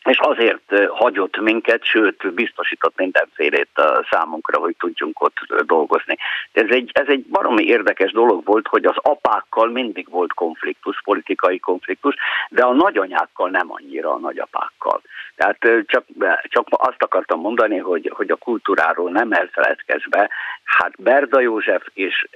és 0.04 0.18
azért 0.18 0.88
hagyott 0.88 1.40
minket, 1.40 1.84
sőt 1.84 2.34
biztosított 2.34 2.96
mindenfélét 2.96 3.68
számunkra, 4.10 4.60
hogy 4.60 4.74
tudjunk 4.78 5.22
ott 5.22 5.36
dolgozni. 5.66 6.16
Ez 6.52 6.68
egy, 6.68 6.90
ez 6.92 7.06
egy 7.08 7.24
baromi 7.26 7.64
érdekes 7.64 8.12
dolog 8.12 8.44
volt, 8.44 8.66
hogy 8.68 8.84
az 8.84 8.96
apákkal 8.96 9.68
mindig 9.68 10.08
volt 10.10 10.32
konfliktus, 10.32 11.00
politikai 11.04 11.58
konfliktus, 11.58 12.14
de 12.48 12.62
a 12.62 12.72
nagyanyákkal 12.72 13.50
nem 13.50 13.66
annyira 13.72 14.12
a 14.12 14.18
nagyapákkal. 14.18 15.02
Tehát 15.36 15.58
csak, 15.86 16.04
csak 16.42 16.66
azt 16.70 17.02
akartam 17.02 17.40
mondani, 17.40 17.78
hogy, 17.78 18.12
hogy 18.14 18.30
a 18.30 18.36
kultúráról 18.36 19.10
nem 19.10 19.32
elfeledkezve, 19.32 20.30
hát 20.64 21.02
Berda 21.02 21.40
József 21.40 21.86
és 21.94 22.26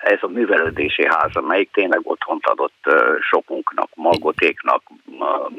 ez 0.00 0.18
a 0.20 0.28
művelődési 0.28 1.06
ház, 1.06 1.36
amelyik 1.36 1.70
tényleg 1.72 2.00
otthont 2.02 2.46
adott 2.46 2.84
sokunknak, 3.20 3.88
Malgotéknak, 3.94 4.82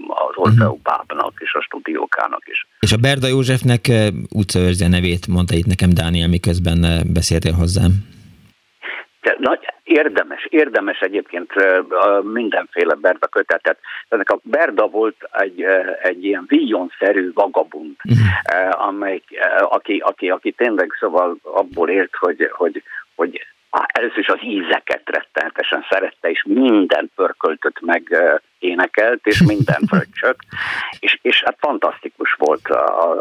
az 0.08 0.36
Orfeubábnak 0.36 1.34
és 1.38 1.51
a 1.54 1.62
stúdiókának 1.62 2.44
is. 2.48 2.68
És 2.80 2.92
a 2.92 2.98
Berda 2.98 3.28
Józsefnek 3.28 3.92
utcaőrze 4.30 4.88
nevét 4.88 5.28
mondta 5.28 5.56
itt 5.56 5.66
nekem 5.66 5.90
Dániel, 5.90 6.28
miközben 6.28 6.80
beszéltél 7.14 7.54
hozzám. 7.54 7.92
De 9.22 9.36
nagy, 9.40 9.60
érdemes, 9.84 10.46
érdemes 10.50 11.00
egyébként 11.00 11.52
mindenféle 12.22 12.96
Berda 12.96 13.28
kötetet. 13.28 13.78
Ennek 14.10 14.30
a 14.30 14.40
Berda 14.44 14.88
volt 14.88 15.16
egy, 15.32 15.62
egy 16.02 16.24
ilyen 16.26 16.46
villonszerű 16.48 17.32
vagabund, 17.34 17.96
uh-huh. 18.04 18.88
amely, 18.88 19.22
aki, 19.60 19.98
aki, 19.98 20.30
aki 20.30 20.52
tényleg 20.52 20.96
szóval 21.00 21.38
abból 21.42 21.90
élt, 21.90 22.16
hogy, 22.16 22.50
hogy, 22.52 22.84
hogy 23.16 23.46
először 23.72 24.18
is 24.18 24.28
az 24.28 24.40
ízeket 24.44 25.02
rettenetesen 25.06 25.86
szerette, 25.90 26.30
és 26.30 26.44
minden 26.48 27.12
pörköltött 27.16 27.82
meg 27.82 28.16
énekelt, 28.60 29.20
és 29.28 29.42
minden 29.42 29.82
fröccsök, 29.88 30.36
és, 31.00 31.20
és 31.22 31.44
hát 31.46 31.58
fantasztikus 31.60 32.34
volt 32.34 32.70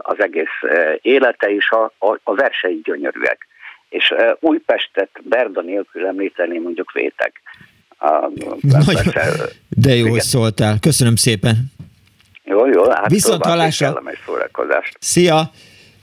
az 0.03 0.21
egész 0.21 0.59
élete, 1.03 1.51
és 1.51 1.71
a, 1.71 1.85
a, 1.99 2.19
a 2.23 2.35
versei 2.35 2.81
gyönyörűek. 2.85 3.47
És 3.89 4.15
Újpestet 4.41 5.11
Berda 5.23 5.61
nélkül 5.61 6.07
említeni 6.07 6.59
mondjuk 6.59 6.93
Vétek. 6.93 7.43
Nagyon, 7.99 9.13
de 9.69 9.95
jó, 9.95 10.09
hogy 10.09 10.21
szóltál. 10.21 10.77
Köszönöm 10.81 11.17
szépen. 11.17 11.57
Jó, 12.45 12.67
jó. 12.67 12.91
Hát 12.91 13.11
Viszont 13.11 13.45
hallásra. 13.45 14.03
Szia. 14.99 15.51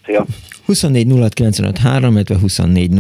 Szia. 0.06 0.26
24 0.68 1.08
illetve 1.40 2.38
24 2.40 2.92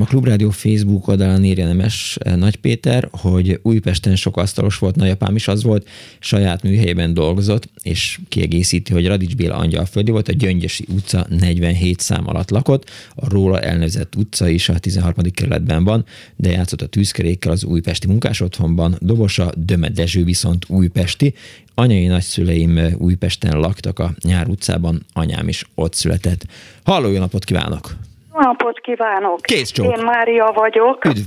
a 0.00 0.04
Klubrádió 0.04 0.50
Facebook 0.50 1.08
oldalán 1.08 1.44
írja 1.44 1.66
Nemes 1.66 2.18
eh, 2.20 2.36
Nagy 2.36 2.56
Péter, 2.56 3.08
hogy 3.10 3.60
Újpesten 3.62 4.16
sok 4.16 4.36
asztalos 4.36 4.78
volt, 4.78 4.96
nagyapám 4.96 5.36
is 5.36 5.48
az 5.48 5.62
volt, 5.62 5.88
saját 6.18 6.62
műhelyében 6.62 7.14
dolgozott, 7.14 7.68
és 7.82 8.20
kiegészíti, 8.28 8.92
hogy 8.92 9.06
Radics 9.06 9.36
Béla 9.36 9.56
angyalföldi 9.56 10.10
volt, 10.10 10.28
a 10.28 10.32
Gyöngyösi 10.32 10.84
utca 10.88 11.26
47 11.28 12.00
szám 12.00 12.28
alatt 12.28 12.50
lakott, 12.50 12.90
a 13.14 13.28
róla 13.28 13.60
elnevezett 13.60 14.16
utca 14.16 14.48
is 14.48 14.68
a 14.68 14.78
13. 14.78 15.30
kerületben 15.34 15.84
van, 15.84 16.04
de 16.36 16.50
játszott 16.50 16.82
a 16.82 16.86
tűzkerékkel 16.86 17.52
az 17.52 17.64
újpesti 17.64 18.06
munkás 18.06 18.40
otthonban, 18.40 18.96
dobosa 19.00 19.52
Döme 19.56 19.88
Dezső 19.88 20.24
viszont 20.24 20.64
újpesti, 20.68 21.34
Anyai 21.80 22.06
nagyszüleim 22.06 22.80
Újpesten 22.98 23.58
laktak 23.58 23.98
a 23.98 24.14
Nyár 24.22 24.48
utcában, 24.48 25.06
anyám 25.12 25.48
is 25.48 25.64
ott 25.74 25.94
született. 25.94 26.46
Halló, 26.84 27.08
jó 27.08 27.18
napot 27.18 27.44
kívánok! 27.44 27.88
Jó 28.34 28.40
napot 28.40 28.80
kívánok! 28.80 29.40
Kész 29.40 29.70
csók. 29.70 29.96
Én 29.96 30.04
Mária 30.04 30.52
vagyok, 30.54 31.04
Üdv. 31.04 31.18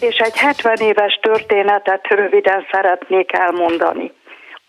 és 0.00 0.16
egy 0.16 0.36
70 0.36 0.76
éves 0.76 1.18
történetet 1.22 2.06
röviden 2.08 2.64
szeretnék 2.70 3.32
elmondani 3.32 4.12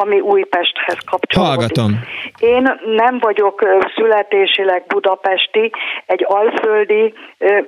ami 0.02 0.19
Újpesthez 0.19 0.98
kapcsolódik. 1.06 1.57
Hallgatom. 1.57 2.03
Én 2.40 2.80
nem 2.86 3.19
vagyok 3.19 3.65
születésileg 3.95 4.84
budapesti, 4.88 5.72
egy 6.06 6.26
alföldi 6.28 7.14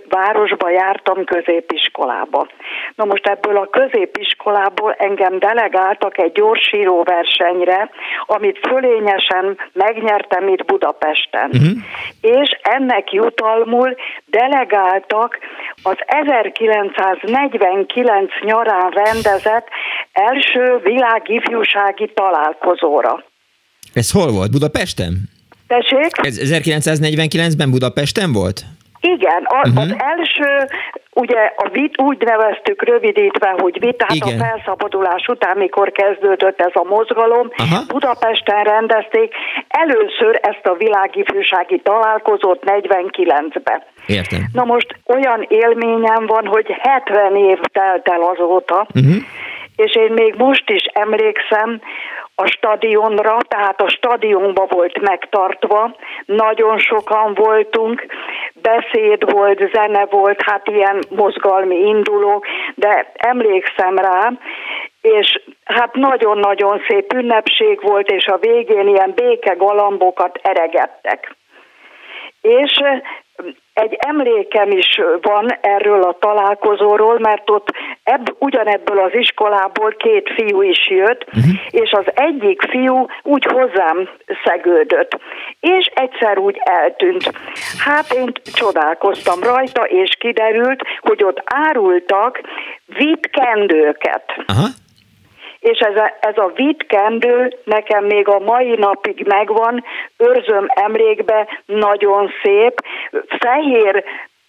városba 0.09 0.69
jártam 0.69 1.23
középiskolába. 1.23 2.47
Na 2.95 3.05
most 3.05 3.27
ebből 3.27 3.57
a 3.57 3.69
középiskolából 3.69 4.95
engem 4.97 5.39
delegáltak 5.39 6.17
egy 6.17 6.31
gyorsíró 6.31 7.03
versenyre, 7.03 7.89
amit 8.25 8.59
fölényesen 8.67 9.57
megnyertem 9.73 10.47
itt 10.47 10.65
Budapesten. 10.65 11.49
Uh-huh. 11.53 11.71
És 12.21 12.57
ennek 12.61 13.11
jutalmul 13.11 13.95
delegáltak 14.25 15.39
az 15.83 15.97
1949 16.05 18.41
nyarán 18.41 18.89
rendezett 18.89 19.67
első 20.13 20.79
világifjúsági 20.83 22.07
találkozóra. 22.23 23.23
Ez 23.93 24.11
hol 24.11 24.31
volt? 24.31 24.51
Budapesten? 24.51 25.13
Tessék? 25.67 26.11
Ez 26.13 26.35
1949-ben 26.43 27.71
Budapesten 27.71 28.31
volt? 28.33 28.59
Igen, 29.15 29.41
a, 29.43 29.67
uh-huh. 29.67 29.81
az 29.83 29.95
első, 29.97 30.49
ugye 31.13 31.41
a 31.55 31.69
vit 31.71 32.01
úgy 32.01 32.19
neveztük 32.21 32.83
rövidítve, 32.83 33.55
hogy 33.57 33.79
vit, 33.79 33.97
tehát 33.97 34.15
Igen. 34.15 34.39
a 34.39 34.43
felszabadulás 34.43 35.25
után, 35.27 35.57
mikor 35.57 35.91
kezdődött 35.91 36.59
ez 36.59 36.71
a 36.73 36.83
mozgalom, 36.83 37.47
Aha. 37.57 37.79
Budapesten 37.87 38.63
rendezték 38.63 39.33
először 39.67 40.39
ezt 40.41 40.65
a 40.65 40.75
világifjúsági 40.77 41.79
találkozót 41.83 42.59
49-be. 42.65 43.85
Értem. 44.07 44.41
Na 44.53 44.63
most 44.63 44.87
olyan 45.05 45.45
élményem 45.47 46.25
van, 46.25 46.45
hogy 46.45 46.67
70 46.79 47.35
év 47.35 47.59
telt 47.71 48.07
el 48.07 48.21
azóta, 48.21 48.87
uh-huh 48.93 49.15
és 49.75 49.95
én 49.95 50.11
még 50.11 50.35
most 50.35 50.69
is 50.69 50.83
emlékszem 50.83 51.81
a 52.35 52.45
stadionra, 52.45 53.37
tehát 53.47 53.81
a 53.81 53.89
stadionba 53.89 54.65
volt 54.69 55.01
megtartva, 55.01 55.95
nagyon 56.25 56.77
sokan 56.77 57.33
voltunk, 57.33 58.05
beszéd 58.53 59.31
volt, 59.31 59.69
zene 59.73 60.05
volt, 60.05 60.41
hát 60.41 60.67
ilyen 60.67 61.03
mozgalmi 61.09 61.75
indulók, 61.75 62.45
de 62.75 63.11
emlékszem 63.13 63.97
rá, 63.97 64.31
és 65.01 65.41
hát 65.63 65.95
nagyon-nagyon 65.95 66.81
szép 66.87 67.13
ünnepség 67.13 67.81
volt, 67.81 68.09
és 68.11 68.25
a 68.25 68.37
végén 68.37 68.87
ilyen 68.87 69.11
béke 69.15 69.53
galambokat 69.53 70.39
eregettek. 70.43 71.35
És 72.41 72.79
egy 73.73 73.97
emlékem 73.99 74.71
is 74.71 74.99
van 75.21 75.57
erről 75.61 76.03
a 76.03 76.17
találkozóról, 76.19 77.19
mert 77.19 77.49
ott 77.49 77.67
ebb, 78.03 78.35
ugyanebből 78.39 78.99
az 78.99 79.11
iskolából 79.13 79.91
két 79.97 80.29
fiú 80.35 80.61
is 80.61 80.89
jött, 80.89 81.25
uh-huh. 81.27 81.53
és 81.69 81.91
az 81.91 82.05
egyik 82.13 82.61
fiú 82.61 83.05
úgy 83.23 83.45
hozzám 83.45 84.09
szegődött, 84.43 85.17
és 85.59 85.91
egyszer 85.93 86.37
úgy 86.37 86.61
eltűnt. 86.63 87.31
Hát 87.77 88.13
én 88.13 88.31
csodálkoztam 88.43 89.39
rajta, 89.43 89.83
és 89.83 90.15
kiderült, 90.19 90.81
hogy 90.99 91.23
ott 91.23 91.41
árultak 91.45 92.41
vitkendőket. 92.85 94.23
Uh-huh 94.37 94.67
és 95.63 95.79
ez 95.79 95.95
a, 95.95 96.17
ez 96.19 96.37
a 96.37 96.51
vitkendő 96.55 97.57
nekem 97.63 98.03
még 98.05 98.27
a 98.27 98.39
mai 98.39 98.75
napig 98.75 99.25
megvan, 99.27 99.83
őrzöm 100.17 100.65
emlékbe, 100.67 101.47
nagyon 101.65 102.29
szép, 102.43 102.73
fehér 103.39 104.03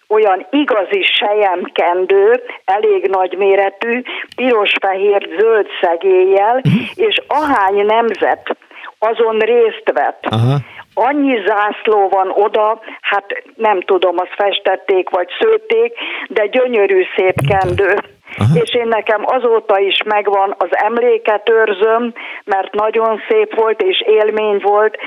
olyan 0.07 0.47
igazi 0.51 1.03
sejemkendő, 1.03 2.43
elég 2.65 3.07
nagy 3.09 3.37
méretű, 3.37 4.01
piros-fehér-zöld 4.35 5.67
szegéllyel, 5.81 6.61
mhm. 6.63 6.75
és 6.95 7.17
ahány 7.27 7.85
nemzet 7.85 8.57
azon 8.99 9.39
részt 9.39 9.91
vett. 9.93 10.25
Aha. 10.29 10.57
Annyi 10.93 11.43
zászló 11.45 12.09
van 12.09 12.31
oda, 12.35 12.79
hát 13.01 13.43
nem 13.55 13.81
tudom, 13.81 14.15
azt 14.17 14.35
festették 14.35 15.09
vagy 15.09 15.27
szőtték, 15.39 15.93
de 16.27 16.45
gyönyörű 16.45 17.03
szép 17.15 17.35
kendő. 17.47 17.95
Aha. 18.37 18.59
és 18.61 18.73
én 18.73 18.87
nekem 18.87 19.21
azóta 19.25 19.79
is 19.79 20.03
megvan 20.05 20.55
az 20.57 20.69
emléket 20.71 21.49
őrzöm, 21.49 22.13
mert 22.43 22.73
nagyon 22.73 23.21
szép 23.29 23.55
volt 23.55 23.81
és 23.81 24.01
élmény 24.01 24.59
volt. 24.61 24.97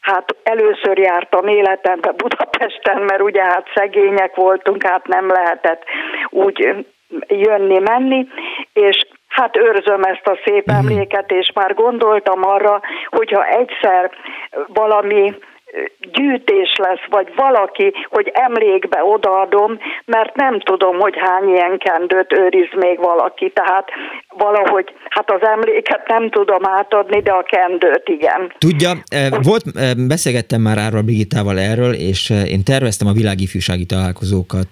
Hát 0.00 0.36
először 0.42 0.98
jártam 0.98 1.46
életemben 1.46 2.14
Budapesten, 2.16 3.02
mert 3.02 3.22
ugye 3.22 3.42
hát 3.42 3.66
szegények 3.74 4.34
voltunk, 4.34 4.82
hát 4.82 5.06
nem 5.06 5.28
lehetett 5.28 5.82
úgy 6.30 6.86
jönni-menni, 7.28 8.26
és 8.72 9.06
Hát 9.30 9.56
őrzöm 9.56 10.02
ezt 10.02 10.26
a 10.26 10.38
szép 10.44 10.66
mhm. 10.66 10.76
emléket, 10.76 11.30
és 11.30 11.52
már 11.54 11.74
gondoltam 11.74 12.44
arra, 12.44 12.80
hogyha 13.06 13.46
egyszer 13.46 14.10
valami 14.66 15.34
gyűjtés 16.12 16.76
lesz, 16.76 17.04
vagy 17.10 17.32
valaki, 17.36 17.92
hogy 18.08 18.30
emlékbe 18.34 19.04
odaadom, 19.04 19.78
mert 20.04 20.36
nem 20.36 20.60
tudom, 20.60 20.98
hogy 20.98 21.14
hány 21.18 21.48
ilyen 21.48 21.78
kendőt 21.78 22.32
őriz 22.32 22.68
még 22.76 22.98
valaki, 22.98 23.50
tehát 23.54 23.88
valahogy, 24.38 24.92
hát 25.08 25.30
az 25.30 25.40
emléket 25.42 26.08
nem 26.08 26.30
tudom 26.30 26.66
átadni, 26.66 27.20
de 27.20 27.30
a 27.30 27.42
kendőt 27.42 28.08
igen. 28.08 28.52
Tudja, 28.58 28.90
eh, 29.08 29.28
volt, 29.42 29.64
eh, 29.74 29.90
beszélgettem 29.94 30.60
már 30.60 30.78
Árva 30.78 31.02
Brigitával 31.02 31.58
erről, 31.58 31.92
és 31.92 32.30
eh, 32.30 32.50
én 32.50 32.64
terveztem 32.64 33.08
a 33.08 33.12
világifjúsági 33.12 33.86
találkozókat 33.86 34.68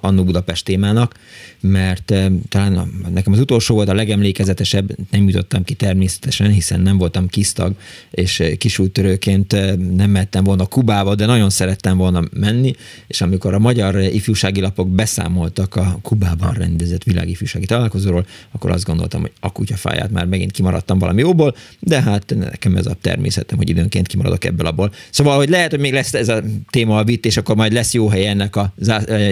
Annó 0.00 0.24
Budapest 0.24 0.64
témának, 0.64 1.12
mert 1.60 2.12
talán 2.48 2.72
nekem 3.14 3.32
az 3.32 3.40
utolsó 3.40 3.74
volt 3.74 3.88
a 3.88 3.94
legemlékezetesebb, 3.94 4.84
nem 5.10 5.28
jutottam 5.28 5.64
ki 5.64 5.74
természetesen, 5.74 6.50
hiszen 6.50 6.80
nem 6.80 6.98
voltam 6.98 7.28
kisztag, 7.28 7.72
és 8.10 8.42
kisútörőként 8.58 9.52
nem 9.96 10.03
mehettem 10.10 10.44
volna 10.44 10.66
Kubába, 10.66 11.14
de 11.14 11.26
nagyon 11.26 11.50
szerettem 11.50 11.96
volna 11.96 12.22
menni, 12.40 12.72
és 13.06 13.20
amikor 13.20 13.54
a 13.54 13.58
magyar 13.58 13.94
ifjúsági 13.94 14.60
lapok 14.60 14.88
beszámoltak 14.88 15.76
a 15.76 15.84
Kubában 16.02 16.52
rendezett 16.52 17.02
világifjúsági 17.02 17.66
találkozóról, 17.66 18.26
akkor 18.52 18.70
azt 18.70 18.84
gondoltam, 18.84 19.20
hogy 19.20 19.32
a 19.40 19.52
kutyafáját 19.52 20.10
már 20.10 20.26
megint 20.26 20.50
kimaradtam 20.50 20.98
valami 20.98 21.20
jóból, 21.20 21.54
de 21.78 22.02
hát 22.02 22.34
nekem 22.38 22.76
ez 22.76 22.86
a 22.86 22.94
természetem, 23.00 23.58
hogy 23.58 23.68
időnként 23.68 24.06
kimaradok 24.06 24.44
ebből 24.44 24.66
abból. 24.66 24.90
Szóval, 25.10 25.36
hogy 25.36 25.48
lehet, 25.48 25.70
hogy 25.70 25.80
még 25.80 25.92
lesz 25.92 26.14
ez 26.14 26.28
a 26.28 26.40
téma 26.70 26.98
a 26.98 27.04
vitt, 27.04 27.26
és 27.26 27.36
akkor 27.36 27.56
majd 27.56 27.72
lesz 27.72 27.94
jó 27.94 28.08
hely 28.08 28.26
ennek 28.26 28.56
a 28.56 28.72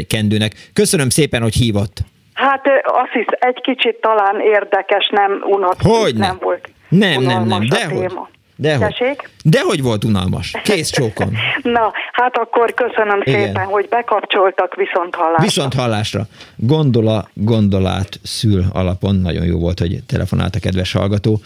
kendőnek. 0.06 0.70
Köszönöm 0.72 1.08
szépen, 1.08 1.42
hogy 1.42 1.54
hívott. 1.54 2.04
Hát 2.32 2.62
azt 2.84 3.12
hisz, 3.12 3.38
egy 3.38 3.60
kicsit 3.62 3.96
talán 4.00 4.40
érdekes, 4.40 5.10
nem 5.10 5.42
unat, 5.50 5.82
hogy 5.82 6.14
nem, 6.14 6.28
nem 6.28 6.38
volt. 6.40 6.70
Nem, 6.88 7.22
nem, 7.22 7.46
nem, 7.46 7.62
dehogy. 8.62 8.94
Dehogy. 8.98 9.16
Dehogy 9.42 9.82
volt 9.82 10.04
unalmas. 10.04 10.52
Kész 10.62 10.90
csókon. 10.90 11.32
Na, 11.62 11.92
hát 12.12 12.36
akkor 12.36 12.74
köszönöm 12.74 13.20
Igen. 13.24 13.44
szépen, 13.44 13.64
hogy 13.64 13.88
bekapcsoltak 13.88 14.74
viszont 14.74 15.14
hallásra. 15.14 15.42
Viszont 15.42 15.74
hallásra. 15.74 16.26
Gondola, 16.56 17.28
gondolát 17.34 18.18
szül 18.22 18.64
alapon. 18.72 19.14
Nagyon 19.14 19.44
jó 19.44 19.58
volt, 19.58 19.78
hogy 19.78 20.02
telefonált 20.06 20.54
a 20.54 20.58
kedves 20.58 20.92
hallgató. 20.92 21.40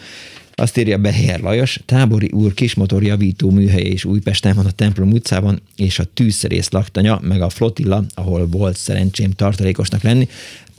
Azt 0.59 0.77
írja 0.77 0.97
Behér 0.97 1.39
Lajos, 1.39 1.79
tábori 1.85 2.29
úr 2.33 2.53
kismotor 2.53 3.03
javító 3.03 3.49
műhelye 3.49 3.85
és 3.85 4.05
Újpesten 4.05 4.55
van 4.55 4.65
a 4.65 4.71
templom 4.71 5.11
utcában, 5.11 5.61
és 5.75 5.99
a 5.99 6.03
tűzszerész 6.13 6.69
laktanya, 6.69 7.19
meg 7.21 7.41
a 7.41 7.49
flotilla, 7.49 8.03
ahol 8.13 8.47
volt 8.47 8.75
szerencsém 8.75 9.31
tartalékosnak 9.31 10.01
lenni. 10.01 10.27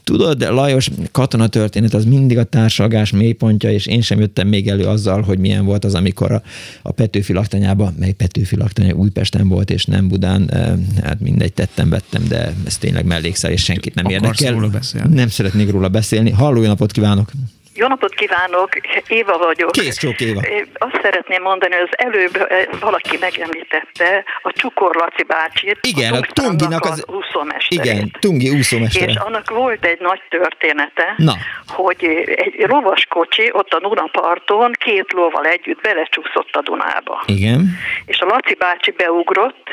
Tudod, 0.03 0.41
Lajos 0.41 0.89
katonatörténet 1.11 1.93
az 1.93 2.05
mindig 2.05 2.37
a 2.37 2.43
társalgás 2.43 3.11
mélypontja, 3.11 3.71
és 3.71 3.85
én 3.85 4.01
sem 4.01 4.19
jöttem 4.19 4.47
még 4.47 4.67
elő 4.67 4.83
azzal, 4.83 5.21
hogy 5.21 5.39
milyen 5.39 5.65
volt 5.65 5.85
az, 5.85 5.93
amikor 5.93 6.31
a, 6.31 6.41
a 6.81 6.91
Petőfi 6.91 7.33
laktanyába, 7.33 7.93
mely 7.99 8.11
Petőfi 8.11 8.55
laktanya 8.55 8.93
Újpesten 8.93 9.47
volt, 9.47 9.71
és 9.71 9.85
nem 9.85 10.07
Budán, 10.07 10.49
eh, 10.51 10.73
hát 11.03 11.19
mindegy, 11.19 11.53
tettem, 11.53 11.89
vettem, 11.89 12.27
de 12.27 12.53
ez 12.65 12.77
tényleg 12.77 13.05
mellékszer, 13.05 13.51
és 13.51 13.63
senkit 13.63 13.95
nem 13.95 14.05
Akarsz 14.05 14.23
érdekel. 14.23 14.53
Róla 14.53 14.69
beszélni? 14.69 15.15
Nem 15.15 15.29
szeretnék 15.29 15.71
róla 15.71 15.89
beszélni. 15.89 16.29
Halló, 16.29 16.61
napot 16.61 16.91
kívánok! 16.91 17.31
Jó 17.79 17.87
napot 17.87 18.13
kívánok, 18.13 18.69
Éva 19.07 19.37
vagyok. 19.37 19.71
Kész 19.71 19.97
csók, 19.97 20.19
Éva. 20.19 20.41
Azt 20.73 20.99
szeretném 21.01 21.41
mondani, 21.41 21.73
hogy 21.75 21.87
az 21.91 22.05
előbb 22.05 22.47
valaki 22.79 23.17
megemlítette 23.19 24.23
a 24.41 24.51
Csukor 24.51 24.95
Laci 24.95 25.23
bácsit. 25.23 25.77
Igen, 25.81 26.13
a, 26.13 26.17
a 26.17 26.21
Tunginak 26.33 26.85
az... 26.85 27.05
úszómesterét. 27.07 27.85
Igen, 27.85 28.11
Tungi 28.19 28.49
úszómestere. 28.49 29.11
És 29.11 29.15
annak 29.15 29.49
volt 29.49 29.85
egy 29.85 29.99
nagy 29.99 30.21
története, 30.29 31.13
Na. 31.17 31.33
hogy 31.67 32.03
egy 32.35 32.65
lovaskocsi 32.67 33.49
ott 33.51 33.73
a 33.73 33.79
Dunaparton 33.79 34.71
két 34.71 35.13
lóval 35.13 35.45
együtt 35.45 35.81
belecsúszott 35.81 36.55
a 36.55 36.61
Dunába. 36.61 37.23
Igen. 37.25 37.77
És 38.05 38.19
a 38.19 38.25
Laci 38.25 38.55
bácsi 38.55 38.91
beugrott, 38.91 39.69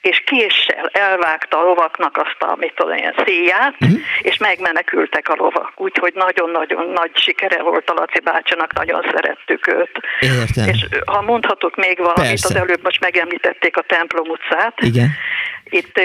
és 0.00 0.22
késsel 0.26 0.88
elvágta 0.92 1.58
a 1.58 1.62
lovaknak 1.62 2.16
azt 2.16 2.50
a, 2.52 2.56
mit 2.58 2.72
tudom, 2.74 2.96
ilyen 2.96 3.14
széját, 3.24 3.74
uh-huh. 3.80 3.98
és 4.22 4.36
megmenekültek 4.36 5.28
a 5.28 5.34
lovak. 5.34 5.72
Úgyhogy 5.76 6.12
nagyon-nagyon 6.14 6.88
nagy 6.88 7.10
sikere 7.38 7.62
volt 7.62 7.90
a 7.90 7.92
Laci 7.92 8.20
bácsinak, 8.20 8.72
nagyon 8.72 9.00
szerettük 9.12 9.66
őt. 9.66 9.90
Értem. 10.20 10.68
És 10.68 10.86
ha 11.06 11.20
mondhatok 11.22 11.76
még 11.76 11.98
valamit, 11.98 12.22
Persze. 12.22 12.48
az 12.48 12.60
előbb 12.60 12.82
most 12.82 13.00
megemlítették 13.00 13.76
a 13.76 13.82
templom 13.82 14.28
utcát. 14.28 14.74
Igen. 14.80 15.10
Itt 15.70 16.00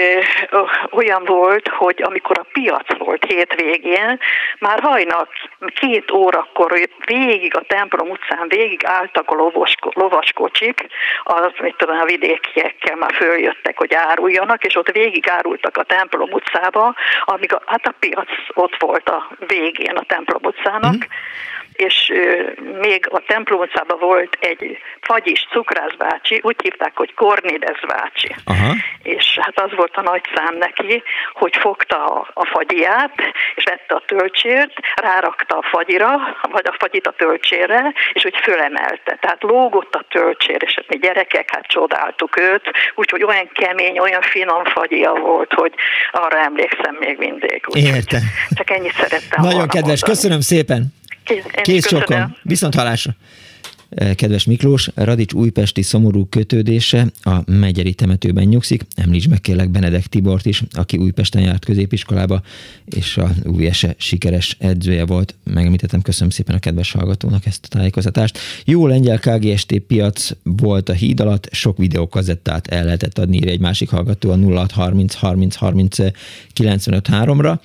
olyan 0.90 1.24
volt, 1.24 1.68
hogy 1.68 2.02
amikor 2.02 2.38
a 2.38 2.46
piac 2.52 2.98
volt 2.98 3.24
hétvégén, 3.24 4.18
már 4.58 4.80
hajnal 4.80 5.28
két 5.74 6.10
órakor 6.10 6.88
végig 7.06 7.56
a 7.56 7.64
templom 7.66 8.10
utcán 8.10 8.48
végig 8.48 8.84
álltak 8.84 9.30
a 9.30 9.34
lovos, 9.34 9.74
lovaskocsik, 9.80 10.86
az, 11.22 11.50
mit 11.58 11.76
tudom, 11.76 11.98
a 11.98 12.04
vidékiekkel 12.04 12.96
már 12.96 13.14
följöttek, 13.14 13.78
hogy 13.78 13.94
áruljanak, 13.94 14.64
és 14.64 14.76
ott 14.76 14.90
végig 14.90 15.28
árultak 15.28 15.76
a 15.76 15.82
templom 15.82 16.32
utcába, 16.32 16.94
amíg 17.24 17.52
a, 17.52 17.62
hát 17.66 17.86
a 17.86 17.94
piac 17.98 18.28
ott 18.54 18.76
volt 18.78 19.08
a 19.08 19.30
végén 19.46 19.96
a 19.96 20.04
templom 20.06 20.42
utcának, 20.44 20.94
mm 20.94 21.12
és 21.76 22.12
még 22.80 23.06
a 23.10 23.22
templom 23.26 23.60
utcában 23.60 23.98
volt 23.98 24.36
egy 24.40 24.78
fagyis 25.00 25.46
cukrász 25.50 25.94
bácsi, 25.98 26.40
úgy 26.42 26.56
hívták, 26.62 26.92
hogy 26.94 27.14
Kornides 27.14 27.80
bácsi. 27.86 28.34
Aha. 28.44 28.74
És 29.02 29.38
hát 29.40 29.60
az 29.60 29.70
volt 29.76 29.96
a 29.96 30.02
nagy 30.02 30.22
szám 30.34 30.56
neki, 30.56 31.02
hogy 31.32 31.56
fogta 31.56 32.04
a, 32.04 32.30
a 32.34 32.44
fagyját, 32.44 33.12
és 33.54 33.64
vette 33.64 33.94
a 33.94 34.02
töltsért, 34.06 34.72
rárakta 34.94 35.56
a 35.56 35.62
fagyira, 35.62 36.10
vagy 36.50 36.66
a 36.66 36.76
fagyit 36.78 37.06
a 37.06 37.14
töltsére, 37.16 37.92
és 38.12 38.24
úgy 38.24 38.36
fölemelte. 38.42 39.16
Tehát 39.20 39.42
lógott 39.42 39.94
a 39.94 40.04
töltsér, 40.10 40.62
és 40.62 40.78
mi 40.88 40.96
gyerekek, 40.98 41.50
hát 41.54 41.66
csodáltuk 41.66 42.40
őt, 42.40 42.70
úgyhogy 42.94 43.22
olyan 43.22 43.50
kemény, 43.52 43.98
olyan 43.98 44.22
finom 44.22 44.64
fagyja 44.64 45.12
volt, 45.12 45.52
hogy 45.52 45.72
arra 46.12 46.38
emlékszem 46.38 46.96
még 47.00 47.18
mindig. 47.18 47.64
Úgy, 47.66 47.78
Érte. 47.78 48.18
Csak 48.54 48.70
ennyit 48.70 48.94
szerettem 48.94 49.42
Nagyon 49.42 49.68
kedves, 49.68 50.00
mondani. 50.00 50.00
köszönöm 50.00 50.40
szépen. 50.40 51.02
Kész 51.62 51.86
sokan. 51.86 52.36
Viszont 52.42 52.74
halásra. 52.74 53.16
Kedves 54.14 54.44
Miklós, 54.44 54.90
Radics 54.94 55.32
újpesti 55.32 55.82
szomorú 55.82 56.26
kötődése 56.26 57.06
a 57.22 57.50
Megyeri 57.50 57.94
temetőben 57.94 58.44
nyugszik. 58.44 58.82
Említs 58.94 59.28
meg 59.28 59.40
kérlek 59.40 59.70
Benedek 59.70 60.06
Tibort 60.06 60.46
is, 60.46 60.62
aki 60.72 60.96
Újpesten 60.96 61.42
járt 61.42 61.64
középiskolába, 61.64 62.42
és 62.84 63.16
a 63.16 63.30
UVS 63.44 63.86
sikeres 63.96 64.56
edzője 64.58 65.06
volt. 65.06 65.34
Megemlítettem, 65.44 66.02
köszönöm 66.02 66.30
szépen 66.30 66.54
a 66.54 66.58
kedves 66.58 66.92
hallgatónak 66.92 67.46
ezt 67.46 67.64
a 67.64 67.68
tájékoztatást. 67.68 68.38
Jó 68.64 68.86
lengyel 68.86 69.18
KGST 69.18 69.78
piac 69.78 70.30
volt 70.42 70.88
a 70.88 70.92
híd 70.92 71.20
alatt, 71.20 71.48
sok 71.52 71.78
videókazettát 71.78 72.66
el 72.66 72.84
lehetett 72.84 73.18
adni, 73.18 73.36
írja 73.36 73.50
egy 73.50 73.60
másik 73.60 73.90
hallgató 73.90 74.30
a 74.30 74.36
0630 74.36 75.14
30 75.14 75.54
30 75.54 75.96
95 76.52 77.08
3-ra, 77.10 77.58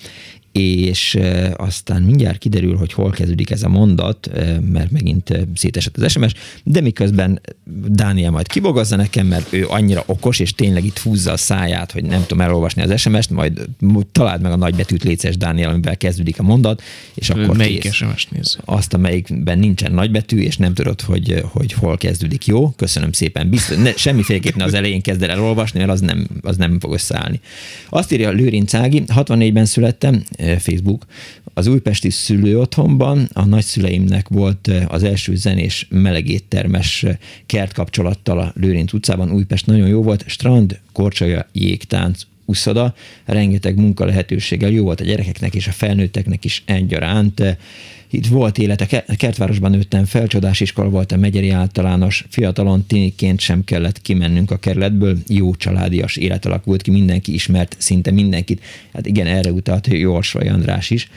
és 0.51 1.17
aztán 1.55 2.01
mindjárt 2.01 2.37
kiderül, 2.37 2.75
hogy 2.75 2.93
hol 2.93 3.11
kezdődik 3.11 3.51
ez 3.51 3.63
a 3.63 3.69
mondat, 3.69 4.29
mert 4.71 4.91
megint 4.91 5.47
szétesett 5.55 5.97
az 5.97 6.11
SMS, 6.11 6.33
de 6.63 6.81
miközben 6.81 7.41
Dániel 7.87 8.31
majd 8.31 8.47
kibogazza 8.47 8.95
nekem, 8.95 9.27
mert 9.27 9.53
ő 9.53 9.67
annyira 9.67 10.03
okos, 10.05 10.39
és 10.39 10.53
tényleg 10.53 10.85
itt 10.85 10.97
húzza 10.99 11.31
a 11.31 11.37
száját, 11.37 11.91
hogy 11.91 12.03
nem 12.03 12.21
tudom 12.21 12.41
elolvasni 12.41 12.81
az 12.81 12.99
SMS-t, 12.99 13.29
majd 13.29 13.65
találd 14.11 14.41
meg 14.41 14.51
a 14.51 14.55
nagybetűt 14.55 15.03
léces 15.03 15.37
Dániel, 15.37 15.69
amivel 15.69 15.97
kezdődik 15.97 16.39
a 16.39 16.43
mondat, 16.43 16.81
és 17.13 17.29
akkor 17.29 17.57
Melyik 17.57 17.79
kész. 17.79 17.93
SMS-t 17.93 18.31
nézz? 18.31 18.57
Azt, 18.65 18.93
amelyikben 18.93 19.59
nincsen 19.59 19.91
nagybetű, 19.91 20.39
és 20.39 20.57
nem 20.57 20.73
tudod, 20.73 21.01
hogy, 21.01 21.43
hogy 21.51 21.73
hol 21.73 21.97
kezdődik. 21.97 22.45
Jó? 22.45 22.69
Köszönöm 22.69 23.11
szépen. 23.11 23.49
Biztos, 23.49 23.77
ne, 23.77 23.95
semmiféleképpen 23.95 24.61
az 24.67 24.73
elején 24.73 25.01
kezd 25.01 25.23
el 25.23 25.29
elolvasni, 25.29 25.79
mert 25.79 25.91
az 25.91 25.99
nem, 25.99 26.27
az 26.41 26.57
nem 26.57 26.79
fog 26.79 26.93
összeállni. 26.93 27.39
Azt 27.89 28.11
írja 28.11 28.31
Lőrinc 28.31 28.73
Ági, 28.73 29.03
64-ben 29.07 29.65
születtem, 29.65 30.23
Facebook. 30.57 31.05
Az 31.53 31.67
újpesti 31.67 32.09
szülőotthonban 32.09 33.29
a 33.33 33.45
nagyszüleimnek 33.45 34.27
volt 34.27 34.71
az 34.87 35.03
első 35.03 35.35
zenés 35.35 35.87
melegéttermes 35.89 37.05
kertkapcsolattal 37.45 38.39
a 38.39 38.53
Lőrinc 38.55 38.93
utcában. 38.93 39.31
Újpest 39.31 39.65
nagyon 39.65 39.87
jó 39.87 40.01
volt, 40.03 40.23
strand, 40.27 40.79
korcsolya, 40.91 41.47
jégtánc, 41.51 42.21
uszoda, 42.45 42.93
rengeteg 43.25 43.75
munka 43.75 44.05
lehetőséggel 44.05 44.69
jó 44.69 44.83
volt 44.83 45.01
a 45.01 45.03
gyerekeknek 45.03 45.55
és 45.55 45.67
a 45.67 45.71
felnőtteknek 45.71 46.45
is 46.45 46.63
egyaránt. 46.65 47.57
Itt 48.11 48.27
volt 48.27 48.57
élet, 48.57 48.81
a 49.07 49.15
kertvárosban 49.15 49.71
nőttem 49.71 50.05
fel, 50.05 50.27
csodás 50.27 50.59
iskola 50.59 50.89
volt 50.89 51.11
a 51.11 51.17
megyeri 51.17 51.49
általános, 51.49 52.25
fiatalon 52.29 52.85
tiniként 52.85 53.39
sem 53.39 53.63
kellett 53.63 54.01
kimennünk 54.01 54.51
a 54.51 54.57
kerületből, 54.57 55.17
jó 55.27 55.55
családias 55.55 56.15
élet 56.15 56.45
alakult 56.45 56.81
ki, 56.81 56.91
mindenki 56.91 57.33
ismert 57.33 57.75
szinte 57.79 58.11
mindenkit. 58.11 58.63
Hát 58.93 59.05
igen, 59.05 59.27
erre 59.27 59.51
utalt 59.51 59.87
Jorsvai 59.87 60.47
András 60.47 60.89
is, 60.89 61.09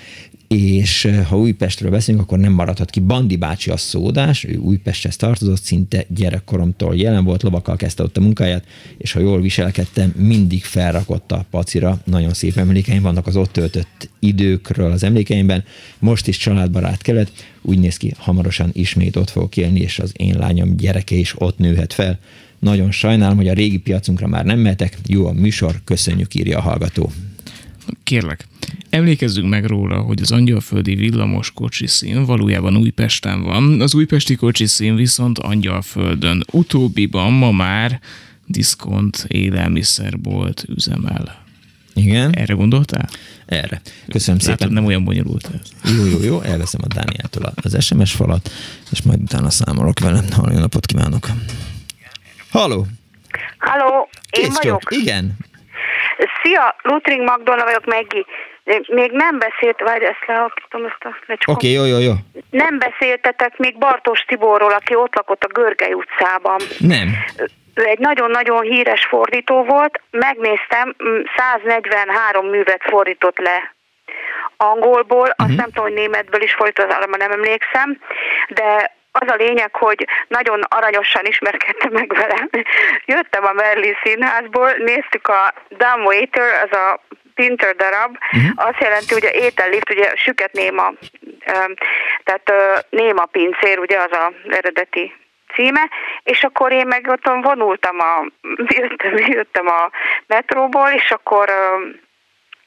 és 0.53 1.09
ha 1.29 1.39
Újpestről 1.39 1.91
beszélünk, 1.91 2.23
akkor 2.23 2.39
nem 2.39 2.53
maradhat 2.53 2.91
ki 2.91 3.01
Bandi 3.01 3.37
bácsi 3.37 3.71
a 3.71 3.77
szódás, 3.77 4.45
ő 4.45 4.57
Újpesthez 4.57 5.17
tartozott, 5.17 5.63
szinte 5.63 6.05
gyerekkoromtól 6.09 6.97
jelen 6.97 7.25
volt, 7.25 7.43
lovakkal 7.43 7.77
kezdte 7.77 8.03
ott 8.03 8.17
a 8.17 8.21
munkáját, 8.21 8.65
és 8.99 9.13
ha 9.13 9.21
jól 9.21 9.41
viselkedtem, 9.41 10.13
mindig 10.17 10.65
felrakott 10.65 11.33
a 11.33 11.47
pacira. 11.51 12.03
Nagyon 12.05 12.33
szép 12.33 12.57
emlékeim 12.57 13.03
vannak 13.03 13.27
az 13.27 13.37
ott 13.37 13.53
töltött 13.53 14.09
időkről 14.19 14.93
az 14.93 15.03
emlékeimben. 15.03 15.65
Most 15.99 16.29
is 16.29 16.37
családbarát 16.37 17.03
kelet, 17.03 17.33
úgy 17.63 17.79
néz 17.79 17.97
ki, 17.97 18.15
hamarosan 18.17 18.71
ismét 18.73 19.17
ott 19.17 19.31
fogok 19.31 19.57
élni, 19.57 19.81
és 19.81 19.99
az 19.99 20.13
én 20.17 20.39
lányom 20.39 20.77
gyereke 20.77 21.15
is 21.15 21.35
ott 21.37 21.59
nőhet 21.59 21.93
fel. 21.93 22.19
Nagyon 22.59 22.91
sajnálom, 22.91 23.37
hogy 23.37 23.49
a 23.49 23.53
régi 23.53 23.79
piacunkra 23.79 24.27
már 24.27 24.45
nem 24.45 24.59
mehetek. 24.59 24.99
Jó 25.07 25.27
a 25.27 25.33
műsor, 25.33 25.81
köszönjük, 25.85 26.35
írja 26.35 26.59
a 26.59 26.63
hallgató. 26.63 27.13
Kérlek, 28.03 28.47
emlékezzünk 28.91 29.49
meg 29.49 29.65
róla, 29.65 30.01
hogy 30.01 30.21
az 30.23 30.33
angyalföldi 30.33 30.95
villamos 30.95 31.51
kocsiszín 31.51 32.25
valójában 32.25 32.77
Újpesten 32.77 33.43
van, 33.43 33.81
az 33.81 33.95
újpesti 33.95 34.35
kocsiszín 34.35 34.95
viszont 34.95 35.39
Angyalföldön. 35.39 36.45
Utóbbiban 36.51 37.33
ma 37.33 37.51
már 37.51 38.01
diszkont 38.47 39.25
élelmiszerbolt 39.29 40.65
üzemel. 40.77 41.45
Igen. 41.95 42.35
Erre 42.37 42.55
gondoltál? 42.55 43.09
Erre. 43.47 43.81
Köszönöm 44.09 44.41
Látod, 44.43 44.59
szépen. 44.59 44.75
nem 44.75 44.85
olyan 44.85 45.05
bonyolult 45.05 45.51
ez. 45.55 45.93
Jó, 45.97 46.05
jó, 46.07 46.23
jó, 46.23 46.41
elveszem 46.41 46.81
a 46.85 46.95
Dániától 46.95 47.53
az 47.63 47.85
SMS 47.85 48.13
falat, 48.13 48.51
és 48.91 49.03
majd 49.03 49.21
utána 49.23 49.51
számolok 49.51 49.99
vele. 49.99 50.23
Halló, 50.31 50.59
napot 50.59 50.87
kívánok! 50.87 51.27
Halló! 52.51 52.87
Halló, 53.59 54.09
én 54.31 54.43
Kész 54.45 54.57
vagyok. 54.57 54.81
csók. 54.81 55.01
Igen. 55.01 55.37
Szia, 56.43 56.77
Lutring 56.83 57.23
Magdolna 57.23 57.65
vagyok, 57.65 57.85
Meggi. 57.85 58.27
Még 58.87 59.11
nem 59.11 59.39
beszélt, 59.39 59.81
várj, 59.81 60.05
ezt 60.05 60.27
lealakítom, 60.27 60.85
ezt 60.85 61.05
a 61.05 61.17
lecskot. 61.27 61.55
Oké, 61.57 61.77
okay, 61.77 61.91
jó, 61.91 61.97
jó, 61.97 62.05
jó. 62.05 62.13
Nem 62.51 62.79
beszéltetek 62.79 63.59
még 63.59 63.79
Bartos 63.79 64.21
Tiborról, 64.21 64.73
aki 64.73 64.95
ott 64.95 65.15
lakott 65.15 65.45
a 65.45 65.47
Görgely 65.61 65.93
utcában. 65.93 66.61
Nem. 66.79 67.09
Ő 67.75 67.83
egy 67.85 67.99
nagyon-nagyon 67.99 68.63
híres 68.63 69.07
fordító 69.07 69.65
volt, 69.65 70.01
megnéztem, 70.11 70.95
mm, 71.05 71.21
143 71.37 72.47
művet 72.47 72.83
fordított 72.83 73.39
le 73.39 73.75
angolból, 74.57 75.29
azt 75.37 75.49
Mhm. 75.49 75.57
nem 75.57 75.67
tudom, 75.67 75.85
hogy 75.85 75.93
németből 75.95 76.43
is 76.43 76.53
fordított, 76.55 76.93
arra 76.93 77.07
már 77.07 77.19
nem 77.19 77.31
emlékszem, 77.33 77.99
de 78.49 78.97
az 79.13 79.29
a 79.31 79.35
lényeg, 79.35 79.75
hogy 79.77 80.07
nagyon 80.29 80.61
aranyosan 80.69 81.25
ismerkedtem 81.25 81.93
meg 81.93 82.13
vele. 82.15 82.49
Jöttem 83.05 83.45
a 83.45 83.53
Merlin 83.53 83.97
színházból, 84.03 84.71
néztük 84.73 85.29
a 85.29 85.55
Dumb 85.69 86.07
Waiter, 86.07 86.69
az 86.71 86.79
a 86.79 87.01
Pinter 87.35 87.77
darab, 87.77 88.17
Mhm. 88.31 88.47
azt 88.55 88.81
jelenti, 88.81 89.13
hogy 89.13 89.25
a 89.25 89.37
étellift, 89.37 89.91
ugye 89.91 90.13
süket 90.17 90.53
néma, 90.53 90.93
tehát 92.25 92.53
néma 92.91 93.25
pincér, 93.25 93.79
ugye 93.79 93.99
az 93.99 94.13
a 94.13 94.33
eredeti 94.51 95.15
címe, 95.55 95.89
és 96.23 96.43
akkor 96.45 96.73
én 96.73 96.87
meg 96.87 97.07
ott 97.09 97.43
vonultam 97.43 98.01
a, 98.01 98.27
jöttem, 98.79 99.17
jöttem 99.17 99.67
a 99.67 99.91
metróból, 100.27 100.89
és 100.89 101.11
akkor 101.11 101.49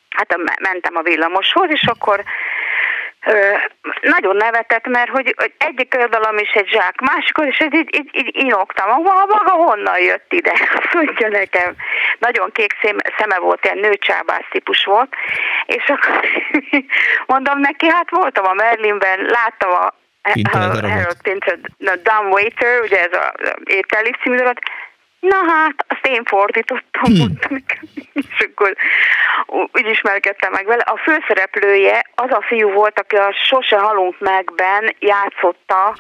hát 0.10 0.36
mentem 0.62 0.96
a 0.96 1.02
villamoshoz, 1.02 1.70
és 1.70 1.84
akkor 1.84 2.24
nagyon 4.02 4.36
nevetett, 4.36 4.88
mert 4.88 5.10
hogy, 5.10 5.34
hogy 5.38 5.54
egyik 5.58 5.96
oldalam 5.98 6.38
is 6.38 6.52
egy 6.52 6.68
zsák, 6.68 7.02
másikor 7.02 7.48
is 7.48 7.62
így, 7.62 7.74
így, 7.74 8.10
így 8.14 8.30
inoktam. 8.32 8.90
Maga, 8.90 9.26
maga 9.26 9.52
honnan 9.52 10.00
jött 10.00 10.34
ide? 10.34 10.54
Mondja 10.94 11.28
nekem. 11.28 11.76
Nagyon 12.20 12.52
kék 12.52 12.74
szeme 13.18 13.38
volt, 13.38 13.66
ilyen 13.66 13.78
nőcsábász 13.78 14.48
típus 14.50 14.84
volt. 14.86 15.16
És 15.66 15.84
akkor 15.88 16.20
mondom 17.34 17.60
neki, 17.60 17.90
hát 17.90 18.10
voltam 18.10 18.46
a 18.46 18.54
Merlinben, 18.54 19.20
láttam 19.20 19.72
a 19.72 19.94
Harold 20.52 21.22
Pinter, 21.22 21.60
a 21.80 21.96
Dumb 21.96 22.34
Waiter, 22.34 22.82
ugye 22.82 23.04
ez 23.04 23.14
a 23.14 23.34
ételi 23.64 24.16
című 24.22 24.38
Na 25.20 25.36
hát, 25.48 25.86
azt 25.88 26.08
én 26.08 26.24
fordítottam, 26.24 27.04
hmm. 27.04 27.18
mondtam 27.18 27.64
és 28.16 28.48
akkor 28.52 28.76
úgy 29.48 29.88
ismerkedtem 29.88 30.52
meg 30.52 30.66
vele. 30.66 30.84
A 30.86 30.98
főszereplője 30.98 32.06
az 32.16 32.32
a 32.32 32.42
fiú 32.48 32.72
volt, 32.72 33.00
aki 33.00 33.16
a 33.16 33.36
Sose 33.48 33.78
halunk 33.78 34.20
megben 34.20 34.96
játszotta 35.00 35.96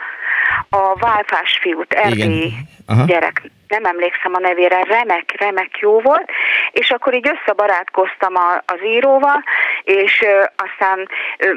a 0.69 0.95
válfás 0.95 1.57
fiút, 1.61 1.93
erdélyi 1.93 2.53
gyerek. 3.05 3.41
Nem 3.67 3.85
emlékszem 3.85 4.33
a 4.33 4.39
nevére, 4.39 4.83
remek, 4.83 5.33
remek 5.37 5.77
jó 5.79 5.99
volt, 5.99 6.29
és 6.71 6.89
akkor 6.91 7.13
így 7.13 7.29
összebarátkoztam 7.29 8.35
a, 8.35 8.55
az 8.65 8.83
íróval, 8.83 9.43
és 9.83 10.21
ö, 10.21 10.43
aztán 10.55 11.09
ö, 11.37 11.53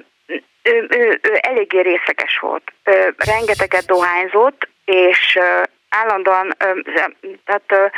ő, 0.63 0.87
ő, 0.91 1.19
ő 1.23 1.39
eléggé 1.41 1.81
részeges 1.81 2.39
volt. 2.39 2.73
Ö, 2.85 3.09
rengeteget 3.17 3.87
dohányzott, 3.87 4.69
és 4.85 5.39
állandóan, 5.89 6.57
tehát 7.45 7.93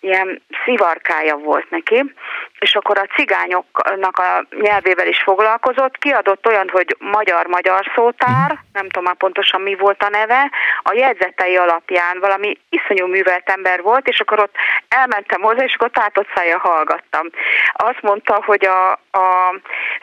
ilyen 0.00 0.42
szivarkája 0.64 1.36
volt 1.36 1.70
neki, 1.70 2.14
és 2.58 2.74
akkor 2.74 2.98
a 2.98 3.14
cigányoknak 3.14 4.18
a 4.18 4.46
nyelvével 4.60 5.06
is 5.06 5.22
foglalkozott, 5.22 5.98
kiadott 5.98 6.46
olyan, 6.46 6.68
hogy 6.68 6.96
magyar-magyar 6.98 7.92
szótár, 7.94 8.50
mhm. 8.50 8.58
nem 8.72 8.88
tudom 8.88 9.04
már 9.04 9.14
pontosan 9.16 9.60
mi 9.60 9.74
volt 9.74 10.02
a 10.02 10.08
neve, 10.08 10.50
a 10.82 10.92
jegyzetei 10.92 11.56
alapján 11.56 12.20
valami 12.20 12.58
iszonyú 12.68 13.06
művelt 13.06 13.50
ember 13.50 13.82
volt, 13.82 14.08
és 14.08 14.20
akkor 14.20 14.40
ott 14.40 14.54
elmentem 14.88 15.40
hozzá, 15.40 15.64
és 15.64 15.74
akkor 15.74 15.90
tátott 15.90 16.28
szája 16.34 16.58
hallgattam. 16.58 17.26
Azt 17.72 18.02
mondta, 18.02 18.42
hogy 18.44 18.66
a, 18.66 18.92
a 18.92 19.54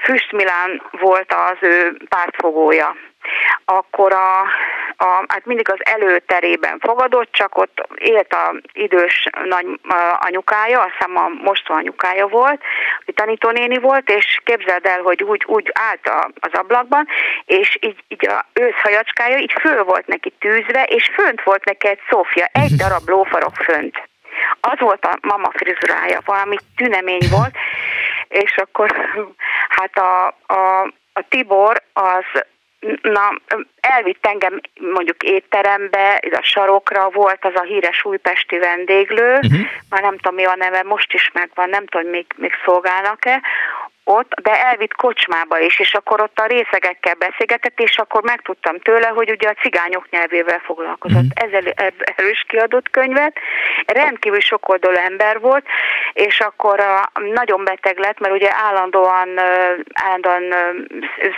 Füst 0.03 0.31
Milán 0.31 0.81
volt 0.91 1.33
az 1.33 1.57
ő 1.61 1.97
pártfogója 2.09 2.95
akkor 3.65 4.13
a, 4.13 4.39
a, 4.97 5.23
hát 5.27 5.45
mindig 5.45 5.69
az 5.69 5.79
előterében 5.79 6.79
fogadott, 6.79 7.31
csak 7.31 7.57
ott 7.57 7.87
élt 7.95 8.33
a 8.33 8.55
idős 8.73 9.29
nagy 9.43 9.65
anyukája, 10.19 10.81
azt 10.81 10.91
hiszem 10.91 11.17
a 11.17 11.27
mostó 11.43 11.73
anyukája 11.73 12.27
volt, 12.27 12.61
aki 13.01 13.13
tanítónéni 13.13 13.77
volt, 13.77 14.09
és 14.09 14.39
képzeld 14.43 14.85
el, 14.85 15.01
hogy 15.01 15.23
úgy, 15.23 15.43
úgy 15.45 15.71
állt 15.73 16.07
a, 16.07 16.29
az 16.39 16.53
ablakban, 16.53 17.07
és 17.45 17.77
így, 17.81 18.03
így 18.07 18.27
a 18.27 18.45
őszhajacskája 18.53 19.37
így 19.37 19.53
föl 19.61 19.83
volt 19.83 20.07
neki 20.07 20.33
tűzve, 20.39 20.83
és 20.83 21.11
fönt 21.13 21.43
volt 21.43 21.65
neki 21.65 21.87
egy 21.87 21.99
szófia, 22.09 22.49
egy 22.51 22.75
darab 22.81 23.09
lófarok 23.09 23.55
fönt. 23.55 24.07
Az 24.59 24.79
volt 24.79 25.05
a 25.05 25.17
mama 25.21 25.49
frizurája, 25.53 26.19
valami 26.25 26.55
tünemény 26.75 27.27
volt, 27.31 27.55
és 28.27 28.57
akkor 28.57 29.09
hát 29.69 29.97
a, 29.97 30.27
a, 30.53 30.81
a 31.13 31.27
Tibor 31.29 31.81
az 31.93 32.43
na, 33.01 33.41
elvitt 33.79 34.25
engem 34.25 34.61
mondjuk 34.93 35.23
étterembe, 35.23 36.21
a 36.31 36.41
sarokra 36.41 37.09
volt 37.09 37.45
az 37.45 37.55
a 37.55 37.61
híres 37.61 38.05
újpesti 38.05 38.57
vendéglő, 38.57 39.33
uh-huh. 39.33 39.59
már 39.89 40.01
nem 40.01 40.17
tudom 40.17 40.35
mi 40.35 40.45
a 40.45 40.55
neve, 40.55 40.83
most 40.83 41.13
is 41.13 41.31
megvan, 41.33 41.69
nem 41.69 41.85
tudom, 41.85 42.09
még, 42.09 42.25
még 42.35 42.51
szolgálnak-e, 42.65 43.41
ott, 44.03 44.33
de 44.41 44.65
elvitt 44.65 44.93
kocsmába 44.93 45.59
is, 45.59 45.79
és 45.79 45.93
akkor 45.93 46.21
ott 46.21 46.39
a 46.39 46.45
részegekkel 46.45 47.13
beszélgetett, 47.13 47.79
és 47.79 47.97
akkor 47.97 48.23
megtudtam 48.23 48.79
tőle, 48.79 49.07
hogy 49.07 49.31
ugye 49.31 49.49
a 49.49 49.61
cigányok 49.61 50.09
nyelvével 50.09 50.59
foglalkozott. 50.59 51.23
Mm. 51.23 51.45
Ezzel 51.45 51.73
erős 52.15 52.45
kiadott 52.47 52.89
könyvet. 52.89 53.37
Rendkívül 53.85 54.39
sokoldalú 54.39 54.95
ember 54.95 55.39
volt, 55.39 55.65
és 56.13 56.39
akkor 56.39 56.79
a, 56.79 57.11
nagyon 57.33 57.63
beteg 57.63 57.97
lett, 57.97 58.19
mert 58.19 58.33
ugye 58.33 58.49
állandóan, 58.53 59.39
állandóan 59.93 60.43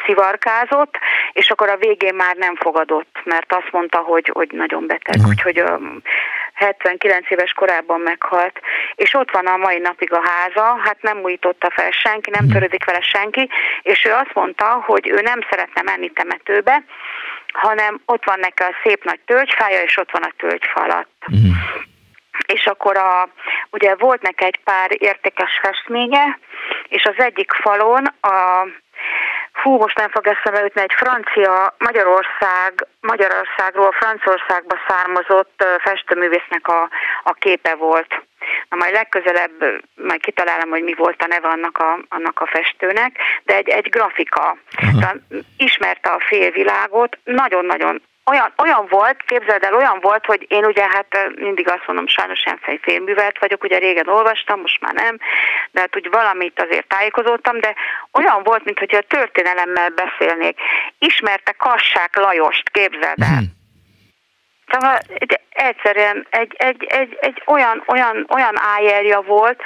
szivarkázott, 0.06 0.98
és 1.34 1.50
akkor 1.50 1.70
a 1.70 1.78
végén 1.78 2.16
már 2.16 2.36
nem 2.36 2.56
fogadott, 2.56 3.22
mert 3.24 3.54
azt 3.54 3.72
mondta, 3.72 3.98
hogy, 3.98 4.30
hogy 4.34 4.50
nagyon 4.52 4.88
beteg, 4.88 5.18
mm. 5.22 5.30
úgyhogy 5.30 5.64
79 6.56 7.32
éves 7.32 7.54
korában 7.54 8.00
meghalt, 8.00 8.60
és 8.96 9.14
ott 9.14 9.32
van 9.32 9.46
a 9.46 9.58
mai 9.58 9.78
napig 9.78 10.14
a 10.14 10.28
háza, 10.28 10.80
hát 10.84 11.02
nem 11.02 11.18
újította 11.18 11.72
fel 11.76 11.92
senki, 11.92 12.30
nem 12.30 12.48
törődik 12.48 12.86
vele 12.86 13.02
senki, 13.02 13.50
és 13.82 14.06
ő 14.06 14.12
azt 14.12 14.34
mondta, 14.34 14.84
hogy 14.86 15.08
ő 15.10 15.22
nem 15.22 15.40
szeretne 15.50 15.82
menni 15.82 16.10
temetőbe, 16.10 16.84
hanem 17.54 18.02
ott 18.06 18.26
van 18.26 18.40
neki 18.40 18.64
a 18.64 18.76
szép 18.84 19.04
nagy 19.04 19.20
tölgyfája, 19.26 19.82
és 19.82 19.98
ott 19.98 20.12
van 20.12 20.24
a 20.24 20.34
tölgyfa 20.38 20.82
alatt. 20.82 21.26
Mm. 21.32 21.52
És 22.46 22.66
akkor 22.66 22.98
a, 22.98 23.30
ugye 23.72 23.96
volt 23.96 24.22
neki 24.22 24.44
egy 24.44 24.60
pár 24.64 24.90
értékes 24.98 25.60
festménye, 25.62 26.40
és 26.88 27.04
az 27.04 27.16
egyik 27.18 27.52
falon 27.52 28.06
a 28.22 28.66
Hú, 29.62 29.78
most 29.78 29.98
nem 29.98 30.10
fog 30.10 30.28
eszembe 30.28 30.60
jutni, 30.62 30.82
egy 30.82 30.94
francia, 30.98 31.76
Magyarország, 31.78 32.88
Magyarországról 33.02 33.92
Franciaországba 33.92 34.76
származott 34.88 35.66
festőművésznek 35.80 36.68
a, 36.68 36.90
a 37.24 37.34
képe 37.34 37.76
volt. 37.76 38.24
Na 38.70 38.78
majd 38.78 38.94
legközelebb 38.94 39.84
majd 39.96 40.22
kitalálom, 40.22 40.70
hogy 40.70 40.84
mi 40.84 40.94
volt 40.94 41.22
a 41.22 41.28
neve 41.28 41.48
annak 41.48 41.78
a, 41.78 42.00
annak 42.10 42.40
a 42.40 42.46
festőnek, 42.46 43.18
de 43.44 43.56
egy, 43.56 43.70
egy 43.70 43.90
grafika. 43.90 44.58
Uh-huh. 44.82 45.12
Ismerte 45.58 46.10
a 46.10 46.20
félvilágot, 46.20 47.18
nagyon-nagyon 47.24 48.02
olyan, 48.32 48.54
olyan 48.58 48.86
volt, 48.90 49.24
képzeld 49.26 49.64
el, 49.64 49.74
olyan 49.74 50.00
volt, 50.02 50.26
hogy 50.26 50.46
én 50.48 50.66
ugye 50.66 50.84
hát 50.90 51.32
mindig 51.36 51.70
azt 51.70 51.88
mondom, 51.88 52.08
sajnos 52.08 52.44
ilyen 52.46 52.80
félművelt 52.82 53.40
vagyok, 53.40 53.64
ugye 53.64 53.78
régen 53.78 54.08
olvastam, 54.08 54.60
most 54.62 54.82
már 54.82 54.94
nem, 54.94 55.18
de 55.72 55.80
hát 55.80 55.96
úgy 55.96 56.10
valamit 56.10 56.62
azért 56.62 56.88
tájékozottam, 56.88 57.60
de 57.60 57.74
olyan 58.12 58.44
volt, 58.44 58.64
mintha 58.64 58.98
a 58.98 59.02
történelemmel 59.08 59.90
beszélnék. 59.90 60.60
Ismerte 61.00 61.52
Kassák 61.52 62.16
Lajost, 62.16 62.70
képzeld 62.70 63.22
el. 63.22 63.38
Hmm. 63.38 63.54
Szóval 64.72 65.00
egyszerűen 65.50 66.28
egy, 66.30 66.54
egy, 66.58 66.84
egy, 66.84 67.18
egy 67.20 67.42
olyan, 67.46 67.84
olyan, 67.88 68.28
olyan 68.30 68.60
ájelja 68.60 69.22
volt, 69.22 69.62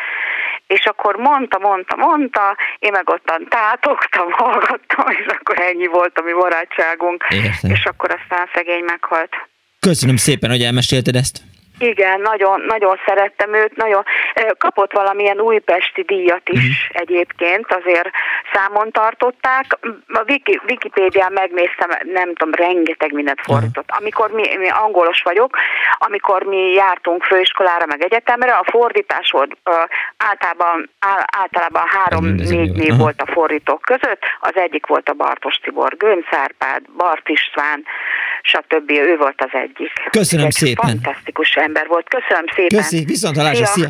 és 0.76 0.86
akkor 0.86 1.16
mondta, 1.16 1.60
mondta, 1.60 1.96
mondta, 1.96 2.58
én 2.80 2.92
meg 2.92 3.10
ottan 3.10 3.48
tátogtam, 3.50 4.32
hallgattam, 4.42 5.06
és 5.20 5.26
akkor 5.40 5.60
ennyi 5.60 5.88
volt 5.88 6.18
a 6.18 6.22
mi 6.22 6.34
barátságunk, 6.34 7.26
Értem. 7.30 7.72
és 7.72 7.86
akkor 7.86 8.10
aztán 8.20 8.50
szegény 8.54 8.84
meghalt. 8.84 9.32
Köszönöm 9.80 10.16
szépen, 10.16 10.50
hogy 10.50 10.62
elmesélted 10.62 11.16
ezt. 11.16 11.42
Igen, 11.80 12.22
nagyon, 12.22 12.62
nagyon 12.62 13.00
szerettem 13.06 13.54
őt, 13.54 13.76
nagyon 13.76 14.04
kapott 14.58 14.94
valamilyen 14.94 15.40
újpesti 15.40 16.02
díjat 16.02 16.50
is 16.50 16.90
uh-huh. 16.90 17.02
egyébként, 17.02 17.74
azért 17.74 18.10
számon 18.54 18.92
tartották. 18.92 19.66
A 20.08 20.24
Wiki, 20.28 20.60
Wikipédián 20.68 21.32
megnéztem, 21.32 21.90
nem 22.04 22.34
tudom, 22.36 22.54
rengeteg 22.54 23.12
mindent 23.14 23.42
fordított. 23.42 23.90
Uh-huh. 23.90 24.02
Amikor 24.02 24.32
mi, 24.32 24.58
mi 24.58 24.70
angolos 24.70 25.22
vagyok, 25.22 25.58
amikor 25.98 26.44
mi 26.44 26.72
jártunk 26.72 27.24
főiskolára, 27.24 27.86
meg 27.86 28.04
egyetemre, 28.04 28.52
a 28.52 28.64
fordítás 28.72 29.32
volt 29.32 29.58
uh, 29.66 29.76
általában, 30.18 30.90
általában 31.40 31.84
három-négy 31.88 32.72
név 32.72 32.82
uh-huh. 32.82 32.98
volt 32.98 33.22
a 33.22 33.32
fordítók 33.32 33.82
között, 33.82 34.22
az 34.40 34.56
egyik 34.56 34.86
volt 34.86 35.10
a 35.10 35.14
Bartos 35.14 35.56
Tibor, 35.56 35.98
Gönc 35.98 36.26
Árpád, 36.32 36.82
Bart 36.98 37.30
István, 37.30 37.86
stb. 38.42 38.92
Ő 38.92 39.18
volt 39.18 39.36
az 39.38 39.50
egyik. 39.52 39.92
Köszönöm 40.10 40.46
Egy 40.46 40.52
szépen. 40.52 41.02
Fantasztikus 41.02 41.56
ember 41.56 41.88
volt. 41.88 42.08
Köszönöm 42.10 42.46
szépen. 42.56 42.80
Köszi, 42.80 43.06
viszont 43.06 43.36
szia. 43.36 43.66
szia. 43.66 43.90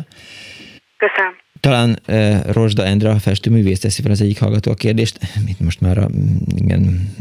Köszönöm. 0.96 1.36
Talán 1.60 1.98
uh, 2.08 2.52
Rozsda 2.52 2.84
Endre, 2.84 3.10
a 3.10 3.18
festőművész 3.18 3.80
teszi 3.80 4.02
fel 4.02 4.10
az 4.10 4.20
egyik 4.20 4.40
hallgató 4.40 4.70
a 4.70 4.74
kérdést, 4.74 5.18
mit 5.46 5.60
most 5.60 5.80
már 5.80 5.98
a, 5.98 6.08
igen, 6.56 7.14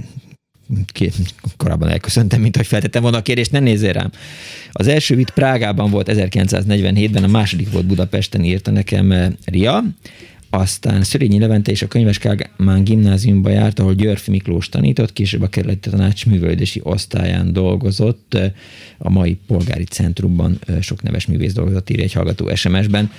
korábban 1.57 1.89
elköszöntem, 1.89 2.41
mint 2.41 2.55
hogy 2.55 2.67
feltettem 2.67 3.01
volna 3.01 3.17
a 3.17 3.21
kérdést, 3.21 3.51
ne 3.51 3.59
nézzél 3.59 3.91
rám. 3.93 4.11
Az 4.71 4.87
első 4.87 5.15
vit 5.15 5.29
Prágában 5.29 5.89
volt 5.89 6.09
1947-ben, 6.11 7.23
a 7.23 7.27
második 7.27 7.71
volt 7.71 7.85
Budapesten, 7.85 8.43
írta 8.43 8.71
nekem 8.71 9.35
Ria, 9.45 9.83
aztán 10.49 11.03
Szörényi 11.03 11.39
Levente 11.39 11.71
és 11.71 11.81
a 11.81 11.87
Könyves 11.87 12.17
Kálmán 12.17 12.83
gimnáziumba 12.83 13.49
járt, 13.49 13.79
ahol 13.79 13.93
Györfi 13.93 14.31
Miklós 14.31 14.69
tanított, 14.69 15.13
később 15.13 15.41
a 15.41 15.47
kerületi 15.47 15.89
tanács 15.89 16.25
művelődési 16.25 16.79
osztályán 16.83 17.53
dolgozott, 17.53 18.37
a 18.97 19.09
mai 19.09 19.37
polgári 19.47 19.83
centrumban 19.83 20.59
sok 20.81 21.01
neves 21.01 21.25
művész 21.25 21.53
dolgozott, 21.53 21.89
írja 21.89 22.03
egy 22.03 22.13
hallgató 22.13 22.55
SMS-ben 22.55 23.11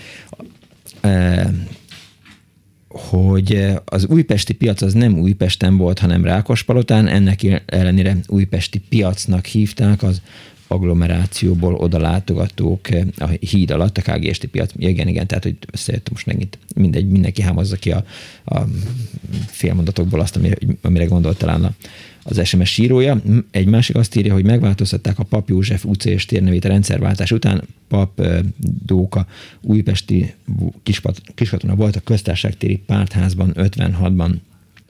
hogy 2.89 3.67
az 3.85 4.07
újpesti 4.07 4.53
piac 4.53 4.83
az 4.83 4.93
nem 4.93 5.19
Újpesten 5.19 5.77
volt, 5.77 5.99
hanem 5.99 6.25
Rákospalotán, 6.25 7.07
ennek 7.07 7.63
ellenére 7.67 8.17
újpesti 8.27 8.79
piacnak 8.79 9.47
hívták, 9.47 10.03
az 10.03 10.23
agglomerációból 10.71 11.75
oda 11.75 11.99
látogatók 11.99 12.89
a 13.17 13.27
híd 13.27 13.71
alatt, 13.71 13.99
a 13.99 14.03
KGST 14.03 14.47
piac, 14.47 14.73
igen, 14.77 15.09
igen, 15.09 15.27
tehát 15.27 15.45
hogy 15.45 15.57
összejött 15.73 16.11
most 16.11 16.27
megint 16.27 16.59
mindegy, 16.75 17.09
mindenki 17.09 17.43
hámozza 17.43 17.77
ki 17.77 17.91
a, 17.91 18.05
a 18.45 18.61
félmondatokból 19.47 20.21
azt, 20.21 20.37
amire, 20.37 20.57
amire 20.83 21.05
gondolt 21.05 21.39
talán 21.39 21.65
a, 21.65 21.73
az 22.23 22.47
SMS 22.47 22.71
sírója. 22.71 23.23
Egy 23.51 23.67
másik 23.67 23.97
azt 23.97 24.17
írja, 24.17 24.33
hogy 24.33 24.45
megváltoztatták 24.45 25.19
a 25.19 25.25
Pap 25.25 25.49
József 25.49 25.85
utca 25.85 26.11
és 26.11 26.25
térnevét 26.25 26.65
a 26.65 26.69
rendszerváltás 26.69 27.33
után. 27.33 27.63
Pap 27.89 28.23
Dóka 28.87 29.27
újpesti 29.61 30.35
kiskatona 31.35 31.75
volt 31.75 31.97
a 31.97 32.01
köztársaságtéri 32.01 32.77
pártházban 32.87 33.53
56-ban 33.57 34.33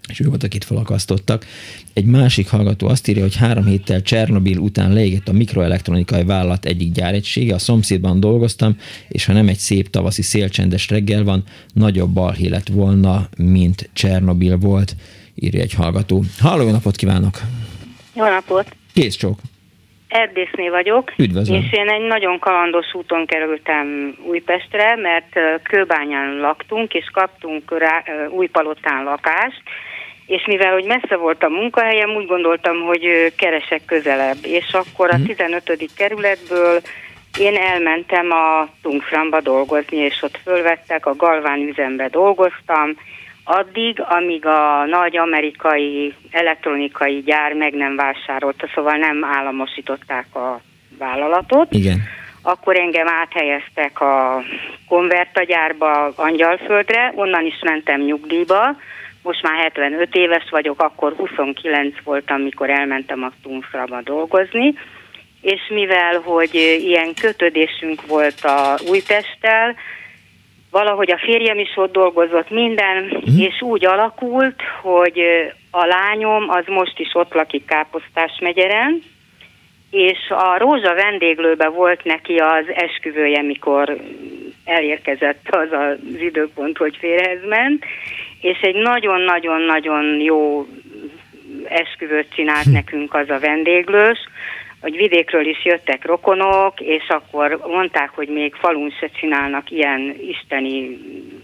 és 0.08 0.20
ő 0.20 0.28
volt, 0.28 0.42
akit 0.42 0.64
felakasztottak. 0.64 1.46
Egy 1.92 2.04
másik 2.04 2.48
hallgató 2.48 2.88
azt 2.88 3.08
írja, 3.08 3.22
hogy 3.22 3.36
három 3.36 3.64
héttel 3.64 4.02
Csernobil 4.02 4.58
után 4.58 4.92
leégett 4.92 5.28
a 5.28 5.32
mikroelektronikai 5.32 6.24
vállalat 6.24 6.64
egyik 6.64 6.92
gyáregysége, 6.92 7.54
a 7.54 7.58
szomszédban 7.58 8.20
dolgoztam, 8.20 8.76
és 9.08 9.24
ha 9.24 9.32
nem 9.32 9.48
egy 9.48 9.58
szép 9.58 9.90
tavaszi 9.90 10.22
szélcsendes 10.22 10.88
reggel 10.88 11.24
van, 11.24 11.44
nagyobb 11.74 12.10
balhé 12.10 12.48
lett 12.48 12.68
volna, 12.68 13.28
mint 13.36 13.90
Csernobil 13.92 14.56
volt, 14.56 14.94
írja 15.34 15.60
egy 15.60 15.74
hallgató. 15.74 16.22
Halló, 16.40 16.62
jó 16.62 16.70
napot 16.70 16.96
kívánok! 16.96 17.38
Jó 18.14 18.24
napot! 18.28 18.76
Kész 18.92 19.16
csók! 19.16 19.38
Erdészné 20.08 20.68
vagyok, 20.68 21.12
Üdvözlöm. 21.16 21.60
és 21.60 21.72
én 21.72 21.88
egy 21.88 22.06
nagyon 22.06 22.38
kalandos 22.38 22.94
úton 22.94 23.26
kerültem 23.26 24.16
Újpestre, 24.26 24.96
mert 24.96 25.62
Kőbányán 25.62 26.36
laktunk, 26.36 26.94
és 26.94 27.10
kaptunk 27.12 27.78
rá, 27.78 28.02
Újpalotán 28.30 29.04
lakást, 29.04 29.62
és 30.30 30.46
mivel 30.46 30.72
hogy 30.72 30.84
messze 30.84 31.16
volt 31.16 31.42
a 31.42 31.48
munkahelyem, 31.48 32.10
úgy 32.10 32.26
gondoltam, 32.26 32.80
hogy 32.80 33.32
keresek 33.36 33.84
közelebb. 33.84 34.36
És 34.42 34.72
akkor 34.72 35.10
a 35.10 35.22
15. 35.26 35.68
Mhm. 35.68 35.84
kerületből 35.96 36.80
én 37.38 37.56
elmentem 37.56 38.30
a 38.30 38.68
Tungframba 38.82 39.40
dolgozni, 39.40 39.96
és 39.96 40.22
ott 40.22 40.38
fölvettek, 40.44 41.06
a 41.06 41.16
Galván 41.16 41.60
üzembe 41.60 42.08
dolgoztam, 42.08 42.96
addig, 43.44 44.00
amíg 44.00 44.46
a 44.46 44.84
nagy 44.86 45.16
amerikai 45.16 46.14
elektronikai 46.30 47.22
gyár 47.22 47.52
meg 47.52 47.74
nem 47.74 47.96
vásárolta, 47.96 48.68
szóval 48.74 48.96
nem 48.96 49.24
államosították 49.24 50.34
a 50.34 50.60
vállalatot. 50.98 51.72
Igen. 51.72 52.02
Akkor 52.42 52.76
engem 52.76 53.08
áthelyeztek 53.08 54.00
a 54.00 54.42
konvertagyárba, 54.88 56.12
Angyalföldre, 56.16 57.12
onnan 57.14 57.46
is 57.46 57.58
mentem 57.62 58.00
nyugdíjba, 58.00 58.76
most 59.22 59.42
már 59.42 59.62
75 59.62 60.14
éves 60.14 60.50
vagyok, 60.50 60.82
akkor 60.82 61.14
29 61.16 61.94
voltam, 62.04 62.40
mikor 62.40 62.70
elmentem 62.70 63.22
a 63.22 63.32
Tumfraba 63.42 64.00
dolgozni, 64.02 64.74
és 65.40 65.60
mivel, 65.68 66.20
hogy 66.20 66.54
ilyen 66.78 67.14
kötődésünk 67.20 68.06
volt 68.06 68.40
a 68.44 68.78
Újtesttel, 68.88 69.76
valahogy 70.70 71.10
a 71.10 71.18
férjem 71.18 71.58
is 71.58 71.76
ott 71.76 71.92
dolgozott 71.92 72.50
minden, 72.50 73.04
mm. 73.04 73.38
és 73.38 73.62
úgy 73.62 73.86
alakult, 73.86 74.62
hogy 74.82 75.20
a 75.70 75.84
lányom 75.84 76.48
az 76.48 76.64
most 76.66 76.98
is 76.98 77.14
ott 77.14 77.32
lakik 77.32 77.64
Káposztás 77.64 78.38
megyeren, 78.40 79.02
és 79.90 80.18
a 80.28 80.58
Rózsa 80.58 80.94
vendéglőbe 80.94 81.68
volt 81.68 82.04
neki 82.04 82.36
az 82.36 82.64
esküvője, 82.74 83.42
mikor 83.42 83.96
elérkezett 84.64 85.48
az 85.50 85.68
az 85.72 85.98
időpont, 86.20 86.76
hogy 86.76 86.96
férhez 86.96 87.44
ment, 87.48 87.84
és 88.40 88.58
egy 88.60 88.74
nagyon-nagyon-nagyon 88.74 90.20
jó 90.20 90.66
esküvőt 91.64 92.34
csinált 92.34 92.64
hm. 92.64 92.72
nekünk 92.72 93.14
az 93.14 93.30
a 93.30 93.38
vendéglős, 93.38 94.18
hogy 94.80 94.96
vidékről 94.96 95.46
is 95.46 95.64
jöttek 95.64 96.04
rokonok, 96.04 96.80
és 96.80 97.08
akkor 97.08 97.60
mondták, 97.66 98.10
hogy 98.14 98.28
még 98.28 98.54
falun 98.54 98.90
se 98.90 99.08
csinálnak 99.08 99.70
ilyen 99.70 100.16
isteni 100.26 100.98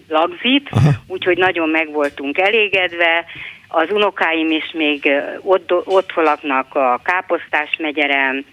lagzit, 0.09 0.70
úgyhogy 1.06 1.39
nagyon 1.39 1.68
meg 1.68 1.93
voltunk 1.93 2.39
elégedve. 2.39 3.24
Az 3.68 3.90
unokáim 3.90 4.51
is 4.51 4.73
még 4.73 5.10
ott, 5.43 5.73
ott 5.73 6.12
laknak 6.14 6.74
a 6.74 7.01
Káposztás 7.05 7.77
megyeren, 7.78 8.44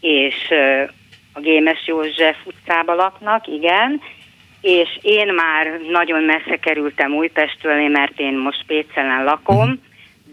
és 0.00 0.34
a 1.32 1.40
Gémes 1.40 1.86
József 1.86 2.36
utcába 2.44 2.94
laknak, 2.94 3.46
igen, 3.46 4.00
és 4.66 4.98
én 5.02 5.34
már 5.34 5.80
nagyon 5.90 6.22
messze 6.22 6.56
kerültem 6.56 7.14
Újpestről, 7.14 7.88
mert 7.88 8.20
én 8.20 8.38
most 8.38 8.64
Pécelen 8.66 9.24
lakom, 9.24 9.56
uh-huh 9.56 9.78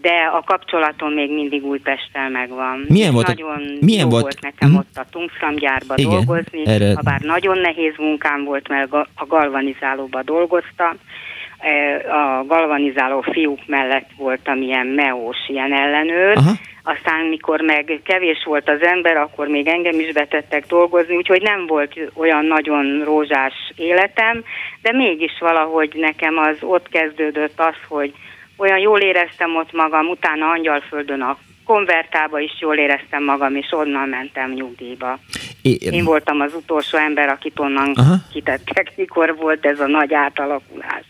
de 0.04 0.30
a 0.32 0.42
kapcsolatom 0.42 1.12
még 1.12 1.32
mindig 1.32 1.64
Újpesttel 1.64 2.30
megvan. 2.30 2.84
Milyen 2.88 3.12
volt? 3.12 3.26
Nagyon 3.26 3.78
milyen 3.80 4.04
jó 4.04 4.08
volt? 4.08 4.22
volt 4.22 4.40
nekem 4.40 4.70
mm. 4.70 4.74
ott 4.74 4.96
a 4.96 5.04
Tungsram 5.10 5.54
gyárba 5.54 5.94
Igen, 5.96 6.10
dolgozni, 6.10 6.66
erre... 6.66 6.94
ha 6.94 7.00
bár 7.02 7.20
nagyon 7.20 7.58
nehéz 7.58 7.94
munkám 7.96 8.44
volt, 8.44 8.68
mert 8.68 8.92
a 8.92 9.26
galvanizálóba 9.26 10.22
dolgoztam, 10.22 10.96
a 12.08 12.44
galvanizáló 12.46 13.20
fiúk 13.20 13.66
mellett 13.66 14.10
voltam 14.16 14.62
ilyen 14.62 14.86
meós, 14.86 15.36
ilyen 15.46 15.72
ellenőr, 15.72 16.36
Aha. 16.36 16.52
aztán 16.82 17.26
mikor 17.26 17.60
meg 17.60 18.00
kevés 18.04 18.44
volt 18.44 18.68
az 18.68 18.82
ember, 18.82 19.16
akkor 19.16 19.46
még 19.48 19.66
engem 19.66 20.00
is 20.00 20.12
betettek 20.12 20.66
dolgozni, 20.66 21.16
úgyhogy 21.16 21.42
nem 21.42 21.66
volt 21.66 21.94
olyan 22.14 22.44
nagyon 22.44 23.02
rózsás 23.04 23.52
életem, 23.76 24.44
de 24.82 24.92
mégis 24.92 25.38
valahogy 25.40 25.92
nekem 25.94 26.38
az 26.38 26.56
ott 26.60 26.88
kezdődött 26.88 27.60
az, 27.60 27.76
hogy 27.88 28.12
olyan 28.56 28.78
jól 28.78 29.00
éreztem 29.00 29.56
ott 29.56 29.72
magam, 29.72 30.06
utána 30.06 30.50
Angyalföldön 30.50 31.20
a 31.20 31.38
konvertába 31.64 32.40
is 32.40 32.60
jól 32.60 32.76
éreztem 32.76 33.24
magam, 33.24 33.56
és 33.56 33.66
onnan 33.70 34.08
mentem 34.08 34.50
nyugdíjba. 34.50 35.18
É, 35.62 35.76
Én 35.80 36.04
voltam 36.04 36.40
az 36.40 36.54
utolsó 36.54 36.98
ember, 36.98 37.28
akit 37.28 37.58
onnan 37.58 37.92
Aha. 37.94 38.14
kitettek, 38.32 38.92
mikor 38.96 39.36
volt 39.36 39.66
ez 39.66 39.80
a 39.80 39.86
nagy 39.86 40.14
átalakulás. 40.14 41.04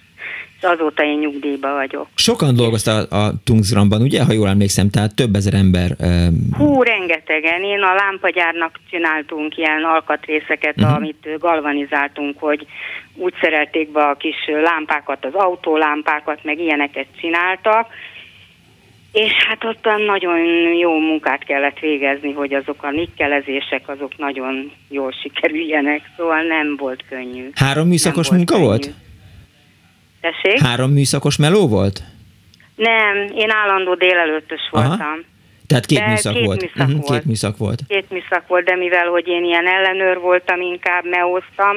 Azóta 0.65 1.05
én 1.05 1.19
nyugdíjba 1.19 1.73
vagyok. 1.73 2.07
Sokan 2.15 2.55
dolgoztál 2.55 3.05
a 3.05 3.33
Tungsramban, 3.45 4.03
ugye, 4.03 4.25
ha 4.25 4.33
jól 4.33 4.49
emlékszem, 4.49 4.91
tehát 4.91 5.15
több 5.15 5.35
ezer 5.35 5.55
ember. 5.55 5.91
Uh... 6.01 6.27
Hú, 6.57 6.83
rengetegen. 6.83 7.63
Én 7.63 7.83
a 7.83 7.95
lámpagyárnak 7.95 8.81
csináltunk 8.91 9.57
ilyen 9.57 9.85
alkatrészeket, 9.85 10.75
uh-huh. 10.77 10.95
amit 10.95 11.29
galvanizáltunk, 11.39 12.39
hogy 12.39 12.67
úgy 13.15 13.35
szerelték 13.41 13.93
be 13.93 14.05
a 14.05 14.15
kis 14.15 14.37
lámpákat, 14.63 15.25
az 15.25 15.35
autólámpákat, 15.35 16.45
meg 16.45 16.59
ilyeneket 16.59 17.07
csináltak, 17.21 17.87
és 19.15 19.33
hát 19.33 19.65
ott 19.65 19.85
nagyon 20.07 20.39
jó 20.79 20.99
munkát 20.99 21.45
kellett 21.45 21.79
végezni, 21.79 22.33
hogy 22.33 22.55
azok 22.55 22.83
a 22.83 22.91
nikkelezések 22.91 23.89
azok 23.89 24.19
nagyon 24.19 24.73
jól 24.89 25.13
sikerüljenek, 25.23 26.11
szóval 26.17 26.43
nem 26.43 26.77
volt 26.77 27.05
könnyű. 27.09 27.51
Három 27.55 27.89
műszakos 27.89 28.29
volt 28.29 28.39
munka 28.39 28.55
könnyű. 28.55 28.67
volt? 28.67 28.95
Tessék? 30.25 30.61
Három 30.61 30.91
műszakos 30.91 31.37
meló 31.37 31.69
volt? 31.69 32.03
Nem, 32.75 33.17
én 33.35 33.51
állandó 33.51 33.95
délelőttös 33.95 34.61
voltam. 34.71 35.01
Aha. 35.01 35.19
Tehát 35.67 35.87
két 35.87 36.07
műszak 36.07 36.35
két 36.35 36.45
volt. 36.45 36.61
Műszak 36.61 36.77
uh-huh, 36.77 37.01
volt. 37.01 37.19
Két 37.19 37.25
műszak 37.25 37.57
volt. 37.57 37.81
Két 37.89 38.11
műszak 38.11 38.47
volt, 38.47 38.65
de 38.65 38.77
mivel, 38.77 39.07
hogy 39.07 39.27
én 39.27 39.45
ilyen 39.45 39.67
ellenőr 39.67 40.19
voltam, 40.19 40.61
inkább 40.61 41.05
meóztam, 41.05 41.77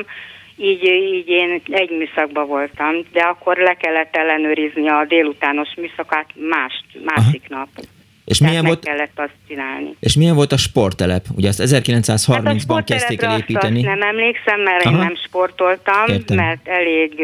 így, 0.55 0.83
így 0.83 1.27
én 1.27 1.61
egy 1.69 1.89
műszakban 1.89 2.47
voltam, 2.47 2.93
de 3.11 3.21
akkor 3.21 3.57
le 3.57 3.73
kellett 3.73 4.15
ellenőrizni 4.15 4.89
a 4.89 5.05
délutános 5.07 5.69
műszakát 5.77 6.27
más, 6.35 6.83
másik 7.03 7.43
Aha. 7.49 7.59
nap. 7.59 7.85
És 8.27 8.39
milyen 8.39 8.65
volt, 8.65 8.83
kellett 8.83 9.19
azt 9.19 9.33
csinálni. 9.47 9.95
És 9.99 10.15
milyen 10.15 10.35
volt 10.35 10.51
a 10.51 10.57
sporttelep? 10.57 11.25
Ugye 11.35 11.47
azt 11.47 11.61
1930-ban 11.63 12.75
hát 12.75 12.83
kezdték 12.83 13.21
el 13.21 13.37
építeni. 13.37 13.77
Azt 13.77 13.97
nem 13.97 14.09
emlékszem, 14.09 14.61
mert 14.61 14.85
Aha. 14.85 14.95
én 14.95 15.01
nem 15.01 15.15
sportoltam, 15.15 16.07
Értem. 16.07 16.37
mert 16.37 16.67
elég, 16.67 17.21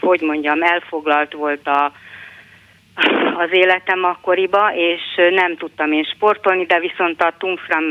hogy 0.00 0.20
mondjam, 0.20 0.62
elfoglalt 0.62 1.32
volt 1.32 1.66
a, 1.66 1.92
az 3.38 3.48
életem 3.50 4.04
akkoriba, 4.04 4.72
és 4.74 5.00
nem 5.30 5.56
tudtam 5.56 5.92
én 5.92 6.04
sportolni, 6.14 6.64
de 6.64 6.80
viszont 6.80 7.22
a 7.22 7.34
Tungfram 7.38 7.84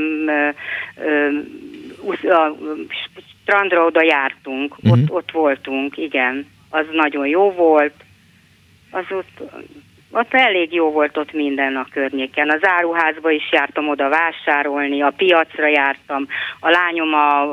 strandra 3.41 3.85
oda 3.85 4.03
jártunk, 4.03 4.77
uh-huh. 4.77 4.91
ott, 4.91 5.11
ott 5.11 5.31
voltunk, 5.31 5.97
igen. 5.97 6.47
Az 6.69 6.85
nagyon 6.91 7.27
jó 7.27 7.52
volt. 7.52 7.93
Az 8.91 9.06
ott, 9.10 9.52
ott 10.16 10.34
elég 10.34 10.74
jó 10.74 10.92
volt 10.92 11.18
ott 11.18 11.34
minden 11.34 11.76
a 11.76 11.88
környéken. 11.92 12.50
Az 12.50 12.60
áruházba 12.62 13.32
is 13.32 13.52
jártam 13.52 13.90
oda 13.90 14.10
vásárolni, 14.10 15.02
a 15.02 15.14
piacra 15.18 15.68
jártam, 15.68 16.28
a 16.60 16.70
lányom 16.70 17.14
a, 17.14 17.50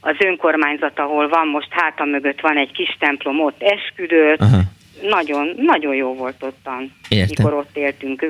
az 0.00 0.16
önkormányzat, 0.18 0.98
ahol 0.98 1.28
van 1.28 1.48
most 1.48 1.68
háta 1.70 2.04
mögött 2.04 2.40
van 2.40 2.56
egy 2.56 2.72
kis 2.72 2.96
templom, 2.98 3.40
ott 3.40 3.62
esküdött. 3.62 4.40
Uh-huh. 4.40 4.60
Nagyon, 5.02 5.52
nagyon 5.56 5.94
jó 5.94 6.14
volt 6.14 6.42
ottan, 6.42 6.92
Értem. 7.08 7.34
mikor 7.36 7.58
ott 7.58 7.76
éltünk 7.76 8.26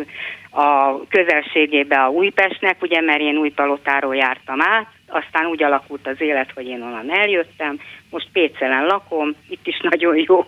a 0.51 1.01
közelségébe 1.09 1.97
a 1.97 2.09
Újpestnek, 2.09 2.83
ugye, 2.83 3.01
mert 3.01 3.21
én 3.21 3.37
Újpalotáról 3.37 4.17
jártam 4.17 4.61
át, 4.61 4.87
aztán 5.07 5.47
úgy 5.47 5.63
alakult 5.63 6.07
az 6.07 6.21
élet, 6.21 6.51
hogy 6.55 6.67
én 6.67 6.83
onnan 6.83 7.11
eljöttem, 7.11 7.79
most 8.11 8.29
Pécelen 8.33 8.85
lakom, 8.85 9.35
itt 9.49 9.67
is 9.67 9.81
nagyon 9.83 10.17
jó. 10.27 10.47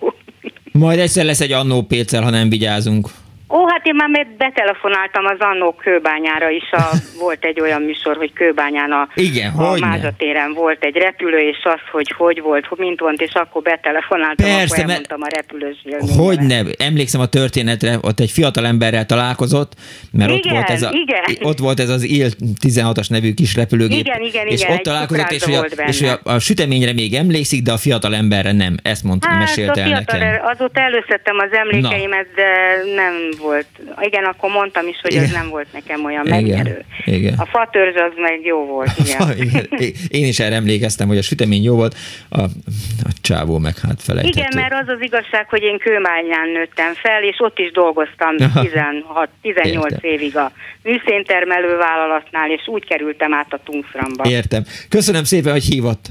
Majd 0.79 0.99
egyszer 0.99 1.25
lesz 1.25 1.41
egy 1.41 1.53
annó 1.53 1.83
Pécel, 1.83 2.23
ha 2.23 2.31
nem 2.31 2.49
vigyázunk. 2.49 3.09
Ó, 3.51 3.69
hát 3.69 3.87
én 3.87 3.95
már 3.95 4.27
betelefonáltam 4.39 5.25
az 5.25 5.37
Annó 5.39 5.73
kőbányára 5.73 6.49
is, 6.49 6.71
a, 6.71 6.83
volt 7.25 7.45
egy 7.45 7.61
olyan 7.61 7.83
műsor, 7.83 8.17
hogy 8.17 8.33
kőbányán 8.33 8.93
a, 8.93 9.09
Igen, 9.15 9.53
a 9.53 9.79
Mázatéren 9.79 10.53
volt 10.53 10.85
egy 10.85 10.97
repülő, 10.97 11.39
és 11.39 11.59
az, 11.63 11.81
hogy 11.91 12.15
hogy 12.17 12.41
volt, 12.41 12.77
mint 12.77 13.01
volt, 13.01 13.21
és 13.21 13.33
akkor 13.35 13.63
betelefonáltam, 13.63 14.47
Persze, 14.47 14.65
akkor 14.65 14.79
elmondtam 14.79 15.23
a 15.23 15.29
repülős 15.35 15.77
Hogy 16.17 16.41
ne, 16.41 16.61
emlékszem 16.79 17.21
a 17.21 17.27
történetre, 17.27 17.99
ott 18.01 18.21
egy 18.21 18.31
fiatal 18.31 18.67
emberrel 18.67 19.07
találkozott, 19.07 19.73
mert 20.13 20.31
igen, 20.31 20.41
ott, 20.41 20.53
volt 20.53 20.71
ez 20.71 20.83
a, 20.83 20.91
igen. 20.93 21.23
ott 21.43 21.59
volt 21.59 21.81
ez 21.81 21.89
az 21.89 22.03
IL 22.03 22.29
16-as 22.67 23.11
nevű 23.11 23.35
kis 23.35 23.55
repülőgép. 23.55 23.99
Igen, 23.99 24.23
igen, 24.23 24.47
és 24.47 24.61
igen, 24.61 24.73
ott 24.73 24.83
találkozott, 24.83 25.31
és, 25.31 25.43
a, 25.43 25.65
és 25.87 26.03
a, 26.03 26.31
a 26.31 26.39
süteményre 26.39 26.93
még 26.93 27.15
emlékszik, 27.15 27.63
de 27.63 27.73
a 27.73 27.77
fiatal 27.77 28.15
emberre 28.15 28.53
nem. 28.53 28.77
Ezt 28.83 29.05
mondta, 29.05 29.29
hát, 29.29 29.39
mesélte 29.39 29.83
el 29.83 29.89
nekem. 29.89 30.41
Azóta 30.43 30.81
előszedtem 30.81 31.37
az 31.39 31.53
emlékeimet, 31.53 32.27
Na. 32.37 32.43
de 32.43 32.47
nem 32.95 33.38
volt. 33.39 33.67
Igen, 34.01 34.25
akkor 34.25 34.51
mondtam 34.51 34.87
is, 34.87 34.97
hogy 35.03 35.13
igen. 35.13 35.25
az 35.25 35.31
nem 35.31 35.49
volt 35.49 35.67
nekem 35.73 36.05
olyan 36.05 36.27
igen. 36.27 36.43
megnyerő. 36.43 36.85
Igen. 37.05 37.35
A 37.37 37.47
fatörzs 37.47 37.97
az 37.97 38.13
meg 38.17 38.45
jó 38.45 38.67
volt, 38.67 38.91
igen. 39.05 39.39
igen. 39.39 39.67
Én 40.09 40.27
is 40.27 40.39
erre 40.39 40.55
emlékeztem, 40.55 41.09
hogy 41.09 41.19
a 41.19 41.23
sütemény 41.23 41.63
jó 41.63 41.75
volt, 41.75 41.95
a, 42.29 42.41
a 42.41 43.11
csávó 43.21 43.59
meg 43.59 43.79
hát 43.79 44.03
felejtett. 44.03 44.35
Igen, 44.35 44.51
mert 44.55 44.73
az 44.73 44.89
az 44.89 45.01
igazság, 45.01 45.49
hogy 45.49 45.63
én 45.63 45.79
kőmányán 45.79 46.49
nőttem 46.49 46.95
fel, 46.95 47.23
és 47.23 47.37
ott 47.39 47.59
is 47.59 47.71
dolgoztam 47.71 48.37
16, 48.37 49.29
18 49.43 49.93
Értem. 49.93 50.11
évig 50.11 50.37
a 50.37 50.53
műszéntermelő 50.83 51.77
vállalatnál, 51.77 52.51
és 52.51 52.67
úgy 52.67 52.85
kerültem 52.85 53.35
át 53.35 53.53
a 53.53 53.61
Tungframba. 53.65 54.25
Értem. 54.29 54.65
Köszönöm 54.89 55.25
szépen, 55.25 55.53
hogy 55.53 55.65
hívott. 55.65 56.07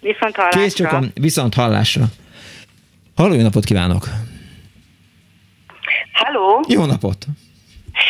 Viszont 0.00 0.36
hallásra. 0.36 0.60
Kész 0.60 0.74
csak 0.74 1.04
viszont 1.14 1.54
hallásra. 1.54 2.04
Halló, 3.16 3.40
napot 3.40 3.64
kívánok! 3.64 4.08
Hello! 6.24 6.60
Jó 6.68 6.84
napot! 6.84 7.24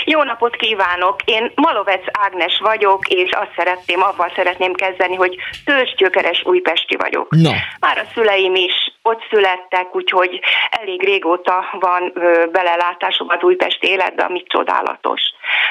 Jó 0.05 0.23
napot 0.23 0.57
kívánok! 0.57 1.17
Én 1.25 1.53
Malovec 1.55 2.05
Ágnes 2.13 2.59
vagyok, 2.59 3.09
és 3.09 3.31
azt 3.31 3.53
szeretném, 3.57 4.03
avval 4.03 4.33
szeretném 4.35 4.73
kezdeni, 4.73 5.15
hogy 5.15 5.37
tőzsgyökeres 5.65 6.43
újpesti 6.45 6.97
vagyok. 6.97 7.31
Na. 7.31 7.51
Már 7.81 7.99
a 7.99 8.11
szüleim 8.15 8.55
is 8.55 8.73
ott 9.03 9.23
születtek, 9.31 9.95
úgyhogy 9.95 10.41
elég 10.71 11.03
régóta 11.03 11.65
van 11.81 12.13
ö, 12.15 12.47
belelátásom 12.53 13.29
az 13.29 13.43
újpesti 13.43 13.87
életbe, 13.87 14.23
ami 14.23 14.43
csodálatos. 14.47 15.21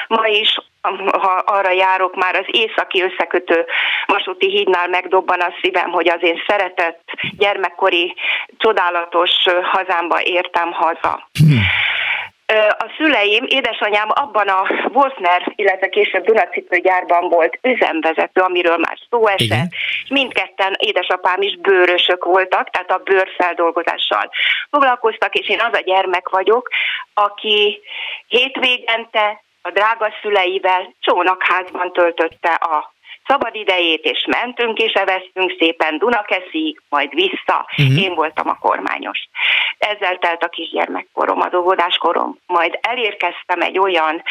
Ma 0.08 0.26
is 0.26 0.58
ha 1.20 1.42
arra 1.46 1.70
járok, 1.70 2.16
már 2.16 2.34
az 2.34 2.46
északi 2.46 3.02
összekötő 3.02 3.66
vasúti 4.06 4.48
hídnál 4.48 4.88
megdobban 4.88 5.40
a 5.40 5.52
szívem, 5.62 5.90
hogy 5.90 6.08
az 6.08 6.22
én 6.22 6.42
szeretett 6.46 7.00
gyermekkori 7.38 8.14
csodálatos 8.56 9.30
hazámba 9.62 10.22
értem 10.22 10.72
haza. 10.72 11.28
Hmm. 11.38 11.60
A 12.78 12.92
szüleim, 12.96 13.44
édesanyám 13.46 14.08
abban 14.08 14.48
a 14.48 14.66
Wolfner, 14.92 15.52
illetve 15.54 15.88
később 15.88 16.24
Dunacipőgyárban 16.24 17.28
volt 17.28 17.58
üzemvezető, 17.62 18.40
amiről 18.40 18.76
már 18.76 18.98
szó 19.10 19.26
esett. 19.26 19.68
Mindketten 20.08 20.76
édesapám 20.78 21.42
is 21.42 21.56
bőrösök 21.56 22.24
voltak, 22.24 22.70
tehát 22.70 22.90
a 22.90 23.02
bőrfeldolgozással 23.04 24.30
foglalkoztak, 24.70 25.34
és 25.34 25.48
én 25.48 25.60
az 25.60 25.78
a 25.78 25.82
gyermek 25.84 26.28
vagyok, 26.28 26.68
aki 27.14 27.80
hétvégente 28.26 29.42
a 29.62 29.70
drága 29.70 30.12
szüleivel 30.22 30.94
csónakházban 31.00 31.92
töltötte 31.92 32.52
a 32.52 32.92
szabad 33.28 33.54
idejét, 33.54 34.04
és 34.04 34.26
mentünk 34.26 34.78
és 34.78 34.92
eveztünk 34.92 35.54
szépen 35.58 35.98
Dunakeszi, 35.98 36.78
majd 36.88 37.14
vissza. 37.14 37.66
Uh-huh. 37.78 38.02
Én 38.02 38.14
voltam 38.14 38.48
a 38.48 38.58
kormányos. 38.58 39.28
Ezzel 39.78 40.18
telt 40.18 40.42
a 40.42 40.48
kisgyermekkorom, 40.48 41.40
az 41.40 41.54
óvodáskorom. 41.54 42.38
Majd 42.46 42.78
elérkeztem 42.80 43.60
egy 43.60 43.78
olyan 43.78 44.22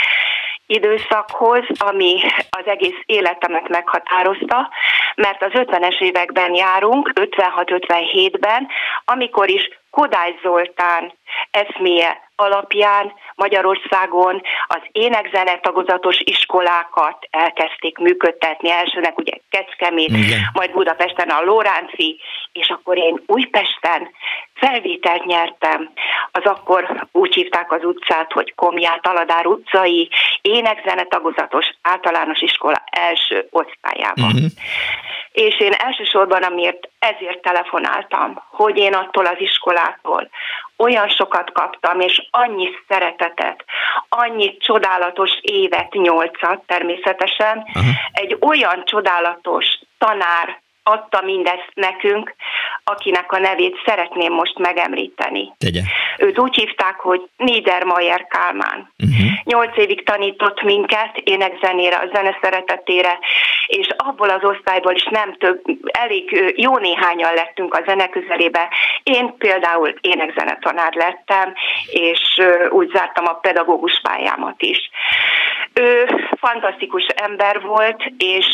időszakhoz, 0.65 1.65
ami 1.77 2.19
az 2.49 2.65
egész 2.65 2.99
életemet 3.05 3.67
meghatározta, 3.67 4.69
mert 5.15 5.43
az 5.43 5.51
50-es 5.53 5.99
években 5.99 6.53
járunk, 6.53 7.11
56-57-ben, 7.15 8.67
amikor 9.05 9.49
is 9.49 9.69
Kodály 9.89 10.39
Zoltán 10.41 11.13
eszméje 11.51 12.25
alapján 12.35 13.13
Magyarországon 13.35 14.41
az 14.67 14.81
énekzene 14.91 15.59
tagozatos 15.59 16.19
iskolákat 16.19 17.27
elkezdték 17.29 17.97
működtetni. 17.97 18.71
Elsőnek 18.71 19.17
ugye 19.17 19.31
Kecskemét, 19.49 20.09
Igen. 20.09 20.49
majd 20.53 20.71
Budapesten 20.71 21.29
a 21.29 21.43
Lóránci, 21.43 22.19
és 22.51 22.69
akkor 22.69 22.97
én 22.97 23.23
Újpesten 23.25 24.09
felvételt 24.53 25.25
nyertem. 25.25 25.91
Az 26.31 26.43
akkor 26.43 27.07
úgy 27.11 27.33
hívták 27.33 27.71
az 27.71 27.83
utcát, 27.83 28.31
hogy 28.31 28.55
Komját 28.55 29.07
Aladár 29.07 29.45
utcai 29.45 30.09
énekzene 30.41 31.03
tagozatos 31.03 31.65
általános 31.81 32.41
iskola 32.41 32.83
első 32.91 33.47
osztályában. 33.49 34.33
Uh-huh. 34.33 34.51
És 35.31 35.59
én 35.59 35.71
elsősorban, 35.71 36.43
amiért 36.43 36.89
ezért 36.99 37.41
telefonáltam, 37.41 38.43
hogy 38.49 38.77
én 38.77 38.93
attól 38.93 39.25
az 39.25 39.37
iskolától 39.39 40.29
olyan 40.77 41.09
sokat 41.09 41.51
kaptam, 41.51 41.99
és 41.99 42.27
annyi 42.31 42.69
szeretetet, 42.87 43.65
annyi 44.09 44.57
csodálatos 44.57 45.29
évet, 45.41 45.93
nyolcat 45.93 46.63
természetesen, 46.65 47.57
uh-huh. 47.57 47.85
egy 48.11 48.37
olyan 48.39 48.83
csodálatos 48.85 49.65
tanár, 49.97 50.61
adta 50.87 51.21
mindezt 51.21 51.71
nekünk, 51.73 52.35
akinek 52.83 53.31
a 53.31 53.39
nevét 53.39 53.81
szeretném 53.85 54.33
most 54.33 54.57
megemlíteni. 54.57 55.53
Tegye. 55.57 55.81
Őt 56.17 56.39
úgy 56.39 56.55
hívták, 56.55 56.99
hogy 56.99 57.21
Niedermayer 57.37 58.27
Kálmán. 58.27 58.93
Uh-huh. 59.03 59.27
Nyolc 59.43 59.77
évig 59.77 60.05
tanított 60.05 60.61
minket 60.61 61.17
énekzenére, 61.17 61.95
a 61.95 62.09
zene 62.13 62.37
szeretetére, 62.41 63.19
és 63.67 63.87
abból 63.97 64.29
az 64.29 64.43
osztályból 64.43 64.93
is 64.93 65.07
nem 65.11 65.33
több, 65.37 65.61
elég 65.91 66.53
jó 66.55 66.77
néhányan 66.77 67.33
lettünk 67.33 67.73
a 67.73 67.83
zene 67.85 68.09
közelébe. 68.09 68.69
Én 69.03 69.37
például 69.37 69.93
énekzenetanár 70.01 70.93
lettem, 70.93 71.53
és 71.91 72.41
úgy 72.69 72.89
zártam 72.93 73.25
a 73.25 73.33
pedagógus 73.33 73.99
pályámat 74.01 74.61
is. 74.61 74.89
Ő 75.79 76.07
fantasztikus 76.39 77.05
ember 77.15 77.61
volt, 77.61 78.03
és 78.17 78.45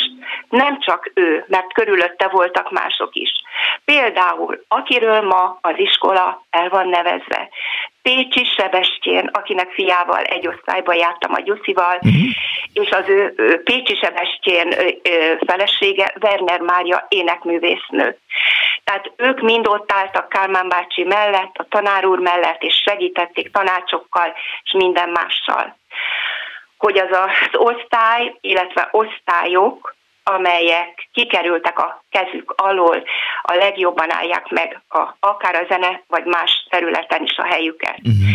nem 0.49 0.79
csak 0.79 1.11
ő, 1.13 1.45
mert 1.47 1.73
körülötte 1.73 2.27
voltak 2.27 2.71
mások 2.71 3.15
is. 3.15 3.31
Például, 3.85 4.63
akiről 4.67 5.21
ma 5.21 5.57
az 5.61 5.73
iskola 5.77 6.45
el 6.49 6.69
van 6.69 6.87
nevezve, 6.87 7.49
Pécsi 8.01 8.43
Sebestyén, 8.57 9.29
akinek 9.31 9.71
fiával 9.71 10.23
egy 10.23 10.47
osztályba 10.47 10.93
jártam 10.93 11.33
a 11.33 11.39
Gyuszival, 11.39 11.95
uh-huh. 11.95 12.29
és 12.73 12.89
az 12.89 13.07
ő, 13.07 13.33
ő 13.37 13.61
Pécsi 13.63 13.95
Sebestyén 13.95 14.73
felesége 15.45 16.13
Werner 16.21 16.59
Mária 16.59 17.05
énekművésznő. 17.09 18.17
Tehát 18.83 19.11
ők 19.15 19.41
mind 19.41 19.67
ott 19.67 19.91
álltak 19.91 20.29
Kálmán 20.29 20.67
bácsi 20.67 21.03
mellett, 21.03 21.55
a 21.57 21.65
tanár 21.69 22.05
úr 22.05 22.19
mellett, 22.19 22.61
és 22.61 22.81
segítették 22.85 23.51
tanácsokkal 23.51 24.33
és 24.63 24.71
minden 24.71 25.09
mással. 25.09 25.77
Hogy 26.85 26.97
az 26.97 27.11
az 27.11 27.59
osztály, 27.59 28.37
illetve 28.41 28.89
osztályok 28.91 29.95
amelyek 30.23 31.09
kikerültek 31.13 31.79
a 31.79 32.03
kezük 32.09 32.53
alól, 32.57 33.03
a 33.41 33.53
legjobban 33.53 34.11
állják 34.11 34.49
meg 34.49 34.81
a, 34.89 35.15
akár 35.19 35.55
a 35.55 35.65
zene, 35.67 36.03
vagy 36.07 36.25
más 36.25 36.65
területen 36.69 37.23
is 37.23 37.37
a 37.37 37.45
helyüket. 37.45 37.97
Uh-huh. 37.97 38.29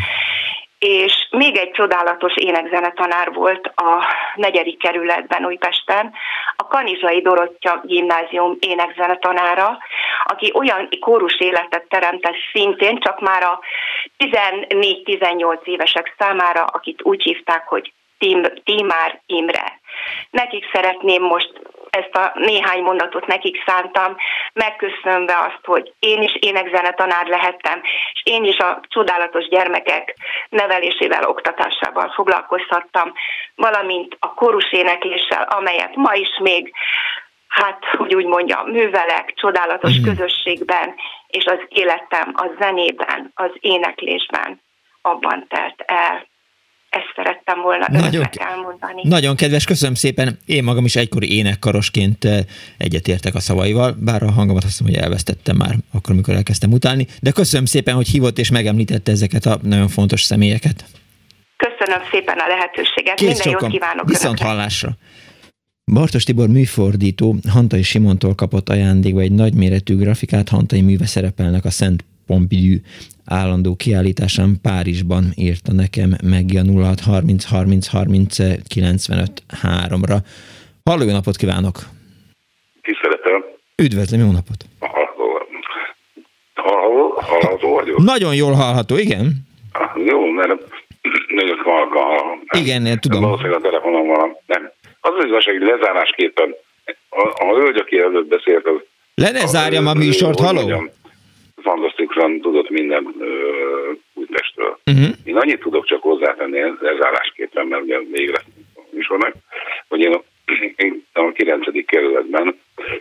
És 0.78 1.28
még 1.30 1.56
egy 1.56 1.70
csodálatos 1.70 2.36
énekzenetanár 2.36 3.32
volt 3.32 3.66
a 3.66 4.14
negyedik 4.34 4.78
kerületben 4.78 5.44
Újpesten, 5.44 6.14
a 6.56 6.66
Kanizsai 6.66 7.20
Dorottya 7.20 7.80
gimnázium 7.84 8.56
énekzenetanára, 8.60 9.78
aki 10.24 10.52
olyan 10.54 10.88
kórus 11.00 11.40
életet 11.40 11.88
teremtett 11.88 12.36
szintén, 12.52 12.98
csak 12.98 13.20
már 13.20 13.42
a 13.42 13.60
14-18 14.18 15.64
évesek 15.64 16.14
számára, 16.18 16.64
akit 16.64 17.02
úgy 17.02 17.22
hívták, 17.22 17.68
hogy 17.68 17.92
Tim, 18.18 18.42
Timár 18.64 19.20
Imre. 19.26 19.80
Nekik 20.30 20.64
szeretném 20.72 21.22
most 21.22 21.52
ezt 21.90 22.14
a 22.14 22.32
néhány 22.34 22.82
mondatot 22.82 23.26
nekik 23.26 23.62
szántam, 23.66 24.16
megköszönve 24.52 25.38
azt, 25.38 25.64
hogy 25.64 25.92
én 25.98 26.22
is 26.22 26.36
énekzenetanár 26.40 27.26
lehettem, 27.26 27.80
és 28.12 28.22
én 28.24 28.44
is 28.44 28.56
a 28.56 28.80
csodálatos 28.88 29.48
gyermekek 29.48 30.16
nevelésével, 30.48 31.24
oktatásával 31.24 32.12
foglalkozhattam, 32.14 33.12
valamint 33.54 34.16
a 34.20 34.34
korus 34.34 34.72
énekléssel, 34.72 35.42
amelyet 35.42 35.96
ma 35.96 36.14
is 36.14 36.38
még 36.42 36.72
hát, 37.48 37.84
hogy 37.96 38.14
úgy 38.14 38.26
mondjam, 38.26 38.68
művelek 38.68 39.32
csodálatos 39.34 39.98
mm. 39.98 40.02
közösségben, 40.02 40.94
és 41.28 41.44
az 41.44 41.58
életem 41.68 42.32
a 42.34 42.50
zenében, 42.58 43.32
az 43.34 43.50
éneklésben 43.60 44.60
abban 45.02 45.46
telt 45.48 45.82
el 45.86 46.26
ezt 46.90 47.12
szerettem 47.16 47.60
volna 47.60 47.86
nagyon, 47.90 48.28
elmondani. 48.32 49.02
Nagyon 49.02 49.36
kedves, 49.36 49.64
köszönöm 49.64 49.94
szépen. 49.94 50.38
Én 50.46 50.64
magam 50.64 50.84
is 50.84 50.96
egykori 50.96 51.36
énekkarosként 51.36 52.24
eh, 52.24 52.38
egyetértek 52.78 53.34
a 53.34 53.40
szavaival, 53.40 53.96
bár 53.98 54.22
a 54.22 54.30
hangomat 54.30 54.64
azt 54.64 54.80
mondom, 54.80 54.96
hogy 54.96 55.06
elvesztettem 55.06 55.56
már 55.56 55.74
akkor, 55.92 56.12
amikor 56.14 56.34
elkezdtem 56.34 56.72
utálni, 56.72 57.06
de 57.22 57.30
köszönöm 57.30 57.64
szépen, 57.64 57.94
hogy 57.94 58.08
hívott 58.08 58.38
és 58.38 58.50
megemlítette 58.50 59.12
ezeket 59.12 59.46
a 59.46 59.58
nagyon 59.62 59.88
fontos 59.88 60.22
személyeket. 60.22 60.84
Köszönöm 61.56 62.00
szépen 62.10 62.38
a 62.38 62.46
lehetőséget. 62.46 63.14
Kész 63.14 63.44
Minden 63.44 63.60
jót 63.60 63.70
kívánok 63.70 64.08
Viszont 64.08 64.38
hallásra. 64.38 64.90
Bartos 65.92 66.24
Tibor 66.24 66.48
műfordító 66.48 67.36
Hantai 67.50 67.82
Simontól 67.82 68.34
kapott 68.34 68.68
ajándékba 68.68 69.20
egy 69.20 69.32
nagyméretű 69.32 69.96
grafikát, 69.96 70.48
Hantai 70.48 70.80
műve 70.80 71.06
szerepelnek 71.06 71.64
a 71.64 71.70
Szent 71.70 72.04
Pompidou 72.26 72.80
állandó 73.28 73.74
kiállításán 73.76 74.60
Párizsban 74.62 75.24
írta 75.36 75.72
nekem 75.72 76.10
meg 76.22 76.44
a 76.54 76.80
06 76.80 77.00
30 77.00 77.44
30 77.44 77.86
30 77.86 78.36
95 78.68 79.42
3-ra. 79.62 80.16
Halló, 80.84 81.02
jó 81.04 81.12
napot 81.12 81.36
kívánok! 81.36 81.76
Tiszteletem! 82.82 83.44
Üdvözlöm, 83.82 84.20
jó 84.20 84.30
napot! 84.30 84.60
Hallható, 86.54 87.20
hallható 87.20 87.74
vagyok? 87.74 87.98
Nagyon 87.98 88.34
jól 88.34 88.52
hallható, 88.52 88.96
igen. 88.96 89.46
Jó, 90.06 90.24
mert 90.30 90.50
nagyon 91.28 91.58
halkan 91.64 92.42
Igen, 92.50 93.00
tudom. 93.00 93.20
Valószínűleg 93.22 93.58
a 93.58 93.62
telefonon 93.62 94.06
van. 94.06 94.36
Nem. 94.46 94.70
Az 95.00 95.12
az 95.18 95.24
igazság, 95.24 95.58
hogy 95.58 95.66
lezárásképpen 95.66 96.54
a, 97.08 97.44
a 97.44 97.54
hölgy, 97.58 97.76
aki 97.76 97.98
előtt 97.98 98.28
beszélt, 98.28 98.66
az... 98.66 98.80
Le 99.14 99.30
ne 99.30 99.46
zárjam 99.46 99.86
a 99.86 99.94
műsort, 99.94 100.40
haló? 100.40 100.90
Fantasztikusan 101.68 102.40
tudott 102.40 102.70
minden 102.70 103.14
Újpestről. 104.14 104.78
Uh-huh. 104.86 105.08
Én 105.24 105.36
annyit 105.36 105.60
tudok 105.60 105.84
csak 105.86 106.02
hozzátenni 106.02 106.60
lezárásképpen, 106.80 107.66
mert 107.66 107.82
ugye 107.82 107.98
végre 107.98 108.40
műsornak, 108.90 109.32
hogy 109.88 110.00
én 110.00 110.12
a, 110.12 110.22
én 110.84 111.06
a 111.12 111.32
9. 111.32 111.86
kerületben 111.86 112.60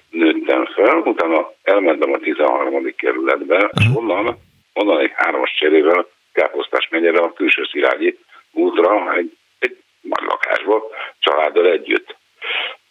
nőttem 0.09 0.65
fel, 0.65 0.97
utána 0.97 1.53
elmentem 1.63 2.13
a 2.13 2.17
13. 2.17 2.93
kerületbe, 2.97 3.55
uh-huh. 3.55 3.69
és 3.79 3.85
onnan, 3.95 4.37
onnan 4.73 4.99
egy 4.99 5.11
hármas 5.15 5.55
cserével 5.59 6.07
Káposztás 6.31 6.87
megyere 6.89 7.19
a 7.19 7.33
külső 7.33 7.63
Szilágyi 7.71 8.17
útra, 8.51 9.13
egy, 9.15 9.37
egy 9.59 9.77
nagy 10.01 10.25
lakásba, 10.27 10.83
családdal 11.19 11.71
együtt. 11.71 12.15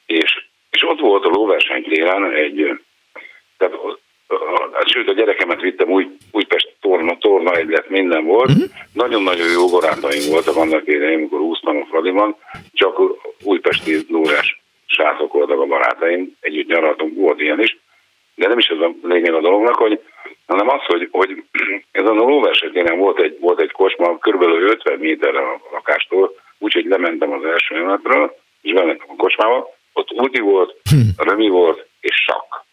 És, 0.07 0.47
és 0.71 0.83
ott 0.83 1.01
volt 1.01 1.25
a 1.25 1.29
lóverseny 1.29 1.83
téren 1.83 2.35
egy, 2.35 2.81
tehát 3.57 3.75
sőt 4.85 5.09
a 5.09 5.13
gyerekemet 5.13 5.61
vittem 5.61 5.89
új, 5.89 6.07
Újpest 6.33 6.75
torna, 6.81 7.19
torna 7.19 7.53
egylet, 7.53 7.89
minden 7.89 8.25
volt. 8.25 8.51
Uh-huh. 8.51 8.71
Nagyon-nagyon 8.93 9.51
jó 9.51 9.69
barátaim 9.69 10.31
voltak 10.31 10.57
annak 10.57 10.87
idején, 10.87 11.19
amikor 11.19 11.41
úsztam 11.41 11.77
a 11.77 11.87
Fradiban, 11.91 12.37
csak 12.73 13.01
újpesti 13.43 13.97
lórás 14.09 14.63
srácok 14.87 15.33
voltak 15.33 15.61
a 15.61 15.67
barátaim, 15.67 16.37
együtt 16.41 16.69
nyaraltunk, 16.69 17.17
volt 17.17 17.41
ilyen 17.41 17.61
is, 17.61 17.79
de 18.35 18.49
nem 18.49 18.59
is 18.59 18.67
ez 18.67 18.79
a 18.79 18.95
lényeg 19.03 19.35
a 19.35 19.41
dolognak, 19.41 19.75
hogy 19.75 20.01
hanem 20.47 20.69
az, 20.69 20.81
hogy, 20.87 21.09
hogy 21.11 21.45
ezen 22.01 22.19
a 22.19 22.25
lóversenytéren 22.25 22.99
volt 22.99 23.21
egy, 23.21 23.37
volt 23.41 23.61
egy 23.61 23.73
kocsma, 23.73 24.19
kb. 24.19 24.43
50 24.43 24.99
méterre 24.99 25.39
a 25.39 25.61
lakástól, 25.73 26.35
úgyhogy 26.59 26.85
lementem 26.85 27.33
az 27.33 27.45
első 27.45 27.75
emeletről, 27.75 28.37
és 28.63 28.73
bementem 28.73 29.07
a 29.11 29.17
kocsmába, 29.17 29.75
ott 29.93 30.13
úti 30.13 30.41
volt, 30.41 30.77
hm. 30.91 31.23
römi 31.29 31.49
volt, 31.49 31.87
és 32.01 32.15
sakk. 32.27 32.66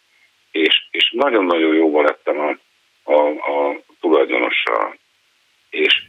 És, 0.53 0.87
és 0.91 1.11
nagyon-nagyon 1.11 1.75
jóba 1.75 2.01
lettem 2.01 2.39
a, 2.39 2.57
a, 3.11 3.27
a 3.27 3.79
tulajdonossal. 3.99 4.95
És, 5.69 6.03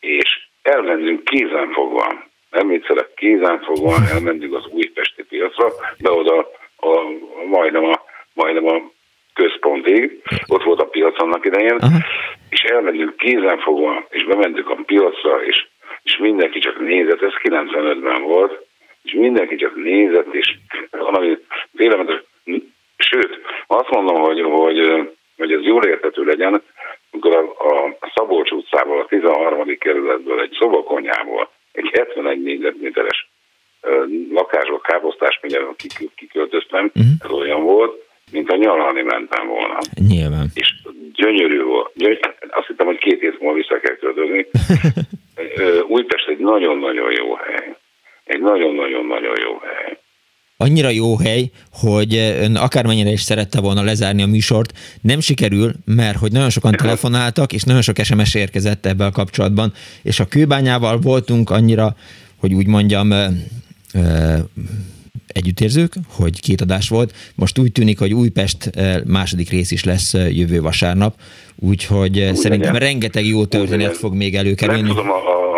és 0.00 0.48
elmentünk 0.62 1.24
kézenfogva, 1.24 2.24
nem 2.50 2.68
viccelek, 2.68 3.14
kézenfogva 3.14 3.94
elmentünk 4.12 4.54
az 4.54 4.66
újpesti 4.66 5.22
piacra, 5.24 5.72
de 5.98 6.10
oda 6.10 6.34
a, 6.76 6.88
a, 6.88 7.02
majdnem, 7.48 7.84
a, 7.84 8.02
majdnem 8.32 8.66
a 8.66 8.90
központig, 9.34 10.22
ott 10.46 10.62
volt 10.62 10.80
a 10.80 10.88
piac 10.88 11.22
annak 11.22 11.44
idején, 11.44 11.76
Aha. 11.78 11.98
és 12.48 12.62
elmentünk 12.62 13.16
kézenfogva, 13.16 14.06
és 14.10 14.24
bementünk 14.24 14.70
a 14.70 14.78
piacra, 14.86 15.44
és, 15.44 15.66
és 16.02 16.16
mindenki 16.16 16.58
csak 16.58 16.80
nézett, 16.80 17.22
ez 17.22 17.32
95-ben 17.42 18.22
volt, 18.22 18.66
és 19.02 19.12
mindenki 19.12 19.56
csak 19.56 19.76
nézett, 19.76 20.34
és 20.34 20.54
valami 20.90 21.38
vélementes, 21.70 22.22
sőt, 23.10 23.40
azt 23.66 23.90
mondom, 23.90 24.16
hogy, 24.20 24.40
hogy, 24.42 24.78
hogy 25.36 25.52
ez 25.52 25.62
jól 25.62 25.84
értető 25.84 26.24
legyen, 26.24 26.62
amikor 27.10 27.34
a, 27.34 27.84
a 28.00 28.12
Szabolcs 28.14 28.50
utcából, 28.50 29.00
a 29.00 29.06
13. 29.06 29.76
kerületből, 29.78 30.40
egy 30.40 30.56
szobakonyából, 30.60 31.50
egy 31.72 31.90
71 31.92 32.42
négyzetméteres 32.42 33.30
lakásba, 34.30 34.78
káposztás, 34.78 35.38
mindjárt 35.42 35.76
kiköltöztem, 36.14 36.84
uh-huh. 36.84 37.04
ez 37.24 37.30
olyan 37.30 37.62
volt, 37.62 38.04
mint 38.32 38.50
a 38.50 38.56
nyaralni 38.56 39.02
mentem 39.02 39.46
volna. 39.46 39.78
Nyilván. 40.08 40.46
És 40.54 40.74
gyönyörű 41.12 41.62
volt. 41.62 41.90
Gyöny... 41.94 42.18
Azt 42.48 42.66
hittem, 42.66 42.86
hogy 42.86 42.98
két 42.98 43.20
hét 43.20 43.40
múlva 43.40 43.56
vissza 43.56 43.80
kell 43.80 43.96
költözni. 43.96 44.46
Újpest 45.94 46.28
egy 46.28 46.38
nagyon-nagyon 46.38 47.12
jó 47.12 47.34
hely. 47.34 47.76
Egy 48.24 48.40
nagyon-nagyon-nagyon 48.40 49.34
jó 49.44 49.58
hely. 49.58 49.98
Annyira 50.58 50.88
jó 50.88 51.16
hely, 51.16 51.50
hogy 51.72 52.14
ön 52.14 52.56
akármennyire 52.56 53.10
is 53.10 53.22
szerette 53.22 53.60
volna 53.60 53.82
lezárni 53.82 54.22
a 54.22 54.26
műsort, 54.26 54.78
nem 55.00 55.20
sikerül, 55.20 55.74
mert 55.84 56.18
hogy 56.18 56.32
nagyon 56.32 56.50
sokan 56.50 56.72
telefonáltak, 56.72 57.52
és 57.52 57.62
nagyon 57.62 57.82
sok 57.82 57.96
SMS 58.02 58.34
érkezett 58.34 58.86
ebbe 58.86 59.04
a 59.04 59.10
kapcsolatban, 59.10 59.72
és 60.02 60.20
a 60.20 60.26
kőbányával 60.26 60.98
voltunk 60.98 61.50
annyira, 61.50 61.96
hogy 62.36 62.54
úgy 62.54 62.66
mondjam, 62.66 63.12
együttérzők, 65.36 65.94
hogy 66.08 66.40
két 66.40 66.60
adás 66.60 66.88
volt. 66.88 67.14
Most 67.34 67.58
úgy 67.58 67.72
tűnik, 67.72 67.98
hogy 67.98 68.14
Újpest 68.14 68.66
eh, 68.66 69.00
második 69.04 69.50
rész 69.50 69.70
is 69.70 69.84
lesz 69.84 70.14
eh, 70.14 70.36
jövő 70.36 70.60
vasárnap, 70.60 71.14
úgyhogy 71.56 72.18
eh, 72.18 72.30
úgy 72.30 72.36
szerintem 72.36 72.72
legyen. 72.72 72.88
rengeteg 72.88 73.26
jó 73.26 73.46
történet 73.46 73.96
fog 73.96 74.14
még 74.14 74.36
előkerülni. 74.36 74.80
Nem 74.80 74.90
tudom 74.90 75.10
a, 75.10 75.14
a 75.14 75.55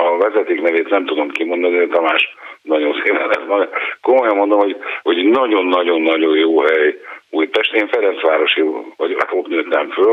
nevét, 0.68 0.90
nem 0.90 1.06
tudom 1.06 1.28
kimondani, 1.28 1.76
de 1.76 1.86
Tamás 1.86 2.36
nagyon 2.62 2.94
szépen 3.04 3.26
lesz. 3.26 3.68
Komolyan 4.02 4.36
mondom, 4.36 4.58
hogy, 4.58 4.76
hogy 5.02 5.24
nagyon-nagyon-nagyon 5.24 6.36
jó 6.36 6.60
hely 6.60 6.94
Újpest. 7.30 7.74
Én 7.74 7.88
Ferencvárosi 7.88 8.62
vagy, 8.96 9.16
hát 9.18 9.32
ott 9.32 9.46
nőttem 9.46 9.90
föl, 9.90 10.12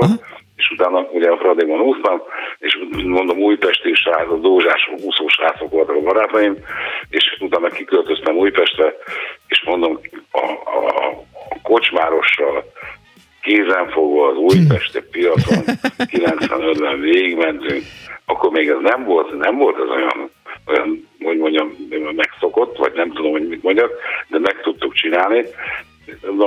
és 0.56 0.69
utána 0.72 0.99
ugye 1.11 1.30
a 1.30 1.38
Fradiban 1.38 1.80
úsztam, 1.80 2.22
és 2.60 2.80
mondom 3.03 3.38
Újpesti 3.38 3.94
srácok, 3.94 4.41
Dózsás 4.41 4.90
úszó 5.06 5.27
srácok 5.27 5.72
voltak 5.72 5.95
a 5.95 6.02
barátaim, 6.02 6.56
és 7.10 7.38
utána 7.40 7.68
kiköltöztem 7.68 8.36
Újpestre, 8.36 8.95
és 9.48 9.64
mondom 9.65 9.99
a, 10.32 10.45
a, 10.64 10.88
a 10.88 11.60
kocsmárossal 11.64 12.64
kézenfogva 13.41 14.27
az 14.27 14.38
Újpesti 14.38 14.99
piacon 15.11 15.64
95-ben 16.18 16.99
végigmentünk, 16.99 17.84
akkor 18.26 18.52
még 18.52 18.68
ez 18.68 18.80
nem 18.82 19.03
volt, 19.03 19.38
nem 19.38 19.57
volt 19.57 19.76
ez 19.76 19.90
olyan, 19.90 20.30
olyan, 20.65 21.07
hogy 21.19 21.38
mondjam, 21.38 21.68
megszokott, 22.15 22.77
vagy 22.77 22.91
nem 22.95 23.11
tudom, 23.14 23.32
hogy 23.32 23.48
mit 23.48 23.64
mondjak, 23.64 23.91
de 24.30 24.40
meg 24.40 24.61
tudtuk 24.64 24.94
csinálni, 24.94 25.41
Na, 26.22 26.45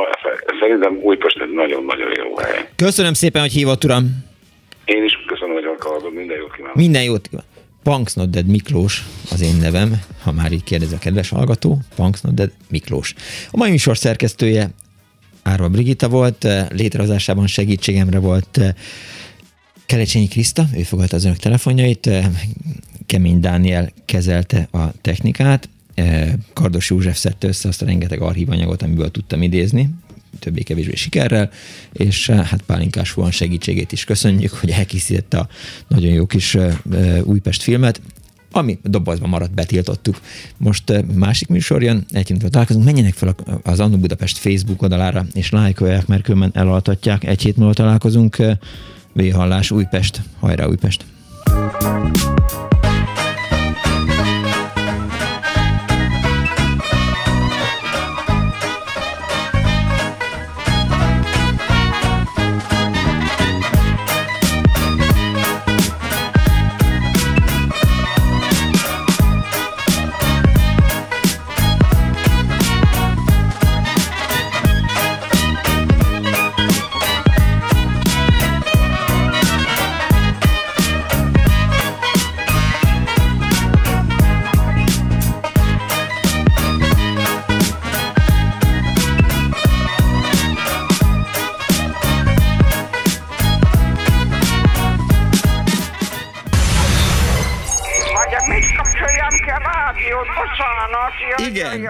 szerintem 0.60 0.98
Újpest 1.02 1.40
egy 1.40 1.52
nagyon-nagyon 1.52 2.12
jó 2.16 2.36
hely. 2.36 2.68
Köszönöm 2.76 3.12
szépen, 3.12 3.40
hogy 3.43 3.52
hívott, 3.52 3.85
uram. 3.85 4.26
Én 4.85 5.05
is 5.05 5.12
köszönöm, 5.26 5.55
hogy 5.55 5.64
alkalmazom. 5.64 6.12
Minden 6.12 6.36
jót 6.36 6.52
kívánok. 6.52 6.76
Minden 6.76 7.02
jót 7.02 7.28
kívánok. 7.28 7.51
Punks 7.82 8.14
Not 8.14 8.30
Dead 8.30 8.47
Miklós 8.47 9.02
az 9.30 9.40
én 9.40 9.56
nevem, 9.60 9.93
ha 10.22 10.32
már 10.32 10.52
így 10.52 10.64
kérdez 10.64 10.93
a 10.93 10.98
kedves 10.98 11.28
hallgató, 11.28 11.78
Punks 11.97 12.20
Not 12.20 12.35
Dead 12.35 12.51
Miklós. 12.70 13.14
A 13.51 13.56
mai 13.56 13.70
műsor 13.70 13.97
szerkesztője 13.97 14.70
Árva 15.43 15.68
Brigitta 15.68 16.09
volt, 16.09 16.47
létrehozásában 16.70 17.47
segítségemre 17.47 18.18
volt 18.18 18.60
Kelecsényi 19.86 20.28
Kriszta, 20.28 20.64
ő 20.76 20.82
fogadta 20.82 21.16
az 21.16 21.24
önök 21.24 21.36
telefonjait, 21.36 22.10
Kemény 23.09 23.40
Dániel 23.40 23.90
kezelte 24.05 24.68
a 24.72 24.93
technikát, 25.01 25.68
Kardos 26.52 26.90
József 26.90 27.16
szedte 27.16 27.47
össze 27.47 27.68
azt 27.68 27.82
a 27.82 27.85
rengeteg 27.85 28.20
archívanyagot, 28.20 28.82
amiből 28.82 29.10
tudtam 29.10 29.43
idézni, 29.43 29.90
többé-kevésbé 30.39 30.94
sikerrel, 30.94 31.51
és 31.93 32.30
hát 32.30 32.62
Pálinkás 32.66 33.10
Fuan 33.10 33.30
segítségét 33.30 33.93
is 33.93 34.05
köszönjük, 34.05 34.52
hogy 34.52 34.70
elkészítette 34.70 35.39
a 35.39 35.48
nagyon 35.89 36.12
jó 36.12 36.26
kis 36.26 36.56
Újpest 37.22 37.62
filmet, 37.62 38.01
ami 38.52 38.78
dobozban 38.82 39.28
maradt, 39.28 39.55
betiltottuk. 39.55 40.20
Most 40.56 41.05
másik 41.14 41.48
műsor 41.48 41.82
jön, 41.82 42.05
egy 42.10 42.35
találkozunk, 42.51 42.85
menjenek 42.85 43.14
fel 43.14 43.35
az 43.62 43.80
Annu 43.80 43.97
Budapest 43.97 44.39
Facebook 44.39 44.82
oldalára, 44.82 45.26
és 45.35 45.51
lájkolják, 45.51 46.06
mert 46.06 46.22
különben 46.22 46.51
elaltatják. 46.55 47.24
Egy 47.24 47.43
hét 47.43 47.56
múlva 47.56 47.74
találkozunk. 47.74 48.36
Véhallás 49.12 49.70
Újpest, 49.70 50.22
hajrá 50.39 50.66
Újpest! 50.66 51.05
igen, 51.51 52.68